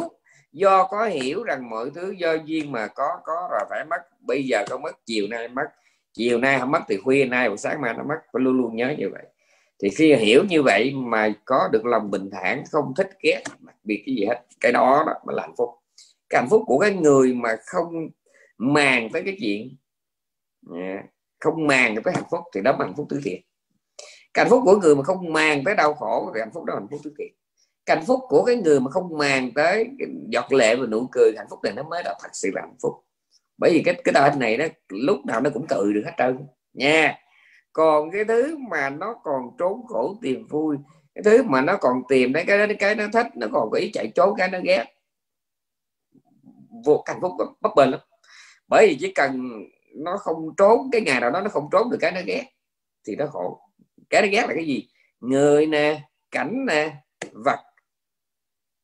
Do 0.52 0.86
có 0.90 1.04
hiểu 1.06 1.42
rằng 1.42 1.70
mọi 1.70 1.90
thứ 1.94 2.14
do 2.18 2.34
duyên 2.44 2.72
mà 2.72 2.86
có 2.86 3.08
có 3.24 3.48
rồi 3.50 3.60
phải 3.70 3.84
mất. 3.84 4.00
Bây 4.20 4.42
giờ 4.42 4.64
có 4.70 4.78
mất 4.78 5.06
chiều 5.06 5.26
nay 5.28 5.48
mất. 5.48 5.66
Chiều 6.12 6.38
nay 6.38 6.58
không 6.60 6.70
mất 6.70 6.80
thì 6.88 6.96
khuya 6.96 7.24
nay 7.24 7.48
buổi 7.48 7.58
sáng 7.58 7.80
mai 7.80 7.94
nó 7.94 8.04
mất. 8.04 8.18
Phải 8.32 8.40
luôn 8.42 8.56
luôn 8.56 8.76
nhớ 8.76 8.94
như 8.98 9.10
vậy. 9.12 9.22
Thì 9.82 9.88
khi 9.88 10.14
hiểu 10.14 10.44
như 10.48 10.62
vậy 10.62 10.92
mà 10.94 11.32
có 11.44 11.68
được 11.72 11.86
lòng 11.86 12.10
bình 12.10 12.30
thản 12.32 12.64
không 12.70 12.92
thích 12.96 13.10
ghét 13.22 13.42
đặc 13.60 13.76
biệt 13.84 14.02
cái 14.06 14.14
gì 14.14 14.24
hết. 14.24 14.40
Cái 14.60 14.72
đó, 14.72 15.04
đó 15.06 15.32
là 15.34 15.42
hạnh 15.42 15.54
phúc. 15.58 15.68
Cái 16.28 16.40
hạnh 16.40 16.48
phúc 16.50 16.62
của 16.66 16.78
cái 16.78 16.94
người 16.94 17.34
mà 17.34 17.56
không 17.66 18.08
màng 18.58 19.08
tới 19.12 19.22
cái 19.22 19.36
chuyện. 19.40 19.76
Dạ 20.62 21.02
không 21.40 21.66
màng 21.66 22.02
tới 22.02 22.14
hạnh 22.14 22.24
phúc 22.30 22.40
thì 22.54 22.60
đó 22.60 22.72
là 22.78 22.84
hạnh 22.84 22.94
phúc 22.96 23.06
tứ 23.08 23.20
thiện. 23.24 23.42
Cái 24.34 24.44
hạnh 24.44 24.50
phúc 24.50 24.62
của 24.64 24.76
người 24.76 24.96
mà 24.96 25.02
không 25.02 25.32
màng 25.32 25.64
tới 25.64 25.74
đau 25.74 25.94
khổ 25.94 26.30
thì 26.34 26.40
hạnh 26.40 26.50
phúc 26.54 26.64
đó 26.64 26.74
là 26.74 26.80
hạnh 26.80 26.88
phúc 26.90 27.00
tứ 27.04 27.14
thiện. 27.18 27.34
Cái 27.86 27.96
hạnh 27.96 28.06
phúc 28.06 28.20
của 28.28 28.44
cái 28.44 28.56
người 28.56 28.80
mà 28.80 28.90
không 28.90 29.18
màng 29.18 29.50
tới 29.54 29.90
giọt 30.28 30.52
lệ 30.52 30.76
và 30.76 30.86
nụ 30.86 31.08
cười, 31.12 31.32
hạnh 31.36 31.46
phúc 31.50 31.58
này 31.62 31.72
nó 31.72 31.82
mới 31.82 32.02
là 32.04 32.14
thật 32.22 32.28
sự 32.32 32.50
là 32.54 32.60
hạnh 32.60 32.76
phúc. 32.82 32.92
Bởi 33.58 33.70
vì 33.72 33.82
cái 33.84 33.94
cái 34.04 34.12
đời 34.12 34.30
này 34.36 34.56
đó 34.56 34.66
lúc 34.88 35.26
nào 35.26 35.40
nó 35.40 35.50
cũng 35.54 35.66
tự 35.68 35.92
được 35.92 36.02
hết 36.04 36.12
trơn 36.18 36.38
nha. 36.72 37.18
Còn 37.72 38.10
cái 38.10 38.24
thứ 38.24 38.56
mà 38.70 38.90
nó 38.90 39.14
còn 39.24 39.42
trốn 39.58 39.86
khổ 39.86 40.16
tìm 40.22 40.46
vui, 40.46 40.76
cái 41.14 41.22
thứ 41.24 41.42
mà 41.42 41.60
nó 41.60 41.76
còn 41.76 42.02
tìm 42.08 42.32
đấy 42.32 42.44
cái 42.46 42.76
cái 42.78 42.94
nó 42.94 43.04
thích, 43.12 43.26
nó 43.34 43.46
còn 43.52 43.70
có 43.70 43.78
ý 43.78 43.90
chạy 43.92 44.12
trốn 44.14 44.34
cái 44.38 44.48
nó 44.48 44.58
ghét, 44.64 44.84
vô 46.84 47.04
hạnh 47.06 47.18
phúc 47.20 47.32
bất 47.60 47.70
bền 47.76 47.90
lắm. 47.90 48.00
Bởi 48.68 48.86
vì 48.88 48.96
chỉ 49.00 49.12
cần 49.12 49.50
nó 49.96 50.16
không 50.16 50.54
trốn 50.56 50.78
cái 50.92 51.00
ngày 51.00 51.20
nào 51.20 51.30
đó 51.30 51.40
nó 51.40 51.48
không 51.48 51.68
trốn 51.72 51.90
được 51.90 51.98
cái 52.00 52.12
nó 52.12 52.20
ghét. 52.26 52.44
Thì 53.06 53.16
nó 53.16 53.26
khổ. 53.26 53.60
Cái 54.10 54.22
nó 54.22 54.28
ghét 54.32 54.46
là 54.48 54.54
cái 54.54 54.66
gì? 54.66 54.88
Người 55.20 55.66
nè 55.66 56.00
cảnh 56.30 56.66
nè 56.66 56.96
vật. 57.32 57.58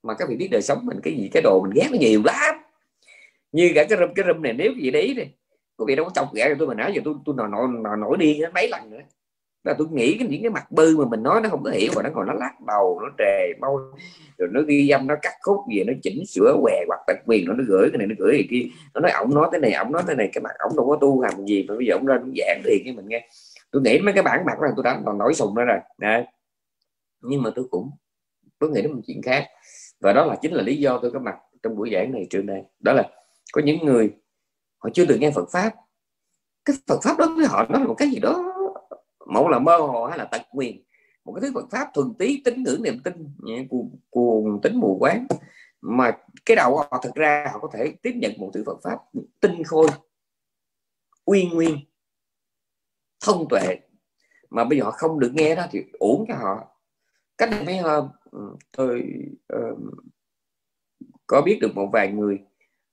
Mà 0.02 0.14
các 0.14 0.28
vị 0.28 0.36
biết 0.36 0.48
đời 0.50 0.62
sống 0.62 0.78
mình 0.82 1.00
cái 1.02 1.14
gì 1.14 1.30
cái 1.32 1.42
đồ 1.42 1.62
mình 1.62 1.72
ghét 1.74 1.88
nó 1.90 1.96
nhiều 2.00 2.22
lắm. 2.24 2.54
Như 3.52 3.72
cả 3.74 3.84
cái 3.88 3.98
râm 3.98 4.14
cái 4.14 4.24
râm 4.26 4.42
này 4.42 4.52
nếu 4.52 4.72
gì 4.82 4.90
đấy 4.90 5.14
đi. 5.14 5.24
Có 5.76 5.84
vị 5.84 5.96
đâu 5.96 6.04
có 6.04 6.10
chọc 6.14 6.34
ghẻ 6.34 6.54
tôi 6.58 6.68
mà 6.68 6.74
nói 6.74 6.92
giờ 6.94 7.02
tôi 7.04 7.14
tôi 7.24 7.34
nổi 7.38 7.48
nổi, 7.48 7.96
nổi 7.98 8.16
đi 8.18 8.40
mấy 8.54 8.68
lần 8.68 8.90
nữa 8.90 9.00
là 9.64 9.74
tôi 9.78 9.86
nghĩ 9.90 10.16
cái 10.18 10.28
những 10.28 10.42
cái 10.42 10.50
mặt 10.50 10.70
bư 10.70 10.96
mà 10.96 11.04
mình 11.10 11.22
nói 11.22 11.40
nó 11.40 11.48
không 11.48 11.62
có 11.64 11.70
hiểu 11.70 11.92
và 11.94 12.02
nó 12.02 12.10
còn 12.14 12.26
nó 12.26 12.32
lắc 12.32 12.60
đầu, 12.66 13.00
nó 13.02 13.08
trề 13.18 13.58
mau 13.60 13.78
rồi 14.38 14.48
nó 14.52 14.60
ghi 14.62 14.88
âm, 14.88 15.06
nó 15.06 15.14
cắt 15.22 15.32
khúc 15.42 15.58
gì, 15.74 15.84
nó 15.84 15.92
chỉnh 16.02 16.26
sửa 16.26 16.56
què, 16.62 16.84
hoặc 16.88 17.00
đặc 17.06 17.16
quyền 17.26 17.44
nó 17.48 17.54
nó 17.54 17.64
gửi 17.68 17.88
cái 17.92 17.98
này, 17.98 18.06
nó 18.06 18.14
gửi 18.18 18.32
cái 18.32 18.46
kia. 18.50 18.62
Nó 18.94 19.00
nói 19.00 19.10
ổng 19.10 19.34
nói 19.34 19.48
thế 19.52 19.58
này, 19.58 19.72
ổng 19.72 19.92
nói 19.92 20.02
thế 20.08 20.14
này, 20.14 20.30
cái 20.32 20.42
mặt 20.42 20.52
ổng 20.58 20.76
đâu 20.76 20.86
có 20.88 20.98
tu 21.00 21.20
hành 21.20 21.46
gì 21.46 21.66
mà 21.68 21.74
bây 21.76 21.86
giờ 21.86 21.94
ổng 21.94 22.06
lên 22.06 22.20
ổng 22.20 22.32
giảng 22.36 22.60
thì 22.64 22.82
cái 22.84 22.94
mình 22.94 23.08
nghe. 23.08 23.28
Tôi 23.70 23.82
nghĩ 23.82 24.00
mấy 24.00 24.14
cái 24.14 24.22
bản 24.22 24.44
mặt 24.44 24.60
là 24.60 24.68
tôi 24.76 24.84
đã 24.84 25.02
còn 25.06 25.18
nổi 25.18 25.34
sùng 25.34 25.54
đó 25.54 25.64
rồi, 25.64 25.78
Đấy. 25.98 26.24
nhưng 27.20 27.42
mà 27.42 27.50
tôi 27.54 27.64
cũng, 27.70 27.90
tôi 28.58 28.70
nghĩ 28.70 28.82
đến 28.82 28.92
một 28.92 29.00
chuyện 29.06 29.22
khác. 29.22 29.46
Và 30.00 30.12
đó 30.12 30.24
là 30.24 30.36
chính 30.42 30.54
là 30.54 30.62
lý 30.62 30.76
do 30.76 30.98
tôi 31.02 31.10
có 31.10 31.18
mặt 31.18 31.36
trong 31.62 31.76
buổi 31.76 31.90
giảng 31.92 32.12
này 32.12 32.26
trường 32.30 32.46
đây 32.46 32.62
đó 32.80 32.92
là 32.92 33.08
có 33.52 33.62
những 33.64 33.84
người, 33.84 34.10
họ 34.78 34.90
chưa 34.94 35.04
từng 35.06 35.20
nghe 35.20 35.30
Phật 35.30 35.48
pháp. 35.52 35.72
Cái 36.64 36.76
Phật 36.86 36.98
pháp 37.02 37.18
đó 37.18 37.34
với 37.36 37.46
họ 37.46 37.66
nó 37.68 37.78
là 37.78 37.86
một 37.86 37.94
cái 37.98 38.08
gì 38.08 38.18
đó 38.18 38.51
một 39.26 39.48
là 39.48 39.58
mơ 39.58 39.76
hồ 39.76 40.06
hay 40.06 40.18
là 40.18 40.24
tật 40.24 40.42
quyền 40.50 40.82
một 41.24 41.32
cái 41.32 41.40
thứ 41.40 41.50
Phật 41.54 41.70
pháp 41.70 41.88
thuần 41.94 42.14
tí 42.18 42.42
tính 42.44 42.62
ngưỡng 42.62 42.82
niềm 42.82 43.00
tin 43.04 43.14
cuồng, 43.68 43.98
cuồng 44.10 44.60
tính 44.62 44.80
mù 44.80 44.96
quáng. 45.00 45.26
Mà 45.80 46.18
cái 46.46 46.56
đầu 46.56 46.76
họ 46.76 47.00
thực 47.02 47.14
ra 47.14 47.48
họ 47.52 47.58
có 47.58 47.68
thể 47.72 47.92
tiếp 48.02 48.12
nhận 48.14 48.32
một 48.38 48.50
thứ 48.54 48.62
Phật 48.66 48.78
pháp 48.82 48.98
tinh 49.40 49.64
khôi 49.64 49.86
uy 51.24 51.50
nguyên 51.54 51.78
thông 53.24 53.48
tuệ. 53.48 53.78
Mà 54.50 54.64
bây 54.64 54.78
giờ 54.78 54.84
họ 54.84 54.90
không 54.90 55.20
được 55.20 55.30
nghe 55.34 55.54
đó 55.54 55.66
thì 55.70 55.84
uổng 55.98 56.24
cho 56.28 56.34
họ. 56.34 56.66
Cách 57.38 57.50
này 57.50 57.64
mấy 57.64 57.78
hôm 57.78 58.08
ừ, 58.30 58.56
tôi 58.76 59.02
uh, 59.56 59.78
có 61.26 61.42
biết 61.42 61.58
được 61.60 61.74
một 61.74 61.88
vài 61.92 62.12
người 62.12 62.44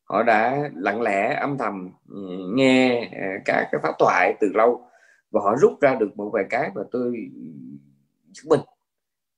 họ 0.04 0.24
đã 0.24 0.70
lặng 0.76 1.02
lẽ 1.02 1.38
âm 1.42 1.58
thầm 1.58 1.92
ừ, 2.10 2.52
nghe 2.56 3.10
à, 3.12 3.42
các 3.46 3.70
cái 3.72 3.82
pháp 3.84 3.94
thoại 4.00 4.38
từ 4.40 4.52
lâu 4.54 4.89
và 5.32 5.42
họ 5.42 5.56
rút 5.56 5.82
ra 5.82 5.96
được 5.96 6.18
một 6.18 6.30
vài 6.34 6.44
cái 6.50 6.72
và 6.76 6.84
tôi 6.92 7.30
chứng 8.34 8.50
minh. 8.50 8.60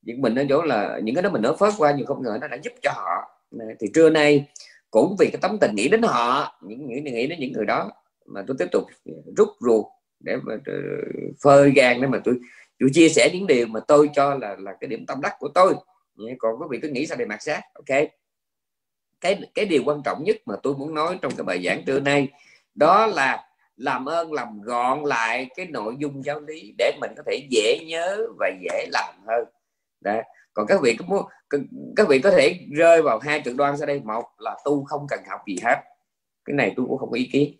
Những 0.01 0.21
mình 0.21 0.35
ở 0.35 0.45
chỗ 0.49 0.61
là 0.61 0.99
những 1.03 1.15
cái 1.15 1.21
đó 1.21 1.29
mình 1.29 1.41
nó 1.41 1.53
phớt 1.59 1.73
qua 1.77 1.93
nhưng 1.97 2.05
không 2.05 2.23
ngờ 2.23 2.37
nó 2.41 2.47
đã 2.47 2.57
giúp 2.63 2.73
cho 2.81 2.91
họ. 2.95 3.41
Thì 3.79 3.87
trưa 3.93 4.09
nay 4.09 4.47
cũng 4.91 5.15
vì 5.19 5.29
cái 5.31 5.39
tấm 5.41 5.57
tình 5.61 5.75
nghĩ 5.75 5.89
đến 5.89 6.01
họ, 6.01 6.59
những 6.61 6.87
nghĩ 6.87 7.01
nghĩ 7.01 7.27
đến 7.27 7.39
những 7.39 7.51
người 7.51 7.65
đó 7.65 7.91
mà 8.25 8.43
tôi 8.47 8.55
tiếp 8.59 8.67
tục 8.71 8.83
rút 9.37 9.49
ruột 9.59 9.85
để 10.19 10.35
mà 10.43 10.55
ờ, 10.65 10.73
phơi 11.41 11.71
gan 11.71 12.01
để 12.01 12.07
mà 12.07 12.19
tôi 12.23 12.39
tôi 12.79 12.89
chia 12.93 13.09
sẻ 13.09 13.29
những 13.33 13.47
điều 13.47 13.67
mà 13.67 13.79
tôi 13.79 14.09
cho 14.13 14.35
là 14.35 14.55
là 14.59 14.73
cái 14.79 14.87
điểm 14.87 15.05
tâm 15.05 15.21
đắc 15.21 15.35
của 15.39 15.47
tôi. 15.47 15.73
Còn 16.39 16.61
quý 16.61 16.67
vị 16.69 16.79
cứ 16.81 16.89
nghĩ 16.89 17.05
sao 17.05 17.17
để 17.17 17.25
mặc 17.25 17.41
sát, 17.41 17.61
ok? 17.73 17.99
Cái 19.21 19.41
cái 19.53 19.65
điều 19.65 19.83
quan 19.85 20.01
trọng 20.05 20.23
nhất 20.23 20.37
mà 20.45 20.55
tôi 20.63 20.75
muốn 20.75 20.93
nói 20.93 21.19
trong 21.21 21.31
cái 21.37 21.43
bài 21.43 21.63
giảng 21.65 21.83
trưa 21.85 21.99
nay 21.99 22.27
đó 22.75 23.07
là 23.07 23.50
làm 23.77 24.05
ơn, 24.05 24.33
làm 24.33 24.61
gọn 24.61 25.03
lại 25.03 25.49
cái 25.55 25.65
nội 25.65 25.95
dung 25.99 26.25
giáo 26.25 26.39
lý 26.39 26.73
để 26.77 26.91
mình 27.01 27.11
có 27.17 27.23
thể 27.27 27.47
dễ 27.49 27.79
nhớ 27.87 28.27
và 28.39 28.51
dễ 28.61 28.87
làm 28.91 29.15
hơn. 29.27 29.45
Đó. 30.01 30.21
còn 30.53 30.67
các 30.67 30.81
vị 30.81 30.95
có 30.95 31.05
muốn 31.07 31.25
các 31.95 32.07
vị 32.07 32.19
có 32.19 32.31
thể 32.31 32.59
rơi 32.71 33.01
vào 33.01 33.19
hai 33.19 33.41
cực 33.41 33.55
đoan 33.55 33.77
sau 33.77 33.87
đây. 33.87 33.99
Một 33.99 34.23
là 34.37 34.57
tu 34.65 34.83
không 34.83 35.05
cần 35.09 35.19
học 35.29 35.41
gì 35.47 35.55
hết. 35.63 35.75
Cái 36.45 36.53
này 36.55 36.73
tôi 36.75 36.85
cũng 36.89 36.97
không 36.97 37.11
có 37.11 37.17
ý 37.17 37.29
kiến. 37.31 37.53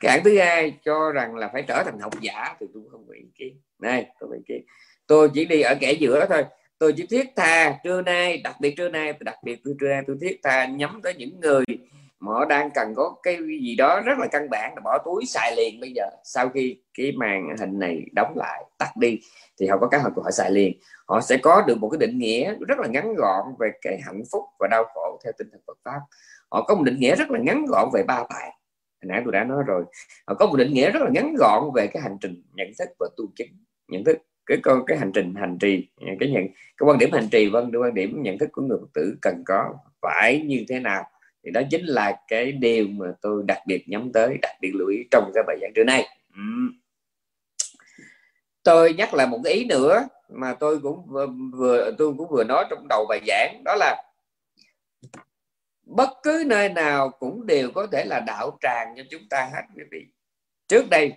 Cái 0.00 0.12
hạng 0.12 0.24
thứ 0.24 0.38
hai 0.38 0.78
cho 0.84 1.12
rằng 1.12 1.36
là 1.36 1.50
phải 1.52 1.62
trở 1.62 1.82
thành 1.84 1.98
học 1.98 2.12
giả 2.20 2.56
thì 2.60 2.66
tôi 2.74 2.82
cũng 2.82 2.90
không 2.90 3.04
có 3.08 3.14
ý 3.14 3.24
kiến. 3.34 3.60
Này, 3.78 4.06
tôi 4.20 4.30
ý 4.36 4.42
kiến. 4.48 4.64
Tôi 5.06 5.30
chỉ 5.34 5.44
đi 5.44 5.60
ở 5.60 5.74
kẻ 5.80 5.92
giữa 5.92 6.26
thôi. 6.28 6.44
Tôi 6.78 6.94
chỉ 6.96 7.06
thiết 7.06 7.26
tha 7.36 7.78
trưa 7.84 8.02
nay, 8.02 8.40
đặc 8.44 8.56
biệt 8.60 8.74
trưa 8.76 8.88
nay 8.88 9.12
đặc 9.20 9.36
biệt 9.44 9.60
trưa 9.80 9.88
nay 9.88 10.02
tôi 10.06 10.16
thiết 10.20 10.40
tha 10.42 10.66
nhắm 10.66 11.00
tới 11.02 11.14
những 11.14 11.40
người 11.40 11.64
mà 12.20 12.32
họ 12.32 12.44
đang 12.44 12.70
cần 12.70 12.94
có 12.96 13.16
cái 13.22 13.36
gì 13.36 13.76
đó 13.76 14.00
rất 14.00 14.18
là 14.18 14.26
căn 14.26 14.50
bản 14.50 14.74
là 14.74 14.80
bỏ 14.84 14.98
túi 15.04 15.26
xài 15.26 15.56
liền 15.56 15.80
bây 15.80 15.92
giờ. 15.92 16.04
Sau 16.24 16.48
khi 16.48 16.82
cái 16.94 17.12
màn 17.12 17.56
hình 17.60 17.78
này 17.78 18.02
đóng 18.12 18.32
lại, 18.36 18.64
tắt 18.78 18.96
đi, 18.96 19.20
thì 19.60 19.66
họ 19.66 19.78
có 19.78 19.88
cái 19.88 20.00
họ 20.00 20.10
họ 20.24 20.30
xài 20.30 20.50
liền. 20.50 20.78
Họ 21.06 21.20
sẽ 21.20 21.36
có 21.36 21.62
được 21.66 21.78
một 21.78 21.88
cái 21.88 21.98
định 21.98 22.18
nghĩa 22.18 22.54
rất 22.68 22.78
là 22.78 22.88
ngắn 22.88 23.14
gọn 23.14 23.44
về 23.58 23.70
cái 23.82 24.00
hạnh 24.06 24.22
phúc 24.32 24.44
và 24.58 24.68
đau 24.70 24.84
khổ 24.94 25.20
theo 25.24 25.32
tinh 25.38 25.48
thần 25.52 25.60
Phật 25.66 25.78
pháp. 25.84 26.00
Họ 26.50 26.62
có 26.62 26.74
một 26.74 26.82
định 26.82 27.00
nghĩa 27.00 27.16
rất 27.16 27.30
là 27.30 27.38
ngắn 27.38 27.66
gọn 27.66 27.88
về 27.92 28.02
ba 28.06 28.24
bài. 28.30 28.50
Hồi 29.02 29.08
nãy 29.08 29.22
tôi 29.24 29.32
đã 29.32 29.44
nói 29.44 29.62
rồi. 29.66 29.84
Họ 30.26 30.34
có 30.34 30.46
một 30.46 30.56
định 30.56 30.72
nghĩa 30.72 30.90
rất 30.90 31.02
là 31.02 31.10
ngắn 31.10 31.34
gọn 31.38 31.64
về 31.74 31.86
cái 31.86 32.02
hành 32.02 32.16
trình 32.20 32.42
nhận 32.54 32.68
thức 32.78 32.88
và 32.98 33.08
tu 33.16 33.24
chứng. 33.36 33.48
Nhận 33.88 34.04
thức, 34.04 34.18
cái 34.46 34.58
con 34.62 34.82
cái 34.86 34.98
hành 34.98 35.12
trình 35.12 35.34
hành 35.34 35.58
trì, 35.58 35.88
cái 36.20 36.30
nhận, 36.30 36.42
cái 36.78 36.86
quan 36.86 36.98
điểm 36.98 37.12
hành 37.12 37.28
trì 37.28 37.50
vâng 37.50 37.70
quan 37.80 37.94
điểm 37.94 38.22
nhận 38.22 38.38
thức 38.38 38.48
của 38.52 38.62
người 38.62 38.78
phật 38.80 38.88
tử 38.94 39.18
cần 39.22 39.42
có 39.46 39.74
phải 40.02 40.42
như 40.46 40.64
thế 40.68 40.80
nào? 40.80 41.04
Thì 41.48 41.52
đó 41.52 41.60
chính 41.70 41.84
là 41.84 42.20
cái 42.28 42.52
điều 42.52 42.86
mà 42.88 43.06
tôi 43.20 43.42
đặc 43.46 43.58
biệt 43.66 43.88
nhắm 43.88 44.12
tới 44.12 44.38
đặc 44.42 44.52
biệt 44.60 44.70
lưu 44.74 44.88
ý 44.88 45.04
trong 45.10 45.30
cái 45.34 45.44
bài 45.46 45.56
giảng 45.60 45.72
trưa 45.74 45.84
nay. 45.84 46.08
Ừ. 46.34 46.42
Tôi 48.62 48.94
nhắc 48.94 49.14
lại 49.14 49.26
một 49.26 49.40
cái 49.44 49.52
ý 49.52 49.64
nữa 49.64 50.08
mà 50.28 50.54
tôi 50.54 50.78
cũng 50.78 51.06
vừa, 51.06 51.26
vừa 51.52 51.90
tôi 51.98 52.14
cũng 52.18 52.28
vừa 52.30 52.44
nói 52.44 52.64
trong 52.70 52.86
đầu 52.88 53.06
bài 53.08 53.20
giảng 53.26 53.62
đó 53.64 53.74
là 53.74 54.04
bất 55.86 56.10
cứ 56.22 56.44
nơi 56.46 56.68
nào 56.68 57.10
cũng 57.10 57.46
đều 57.46 57.70
có 57.70 57.86
thể 57.86 58.04
là 58.04 58.20
đạo 58.20 58.58
tràng 58.60 58.94
cho 58.96 59.02
chúng 59.10 59.28
ta 59.30 59.50
hết 59.54 59.62
quý 59.76 59.82
vị. 59.90 60.06
Trước 60.68 60.90
đây 60.90 61.12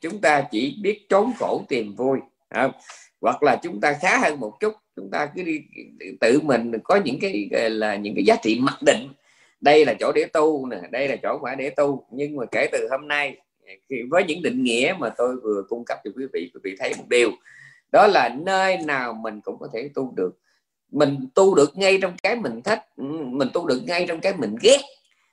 chúng 0.00 0.20
ta 0.20 0.44
chỉ 0.50 0.78
biết 0.82 1.06
trốn 1.08 1.32
khổ 1.38 1.64
tìm 1.68 1.94
vui 1.94 2.18
không? 2.54 2.72
hoặc 3.20 3.42
là 3.42 3.56
chúng 3.62 3.80
ta 3.80 3.92
khá 4.00 4.18
hơn 4.18 4.40
một 4.40 4.60
chút 4.60 4.74
chúng 4.96 5.10
ta 5.10 5.26
cứ 5.34 5.42
đi 5.42 5.60
tự 6.20 6.40
mình 6.40 6.72
có 6.84 6.96
những 7.04 7.18
cái 7.20 7.48
là 7.50 7.96
những 7.96 8.14
cái 8.14 8.24
giá 8.24 8.36
trị 8.42 8.58
mặc 8.60 8.78
định 8.86 9.08
đây 9.60 9.84
là 9.84 9.94
chỗ 10.00 10.12
để 10.14 10.24
tu 10.32 10.66
nè, 10.66 10.80
đây 10.90 11.08
là 11.08 11.16
chỗ 11.22 11.38
phải 11.42 11.56
để 11.56 11.70
tu. 11.70 12.04
Nhưng 12.10 12.36
mà 12.36 12.44
kể 12.50 12.68
từ 12.72 12.88
hôm 12.90 13.08
nay 13.08 13.40
với 14.10 14.24
những 14.24 14.42
định 14.42 14.62
nghĩa 14.62 14.94
mà 14.98 15.08
tôi 15.16 15.36
vừa 15.36 15.62
cung 15.68 15.84
cấp 15.84 15.98
cho 16.04 16.10
quý 16.16 16.24
vị 16.32 16.50
quý 16.54 16.60
vị 16.64 16.76
thấy 16.78 16.94
một 16.98 17.04
điều. 17.08 17.30
Đó 17.92 18.06
là 18.06 18.28
nơi 18.28 18.76
nào 18.76 19.12
mình 19.12 19.40
cũng 19.40 19.58
có 19.58 19.68
thể 19.72 19.90
tu 19.94 20.12
được. 20.16 20.38
Mình 20.90 21.28
tu 21.34 21.54
được 21.54 21.78
ngay 21.78 21.98
trong 22.02 22.16
cái 22.22 22.36
mình 22.36 22.62
thích, 22.62 22.80
mình 23.26 23.48
tu 23.54 23.66
được 23.66 23.80
ngay 23.86 24.06
trong 24.08 24.20
cái 24.20 24.32
mình 24.36 24.56
ghét. 24.62 24.80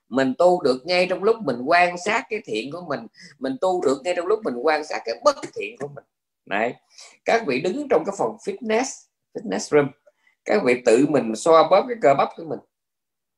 Mình 0.09 0.34
tu 0.38 0.61
được 0.63 0.86
ngay 0.86 1.07
trong 1.09 1.23
lúc 1.23 1.38
mình 1.41 1.61
quan 1.65 1.97
sát 1.97 2.23
cái 2.30 2.41
thiện 2.45 2.71
của 2.71 2.82
mình. 2.88 2.99
Mình 3.39 3.55
tu 3.61 3.82
được 3.86 4.01
ngay 4.03 4.13
trong 4.15 4.28
lúc 4.28 4.39
mình 4.43 4.55
quan 4.55 4.86
sát 4.86 5.01
cái 5.05 5.15
bất 5.23 5.36
thiện 5.55 5.78
của 5.80 5.88
mình. 5.95 6.03
Đấy. 6.45 6.73
các 7.26 7.43
vị 7.47 7.61
đứng 7.61 7.88
trong 7.89 8.03
cái 8.05 8.15
phòng 8.17 8.38
fitness 8.45 8.84
fitness 9.34 9.59
room. 9.59 9.88
Các 10.45 10.61
vị 10.65 10.82
tự 10.86 11.05
mình 11.09 11.36
xoa 11.36 11.67
bóp 11.69 11.86
cái 11.88 11.97
cơ 12.01 12.13
bắp 12.13 12.30
của 12.38 12.43
mình 12.43 12.59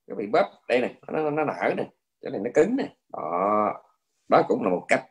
các 0.07 0.17
vị 0.17 0.27
bóp. 0.27 0.51
Đây 0.67 0.81
này 0.81 0.95
nó 1.07 1.29
nó 1.29 1.43
nở 1.43 1.73
này 1.77 1.87
cái 2.21 2.31
này 2.31 2.41
nó 2.43 2.49
cứng 2.53 2.75
này 2.75 2.95
đó 3.13 3.73
đó 4.29 4.43
cũng 4.47 4.63
là 4.63 4.69
một 4.69 4.85
cách. 4.87 5.03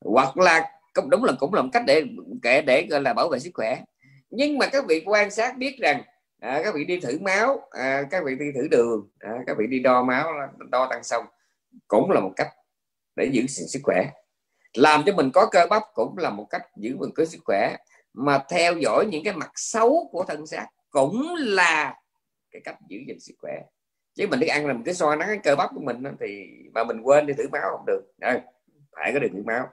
Hoặc 0.00 0.38
là 0.38 0.70
cũng 0.94 1.10
đúng 1.10 1.24
là 1.24 1.32
cũng 1.40 1.54
là 1.54 1.62
một 1.62 1.68
cách 1.72 1.82
để 1.86 2.04
kể 2.42 2.62
để 2.62 2.86
gọi 2.90 3.00
là 3.00 3.14
bảo 3.14 3.28
vệ 3.28 3.38
sức 3.38 3.50
khỏe. 3.54 3.80
Nhưng 4.30 4.58
mà 4.58 4.66
các 4.72 4.84
vị 4.88 5.02
quan 5.06 5.30
sát 5.30 5.56
biết 5.56 5.78
rằng 5.78 6.02
à, 6.40 6.60
các 6.64 6.74
vị 6.74 6.84
đi 6.84 7.00
thử 7.00 7.18
máu 7.20 7.68
à, 7.70 8.02
các 8.10 8.24
vị 8.24 8.36
đi 8.36 8.52
thử 8.54 8.68
đường 8.68 9.08
à, 9.18 9.32
các 9.46 9.56
vị 9.58 9.66
đi 9.66 9.80
đo 9.80 10.02
máu 10.02 10.32
đo 10.70 10.86
tăng 10.90 11.02
xong 11.02 11.24
cũng 11.88 12.10
là 12.10 12.20
một 12.20 12.32
cách 12.36 12.48
để 13.16 13.24
giữ 13.32 13.40
gìn 13.48 13.68
sức 13.68 13.80
khỏe. 13.82 14.10
Làm 14.74 15.02
cho 15.06 15.12
mình 15.12 15.30
có 15.34 15.48
cơ 15.52 15.66
bắp 15.70 15.82
cũng 15.94 16.18
là 16.18 16.30
một 16.30 16.46
cách 16.50 16.62
giữ 16.76 16.96
mình 16.96 17.10
có 17.14 17.24
sức 17.24 17.40
khỏe. 17.44 17.76
Mà 18.12 18.44
theo 18.50 18.76
dõi 18.76 19.06
những 19.06 19.24
cái 19.24 19.34
mặt 19.34 19.50
xấu 19.54 20.08
của 20.12 20.24
thân 20.28 20.46
xác 20.46 20.66
cũng 20.90 21.34
là 21.38 21.94
cái 22.50 22.62
cách 22.64 22.76
giữ 22.88 22.98
gìn 23.06 23.20
sức 23.20 23.34
khỏe 23.38 23.62
chứ 24.14 24.26
mình 24.26 24.40
cứ 24.40 24.46
ăn 24.46 24.66
là 24.66 24.72
mình 24.72 24.82
cứ 24.84 24.92
soi 24.92 25.16
nắng 25.16 25.28
cái 25.28 25.38
cơ 25.38 25.56
bắp 25.56 25.70
của 25.74 25.80
mình 25.80 26.02
thì 26.20 26.48
mà 26.72 26.84
mình 26.84 27.00
quên 27.00 27.26
đi 27.26 27.34
thử 27.34 27.48
máu 27.52 27.70
không 27.70 27.86
được. 27.86 28.12
À, 28.20 28.40
phải 28.96 29.12
có 29.12 29.18
được 29.18 29.28
thử 29.32 29.42
máu. 29.46 29.68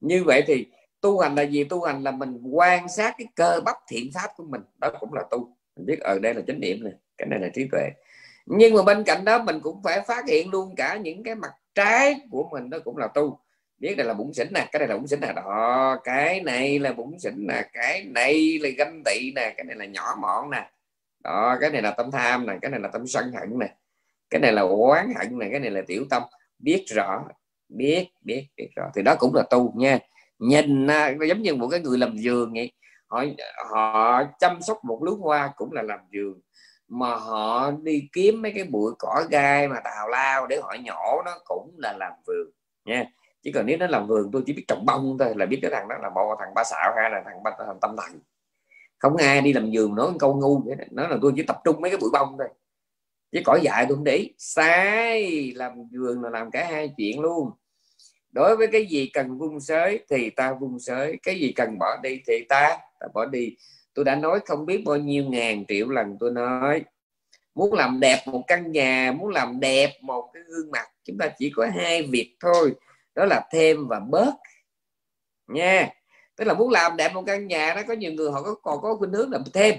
Như 0.00 0.24
vậy 0.24 0.42
thì 0.46 0.66
tu 1.00 1.18
hành 1.18 1.34
là 1.34 1.42
gì? 1.42 1.64
Tu 1.64 1.82
hành 1.82 2.02
là 2.02 2.10
mình 2.10 2.40
quan 2.52 2.88
sát 2.88 3.14
cái 3.18 3.26
cơ 3.34 3.60
bắp 3.64 3.76
thiện 3.88 4.10
pháp 4.14 4.30
của 4.36 4.44
mình. 4.44 4.60
Đó 4.78 4.90
cũng 5.00 5.14
là 5.14 5.22
tu. 5.30 5.56
Mình 5.76 5.86
biết 5.86 6.00
ở 6.00 6.18
đây 6.18 6.34
là 6.34 6.42
chánh 6.46 6.60
niệm 6.60 6.84
này 6.84 6.92
cái 7.18 7.28
này 7.28 7.38
là 7.40 7.48
trí 7.54 7.68
tuệ. 7.72 7.90
Nhưng 8.46 8.74
mà 8.74 8.82
bên 8.82 9.04
cạnh 9.04 9.24
đó 9.24 9.42
mình 9.42 9.60
cũng 9.60 9.82
phải 9.82 10.00
phát 10.00 10.28
hiện 10.28 10.50
luôn 10.50 10.74
cả 10.76 10.96
những 10.96 11.22
cái 11.22 11.34
mặt 11.34 11.52
trái 11.74 12.20
của 12.30 12.48
mình 12.52 12.70
đó 12.70 12.78
cũng 12.84 12.96
là 12.96 13.06
tu. 13.06 13.38
Biết 13.78 13.94
đây 13.94 14.06
là 14.06 14.14
bụng 14.14 14.34
xỉn 14.34 14.46
nè 14.54 14.68
cái 14.72 14.78
này 14.78 14.88
là 14.88 14.96
bụng 14.96 15.06
xỉn 15.06 15.20
nè. 15.20 15.32
Đó 15.32 16.00
cái 16.04 16.40
này 16.40 16.78
là 16.78 16.92
bụng 16.92 17.18
xỉn 17.18 17.46
nè 17.48 17.62
cái 17.72 18.04
này 18.04 18.58
là 18.62 18.68
ganh 18.78 19.02
tị 19.04 19.32
nè 19.36 19.54
cái 19.56 19.64
này 19.64 19.76
là 19.76 19.84
nhỏ 19.84 20.16
mọn 20.20 20.50
nè 20.50 20.70
đó 21.24 21.56
cái 21.60 21.70
này 21.70 21.82
là 21.82 21.90
tâm 21.90 22.10
tham 22.10 22.46
này 22.46 22.58
cái 22.62 22.70
này 22.70 22.80
là 22.80 22.88
tâm 22.88 23.06
sân 23.06 23.32
hận 23.32 23.58
này. 23.58 23.70
Cái 24.30 24.40
này 24.40 24.52
là 24.52 24.62
oán 24.62 25.14
hận 25.16 25.38
này 25.38 25.48
cái 25.50 25.60
này 25.60 25.70
là 25.70 25.80
tiểu 25.86 26.04
tâm. 26.10 26.22
Biết 26.58 26.84
rõ 26.88 27.24
biết 27.68 28.08
biết 28.20 28.48
biết 28.56 28.68
rõ. 28.76 28.90
Thì 28.94 29.02
đó 29.02 29.14
cũng 29.18 29.34
là 29.34 29.42
tu 29.50 29.72
nha. 29.76 29.98
Nhìn 30.38 30.86
à, 30.86 31.14
giống 31.28 31.42
như 31.42 31.54
một 31.54 31.68
cái 31.68 31.80
người 31.80 31.98
làm 31.98 32.16
vườn 32.22 32.52
vậy. 32.52 32.72
Họ 33.06 33.24
họ 33.70 34.24
chăm 34.38 34.62
sóc 34.62 34.84
một 34.84 35.02
lúa 35.02 35.16
hoa 35.16 35.52
cũng 35.56 35.72
là 35.72 35.82
làm 35.82 36.00
vườn. 36.12 36.40
Mà 36.88 37.14
họ 37.14 37.70
đi 37.70 38.08
kiếm 38.12 38.42
mấy 38.42 38.52
cái 38.54 38.64
bụi 38.64 38.92
cỏ 38.98 39.24
gai 39.30 39.68
mà 39.68 39.80
tào 39.84 40.08
lao 40.08 40.46
để 40.46 40.60
họ 40.62 40.76
nhổ 40.84 41.22
nó 41.24 41.38
cũng 41.44 41.74
là 41.78 41.92
làm 41.98 42.12
vườn 42.26 42.50
nha. 42.84 43.04
Chỉ 43.42 43.52
cần 43.52 43.66
nếu 43.66 43.76
nó 43.78 43.86
làm 43.86 44.06
vườn 44.06 44.30
tôi 44.32 44.42
chỉ 44.46 44.52
biết 44.52 44.64
trồng 44.68 44.86
bông 44.86 45.16
thôi 45.18 45.32
là 45.36 45.46
biết 45.46 45.58
cái 45.62 45.70
thằng 45.70 45.88
đó 45.88 45.96
là 46.02 46.10
một 46.10 46.36
thằng 46.38 46.54
ba 46.54 46.64
xạo 46.64 46.92
hay 46.96 47.10
là 47.10 47.22
thằng, 47.24 47.42
thằng 47.58 47.78
tâm 47.80 47.96
thần 47.96 48.20
không 48.98 49.16
ai 49.16 49.40
đi 49.40 49.52
làm 49.52 49.70
giường 49.70 49.94
nói 49.94 50.12
câu 50.18 50.34
ngu 50.34 50.58
vậy 50.58 50.76
nó 50.90 51.08
là 51.08 51.18
tôi 51.22 51.32
chỉ 51.36 51.42
tập 51.42 51.60
trung 51.64 51.80
mấy 51.80 51.90
cái 51.90 51.98
bụi 51.98 52.10
bông 52.12 52.36
thôi. 52.38 52.48
Chứ 53.32 53.40
cỏ 53.44 53.58
dại 53.62 53.84
tôi 53.88 53.96
không 53.96 54.04
để 54.04 54.30
sai 54.38 55.52
làm 55.54 55.72
giường 55.90 56.22
là 56.22 56.30
làm 56.30 56.50
cả 56.50 56.68
hai 56.70 56.90
chuyện 56.96 57.20
luôn. 57.20 57.50
Đối 58.30 58.56
với 58.56 58.66
cái 58.66 58.86
gì 58.86 59.10
cần 59.12 59.38
vung 59.38 59.60
sới 59.60 60.04
thì 60.10 60.30
ta 60.30 60.52
vung 60.60 60.78
sới. 60.78 61.18
Cái 61.22 61.40
gì 61.40 61.52
cần 61.52 61.78
bỏ 61.78 61.96
đi 62.02 62.20
thì 62.26 62.44
ta, 62.48 62.78
ta 63.00 63.06
bỏ 63.14 63.26
đi. 63.26 63.56
Tôi 63.94 64.04
đã 64.04 64.14
nói 64.14 64.40
không 64.46 64.66
biết 64.66 64.82
bao 64.86 64.96
nhiêu 64.96 65.24
ngàn 65.24 65.64
triệu 65.68 65.88
lần 65.88 66.16
tôi 66.20 66.30
nói. 66.30 66.84
Muốn 67.54 67.72
làm 67.72 68.00
đẹp 68.00 68.22
một 68.26 68.44
căn 68.46 68.72
nhà 68.72 69.12
muốn 69.18 69.28
làm 69.28 69.60
đẹp 69.60 69.92
một 70.02 70.30
cái 70.34 70.42
gương 70.46 70.70
mặt 70.70 70.86
chúng 71.04 71.18
ta 71.18 71.28
chỉ 71.38 71.52
có 71.56 71.66
hai 71.74 72.02
việc 72.02 72.36
thôi. 72.40 72.74
Đó 73.14 73.24
là 73.24 73.48
thêm 73.52 73.88
và 73.88 74.00
bớt. 74.00 74.34
Nha 75.46 75.90
tức 76.38 76.44
là 76.44 76.54
muốn 76.54 76.70
làm 76.70 76.96
đẹp 76.96 77.14
một 77.14 77.22
căn 77.26 77.46
nhà 77.46 77.74
đó 77.74 77.82
có 77.88 77.94
nhiều 77.94 78.12
người 78.12 78.30
họ 78.30 78.42
có 78.42 78.54
còn 78.62 78.80
có 78.82 78.96
khuynh 78.96 79.12
hướng 79.12 79.32
là 79.32 79.38
thêm. 79.54 79.74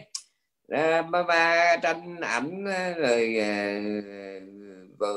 À, 0.69 1.01
mà, 1.01 1.23
mà 1.23 1.75
tranh 1.81 2.21
ảnh 2.21 2.65
ờ, 2.65 2.93
rồi 2.93 3.35
ờ, 4.99 5.07
à, 5.07 5.13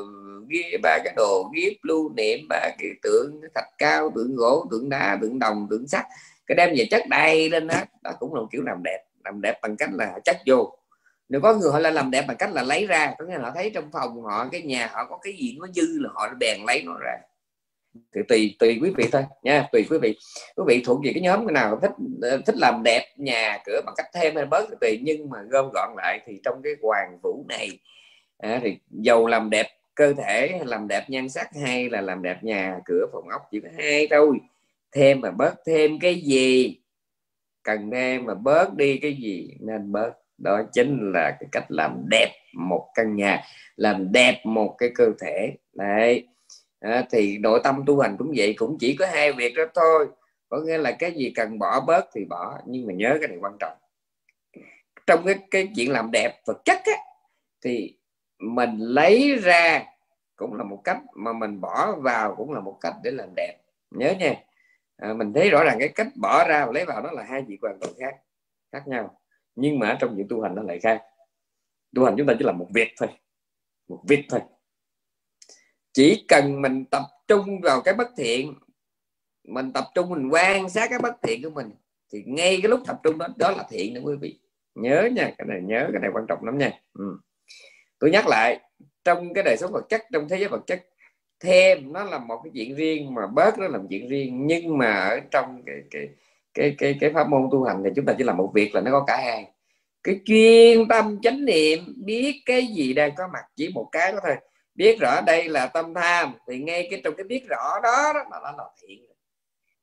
ghi 0.49 0.77
ba 0.83 0.99
cái 1.05 1.15
đồ 1.17 1.51
ghi 1.55 1.79
lưu 1.83 2.13
niệm 2.17 2.41
ba 2.49 2.71
cái 2.79 2.91
tượng 3.03 3.41
thạch 3.55 3.69
cao 3.79 4.13
tượng 4.15 4.37
gỗ 4.37 4.67
tượng 4.71 4.89
đá 4.89 5.19
tượng 5.23 5.39
đồng 5.39 5.67
tượng 5.71 5.89
sắt. 5.89 6.05
Cái 6.47 6.57
đem 6.57 6.71
về 6.77 6.87
chất 6.91 7.03
đầy 7.09 7.51
lên 7.51 7.67
đó 7.67 7.77
đó 8.03 8.13
cũng 8.19 8.35
là 8.35 8.41
một 8.41 8.49
kiểu 8.53 8.63
làm 8.63 8.83
đẹp 8.83 9.05
làm 9.25 9.41
đẹp 9.41 9.59
bằng 9.63 9.77
cách 9.77 9.91
là 9.93 10.19
chất 10.25 10.37
vô. 10.47 10.79
Nếu 11.29 11.41
có 11.41 11.55
người 11.55 11.73
họ 11.73 11.79
là 11.79 11.91
làm 11.91 12.11
đẹp 12.11 12.25
bằng 12.29 12.37
cách 12.37 12.53
là 12.53 12.63
lấy 12.63 12.87
ra. 12.87 13.15
Có 13.19 13.25
nghĩa 13.25 13.39
là 13.39 13.43
họ 13.43 13.51
thấy 13.55 13.71
trong 13.71 13.91
phòng 13.93 14.23
họ 14.23 14.49
cái 14.53 14.63
nhà 14.63 14.91
họ 14.93 15.07
có 15.11 15.19
cái 15.23 15.33
gì 15.33 15.57
nó 15.61 15.67
dư 15.75 15.99
là 16.01 16.11
họ 16.15 16.29
bèn 16.41 16.59
lấy 16.67 16.83
nó 16.87 16.93
ra 17.01 17.15
thì 18.15 18.21
tùy 18.29 18.57
tùy 18.59 18.79
quý 18.83 18.91
vị 18.97 19.05
thôi 19.13 19.25
nha 19.43 19.69
tùy 19.73 19.87
quý 19.91 19.99
vị. 20.03 20.17
Quý 20.57 20.65
vị 20.67 20.83
thuộc 20.87 21.01
về 21.05 21.11
cái 21.15 21.23
nhóm 21.23 21.47
nào 21.53 21.79
thích 21.83 21.91
ờ, 22.23 22.41
thích 22.47 22.57
làm 22.59 22.83
đẹp 22.85 23.05
nhà 23.17 23.59
cửa 23.67 23.81
bằng 23.87 23.95
cách 23.97 24.07
thêm 24.15 24.37
hay 24.37 24.47
bớt 24.47 24.67
thì 24.71 24.77
tùy 24.81 25.01
nhưng 25.03 25.31
mà 25.31 25.39
gom 25.51 25.71
gọn 25.75 25.91
lại 25.97 26.21
thì 26.27 26.41
trong 26.45 26.61
cái 26.65 26.73
hoàng 26.83 27.19
vũ 27.23 27.45
này 27.49 27.69
à, 28.39 28.61
thì 28.63 28.77
dầu 28.91 29.27
làm 29.27 29.51
đẹp 29.51 29.67
cơ 29.95 30.13
thể 30.13 30.61
làm 30.65 30.89
đẹp 30.89 31.05
nhan 31.09 31.29
sắc 31.29 31.49
hay 31.63 31.91
là 31.91 32.01
làm 32.01 32.23
đẹp 32.23 32.45
nhà 32.45 32.79
cửa 32.85 33.07
phòng 33.13 33.29
ốc 33.29 33.43
chỉ 33.51 33.61
có 33.61 33.69
hai 33.79 34.07
thôi. 34.11 34.39
Thêm 34.93 35.21
mà 35.21 35.31
bớt 35.31 35.55
thêm 35.67 35.99
cái 35.99 36.15
gì? 36.15 36.79
Cần 37.63 37.91
thêm 37.91 38.25
mà 38.25 38.35
bớt 38.35 38.75
đi 38.75 38.99
cái 38.99 39.15
gì 39.15 39.57
nên 39.61 39.93
bớt. 39.93 40.13
Đó 40.39 40.63
chính 40.73 41.13
là 41.15 41.37
cái 41.41 41.49
cách 41.53 41.65
làm 41.69 42.05
đẹp 42.11 42.33
một 42.55 42.89
căn 42.95 43.17
nhà 43.17 43.43
làm 43.77 44.13
đẹp 44.13 44.41
một 44.45 44.75
cái 44.79 44.91
cơ 44.95 45.13
thể. 45.21 45.53
Đấy 45.73 46.27
à, 46.83 47.07
thì 47.11 47.39
nội 47.39 47.61
tâm 47.65 47.83
tu 47.87 48.01
hành 48.01 48.17
cũng 48.19 48.33
vậy 48.37 48.55
cũng 48.59 48.77
chỉ 48.81 48.97
có 48.97 49.07
hai 49.07 49.33
việc 49.33 49.55
đó 49.57 49.65
thôi. 49.75 50.09
Có 50.49 50.61
nghĩa 50.61 50.79
là 50.79 50.93
cái 50.99 51.13
gì 51.13 51.33
cần 51.37 51.59
bỏ 51.59 51.81
bớt 51.81 52.09
thì 52.15 52.25
bỏ 52.25 52.59
nhưng 52.67 52.87
mà 52.87 52.93
nhớ 52.93 53.17
cái 53.21 53.29
này 53.29 53.39
quan 53.41 53.57
trọng. 53.61 53.77
Trong 55.07 55.27
cái 55.27 55.35
cái 55.51 55.69
chuyện 55.77 55.91
làm 55.91 56.11
đẹp 56.13 56.41
vật 56.47 56.63
chất 56.65 56.79
á, 56.85 56.93
thì 57.65 57.99
mình 58.39 58.77
lấy 58.79 59.37
ra 59.43 59.85
cũng 60.37 60.55
là 60.55 60.65
một 60.65 60.81
cách 60.85 60.99
mà 61.15 61.33
mình 61.33 61.61
bỏ 61.61 61.97
vào 61.99 62.35
cũng 62.35 62.53
là 62.53 62.61
một 62.61 62.79
cách 62.81 62.95
để 63.05 63.11
làm 63.11 63.29
đẹp. 63.37 63.59
Nhớ 63.91 64.15
nha. 64.19 64.35
À, 64.97 65.13
mình 65.13 65.33
thấy 65.33 65.51
rõ 65.51 65.65
ràng 65.65 65.77
cái 65.79 65.89
cách 65.89 66.09
bỏ 66.21 66.49
ra 66.49 66.67
và 66.67 66.73
lấy 66.73 66.85
vào 66.85 67.03
nó 67.03 67.11
là 67.11 67.23
hai 67.23 67.45
chuyện 67.49 67.59
hoàn 67.63 67.79
toàn 67.81 67.93
khác 68.01 68.17
khác 68.73 68.89
nhau. 68.89 69.21
Nhưng 69.55 69.79
mà 69.79 69.97
trong 70.01 70.17
việc 70.17 70.25
tu 70.29 70.43
hành 70.43 70.55
nó 70.55 70.63
lại 70.63 70.81
khác. 70.83 71.03
Tu 71.95 72.05
hành 72.05 72.15
chúng 72.19 72.27
ta 72.27 72.35
chỉ 72.39 72.45
làm 72.45 72.59
một 72.59 72.69
việc 72.75 72.89
thôi. 72.99 73.09
Một 73.89 74.01
việc 74.09 74.25
thôi 74.29 74.41
chỉ 75.93 76.25
cần 76.29 76.63
mình 76.63 76.85
tập 76.85 77.03
trung 77.29 77.61
vào 77.61 77.81
cái 77.81 77.95
bất 77.95 78.09
thiện, 78.17 78.55
mình 79.45 79.73
tập 79.73 79.85
trung, 79.95 80.11
mình 80.11 80.29
quan 80.33 80.71
sát 80.71 80.91
cái 80.91 80.99
bất 80.99 81.15
thiện 81.23 81.43
của 81.43 81.51
mình, 81.51 81.71
thì 82.13 82.23
ngay 82.27 82.59
cái 82.63 82.69
lúc 82.69 82.81
tập 82.87 83.01
trung 83.03 83.19
đó 83.19 83.29
đó 83.37 83.51
là 83.51 83.65
thiện 83.71 83.95
đó 83.95 84.01
quý 84.05 84.17
vị. 84.21 84.39
Nhớ 84.75 85.09
nha, 85.13 85.33
cái 85.39 85.47
này, 85.47 85.61
nhớ 85.63 85.89
cái 85.93 86.01
này 86.01 86.11
quan 86.15 86.27
trọng 86.29 86.45
lắm 86.45 86.59
nha. 86.59 86.71
Ừ. 86.99 87.19
tôi 87.99 88.11
nhắc 88.11 88.27
lại, 88.29 88.61
trong 89.05 89.35
cái 89.35 89.45
đời 89.45 89.57
sống 89.57 89.73
vật 89.73 89.89
chất, 89.89 90.03
trong 90.13 90.29
thế 90.29 90.39
giới 90.39 90.49
vật 90.49 90.63
chất, 90.67 90.83
thêm 91.41 91.93
nó 91.93 92.05
là 92.05 92.19
một 92.19 92.41
cái 92.45 92.51
chuyện 92.55 92.77
riêng, 92.77 93.15
mà 93.15 93.27
bớt 93.27 93.59
nó 93.59 93.69
là 93.69 93.79
một 93.79 93.87
chuyện 93.91 94.09
riêng. 94.09 94.47
Nhưng 94.47 94.79
mà 94.79 94.95
ở 94.95 95.21
trong 95.31 95.63
cái 95.67 95.77
cái 95.91 96.09
cái 96.55 96.75
cái 96.79 96.97
cái 97.01 97.13
pháp 97.13 97.29
môn 97.29 97.49
tu 97.53 97.65
hành 97.65 97.83
thì 97.85 97.91
chúng 97.97 98.05
ta 98.05 98.15
chỉ 98.19 98.25
làm 98.25 98.37
một 98.37 98.51
việc 98.55 98.75
là 98.75 98.81
nó 98.81 98.91
có 98.91 99.05
cả 99.07 99.17
hai. 99.17 99.47
Cái 100.03 100.21
chuyên 100.25 100.89
tâm 100.89 101.19
chánh 101.23 101.45
niệm, 101.45 101.79
biết 101.97 102.43
cái 102.47 102.67
gì 102.67 102.95
đang 102.95 103.15
có 103.17 103.29
mặt, 103.33 103.43
chỉ 103.57 103.69
một 103.75 103.89
cái 103.93 104.13
đó 104.13 104.19
thôi 104.23 104.37
biết 104.75 104.99
rõ 105.01 105.21
đây 105.21 105.49
là 105.49 105.67
tâm 105.67 105.95
tham 105.95 106.35
thì 106.49 106.59
ngay 106.59 106.89
cái 106.91 107.01
trong 107.05 107.15
cái 107.17 107.25
biết 107.25 107.43
rõ 107.49 107.81
đó, 107.83 108.13
đó 108.15 108.25
mà 108.31 108.37
nó 108.43 108.53
là 108.59 108.65
thiện. 108.83 109.07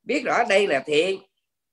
Biết 0.02 0.22
rõ 0.24 0.44
đây 0.48 0.66
là 0.66 0.80
thiện 0.86 1.20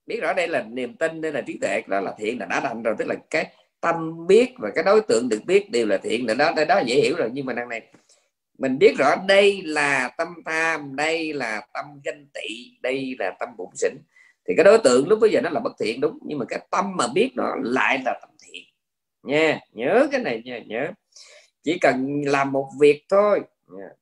biết 0.05 0.19
rõ 0.21 0.33
đây 0.33 0.47
là 0.47 0.61
niềm 0.61 0.95
tin 0.95 1.21
đây 1.21 1.31
là 1.31 1.41
trí 1.41 1.57
tuệ 1.61 1.81
đó 1.87 1.99
là 1.99 2.13
thiện 2.17 2.39
là 2.39 2.45
đã 2.45 2.59
thành 2.59 2.83
rồi. 2.83 2.95
Tức 2.97 3.07
là 3.07 3.15
cái 3.29 3.53
tâm 3.81 4.27
biết 4.27 4.53
và 4.57 4.69
cái 4.75 4.83
đối 4.83 5.01
tượng 5.01 5.29
được 5.29 5.39
biết 5.45 5.71
đều 5.71 5.87
là 5.87 5.97
thiện. 5.97 6.27
Là 6.27 6.33
đó 6.33 6.51
đây 6.55 6.65
đó 6.65 6.81
dễ 6.85 6.95
hiểu 6.95 7.15
rồi. 7.15 7.29
Nhưng 7.33 7.45
mà 7.45 7.53
đằng 7.53 7.69
này 7.69 7.81
mình 8.57 8.77
biết 8.79 8.95
rõ 8.97 9.15
đây 9.27 9.61
là 9.65 10.09
tâm 10.17 10.27
tham 10.45 10.95
đây 10.95 11.33
là 11.33 11.61
tâm 11.73 11.85
ganh 12.03 12.27
tị 12.33 12.77
đây 12.81 13.15
là 13.19 13.35
tâm 13.39 13.49
bụng 13.57 13.75
xỉn. 13.75 13.93
Thì 14.47 14.53
cái 14.57 14.63
đối 14.63 14.77
tượng 14.77 15.07
lúc 15.07 15.19
bây 15.21 15.29
giờ 15.29 15.41
nó 15.41 15.49
là 15.49 15.59
bất 15.59 15.73
thiện 15.79 16.01
đúng. 16.01 16.19
Nhưng 16.25 16.39
mà 16.39 16.45
cái 16.49 16.59
tâm 16.71 16.95
mà 16.97 17.07
biết 17.13 17.31
nó 17.35 17.55
lại 17.63 18.01
là 18.05 18.19
tâm 18.21 18.29
thiện. 18.47 18.63
Nha 19.23 19.59
nhớ 19.71 20.07
cái 20.11 20.21
này 20.21 20.41
nha 20.45 20.59
nhớ 20.65 20.87
chỉ 21.67 21.77
cần 21.79 22.21
làm 22.25 22.51
một 22.51 22.69
việc 22.79 23.05
thôi. 23.09 23.41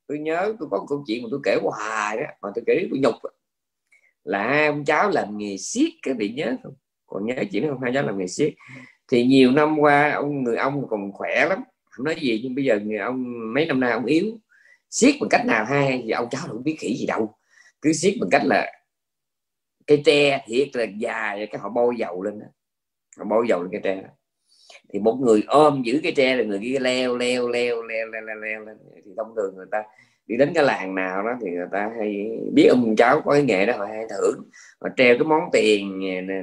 Tôi 0.07 0.19
nhớ 0.19 0.55
tôi 0.59 0.67
có 0.71 0.77
một 0.77 0.85
câu 0.89 1.03
chuyện 1.07 1.23
mà 1.23 1.27
tôi 1.31 1.39
kể 1.43 1.57
hoài 1.61 2.17
đó, 2.17 2.23
mà 2.41 2.49
tôi 2.55 2.63
kể 2.67 2.87
tôi 2.89 2.99
nhục 2.99 3.15
là 4.23 4.47
hai 4.47 4.67
ông 4.67 4.85
cháu 4.85 5.09
làm 5.09 5.37
nghề 5.37 5.57
siết 5.57 5.89
cái 6.01 6.13
vị 6.13 6.29
nhớ 6.29 6.55
không? 6.63 6.73
Còn 7.05 7.25
nhớ 7.25 7.35
chuyện 7.51 7.69
không? 7.69 7.81
Hai 7.81 7.91
cháu 7.93 8.03
làm 8.03 8.17
nghề 8.17 8.27
siết 8.27 8.53
thì 9.07 9.25
nhiều 9.25 9.51
năm 9.51 9.79
qua, 9.79 10.11
ông, 10.11 10.43
người 10.43 10.57
ông 10.57 10.87
còn 10.89 11.11
khỏe 11.11 11.45
lắm. 11.49 11.63
Không 11.89 12.05
nói 12.05 12.15
gì, 12.21 12.41
nhưng 12.43 12.55
bây 12.55 12.65
giờ 12.65 12.79
người 12.79 12.97
ông, 12.97 13.53
mấy 13.53 13.65
năm 13.65 13.79
nay 13.79 13.91
ông 13.91 14.05
yếu. 14.05 14.25
Siết 14.89 15.15
bằng 15.21 15.29
cách 15.29 15.45
nào 15.45 15.65
hay 15.65 16.01
thì 16.03 16.11
ông 16.11 16.27
cháu 16.31 16.41
không 16.47 16.63
biết 16.63 16.75
khỉ 16.79 16.95
gì 16.99 17.05
đâu. 17.05 17.35
Cứ 17.81 17.93
siết 17.93 18.13
bằng 18.21 18.29
cách 18.29 18.41
là 18.45 18.71
cây 19.87 20.01
tre 20.05 20.43
thiệt 20.47 20.67
là 20.73 20.85
dài, 20.97 21.47
cái 21.51 21.61
họ 21.61 21.69
bôi 21.69 21.95
dầu 21.97 22.23
lên 22.23 22.39
đó. 22.39 22.45
họ 23.17 23.25
bôi 23.29 23.45
dầu 23.49 23.61
lên 23.61 23.71
cây 23.71 23.81
tre 23.83 23.95
đó 24.01 24.09
thì 24.93 24.99
một 24.99 25.17
người 25.21 25.43
ôm 25.47 25.81
giữ 25.85 25.99
cái 26.03 26.11
tre 26.11 26.35
là 26.35 26.43
người 26.43 26.59
kia 26.63 26.79
leo 26.79 27.17
leo 27.17 27.47
leo 27.47 27.81
leo 27.83 28.07
leo 28.11 28.21
leo, 28.21 28.35
leo 28.35 28.65
lên. 28.65 28.77
Thì 29.05 29.11
thông 29.17 29.33
thường 29.35 29.55
người 29.55 29.65
ta 29.71 29.83
đi 30.27 30.37
đến 30.37 30.51
cái 30.55 30.63
làng 30.63 30.95
nào 30.95 31.23
đó 31.23 31.31
thì 31.41 31.51
người 31.51 31.67
ta 31.71 31.91
hay 31.97 32.39
biết 32.53 32.67
ông 32.67 32.95
cháu 32.95 33.21
có 33.25 33.31
cái 33.31 33.43
nghề 33.43 33.65
đó 33.65 33.73
họ 33.77 33.85
hay 33.85 34.05
thưởng. 34.09 34.49
Họ 34.81 34.89
treo 34.97 35.17
cái 35.17 35.23
món 35.23 35.41
tiền 35.53 35.99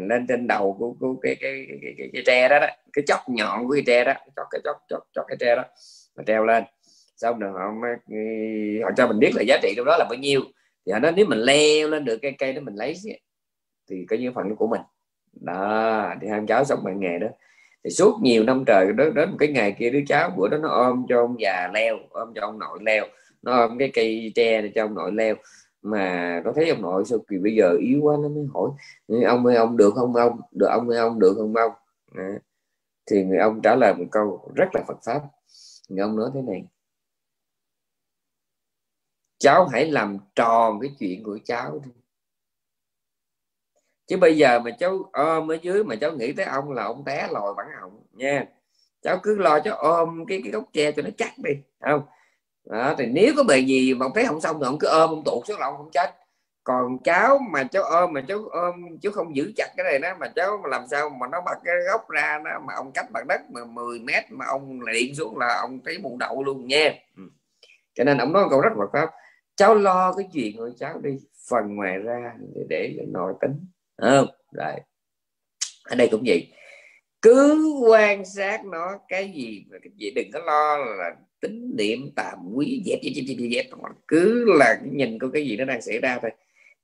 lên 0.08 0.26
trên 0.28 0.46
đầu 0.46 0.76
của, 0.78 0.96
của 1.00 1.14
cái, 1.22 1.36
cái, 1.40 1.66
cái, 1.68 1.78
cái, 1.82 1.94
cái, 1.98 2.10
cái 2.12 2.22
tre 2.26 2.48
đó, 2.48 2.58
đó. 2.60 2.66
Cái 2.92 3.04
chót 3.06 3.18
nhọn 3.28 3.68
của 3.68 3.74
cái 3.74 3.82
tre 3.86 4.04
đó. 4.04 4.12
Chót 4.36 4.46
cái 4.50 4.60
chót 4.64 4.76
chót 4.88 5.02
chót 5.14 5.24
cái 5.28 5.36
tre 5.40 5.56
đó 5.56 5.64
mà 6.16 6.24
treo 6.26 6.44
lên. 6.44 6.64
Xong 7.16 7.38
rồi 7.38 7.52
họ 7.52 7.74
họ 8.84 8.90
cho 8.96 9.06
mình 9.06 9.18
biết 9.18 9.30
là 9.34 9.42
giá 9.42 9.58
trị 9.62 9.74
trong 9.76 9.86
đó 9.86 9.96
là 9.98 10.06
bao 10.10 10.18
nhiêu. 10.18 10.40
Thì 10.86 10.92
họ 10.92 10.98
nói 10.98 11.12
nếu 11.16 11.26
mình 11.26 11.38
leo 11.38 11.88
lên 11.88 12.04
được 12.04 12.18
cây 12.22 12.34
cây 12.38 12.52
đó 12.52 12.60
mình 12.60 12.74
lấy 12.74 12.94
thì 13.90 14.06
coi 14.08 14.18
như 14.18 14.32
phần 14.34 14.56
của 14.56 14.66
mình. 14.66 14.80
Đó 15.40 16.14
thì 16.20 16.28
hai 16.28 16.40
cháu 16.48 16.64
sống 16.64 16.78
bằng 16.84 17.00
nghề 17.00 17.18
đó 17.18 17.28
thì 17.84 17.90
suốt 17.90 18.18
nhiều 18.22 18.44
năm 18.44 18.64
trời 18.66 18.92
đến, 18.96 19.14
đến 19.14 19.30
một 19.30 19.36
cái 19.38 19.48
ngày 19.48 19.76
kia 19.78 19.90
đứa 19.90 20.00
cháu 20.08 20.30
bữa 20.36 20.48
đó 20.48 20.58
nó 20.58 20.68
ôm 20.68 21.06
cho 21.08 21.20
ông 21.20 21.40
già 21.40 21.70
leo 21.74 21.98
ôm 22.10 22.32
cho 22.34 22.40
ông 22.42 22.58
nội 22.58 22.78
leo. 22.82 23.06
Nó 23.42 23.56
ôm 23.56 23.78
cái 23.78 23.90
cây 23.94 24.32
tre 24.34 24.62
để 24.62 24.72
cho 24.74 24.84
ông 24.84 24.94
nội 24.94 25.12
leo. 25.12 25.34
Mà 25.82 26.40
nó 26.44 26.52
thấy 26.56 26.68
ông 26.70 26.82
nội 26.82 27.04
sao 27.04 27.18
kỳ 27.28 27.38
bây 27.38 27.54
giờ 27.54 27.76
yếu 27.80 28.00
quá 28.02 28.16
nó 28.22 28.28
mới 28.28 28.46
hỏi 28.54 28.70
ông 29.26 29.46
ơi 29.46 29.56
ông 29.56 29.76
được 29.76 29.94
không 29.94 30.14
ông? 30.16 30.40
Được 30.52 30.66
ông 30.66 30.88
ơi 30.88 30.98
ông 30.98 31.18
được 31.20 31.34
không 31.36 31.54
ông? 31.56 31.72
À. 32.14 32.30
thì 33.10 33.24
người 33.24 33.38
ông 33.38 33.60
trả 33.62 33.74
lời 33.76 33.94
một 33.94 34.04
câu 34.10 34.52
rất 34.54 34.68
là 34.74 34.82
Phật 34.88 34.98
pháp. 35.06 35.22
Người 35.88 36.00
ông 36.00 36.16
nói 36.16 36.30
thế 36.34 36.42
này 36.42 36.64
cháu 39.38 39.66
hãy 39.66 39.90
làm 39.90 40.18
tròn 40.34 40.80
cái 40.80 40.90
chuyện 40.98 41.22
của 41.24 41.38
cháu 41.44 41.70
thôi 41.84 41.92
chứ 44.12 44.18
bây 44.18 44.36
giờ 44.36 44.60
mà 44.60 44.70
cháu 44.70 45.10
ôm 45.12 45.50
ở 45.50 45.58
dưới 45.62 45.84
mà 45.84 45.96
cháu 45.96 46.12
nghĩ 46.12 46.32
tới 46.32 46.46
ông 46.46 46.72
là 46.72 46.84
ông 46.84 47.04
té 47.04 47.28
lòi 47.30 47.54
bản 47.56 47.66
họng 47.80 48.02
nha. 48.12 48.44
Cháu 49.02 49.18
cứ 49.22 49.38
lo 49.38 49.60
cháu 49.60 49.76
ôm 49.76 50.24
cái 50.28 50.40
cái 50.44 50.52
gốc 50.52 50.64
tre 50.72 50.92
cho 50.92 51.02
nó 51.02 51.10
chắc 51.18 51.30
đi 51.44 51.50
không? 51.80 52.02
Đó, 52.64 52.94
thì 52.98 53.06
nếu 53.06 53.32
có 53.36 53.42
bề 53.42 53.58
gì 53.58 53.94
mà 53.94 54.06
ông 54.06 54.12
thấy 54.14 54.24
không 54.24 54.40
xong 54.40 54.56
thì 54.60 54.66
ông 54.66 54.78
cứ 54.78 54.86
ôm 54.86 55.10
ông 55.10 55.22
tụt 55.24 55.46
xuống 55.46 55.60
là 55.60 55.66
ông 55.66 55.76
không 55.76 55.90
chết. 55.92 56.14
Còn 56.64 56.98
cháu 57.04 57.38
mà 57.38 57.64
cháu 57.64 57.82
ôm 57.82 58.12
mà 58.12 58.20
cháu 58.28 58.38
ôm 58.50 58.74
chú 59.02 59.10
không 59.10 59.36
giữ 59.36 59.52
chặt 59.56 59.68
cái 59.76 59.84
này 59.84 59.98
đó 59.98 60.16
mà 60.20 60.28
cháu 60.36 60.58
mà 60.62 60.68
làm 60.68 60.82
sao 60.90 61.10
mà 61.10 61.26
nó 61.32 61.40
bật 61.40 61.58
cái 61.64 61.74
gốc 61.92 62.10
ra 62.10 62.40
nó 62.44 62.50
mà 62.66 62.74
ông 62.74 62.92
cách 62.92 63.06
mặt 63.12 63.26
đất 63.28 63.40
mà 63.50 63.64
10 63.64 63.98
mét 63.98 64.24
mà 64.30 64.46
ông 64.46 64.80
điện 64.92 65.14
xuống 65.14 65.38
là 65.38 65.58
ông 65.60 65.80
thấy 65.84 65.98
bụng 66.02 66.18
đậu 66.18 66.44
luôn 66.44 66.66
nha. 66.66 66.94
Ừ. 67.16 67.22
Cho 67.94 68.04
nên 68.04 68.18
ông 68.18 68.32
nói 68.32 68.46
câu 68.50 68.60
rất 68.60 68.72
là 68.76 68.86
pháp 68.92 69.10
cháu 69.56 69.74
lo 69.74 70.12
cái 70.12 70.28
chuyện 70.32 70.56
của 70.56 70.70
cháu 70.78 71.00
đi 71.02 71.18
phần 71.50 71.76
ngoài 71.76 71.98
ra 71.98 72.32
để, 72.54 72.64
để 72.68 73.04
nội 73.12 73.34
tính 73.40 73.66
không? 73.96 74.26
Rồi. 74.52 74.72
Ở 75.84 75.96
đây 75.96 76.08
cũng 76.10 76.22
vậy. 76.26 76.52
Cứ 77.22 77.72
quan 77.88 78.24
sát 78.24 78.64
nó 78.64 78.98
cái 79.08 79.32
gì 79.34 79.64
cái 79.70 79.92
gì 79.96 80.10
đừng 80.10 80.30
có 80.32 80.40
lo 80.40 80.76
là 80.76 81.10
tính 81.40 81.76
niệm 81.76 82.10
tạm 82.16 82.38
quý 82.54 82.82
dẹp 82.86 82.98
dẹp 83.02 83.12
dẹp 83.14 83.24
dẹp, 83.38 83.50
dẹp. 83.52 83.66
cứ 84.08 84.44
là 84.58 84.80
nhìn 84.92 85.18
có 85.18 85.28
cái 85.34 85.46
gì 85.46 85.56
nó 85.56 85.64
đang 85.64 85.82
xảy 85.82 85.98
ra 85.98 86.18
thôi. 86.22 86.30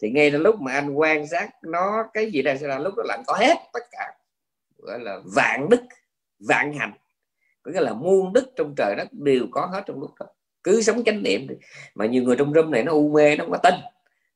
Thì 0.02 0.10
ngay 0.10 0.30
lúc 0.30 0.60
mà 0.60 0.72
anh 0.72 0.94
quan 0.94 1.26
sát 1.26 1.50
nó 1.62 2.04
cái 2.14 2.30
gì 2.30 2.42
đang 2.42 2.58
xảy 2.58 2.68
ra 2.68 2.78
lúc 2.78 2.94
đó 2.96 3.02
là 3.06 3.14
anh 3.14 3.24
có 3.26 3.34
hết 3.34 3.56
tất 3.72 3.82
cả. 3.92 4.12
Gọi 4.78 5.00
là 5.00 5.18
vạn 5.34 5.68
đức 5.70 5.80
vạn 6.38 6.72
hành. 6.72 6.92
Có 7.62 7.70
nghĩa 7.70 7.80
là 7.80 7.92
muôn 7.92 8.32
đức 8.32 8.52
trong 8.56 8.74
trời 8.76 8.94
đất 8.96 9.08
đều 9.12 9.46
có 9.50 9.66
hết 9.66 9.82
trong 9.86 10.00
lúc 10.00 10.10
đó. 10.20 10.26
Cứ 10.62 10.82
sống 10.82 11.04
chánh 11.04 11.22
niệm 11.22 11.46
mà 11.94 12.06
nhiều 12.06 12.22
người 12.22 12.36
trong 12.36 12.52
râm 12.54 12.70
này 12.70 12.82
nó 12.82 12.92
u 12.92 13.12
mê 13.12 13.36
nó 13.36 13.44
không 13.44 13.52
có 13.52 13.58
tin 13.58 13.74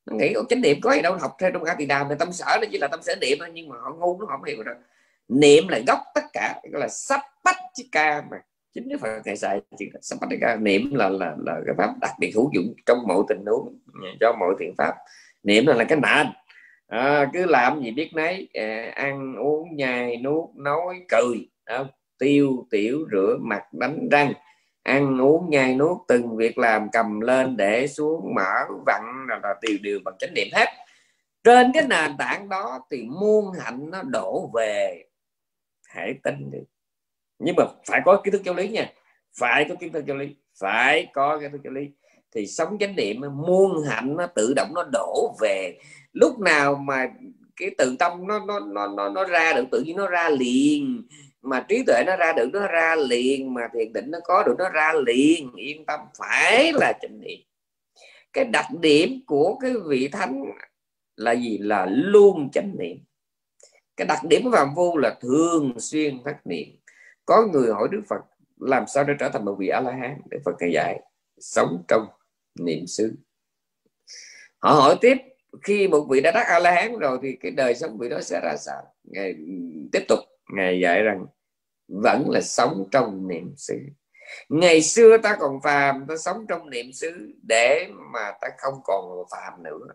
nó 0.07 0.17
nghĩ 0.17 0.33
có 0.35 0.45
chánh 0.49 0.61
niệm 0.61 0.81
có 0.83 0.93
gì 0.93 1.03
đâu 1.03 1.17
học 1.21 1.37
theo 1.39 1.51
trong 1.51 1.65
a 1.65 1.75
tỳ 1.75 1.87
đàm 1.87 2.07
thì 2.09 2.15
tâm 2.19 2.33
sở 2.33 2.59
nó 2.61 2.67
chỉ 2.73 2.79
là 2.79 2.89
tâm 2.89 3.03
sở 3.03 3.15
niệm 3.21 3.39
thôi 3.41 3.49
nhưng 3.53 3.69
mà 3.69 3.77
họ 3.81 3.95
ngu 3.95 4.21
nó 4.21 4.27
không 4.27 4.45
hiểu 4.45 4.63
đâu 4.63 4.75
niệm 5.29 5.69
là 5.69 5.81
gốc 5.87 6.01
tất 6.15 6.25
cả 6.33 6.61
gọi 6.73 6.81
là 6.81 6.89
sắp 6.89 7.21
bách 7.45 7.57
chứ 7.75 7.85
ca 7.93 8.23
mà. 8.31 8.37
Chính 8.75 8.89
đức 8.89 8.97
phật 9.01 9.21
thầy 9.25 9.37
dạy 9.37 9.61
chỉ 9.79 9.91
là 9.95 10.01
sắp 10.03 10.17
bách 10.21 10.31
ca 10.41 10.57
niệm 10.57 10.95
là 10.95 11.09
là 11.09 11.37
là 11.39 11.61
cái 11.67 11.75
pháp 11.79 11.95
đặc 12.01 12.11
biệt 12.19 12.33
hữu 12.35 12.51
dụng 12.55 12.75
trong 12.87 12.99
mọi 13.07 13.23
tình 13.29 13.45
huống 13.47 13.79
cho 14.21 14.33
mọi 14.41 14.55
thiện 14.61 14.75
pháp. 14.79 14.95
Niệm 15.43 15.67
là, 15.67 15.75
là 15.75 15.85
cái 15.85 15.99
nền. 16.01 16.27
À, 16.87 17.31
cứ 17.33 17.47
làm 17.47 17.83
gì 17.83 17.91
biết 17.91 18.11
nấy 18.15 18.49
à, 18.55 18.93
ăn 18.95 19.37
uống 19.37 19.77
nhai 19.77 20.17
nuốt 20.17 20.51
nói 20.57 21.01
cười 21.09 21.49
à, 21.65 21.85
tiêu 22.19 22.67
tiểu 22.71 23.07
rửa 23.13 23.37
mặt 23.41 23.63
đánh 23.73 24.09
răng 24.11 24.33
ăn 24.83 25.21
uống 25.21 25.51
nhai 25.51 25.75
nuốt 25.75 25.99
từng 26.09 26.37
việc 26.37 26.59
làm 26.59 26.91
cầm 26.93 27.21
lên 27.21 27.57
để 27.57 27.87
xuống 27.87 28.35
mở 28.35 28.65
vặn 28.87 29.03
là, 29.29 29.41
là 29.43 29.55
điều 29.63 29.79
điều 29.83 29.99
bằng 30.05 30.15
chánh 30.19 30.35
niệm 30.35 30.49
hết. 30.53 30.69
Trên 31.45 31.71
cái 31.75 31.87
nền 31.89 32.17
tảng 32.19 32.49
đó 32.49 32.81
thì 32.91 33.03
muôn 33.03 33.53
hạnh 33.59 33.91
nó 33.91 34.03
đổ 34.03 34.51
về 34.55 35.05
hãy 35.89 36.15
tin 36.23 36.51
đi. 36.51 36.59
Nhưng 37.39 37.55
mà 37.57 37.65
phải 37.87 38.01
có 38.05 38.21
kiến 38.25 38.33
thức 38.33 38.43
giáo 38.45 38.55
lý 38.55 38.69
nha. 38.69 38.93
Phải 39.39 39.67
có 39.69 39.75
kiến 39.75 39.93
thức 39.93 40.07
giáo 40.07 40.17
lý 40.17 40.35
phải 40.61 41.07
có 41.13 41.39
kiến 41.39 41.53
thức 41.53 41.61
giáo 41.65 41.73
lý. 41.73 41.91
Thì 42.35 42.47
sống 42.47 42.79
chánh 42.79 42.97
niệm 42.97 43.21
muôn 43.21 43.85
hạnh 43.89 44.17
nó 44.17 44.27
tự 44.27 44.53
động 44.57 44.73
nó 44.75 44.85
đổ 44.93 45.37
về. 45.41 45.79
Lúc 46.13 46.39
nào 46.39 46.75
mà 46.75 47.07
cái 47.57 47.71
tự 47.79 47.97
tâm 47.99 48.27
nó 48.27 48.39
nó 48.47 48.61
nó 48.61 48.89
nó, 48.89 49.09
nó 49.09 49.25
ra 49.25 49.53
được 49.53 49.65
tự 49.73 49.83
nhiên 49.87 49.97
nó 49.97 50.09
ra 50.09 50.29
liền 50.29 51.03
mà 51.43 51.65
trí 51.69 51.83
tuệ 51.87 52.03
nó 52.07 52.17
ra 52.17 52.33
được, 52.33 52.49
nó 52.53 52.67
ra 52.67 52.97
liền 52.97 53.55
mà 53.55 53.69
thiền 53.75 53.93
định 53.93 54.11
nó 54.11 54.19
có 54.25 54.43
được, 54.47 54.55
nó 54.59 54.69
ra 54.69 54.93
liền. 55.07 55.53
Yên 55.57 55.87
tâm, 55.87 56.01
phải 56.19 56.73
là 56.73 56.93
chánh 57.03 57.21
niệm. 57.21 57.39
Cái 58.33 58.45
đặc 58.45 58.67
điểm 58.81 59.21
của 59.27 59.59
cái 59.61 59.73
vị 59.87 60.09
thánh 60.09 60.45
là 61.17 61.33
gì? 61.33 61.59
Là 61.59 61.87
luôn 61.91 62.51
chánh 62.51 62.73
niệm. 62.79 62.97
Cái 63.97 64.07
đặc 64.07 64.19
điểm 64.25 64.43
của 64.45 64.51
phạm 64.53 64.75
vu 64.75 64.99
là 64.99 65.17
thường 65.21 65.81
xuyên 65.81 66.25
phát 66.25 66.47
niệm. 66.47 66.69
Có 67.25 67.47
người 67.53 67.73
hỏi 67.73 67.89
đức 67.93 68.03
phật, 68.09 68.21
làm 68.61 68.85
sao 68.87 69.05
để 69.05 69.15
trở 69.19 69.29
thành 69.29 69.45
một 69.45 69.57
vị 69.59 69.69
a 69.69 69.81
la 69.81 69.93
hán 69.93 70.21
đức 70.31 70.39
phật 70.45 70.53
ngày 70.61 70.71
dạy, 70.75 71.01
sống 71.39 71.83
trong 71.89 72.07
niệm 72.61 72.87
xứ. 72.87 73.15
Họ 74.59 74.71
hỏi 74.71 74.97
tiếp, 75.01 75.17
khi 75.63 75.89
một 75.89 76.07
vị 76.11 76.21
đã 76.21 76.31
đắc 76.31 76.47
a 76.47 76.59
la 76.59 76.71
hán 76.71 76.99
rồi 76.99 77.19
thì 77.23 77.37
cái 77.41 77.51
đời 77.51 77.75
sống 77.75 77.99
vị 77.99 78.09
đó 78.09 78.21
sẽ 78.21 78.41
ra 78.41 78.57
sao? 78.57 78.83
Ngài 79.05 79.35
tiếp 79.93 80.05
tục 80.09 80.19
ngài 80.53 80.81
dạy 80.81 81.03
rằng 81.03 81.27
vẫn 81.89 82.31
là 82.31 82.41
sống 82.41 82.89
trong 82.91 83.29
niệm 83.29 83.55
xứ. 83.57 83.79
Ngày 84.49 84.83
xưa 84.83 85.17
ta 85.19 85.37
còn 85.41 85.61
phàm 85.63 86.07
ta 86.09 86.17
sống 86.17 86.47
trong 86.49 86.71
niệm 86.71 86.93
xứ 86.93 87.33
để 87.49 87.89
mà 88.13 88.33
ta 88.41 88.49
không 88.59 88.75
còn 88.85 89.05
phàm 89.31 89.63
nữa. 89.63 89.87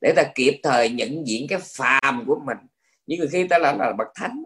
Để 0.00 0.12
ta 0.16 0.22
kịp 0.34 0.60
thời 0.62 0.88
nhận 0.88 1.26
diện 1.26 1.46
cái 1.48 1.58
phàm 1.76 2.24
của 2.26 2.40
mình. 2.46 2.58
Nhưng 3.06 3.20
khi 3.32 3.48
ta 3.48 3.58
là, 3.58 3.72
là 3.72 3.92
bậc 3.92 4.08
thánh 4.14 4.42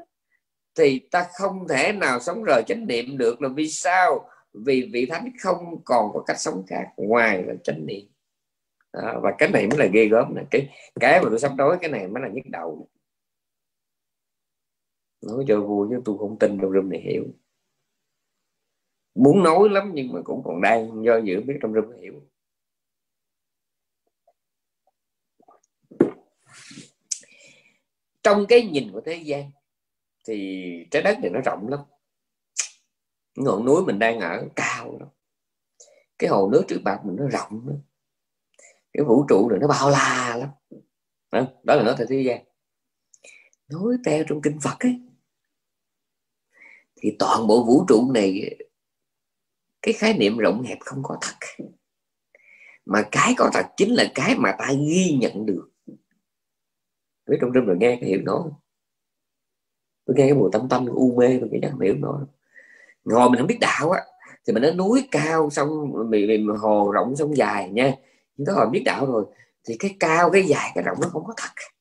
thì 0.78 1.08
ta 1.10 1.26
không 1.38 1.68
thể 1.68 1.92
nào 1.92 2.20
sống 2.20 2.44
rời 2.44 2.62
chánh 2.66 2.86
niệm 2.86 3.18
được 3.18 3.42
là 3.42 3.48
vì 3.48 3.68
sao? 3.68 4.28
Vì 4.52 4.90
vị 4.92 5.06
thánh 5.06 5.30
không 5.40 5.82
còn 5.84 6.10
có 6.14 6.22
cách 6.26 6.40
sống 6.40 6.64
khác 6.66 6.84
ngoài 6.96 7.42
là 7.42 7.54
chánh 7.64 7.86
niệm. 7.86 8.06
À, 8.92 9.14
và 9.22 9.32
cái 9.38 9.48
này 9.48 9.66
mới 9.66 9.78
là 9.78 9.86
ghê 9.86 10.06
gớm 10.06 10.34
này 10.34 10.44
cái 10.50 10.68
cái 11.00 11.20
mà 11.22 11.28
tôi 11.30 11.38
sắp 11.38 11.52
nói 11.56 11.76
cái 11.80 11.90
này 11.90 12.08
mới 12.08 12.22
là 12.22 12.28
nhức 12.28 12.46
đầu 12.46 12.88
nói 15.26 15.44
cho 15.48 15.60
vui 15.60 15.88
chứ 15.90 16.02
tôi 16.04 16.18
không 16.18 16.38
tin 16.38 16.58
trong 16.62 16.72
room 16.72 16.90
này 16.90 17.00
hiểu. 17.00 17.24
Muốn 19.14 19.42
nói 19.42 19.68
lắm 19.70 19.90
nhưng 19.94 20.12
mà 20.12 20.20
cũng 20.24 20.42
còn 20.44 20.60
đang 20.60 21.04
do 21.04 21.18
dự 21.18 21.40
biết 21.40 21.58
trong 21.62 21.74
room 21.74 21.92
hiểu. 22.00 22.20
Trong 28.22 28.46
cái 28.48 28.62
nhìn 28.66 28.92
của 28.92 29.00
thế 29.00 29.14
gian 29.14 29.50
thì 30.28 30.86
trái 30.90 31.02
đất 31.02 31.18
này 31.22 31.30
nó 31.30 31.40
rộng 31.40 31.68
lắm. 31.68 31.80
Ngọn 33.36 33.64
núi 33.64 33.84
mình 33.84 33.98
đang 33.98 34.20
ở 34.20 34.48
cao 34.56 34.96
lắm. 35.00 35.08
Cái 36.18 36.30
hồ 36.30 36.50
nước 36.52 36.64
trước 36.68 36.80
mặt 36.84 37.00
mình 37.04 37.16
nó 37.16 37.28
rộng 37.28 37.68
lắm. 37.68 37.78
Cái 38.92 39.04
vũ 39.04 39.24
trụ 39.28 39.48
này 39.50 39.58
nó 39.58 39.68
bao 39.68 39.90
la 39.90 40.36
lắm. 40.36 40.48
Đó 41.62 41.74
là 41.74 41.82
nói 41.82 41.94
theo 41.98 42.06
thế 42.10 42.22
gian. 42.26 42.44
Nói 43.68 43.96
theo 44.06 44.24
trong 44.28 44.42
kinh 44.42 44.58
Phật 44.60 44.76
ấy 44.78 45.00
thì 47.04 47.16
toàn 47.18 47.46
bộ 47.46 47.64
vũ 47.64 47.84
trụ 47.88 48.10
này 48.12 48.56
cái 49.82 49.94
khái 49.94 50.14
niệm 50.14 50.38
rộng 50.38 50.62
hẹp 50.62 50.78
không 50.80 51.02
có 51.02 51.18
thật. 51.20 51.64
Mà 52.86 53.08
cái 53.12 53.34
có 53.38 53.50
thật 53.52 53.66
chính 53.76 53.94
là 53.94 54.04
cái 54.14 54.34
mà 54.38 54.52
ta 54.58 54.72
ghi 54.72 55.16
nhận 55.20 55.46
được. 55.46 55.70
Với 57.26 57.38
trong 57.40 57.50
rừng 57.52 57.66
rồi 57.66 57.76
nghe 57.80 57.98
cái 58.00 58.08
hiểu 58.08 58.20
nó 58.24 58.44
tôi 60.04 60.16
nghe 60.16 60.24
cái 60.26 60.34
mùi 60.34 60.50
tâm 60.52 60.68
tâm 60.68 60.86
u 60.86 61.16
mê 61.18 61.38
tôi 61.40 61.48
nghĩ 61.48 61.58
chắc 61.62 61.70
không 61.70 61.80
hiểu 61.80 61.94
nó. 61.98 62.26
Ngồi 63.04 63.30
mình 63.30 63.38
không 63.38 63.46
biết 63.46 63.58
đạo 63.60 63.90
á 63.90 64.02
thì 64.46 64.52
mình 64.52 64.62
nói 64.62 64.72
núi 64.72 65.08
cao 65.10 65.50
xong 65.50 65.92
mình, 66.10 66.26
mình 66.26 66.48
hồ 66.48 66.90
rộng 66.92 67.16
sông 67.16 67.36
dài 67.36 67.70
nha. 67.70 67.94
Nhưng 68.36 68.46
đó 68.46 68.52
hồi 68.52 68.66
biết 68.72 68.82
đạo 68.84 69.06
rồi. 69.06 69.24
Thì 69.64 69.76
cái 69.78 69.96
cao 70.00 70.30
cái 70.30 70.42
dài 70.42 70.72
cái 70.74 70.84
rộng 70.84 70.98
nó 71.00 71.08
không 71.08 71.24
có 71.24 71.34
thật 71.36 71.73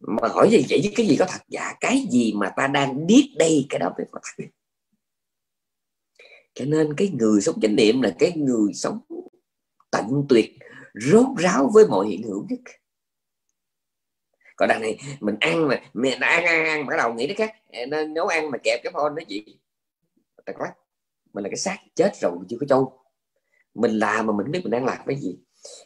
mà 0.00 0.28
hỏi 0.28 0.50
gì, 0.50 0.66
vậy 0.68 0.80
chứ 0.84 0.90
cái 0.96 1.06
gì 1.06 1.16
có 1.18 1.26
thật? 1.28 1.40
Dạ 1.48 1.74
cái 1.80 2.06
gì 2.10 2.32
mà 2.36 2.52
ta 2.56 2.66
đang 2.66 3.06
biết 3.06 3.34
đây? 3.38 3.66
Cái 3.68 3.78
đó 3.78 3.92
mới 3.98 4.06
có 4.10 4.20
thật 4.22 4.44
cho 6.54 6.64
nên 6.64 6.94
cái 6.96 7.08
người 7.18 7.40
sống 7.40 7.60
chánh 7.62 7.76
niệm 7.76 8.02
là 8.02 8.16
cái 8.18 8.32
người 8.36 8.72
sống 8.74 9.00
tận 9.90 10.26
tuyệt, 10.28 10.50
rốt 10.94 11.26
ráo 11.38 11.70
với 11.74 11.86
mọi 11.86 12.08
hiện 12.08 12.22
hữu 12.22 12.46
nhất. 12.48 12.60
Còn 14.56 14.68
đằng 14.68 14.82
này, 14.82 14.98
mình 15.20 15.36
ăn 15.40 15.68
mà 15.68 15.82
mình 15.94 16.20
ăn 16.20 16.44
ăn 16.44 16.64
ăn, 16.64 16.86
bắt 16.86 16.96
đầu 16.96 17.14
nghĩ 17.14 17.26
đến 17.26 17.36
khác. 17.36 17.54
Nên 17.88 18.14
nấu 18.14 18.26
ăn 18.26 18.50
mà 18.50 18.58
kẹp 18.64 18.80
cái 18.82 18.92
phone 18.92 19.12
nó 19.16 19.22
gì 19.28 19.44
ta 20.44 20.52
quá. 20.58 20.74
Mình 21.32 21.44
là 21.44 21.50
cái 21.50 21.56
xác 21.56 21.78
chết 21.94 22.12
rồi, 22.20 22.32
chưa 22.48 22.56
có 22.60 22.66
trâu 22.68 23.00
mình 23.74 23.98
làm 23.98 24.26
mà 24.26 24.32
mình 24.32 24.50
biết 24.50 24.60
mình 24.62 24.70
đang 24.70 24.84
làm 24.84 24.98
cái 25.06 25.16
gì. 25.16 25.38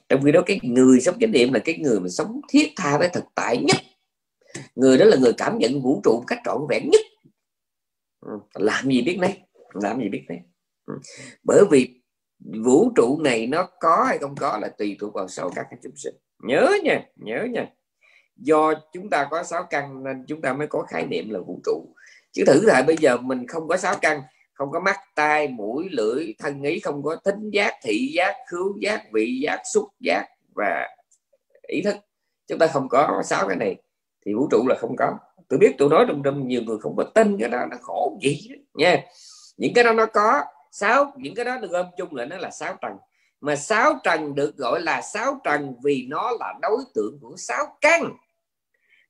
Trong 0.09 0.23
khi 0.25 0.33
đó 0.33 0.43
cái 0.47 0.61
người 0.63 1.01
sống 1.01 1.19
chánh 1.21 1.33
niệm 1.33 1.53
là 1.53 1.61
cái 1.65 1.79
người 1.79 2.01
mà 2.01 2.09
sống 2.09 2.41
thiết 2.49 2.73
tha 2.77 2.99
với 2.99 3.09
thực 3.09 3.25
tại 3.35 3.57
nhất 3.57 3.77
người 4.75 4.99
đó 4.99 5.05
là 5.05 5.17
người 5.17 5.33
cảm 5.33 5.59
nhận 5.59 5.83
vũ 5.83 6.01
trụ 6.05 6.11
một 6.11 6.25
cách 6.27 6.39
trọn 6.45 6.59
vẹn 6.69 6.91
nhất. 6.93 7.01
Ừ, 8.21 8.33
làm 8.55 8.85
gì 8.85 9.03
biết 9.03 9.19
nấy, 9.21 9.43
làm 9.75 10.01
gì 10.01 10.09
biết 10.09 10.25
nấy. 10.29 10.39
Ừ, 10.87 10.95
bởi 11.43 11.65
vì 11.71 12.01
vũ 12.65 12.93
trụ 12.97 13.21
này 13.21 13.47
nó 13.47 13.69
có 13.81 14.05
hay 14.09 14.19
không 14.19 14.35
có 14.37 14.59
là 14.63 14.69
tùy 14.69 14.97
thuộc 15.01 15.15
vào 15.15 15.29
sáu 15.29 15.51
các 15.55 15.67
chúng 15.83 15.97
sinh. 15.97 16.15
Nhớ 16.43 16.77
nha 16.85 17.07
nhớ 17.17 17.47
nha. 17.51 17.67
Do 18.37 18.75
chúng 18.93 19.11
ta 19.11 19.29
có 19.31 19.43
sáu 19.43 19.67
căn 19.71 20.05
nên 20.05 20.25
chúng 20.29 20.41
ta 20.41 20.53
mới 20.53 20.67
có 20.67 20.83
khái 20.83 21.07
niệm 21.07 21.31
là 21.31 21.39
vũ 21.39 21.61
trụ. 21.65 21.95
Chứ 22.33 22.45
thử 22.47 22.67
lại 22.67 22.83
bây 22.83 22.97
giờ 22.97 23.17
mình 23.17 23.47
không 23.47 23.69
có 23.69 23.77
sáu 23.77 23.95
căn, 24.01 24.23
không 24.53 24.71
có 24.71 24.81
mắt, 24.81 24.97
tai, 25.15 25.49
mũi, 25.49 25.89
lưỡi, 25.91 26.35
thân 26.39 26.63
ý, 26.63 26.81
không 26.81 27.03
có 27.03 27.17
thính 27.25 27.51
giác, 27.51 27.75
thị 27.83 28.13
giác, 28.15 28.35
khứu 28.51 28.79
giác, 28.81 29.03
vị 29.13 29.41
giác, 29.43 29.61
xúc 29.75 29.89
giác 30.01 30.27
và 30.55 30.89
ý 31.63 31.83
thức. 31.83 31.97
Chúng 32.47 32.59
ta 32.59 32.67
không 32.67 32.89
có 32.89 33.23
sáu 33.25 33.49
cái 33.49 33.57
này 33.57 33.77
thì 34.25 34.35
vũ 34.35 34.49
trụ 34.51 34.65
là 34.69 34.75
không 34.79 34.97
có. 34.97 35.19
Tôi 35.49 35.59
biết 35.59 35.75
tôi 35.79 35.89
nói 35.89 36.05
trong 36.09 36.23
trong 36.23 36.49
nhiều 36.49 36.63
người 36.63 36.79
không 36.79 36.97
có 36.97 37.05
tin 37.05 37.39
cái 37.41 37.49
đó 37.49 37.67
nó 37.71 37.77
khổ 37.83 38.19
gì 38.23 38.49
đó, 38.51 38.57
nha. 38.75 39.03
Những 39.57 39.75
cái 39.75 39.85
đó 39.85 39.93
nó 39.93 40.07
có. 40.07 40.43
Sáu 40.71 41.13
những 41.17 41.35
cái 41.35 41.45
đó 41.45 41.59
được 41.59 41.71
gom 41.71 41.87
chung 41.97 42.15
là 42.15 42.25
nó 42.25 42.37
là 42.37 42.51
sáu 42.51 42.77
trần. 42.83 42.93
Mà 43.41 43.57
sáu 43.57 43.95
trần 44.05 44.35
được 44.35 44.57
gọi 44.57 44.81
là 44.81 45.01
sáu 45.03 45.41
trần 45.45 45.75
vì 45.85 46.07
nó 46.09 46.31
là 46.41 46.55
đối 46.63 46.79
tượng 46.95 47.19
của 47.21 47.35
sáu 47.37 47.67
căn. 47.81 48.13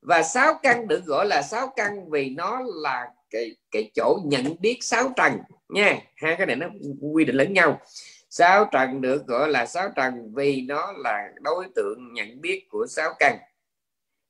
Và 0.03 0.23
sáu 0.23 0.55
căn 0.63 0.89
được 0.89 1.05
gọi 1.05 1.27
là 1.27 1.43
sáu 1.43 1.73
căn 1.77 2.11
vì 2.11 2.31
nó 2.31 2.61
là 2.83 3.09
cái 3.31 3.57
cái 3.71 3.91
chỗ 3.95 4.19
nhận 4.25 4.57
biết 4.61 4.79
sáu 4.81 5.09
trần 5.17 5.33
nha. 5.69 5.99
Hai 6.17 6.37
cái 6.37 6.47
này 6.47 6.57
nó 6.57 6.67
quy 7.13 7.25
định 7.25 7.37
lẫn 7.37 7.53
nhau. 7.53 7.81
Sáu 8.31 8.65
trần 8.73 9.01
được 9.01 9.27
gọi 9.27 9.49
là 9.49 9.67
sáu 9.67 9.89
trần 9.97 10.33
vì 10.35 10.63
nó 10.69 10.93
là 10.97 11.29
đối 11.41 11.67
tượng 11.75 12.13
nhận 12.13 12.41
biết 12.41 12.67
của 12.71 12.87
sáu 12.89 13.15
căn 13.19 13.39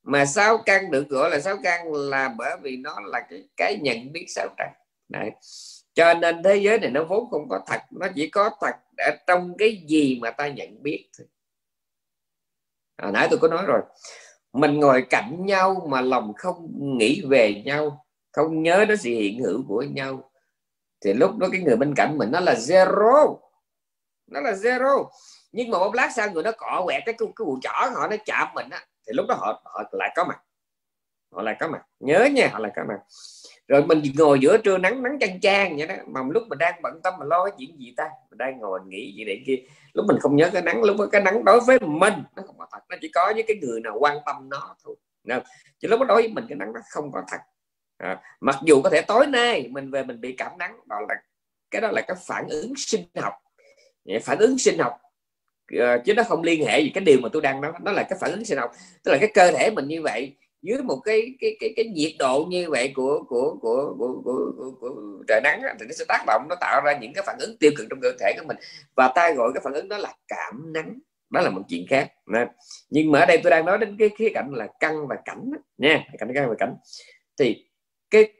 mà 0.05 0.25
sáu 0.25 0.59
căn 0.59 0.91
được 0.91 1.09
gọi 1.09 1.31
là 1.31 1.41
sáu 1.41 1.57
căn 1.63 1.93
là 1.93 2.35
bởi 2.39 2.57
vì 2.63 2.77
nó 2.77 3.01
là 3.01 3.21
cái 3.31 3.49
cái 3.57 3.79
nhận 3.83 4.13
biết 4.13 4.27
sáu 4.29 4.49
trần 4.59 4.69
Đấy. 5.09 5.31
cho 5.95 6.15
nên 6.15 6.43
thế 6.43 6.57
giới 6.57 6.79
này 6.79 6.91
nó 6.91 7.05
vốn 7.05 7.31
không 7.31 7.49
có 7.49 7.61
thật, 7.67 7.81
nó 7.91 8.07
chỉ 8.15 8.31
có 8.31 8.51
thật 8.61 8.77
ở 8.97 9.11
trong 9.27 9.55
cái 9.59 9.85
gì 9.89 10.19
mà 10.23 10.31
ta 10.31 10.49
nhận 10.49 10.83
biết 10.83 11.09
thôi. 11.19 11.27
Hồi 13.03 13.13
nãy 13.13 13.29
tôi 13.31 13.39
có 13.39 13.49
nói 13.49 13.65
rồi. 13.67 13.81
Mình 14.53 14.81
ngồi 14.81 15.07
cạnh 15.11 15.47
nhau 15.47 15.87
mà 15.89 16.01
lòng 16.01 16.33
không 16.37 16.69
nghĩ 16.99 17.23
về 17.29 17.63
nhau, 17.65 18.07
không 18.33 18.63
nhớ 18.63 18.85
đến 18.85 18.99
sự 18.99 19.11
hiện 19.11 19.43
hữu 19.43 19.65
của 19.69 19.83
nhau, 19.83 20.31
thì 21.01 21.13
lúc 21.13 21.37
đó 21.39 21.49
cái 21.53 21.61
người 21.61 21.77
bên 21.77 21.95
cạnh 21.97 22.19
mình 22.19 22.31
nó 22.33 22.41
là 22.41 22.55
zero. 22.55 23.39
Nó 24.27 24.41
là 24.41 24.53
zero. 24.53 25.09
Nhưng 25.53 25.71
mà 25.71 25.79
một 25.79 25.95
lát 25.95 26.11
sau 26.17 26.31
người 26.31 26.43
nó 26.43 26.53
cọ 26.53 26.83
quẹt 26.85 27.03
cái 27.07 27.15
cái 27.19 27.45
bụi 27.47 27.59
chỏ 27.63 27.91
họ 27.95 28.09
nó 28.09 28.17
chạm 28.27 28.49
mình 28.55 28.71
á 28.71 28.87
thì 29.07 29.13
lúc 29.13 29.27
đó 29.29 29.35
họ 29.35 29.63
họ 29.65 29.83
lại 29.93 30.13
có 30.17 30.25
mặt. 30.25 30.39
Họ 31.33 31.43
lại 31.43 31.57
có 31.61 31.69
mặt. 31.69 31.83
Nhớ 32.01 32.25
nha 32.25 32.49
họ 32.53 32.59
lại 32.59 32.73
có 32.77 32.83
mặt. 32.89 32.99
Rồi 33.69 33.87
mình 33.87 34.03
ngồi 34.17 34.39
giữa 34.41 34.59
trưa 34.59 34.79
nắng 34.79 35.03
nắng 35.03 35.19
chang 35.21 35.41
chang 35.41 35.77
vậy 35.77 35.87
đó. 35.87 35.95
Mà 36.07 36.21
lúc 36.31 36.43
mình 36.49 36.59
đang 36.59 36.83
bận 36.83 37.01
tâm 37.03 37.15
mà 37.19 37.25
lo 37.25 37.45
cái 37.45 37.53
chuyện 37.59 37.79
gì 37.79 37.95
ta? 37.97 38.11
Mình 38.31 38.39
đang 38.39 38.59
ngồi 38.59 38.81
nghĩ 38.87 39.15
gì 39.17 39.25
để 39.25 39.43
kia. 39.47 39.57
Lúc 39.93 40.07
mình 40.09 40.19
không 40.21 40.37
nhớ 40.37 40.51
cái 40.53 40.63
nắng 40.63 40.83
lúc 40.83 40.97
đó 40.99 41.07
cái 41.13 41.23
nắng 41.23 41.45
đối 41.45 41.61
với 41.61 41.79
mình 41.81 42.15
nó 42.37 42.43
không 42.47 42.59
có 42.59 42.67
thật. 42.73 42.81
Nó 42.89 42.97
chỉ 43.01 43.09
có 43.09 43.33
với 43.35 43.45
cái 43.47 43.57
người 43.63 43.81
nào 43.81 43.97
quan 44.01 44.19
tâm 44.27 44.49
nó 44.49 44.77
thôi. 44.85 44.97
Nên, 45.25 45.43
chứ 45.79 45.89
lúc 45.89 46.01
đó 46.01 46.07
đối 46.07 46.23
với 46.23 46.29
mình 46.29 46.45
cái 46.49 46.57
nắng 46.57 46.73
nó 46.73 46.81
không 46.91 47.13
có 47.13 47.23
thật. 47.29 47.39
À, 47.99 48.21
mặc 48.41 48.57
dù 48.63 48.83
có 48.83 48.91
thể 48.91 49.03
tối 49.03 49.27
nay 49.27 49.69
mình 49.71 49.91
về 49.91 50.05
mình 50.05 50.21
bị 50.21 50.35
cảm 50.39 50.59
nắng 50.59 50.81
đó 50.87 51.01
là 51.09 51.15
cái 51.71 51.81
đó 51.81 51.91
là 51.93 52.03
cái 52.09 52.17
phản 52.27 52.49
ứng 52.49 52.73
sinh 52.77 53.05
học. 53.17 53.35
Phản 54.23 54.39
ứng 54.39 54.59
sinh 54.59 54.79
học 54.79 54.99
Ờ, 55.79 55.99
chứ 56.05 56.15
nó 56.15 56.23
không 56.23 56.43
liên 56.43 56.67
hệ 56.67 56.81
gì 56.81 56.91
cái 56.95 57.05
điều 57.05 57.21
mà 57.21 57.29
tôi 57.33 57.43
đang 57.43 57.61
nói 57.61 57.73
nó 57.83 57.93
là 57.93 58.03
cái 58.03 58.19
phản 58.21 58.31
ứng 58.31 58.45
sinh 58.45 58.59
học. 58.59 58.71
Tức 59.05 59.13
là 59.13 59.19
cái 59.21 59.31
cơ 59.35 59.53
thể 59.53 59.71
mình 59.71 59.89
như 59.89 60.03
vậy 60.03 60.33
dưới 60.63 60.83
một 60.83 61.01
cái 61.05 61.35
cái 61.41 61.57
cái 61.61 61.73
cái 61.77 61.85
nhiệt 61.85 62.13
độ 62.19 62.45
như 62.49 62.71
vậy 62.71 62.93
của 62.95 63.25
của 63.29 63.57
của 63.61 63.95
của, 63.99 64.21
của, 64.25 64.53
của, 64.57 64.71
của 64.81 64.95
trời 65.29 65.41
nắng 65.41 65.61
thì 65.81 65.87
nó 65.87 65.93
sẽ 65.99 66.05
tác 66.09 66.25
động 66.27 66.47
nó 66.49 66.57
tạo 66.61 66.81
ra 66.85 66.99
những 66.99 67.13
cái 67.15 67.25
phản 67.27 67.37
ứng 67.41 67.57
tiêu 67.59 67.71
cực 67.77 67.87
trong 67.91 68.01
cơ 68.03 68.13
thể 68.21 68.33
của 68.39 68.45
mình. 68.49 68.57
Và 68.95 69.13
ta 69.15 69.31
gọi 69.31 69.51
cái 69.55 69.61
phản 69.65 69.73
ứng 69.73 69.89
đó 69.89 69.99
là 69.99 70.15
cảm 70.29 70.73
nắng. 70.73 70.99
Đó 71.31 71.41
là 71.41 71.51
một 71.51 71.63
chuyện 71.69 71.87
khác. 71.91 72.13
Nên, 72.27 72.49
nhưng 72.91 73.11
mà 73.13 73.21
ở 73.21 73.27
đây 73.27 73.41
tôi 73.43 73.51
đang 73.51 73.65
nói 73.65 73.79
đến 73.79 73.97
cái 73.99 74.11
khía 74.19 74.31
cạnh 74.35 74.51
là 74.53 74.67
căng 74.81 75.07
và 75.09 75.17
cảnh 75.25 75.51
nha 75.79 76.05
căng 76.19 76.49
và 76.49 76.55
cảnh. 76.59 76.77
Thì 77.39 77.67
cái 78.11 78.33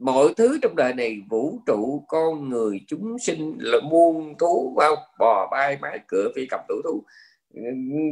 mọi 0.00 0.34
thứ 0.36 0.58
trong 0.62 0.76
đời 0.76 0.94
này 0.94 1.22
vũ 1.30 1.58
trụ 1.66 2.04
con 2.08 2.48
người 2.48 2.80
chúng 2.86 3.18
sinh 3.18 3.58
là 3.60 3.80
muôn 3.80 4.38
thú 4.38 4.76
không 4.80 4.98
bò 5.18 5.48
bay 5.50 5.78
mái 5.80 5.98
cửa 6.08 6.28
phi 6.36 6.46
cầm 6.46 6.60
tử 6.68 6.80
thú 6.84 7.04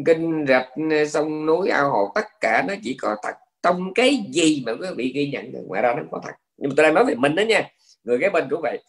kinh 0.07 0.45
rạch 0.49 0.69
sông 1.09 1.47
núi 1.47 1.69
ao 1.69 1.91
hồ 1.91 2.13
tất 2.15 2.27
cả 2.41 2.65
nó 2.69 2.75
chỉ 2.83 2.97
có 3.01 3.17
thật. 3.23 3.35
Trong 3.63 3.95
cái 3.95 4.19
gì 4.33 4.63
mà 4.67 4.73
quý 4.73 4.89
vị 4.97 5.13
ghi 5.15 5.31
nhận 5.31 5.53
được 5.53 5.63
ngoài 5.67 5.83
ra 5.83 5.95
nó 5.95 6.03
có 6.11 6.21
thật. 6.25 6.35
Nhưng 6.57 6.71
mà 6.71 6.75
tôi 6.77 6.85
đang 6.85 6.95
nói 6.95 7.05
về 7.05 7.15
mình 7.15 7.35
đó 7.35 7.43
nha 7.43 7.71
người 8.05 8.19
cái 8.21 8.31
bên 8.31 8.45
cũng 8.51 8.61
vậy. 8.63 8.83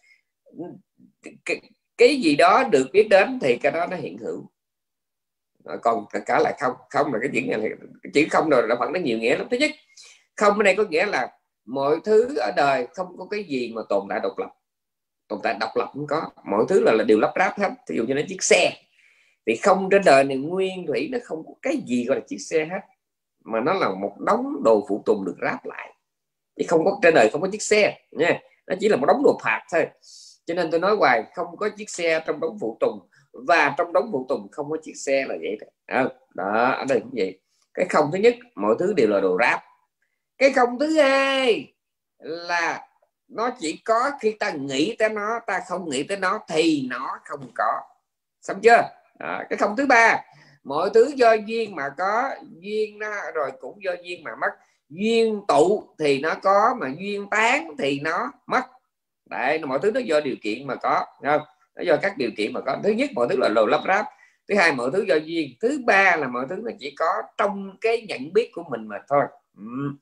Cái, 1.44 1.60
cái 1.96 2.20
gì 2.20 2.36
đó 2.36 2.64
được 2.72 2.86
biết 2.92 3.08
đến 3.08 3.38
thì 3.42 3.56
cái 3.56 3.72
đó 3.72 3.86
nó 3.86 3.96
hiện 3.96 4.18
hữu. 4.18 4.50
Còn 5.82 6.04
tất 6.12 6.20
cả 6.26 6.38
là 6.38 6.56
không. 6.60 6.72
Không 6.90 7.12
là 7.12 7.18
cái 7.22 7.30
chuyện 7.32 7.50
này 7.50 7.70
chữ 8.14 8.26
không 8.30 8.48
rồi 8.48 8.68
là 8.68 8.74
vẫn 8.74 8.92
nó 8.92 9.00
nhiều 9.00 9.18
nghĩa 9.18 9.36
lắm. 9.36 9.46
Thứ 9.50 9.56
nhất 9.56 9.70
không 10.36 10.56
ở 10.56 10.62
đây 10.62 10.76
có 10.76 10.84
nghĩa 10.90 11.06
là 11.06 11.37
mọi 11.68 12.00
thứ 12.04 12.36
ở 12.36 12.52
đời 12.56 12.86
không 12.94 13.16
có 13.18 13.26
cái 13.30 13.44
gì 13.44 13.72
mà 13.74 13.82
tồn 13.88 14.06
tại 14.10 14.20
độc 14.22 14.38
lập. 14.38 14.50
Tồn 15.28 15.40
tại 15.42 15.56
độc 15.60 15.70
lập 15.76 15.90
cũng 15.92 16.06
có. 16.06 16.30
Mọi 16.44 16.64
thứ 16.68 16.80
là, 16.80 16.92
là 16.92 17.04
đều 17.04 17.18
lắp 17.20 17.32
ráp 17.38 17.58
hết. 17.58 17.70
Ví 17.88 17.96
dụ 17.96 18.04
như 18.04 18.14
nó 18.14 18.22
chiếc 18.28 18.42
xe. 18.42 18.72
Thì 19.46 19.56
không 19.56 19.88
trên 19.90 20.02
đời 20.04 20.24
này 20.24 20.36
nguyên 20.36 20.86
thủy 20.86 21.08
nó 21.12 21.18
không 21.24 21.42
có 21.46 21.52
cái 21.62 21.76
gì 21.86 22.04
gọi 22.04 22.16
là 22.16 22.24
chiếc 22.28 22.38
xe 22.38 22.64
hết. 22.64 22.80
Mà 23.44 23.60
nó 23.60 23.74
là 23.74 23.88
một 23.88 24.16
đống 24.20 24.62
đồ 24.64 24.86
phụ 24.88 25.02
tùng 25.06 25.24
được 25.24 25.36
ráp 25.42 25.66
lại. 25.66 25.94
Thì 26.58 26.64
không 26.64 26.84
có 26.84 26.98
trên 27.02 27.14
đời 27.14 27.30
không 27.32 27.40
có 27.40 27.48
chiếc 27.52 27.62
xe 27.62 27.98
nha. 28.10 28.40
Nó 28.66 28.74
chỉ 28.80 28.88
là 28.88 28.96
một 28.96 29.06
đống 29.06 29.22
đồ 29.24 29.38
phạt 29.44 29.62
thôi. 29.72 29.86
Cho 30.46 30.54
nên 30.54 30.70
tôi 30.70 30.80
nói 30.80 30.96
hoài 30.96 31.22
không 31.34 31.56
có 31.56 31.68
chiếc 31.68 31.90
xe 31.90 32.22
trong 32.26 32.40
đống 32.40 32.58
phụ 32.60 32.76
tùng. 32.80 33.08
Và 33.32 33.74
trong 33.78 33.92
đống 33.92 34.08
phụ 34.12 34.26
tùng 34.28 34.48
không 34.52 34.70
có 34.70 34.76
chiếc 34.82 34.94
xe 34.96 35.24
là 35.28 35.34
vậy 35.40 35.58
đó, 35.60 35.66
ờ, 35.86 36.08
đó 36.34 36.70
ở 36.70 36.84
đây 36.88 37.00
cũng 37.00 37.12
vậy. 37.16 37.40
Cái 37.74 37.86
không 37.88 38.10
thứ 38.12 38.18
nhất 38.18 38.34
mọi 38.54 38.74
thứ 38.78 38.92
đều 38.92 39.08
là 39.08 39.20
đồ 39.20 39.38
ráp 39.40 39.62
cái 40.38 40.52
không 40.52 40.78
thứ 40.78 40.96
hai 40.96 41.72
là 42.18 42.86
nó 43.28 43.50
chỉ 43.60 43.76
có 43.84 44.10
khi 44.20 44.36
ta 44.40 44.50
nghĩ 44.50 44.96
tới 44.98 45.08
nó 45.08 45.40
ta 45.46 45.60
không 45.68 45.90
nghĩ 45.90 46.02
tới 46.02 46.16
nó 46.16 46.40
thì 46.48 46.86
nó 46.90 47.18
không 47.24 47.50
có. 47.54 47.80
Xong 48.42 48.60
chưa? 48.62 48.82
À, 49.18 49.46
cái 49.50 49.56
không 49.56 49.76
thứ 49.76 49.86
ba 49.86 50.20
mọi 50.64 50.90
thứ 50.94 51.12
do 51.16 51.32
duyên 51.32 51.76
mà 51.76 51.88
có 51.98 52.30
duyên 52.60 52.98
nó 52.98 53.30
rồi 53.34 53.50
cũng 53.60 53.82
do 53.84 53.92
duyên 54.02 54.24
mà 54.24 54.30
mất. 54.40 54.50
Duyên 54.88 55.40
tụ 55.48 55.88
thì 55.98 56.20
nó 56.20 56.34
có 56.42 56.76
mà 56.80 56.88
duyên 56.98 57.30
tán 57.30 57.70
thì 57.78 58.00
nó 58.00 58.32
mất. 58.46 58.62
Đấy 59.26 59.58
mọi 59.58 59.78
thứ 59.82 59.90
nó 59.90 60.00
do 60.00 60.20
điều 60.20 60.36
kiện 60.42 60.66
mà 60.66 60.74
có 60.74 61.06
không? 61.22 61.40
Nó 61.74 61.82
do 61.82 61.96
các 62.02 62.18
điều 62.18 62.30
kiện 62.36 62.52
mà 62.52 62.60
có. 62.60 62.76
Thứ 62.84 62.90
nhất 62.90 63.10
mọi 63.14 63.26
thứ 63.30 63.36
là 63.38 63.48
lồ 63.48 63.66
lắp 63.66 63.80
ráp. 63.86 64.06
Thứ 64.48 64.54
hai 64.54 64.72
mọi 64.72 64.90
thứ 64.92 65.04
do 65.08 65.14
duyên. 65.14 65.50
Thứ 65.60 65.80
ba 65.86 66.16
là 66.16 66.28
mọi 66.28 66.46
thứ 66.50 66.56
nó 66.62 66.70
chỉ 66.78 66.94
có 66.98 67.22
trong 67.36 67.76
cái 67.80 68.06
nhận 68.08 68.32
biết 68.32 68.50
của 68.54 68.62
mình 68.70 68.88
mà 68.88 68.96
thôi. 69.08 69.24
Ừ. 69.58 69.92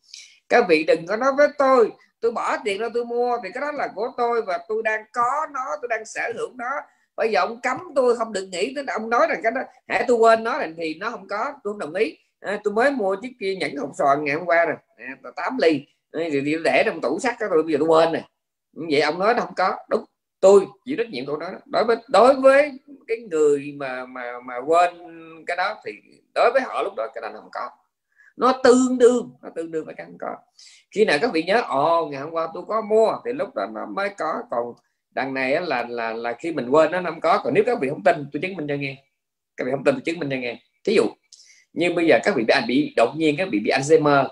các 0.49 0.65
vị 0.69 0.85
đừng 0.85 1.07
có 1.07 1.17
nói 1.17 1.33
với 1.37 1.49
tôi 1.59 1.93
tôi 2.21 2.33
bỏ 2.33 2.57
tiền 2.65 2.81
ra 2.81 2.89
tôi 2.95 3.05
mua 3.05 3.39
thì 3.43 3.49
cái 3.55 3.61
đó 3.61 3.73
là 3.73 3.89
của 3.95 4.13
tôi 4.17 4.43
và 4.43 4.59
tôi 4.69 4.83
đang 4.83 5.05
có 5.13 5.47
nó 5.53 5.61
tôi 5.83 5.89
đang 5.89 6.05
sở 6.05 6.33
hữu 6.35 6.49
nó. 6.55 6.71
Bây 7.17 7.31
giờ 7.31 7.41
ông 7.41 7.61
cấm 7.61 7.79
tôi 7.95 8.17
không 8.17 8.33
được 8.33 8.49
nghĩ 8.53 8.73
tới 8.75 8.85
ông 8.89 9.11
nói 9.11 9.27
rằng 9.29 9.41
cái 9.43 9.53
đó. 9.53 9.61
Hãy 9.89 10.05
tôi 10.09 10.17
quên 10.17 10.45
nó 10.45 10.61
thì 10.77 10.95
nó 10.95 11.11
không 11.11 11.29
có 11.29 11.53
tôi 11.65 11.73
không 11.73 11.79
đồng 11.79 11.95
ý. 11.95 12.19
À, 12.41 12.61
tôi 12.65 12.75
mới 12.75 12.91
mua 12.91 13.17
chiếc 13.17 13.33
kia 13.41 13.57
nhẫn 13.57 13.77
hồng 13.77 13.93
xoàn 13.99 14.25
ngày 14.25 14.35
hôm 14.35 14.47
qua 14.47 14.67
rồi. 14.67 14.77
À, 14.97 15.31
8 15.37 15.59
ly. 15.63 15.87
Thì, 16.15 16.31
thì 16.31 16.57
để 16.65 16.83
trong 16.87 17.01
tủ 17.01 17.19
sắt 17.19 17.35
đó 17.41 17.47
tôi 17.51 17.63
bây 17.63 17.73
giờ 17.73 17.79
tôi 17.79 17.89
quên 17.89 18.13
này 18.13 18.23
vậy 18.91 19.01
ông 19.01 19.19
nói 19.19 19.35
nó 19.35 19.41
không 19.41 19.55
có. 19.57 19.77
Đúng 19.91 20.05
tôi 20.41 20.67
chịu 20.85 20.97
trách 20.99 21.11
nhiệm 21.11 21.27
của 21.27 21.37
nó 21.37 21.47
đối 21.67 21.85
với 21.85 21.97
đối 22.09 22.35
với 22.35 22.81
cái 23.07 23.17
người 23.31 23.75
mà 23.77 24.07
mà 24.07 24.33
mà 24.45 24.55
quên 24.67 24.91
cái 25.47 25.57
đó 25.57 25.81
thì 25.85 25.93
đối 26.35 26.51
với 26.53 26.63
họ 26.63 26.83
lúc 26.83 26.93
đó 26.97 27.07
cái 27.15 27.23
đó 27.23 27.29
nó 27.29 27.41
không 27.41 27.51
có 27.53 27.71
nó 28.37 28.61
tương 28.65 28.99
đương 28.99 29.31
nó 29.43 29.49
tương 29.55 29.71
đương 29.71 29.85
với 29.87 29.95
căn 29.95 30.17
có. 30.21 30.37
Khi 30.91 31.05
nào 31.05 31.19
các 31.21 31.33
vị 31.33 31.43
nhớ 31.43 31.63
ồ 31.69 32.07
ngày 32.07 32.21
hôm 32.21 32.31
qua 32.31 32.49
tôi 32.55 32.63
có 32.69 32.81
mua 32.81 33.13
thì 33.25 33.33
lúc 33.33 33.55
đó 33.55 33.67
nó 33.75 33.87
mới 33.87 34.09
có. 34.19 34.33
Còn 34.51 34.75
đằng 35.11 35.35
này 35.35 35.61
là 35.61 35.87
là 35.89 36.13
là 36.13 36.33
khi 36.33 36.53
mình 36.53 36.69
quên 36.69 36.93
nó 36.93 37.03
không 37.05 37.21
có. 37.21 37.41
Còn 37.45 37.55
nếu 37.55 37.65
các 37.67 37.79
vị 37.81 37.89
không 37.89 38.05
tin 38.05 38.27
tôi 38.33 38.43
chứng 38.43 38.57
minh 38.57 38.67
cho 38.69 38.75
nghe. 38.75 39.05
Các 39.57 39.65
vị 39.65 39.71
không 39.71 39.85
tin 39.85 39.95
tôi 39.95 40.03
chứng 40.05 40.19
minh 40.19 40.31
cho 40.31 40.37
nghe. 40.37 40.61
Thí 40.85 40.95
dụ 40.95 41.03
nhưng 41.77 41.95
bây 41.95 42.07
giờ 42.07 42.19
các 42.25 42.35
vị 42.37 42.45
bị 42.45 42.55
bị 42.69 42.93
đột 42.97 43.17
nhiên 43.17 43.35
các 43.39 43.49
vị 43.53 43.61
bị 43.61 43.71
Alzheimer 43.71 44.29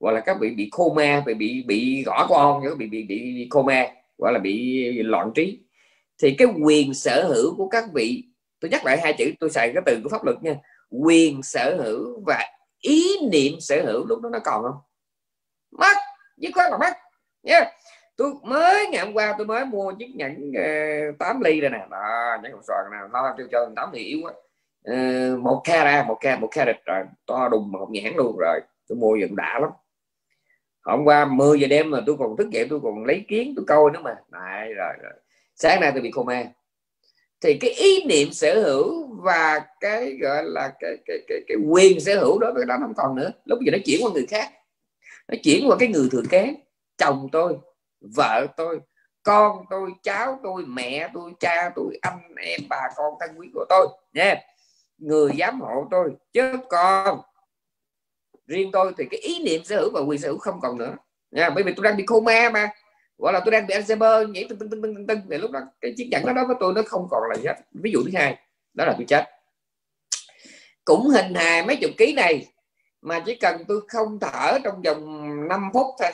hoặc 0.00 0.12
là 0.12 0.20
các 0.20 0.36
vị 0.40 0.50
bị 0.50 0.68
coma 0.70 1.22
bị 1.26 1.34
bị 1.34 1.64
bị 1.66 2.02
gõ 2.06 2.26
con 2.28 2.62
các 2.64 2.78
bị 2.78 2.86
bị 2.86 3.02
bị, 3.02 3.18
bị 3.18 3.46
coma 3.50 3.86
hoặc 4.18 4.30
là 4.30 4.38
bị 4.38 4.82
loạn 4.92 5.30
trí 5.34 5.60
thì 6.22 6.34
cái 6.38 6.48
quyền 6.62 6.94
sở 6.94 7.28
hữu 7.28 7.56
của 7.56 7.68
các 7.68 7.84
vị 7.94 8.24
tôi 8.60 8.70
nhắc 8.70 8.84
lại 8.84 9.00
hai 9.02 9.12
chữ 9.12 9.32
tôi 9.40 9.50
xài 9.50 9.70
cái 9.74 9.82
từ 9.86 10.00
của 10.02 10.08
pháp 10.08 10.24
luật 10.24 10.42
nha 10.42 10.56
quyền 10.90 11.42
sở 11.42 11.76
hữu 11.82 12.22
và 12.26 12.44
ý 12.82 13.18
niệm 13.30 13.60
sở 13.60 13.82
hữu 13.84 14.06
lúc 14.06 14.20
đó 14.22 14.28
nó 14.32 14.38
còn 14.44 14.62
không? 14.62 14.78
Mất 15.70 15.96
dứt 16.36 16.50
khoát 16.54 16.70
là 16.70 16.78
mất 16.78 16.92
nha 17.42 17.54
yeah 17.54 17.72
tôi 18.16 18.32
mới 18.42 18.86
ngày 18.86 19.04
hôm 19.04 19.14
qua 19.14 19.34
tôi 19.38 19.46
mới 19.46 19.64
mua 19.64 19.92
chiếc 19.92 20.16
nhẫn 20.16 20.52
ờ, 20.56 21.08
uh, 21.10 21.18
8 21.18 21.40
ly 21.40 21.60
đây 21.60 21.70
nè. 21.70 21.86
Đó 21.90 22.36
nhẫn 22.42 22.52
hộp 22.52 22.60
xoàn 22.64 22.84
nào 22.90 23.08
nó 23.12 23.34
tiêu 23.36 23.46
cho 23.52 23.70
tám 23.76 23.90
thì 23.92 24.00
yếu 24.00 24.18
quá. 24.22 24.32
Uh, 24.90 25.40
một 25.40 25.60
carat 25.64 26.06
một 26.06 26.18
ca 26.20 26.36
một 26.36 26.48
carat 26.50 26.76
rồi. 26.84 27.04
To 27.26 27.48
đùng 27.48 27.72
mà 27.72 27.78
không 27.78 27.92
nhãn 27.92 28.12
luôn 28.16 28.36
rồi. 28.38 28.60
Tôi 28.88 28.98
mua 28.98 29.16
giận 29.16 29.36
đã 29.36 29.58
lắm. 29.60 29.70
Hôm 30.84 31.04
qua 31.04 31.24
10 31.24 31.60
giờ 31.60 31.66
đêm 31.66 31.90
mà 31.90 32.00
tôi 32.06 32.16
còn 32.18 32.36
thức 32.36 32.50
dậy 32.50 32.66
tôi 32.70 32.80
còn 32.82 33.04
lấy 33.04 33.24
kiến 33.28 33.52
tôi 33.56 33.64
coi 33.68 33.90
nữa 33.90 34.00
mà. 34.02 34.16
Này 34.30 34.74
rồi, 34.74 34.94
rồi. 35.02 35.12
Sáng 35.54 35.80
nay 35.80 35.90
tôi 35.92 36.02
bị 36.02 36.10
coma 36.10 36.44
thì 37.42 37.58
cái 37.60 37.70
ý 37.70 38.04
niệm 38.04 38.32
sở 38.32 38.62
hữu 38.62 39.06
và 39.22 39.60
cái 39.80 40.16
gọi 40.20 40.44
là 40.44 40.72
cái 40.80 40.96
cái 41.06 41.18
cái, 41.28 41.38
cái 41.48 41.56
quyền 41.70 42.00
sở 42.00 42.20
hữu 42.20 42.38
đó 42.38 42.52
với 42.54 42.64
đó 42.66 42.76
không 42.80 42.94
còn 42.96 43.16
nữa. 43.16 43.30
Lúc 43.44 43.58
giờ 43.66 43.72
nó 43.72 43.78
chuyển 43.84 44.04
qua 44.04 44.10
người 44.12 44.26
khác. 44.26 44.52
Nó 45.28 45.38
chuyển 45.44 45.68
qua 45.68 45.76
cái 45.78 45.88
người 45.88 46.08
thừa 46.12 46.22
kế. 46.30 46.54
Chồng 46.98 47.28
tôi 47.32 47.56
vợ 48.16 48.46
tôi 48.56 48.80
con 49.22 49.64
tôi 49.70 49.90
cháu 50.02 50.40
tôi 50.42 50.64
mẹ 50.66 51.08
tôi 51.14 51.32
cha 51.40 51.70
tôi 51.76 51.98
anh 52.02 52.34
em 52.36 52.60
bà 52.68 52.88
con 52.96 53.14
thân 53.20 53.30
quý 53.36 53.48
của 53.54 53.64
tôi. 53.68 53.88
Nha. 54.12 54.40
Người 54.98 55.30
giám 55.38 55.60
hộ 55.60 55.88
tôi 55.90 56.10
chứ 56.32 56.56
còn 56.68 57.20
riêng 58.46 58.70
tôi 58.72 58.92
thì 58.98 59.04
cái 59.10 59.20
ý 59.20 59.42
niệm 59.44 59.64
sở 59.64 59.80
hữu 59.80 59.90
và 59.94 60.00
quyền 60.00 60.18
sở 60.20 60.28
hữu 60.28 60.38
không 60.38 60.60
còn 60.60 60.78
nữa. 60.78 60.96
Nha 61.30 61.50
bởi 61.50 61.64
vì 61.64 61.72
tôi 61.76 61.84
đang 61.84 61.96
bị 61.96 62.04
coma 62.06 62.50
mà 62.50 62.68
gọi 63.18 63.32
là 63.32 63.40
tôi 63.44 63.52
đang 63.52 63.66
bị 63.66 63.74
Alzheimer, 63.74 64.30
nhảy 64.30 64.46
tưng 64.48 64.58
tưng 64.58 64.70
tưng 64.70 64.82
tưng 64.82 65.06
tưng 65.06 65.20
thì 65.30 65.38
lúc 65.38 65.50
đó 65.50 65.60
cái 65.80 65.94
chiếc 65.96 66.08
nhẫn 66.10 66.26
đó 66.26 66.32
đó 66.32 66.44
với 66.46 66.56
tôi 66.60 66.72
nó 66.72 66.82
không 66.86 67.06
còn 67.10 67.22
là 67.30 67.36
gì 67.36 67.46
hết. 67.46 67.54
Ví 67.70 67.90
dụ 67.92 68.02
thứ 68.04 68.10
hai, 68.14 68.38
đó 68.74 68.84
là 68.84 68.94
tôi 68.98 69.04
chết. 69.08 69.24
Cũng 70.84 71.08
hình 71.08 71.34
hài 71.34 71.66
mấy 71.66 71.76
chục 71.76 71.90
ký 71.98 72.12
này, 72.14 72.46
mà 73.02 73.22
chỉ 73.26 73.34
cần 73.34 73.64
tôi 73.68 73.80
không 73.88 74.18
thở 74.20 74.58
trong 74.64 74.82
vòng 74.82 75.48
5 75.48 75.70
phút 75.74 75.86
thôi. 75.98 76.10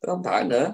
Tôi 0.00 0.16
không 0.16 0.22
thở 0.24 0.42
nữa. 0.46 0.72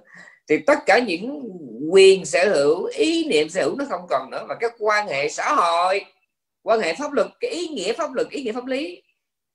Thì 0.49 0.59
tất 0.67 0.79
cả 0.87 0.99
những 0.99 1.49
quyền 1.91 2.25
sở 2.25 2.49
hữu, 2.55 2.85
ý 2.85 3.29
niệm 3.29 3.49
sở 3.49 3.63
hữu 3.63 3.77
nó 3.77 3.85
không 3.89 4.07
còn 4.11 4.31
nữa, 4.31 4.45
mà 4.49 4.55
các 4.61 4.75
quan 4.79 5.09
hệ 5.09 5.29
xã 5.29 5.55
hội, 5.55 6.05
quan 6.63 6.81
hệ 6.81 6.95
pháp 6.95 7.13
luật, 7.13 7.27
cái 7.41 7.51
ý 7.51 7.69
nghĩa 7.69 7.93
pháp 7.93 8.13
luật, 8.13 8.29
ý 8.31 8.43
nghĩa 8.43 8.53
pháp 8.53 8.67
lý 8.67 9.03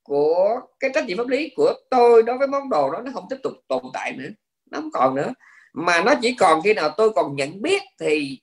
của, 0.03 0.61
cái 0.80 0.91
trách 0.93 1.05
nhiệm 1.05 1.17
pháp 1.17 1.27
lý 1.27 1.51
của 1.55 1.73
tôi 1.89 2.23
đối 2.23 2.38
với 2.38 2.47
món 2.47 2.69
đồ 2.69 2.91
đó 2.91 3.01
nó 3.01 3.11
không 3.13 3.26
tiếp 3.30 3.38
tục 3.43 3.53
tồn 3.67 3.84
tại 3.93 4.11
nữa 4.17 4.30
nó 4.76 4.81
không 4.81 4.91
còn 4.91 5.15
nữa. 5.15 5.34
Mà 5.73 6.03
nó 6.03 6.14
chỉ 6.22 6.35
còn 6.39 6.61
khi 6.61 6.73
nào 6.73 6.89
tôi 6.97 7.10
còn 7.10 7.35
nhận 7.35 7.61
biết 7.61 7.81
thì 7.99 8.39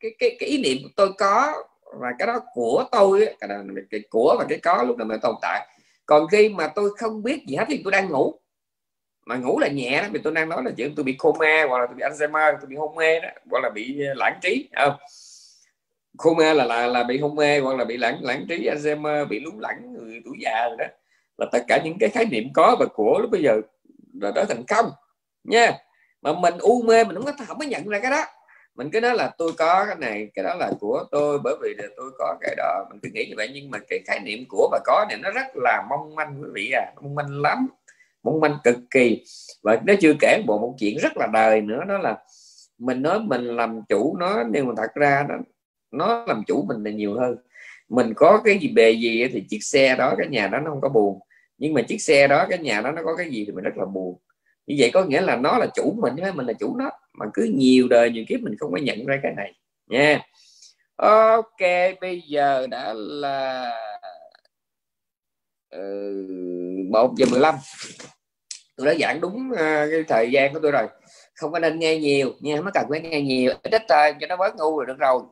cái 0.00 0.10
cái, 0.18 0.36
cái 0.40 0.48
ý 0.48 0.62
niệm 0.62 0.78
tôi 0.96 1.12
có 1.18 1.52
và 2.00 2.08
cái 2.18 2.26
đó 2.26 2.40
của 2.54 2.84
tôi 2.92 3.26
cái, 3.40 3.48
đó, 3.48 3.56
cái 3.90 4.00
của 4.10 4.36
và 4.38 4.44
cái 4.48 4.58
có 4.58 4.82
lúc 4.82 4.96
nào 4.96 5.06
mới 5.06 5.18
tồn 5.22 5.34
tại. 5.42 5.66
Còn 6.06 6.28
khi 6.28 6.48
mà 6.48 6.68
tôi 6.68 6.90
không 6.98 7.22
biết 7.22 7.46
gì 7.46 7.56
hết 7.56 7.64
thì 7.68 7.80
tôi 7.84 7.92
đang 7.92 8.08
ngủ. 8.08 8.34
Mà 9.26 9.36
ngủ 9.36 9.58
là 9.58 9.68
nhẹ 9.68 10.02
đó 10.02 10.08
vì 10.12 10.20
tôi 10.24 10.32
đang 10.32 10.48
nói 10.48 10.62
là 10.64 10.70
chuyện 10.76 10.94
tôi 10.94 11.04
bị 11.04 11.12
coma 11.12 11.64
hoặc 11.68 11.78
là 11.78 11.86
tôi 11.86 11.94
bị 11.94 12.02
Alzheimer 12.02 12.56
tôi 12.60 12.66
bị 12.68 12.76
hôn 12.76 12.94
mê 12.94 13.20
đó 13.20 13.28
hoặc 13.50 13.60
là 13.62 13.70
bị 13.70 14.00
ờ, 14.06 14.14
lãng 14.16 14.38
trí 14.42 14.68
không? 14.76 14.92
Coma 16.16 16.54
là 16.54 16.64
là 16.64 16.86
là 16.86 17.02
bị 17.02 17.18
hôn 17.18 17.34
mê 17.34 17.60
hoặc 17.60 17.76
là 17.78 17.84
bị 17.84 17.96
lãng 17.96 18.18
lãng 18.20 18.46
trí 18.48 18.68
Alzheimer 18.68 19.28
bị 19.28 19.40
lúng 19.40 19.60
lẳng 19.60 19.92
người 19.92 20.20
tuổi 20.24 20.36
già 20.40 20.68
rồi 20.68 20.76
đó. 20.78 20.84
Là 21.38 21.46
tất 21.52 21.64
cả 21.68 21.80
những 21.84 21.96
cái 22.00 22.08
khái 22.08 22.24
niệm 22.24 22.44
có 22.54 22.76
và 22.80 22.86
của 22.94 23.18
lúc 23.18 23.30
bây 23.30 23.42
giờ 23.42 23.60
là 24.20 24.32
trở 24.34 24.44
thành 24.44 24.66
không 24.68 24.90
nha. 25.48 25.72
Mà 26.22 26.32
mình 26.32 26.54
u 26.58 26.82
mê, 26.82 27.04
mình 27.04 27.16
không 27.16 27.24
có 27.24 27.32
không 27.46 27.58
có 27.58 27.66
nhận 27.66 27.88
ra 27.88 27.98
cái 28.00 28.10
đó. 28.10 28.24
Mình 28.74 28.90
cứ 28.92 29.00
nói 29.00 29.14
là 29.16 29.30
tôi 29.38 29.52
có 29.58 29.84
cái 29.86 29.96
này, 29.98 30.28
cái 30.34 30.44
đó 30.44 30.54
là 30.54 30.70
của 30.80 31.04
tôi, 31.10 31.38
bởi 31.44 31.54
vì 31.62 31.74
là 31.78 31.84
tôi 31.96 32.10
có 32.18 32.36
cái 32.40 32.54
đó. 32.56 32.84
Mình 32.90 33.00
cứ 33.02 33.08
nghĩ 33.12 33.26
như 33.28 33.34
vậy, 33.36 33.50
nhưng 33.54 33.70
mà 33.70 33.78
cái 33.88 33.98
khái 34.06 34.20
niệm 34.20 34.44
của 34.48 34.68
và 34.72 34.80
có 34.84 35.06
này 35.08 35.18
nó 35.22 35.30
rất 35.30 35.46
là 35.54 35.86
mong 35.90 36.14
manh 36.14 36.42
quý 36.42 36.48
vị 36.54 36.70
à 36.70 36.92
mong 37.02 37.14
manh 37.14 37.40
lắm, 37.42 37.68
mong 38.22 38.40
manh 38.40 38.56
cực 38.64 38.76
kỳ. 38.90 39.24
Và 39.62 39.80
nó 39.86 39.94
chưa 40.00 40.12
kể 40.20 40.42
bộ 40.46 40.58
một 40.58 40.74
chuyện 40.78 40.98
rất 40.98 41.16
là 41.16 41.26
đời 41.26 41.60
nữa, 41.60 41.80
đó 41.88 41.98
là 41.98 42.18
mình 42.78 43.02
nói 43.02 43.20
mình 43.20 43.56
làm 43.56 43.80
chủ 43.88 44.16
nó, 44.18 44.44
nhưng 44.50 44.66
mà 44.66 44.74
thật 44.76 44.94
ra 44.94 45.26
nó 45.28 45.34
nó 45.90 46.24
làm 46.26 46.42
chủ 46.46 46.64
mình 46.68 46.84
là 46.84 46.90
nhiều 46.90 47.14
hơn. 47.14 47.36
Mình 47.88 48.12
có 48.16 48.40
cái 48.44 48.58
gì 48.58 48.68
bề 48.68 48.90
gì 48.90 49.28
thì 49.32 49.44
chiếc 49.48 49.58
xe 49.62 49.96
đó, 49.96 50.14
cái 50.18 50.26
nhà 50.26 50.46
đó 50.46 50.58
nó 50.58 50.70
không 50.70 50.80
có 50.80 50.88
buồn. 50.88 51.20
Nhưng 51.58 51.74
mà 51.74 51.82
chiếc 51.82 51.98
xe 51.98 52.28
đó, 52.28 52.46
cái 52.50 52.58
nhà 52.58 52.80
đó 52.80 52.92
nó 52.92 53.02
có 53.04 53.16
cái 53.16 53.30
gì 53.30 53.44
thì 53.46 53.52
mình 53.52 53.64
rất 53.64 53.76
là 53.76 53.84
buồn 53.84 54.18
như 54.68 54.74
vậy 54.78 54.90
có 54.94 55.04
nghĩa 55.04 55.20
là 55.20 55.36
nó 55.36 55.58
là 55.58 55.66
chủ 55.74 55.94
mình 56.02 56.14
chứ 56.16 56.32
mình 56.34 56.46
là 56.46 56.52
chủ 56.52 56.76
nó. 56.76 56.90
Mà 57.12 57.26
cứ 57.34 57.42
nhiều 57.54 57.88
đời 57.88 58.10
nhiều 58.10 58.24
kiếp 58.28 58.40
mình 58.40 58.54
không 58.58 58.72
có 58.72 58.78
nhận 58.78 59.06
ra 59.06 59.20
cái 59.22 59.32
này. 59.36 59.52
Nha. 59.86 60.20
Ok 60.96 61.60
bây 62.00 62.20
giờ 62.20 62.66
đã 62.70 62.94
là 62.96 63.70
ừ, 65.70 65.78
một 66.90 67.14
giờ 67.16 67.26
15 67.30 67.54
tôi 68.76 68.86
đã 68.86 68.94
giảng 69.00 69.20
đúng 69.20 69.50
ờ, 69.56 69.88
cái 69.90 70.04
thời 70.08 70.30
gian 70.30 70.52
của 70.54 70.60
tôi 70.62 70.72
rồi. 70.72 70.86
Không 71.34 71.52
có 71.52 71.58
nên 71.58 71.78
nghe 71.78 71.98
nhiều 71.98 72.32
nha 72.40 72.56
không 72.56 72.64
có 72.64 72.70
cần 72.74 72.86
phải 72.90 73.00
nghe 73.00 73.20
nhiều. 73.20 73.52
Ít 73.62 73.72
ít 73.72 73.82
thôi 73.88 74.14
cho 74.20 74.26
nó 74.26 74.36
bớt 74.36 74.56
ngu 74.56 74.76
rồi 74.76 74.86
được 74.86 74.98
rồi. 74.98 75.22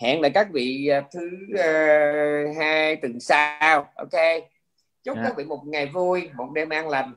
Hẹn 0.00 0.20
lại 0.20 0.30
các 0.34 0.48
vị 0.52 0.86
ờ, 0.86 1.02
thứ 1.14 1.30
uh, 1.54 2.56
hai 2.56 2.96
tuần 2.96 3.20
sau. 3.20 3.88
Ok 3.96 4.44
chúc 5.04 5.16
yeah. 5.16 5.28
các 5.28 5.36
vị 5.36 5.44
một 5.44 5.62
ngày 5.66 5.86
vui 5.86 6.30
một 6.36 6.48
đêm 6.54 6.68
an 6.68 6.88
lành 6.88 7.14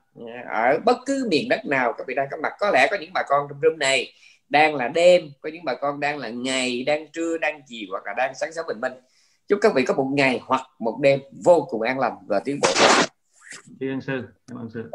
ở 0.49 0.79
bất 0.85 0.97
cứ 1.05 1.27
miền 1.31 1.49
đất 1.49 1.65
nào 1.65 1.93
các 1.97 2.07
vị 2.07 2.15
đang 2.15 2.27
có 2.31 2.37
mặt 2.43 2.53
có 2.59 2.71
lẽ 2.73 2.87
có 2.91 2.97
những 3.01 3.11
bà 3.13 3.23
con 3.27 3.47
trong 3.49 3.59
room 3.61 3.79
này 3.79 4.13
đang 4.49 4.75
là 4.75 4.87
đêm 4.87 5.31
có 5.41 5.49
những 5.53 5.65
bà 5.65 5.73
con 5.73 5.99
đang 5.99 6.17
là 6.17 6.29
ngày 6.29 6.83
đang 6.83 7.11
trưa 7.11 7.37
đang 7.37 7.61
chiều 7.67 7.87
hoặc 7.91 8.03
là 8.05 8.13
đang 8.17 8.33
sáng 8.35 8.53
sớm 8.53 8.65
bình 8.67 8.81
minh 8.81 8.93
chúc 9.47 9.59
các 9.61 9.73
vị 9.75 9.83
có 9.85 9.93
một 9.93 10.09
ngày 10.13 10.39
hoặc 10.43 10.61
một 10.79 10.97
đêm 11.01 11.19
vô 11.45 11.67
cùng 11.69 11.81
an 11.81 11.99
lành 11.99 12.13
và 12.27 12.39
tiến 12.39 12.59
bộ 12.61 12.69
Thiên 13.79 14.01
sư, 14.01 14.23
cảm 14.47 14.57
ơn 14.57 14.69
sư. 14.69 14.89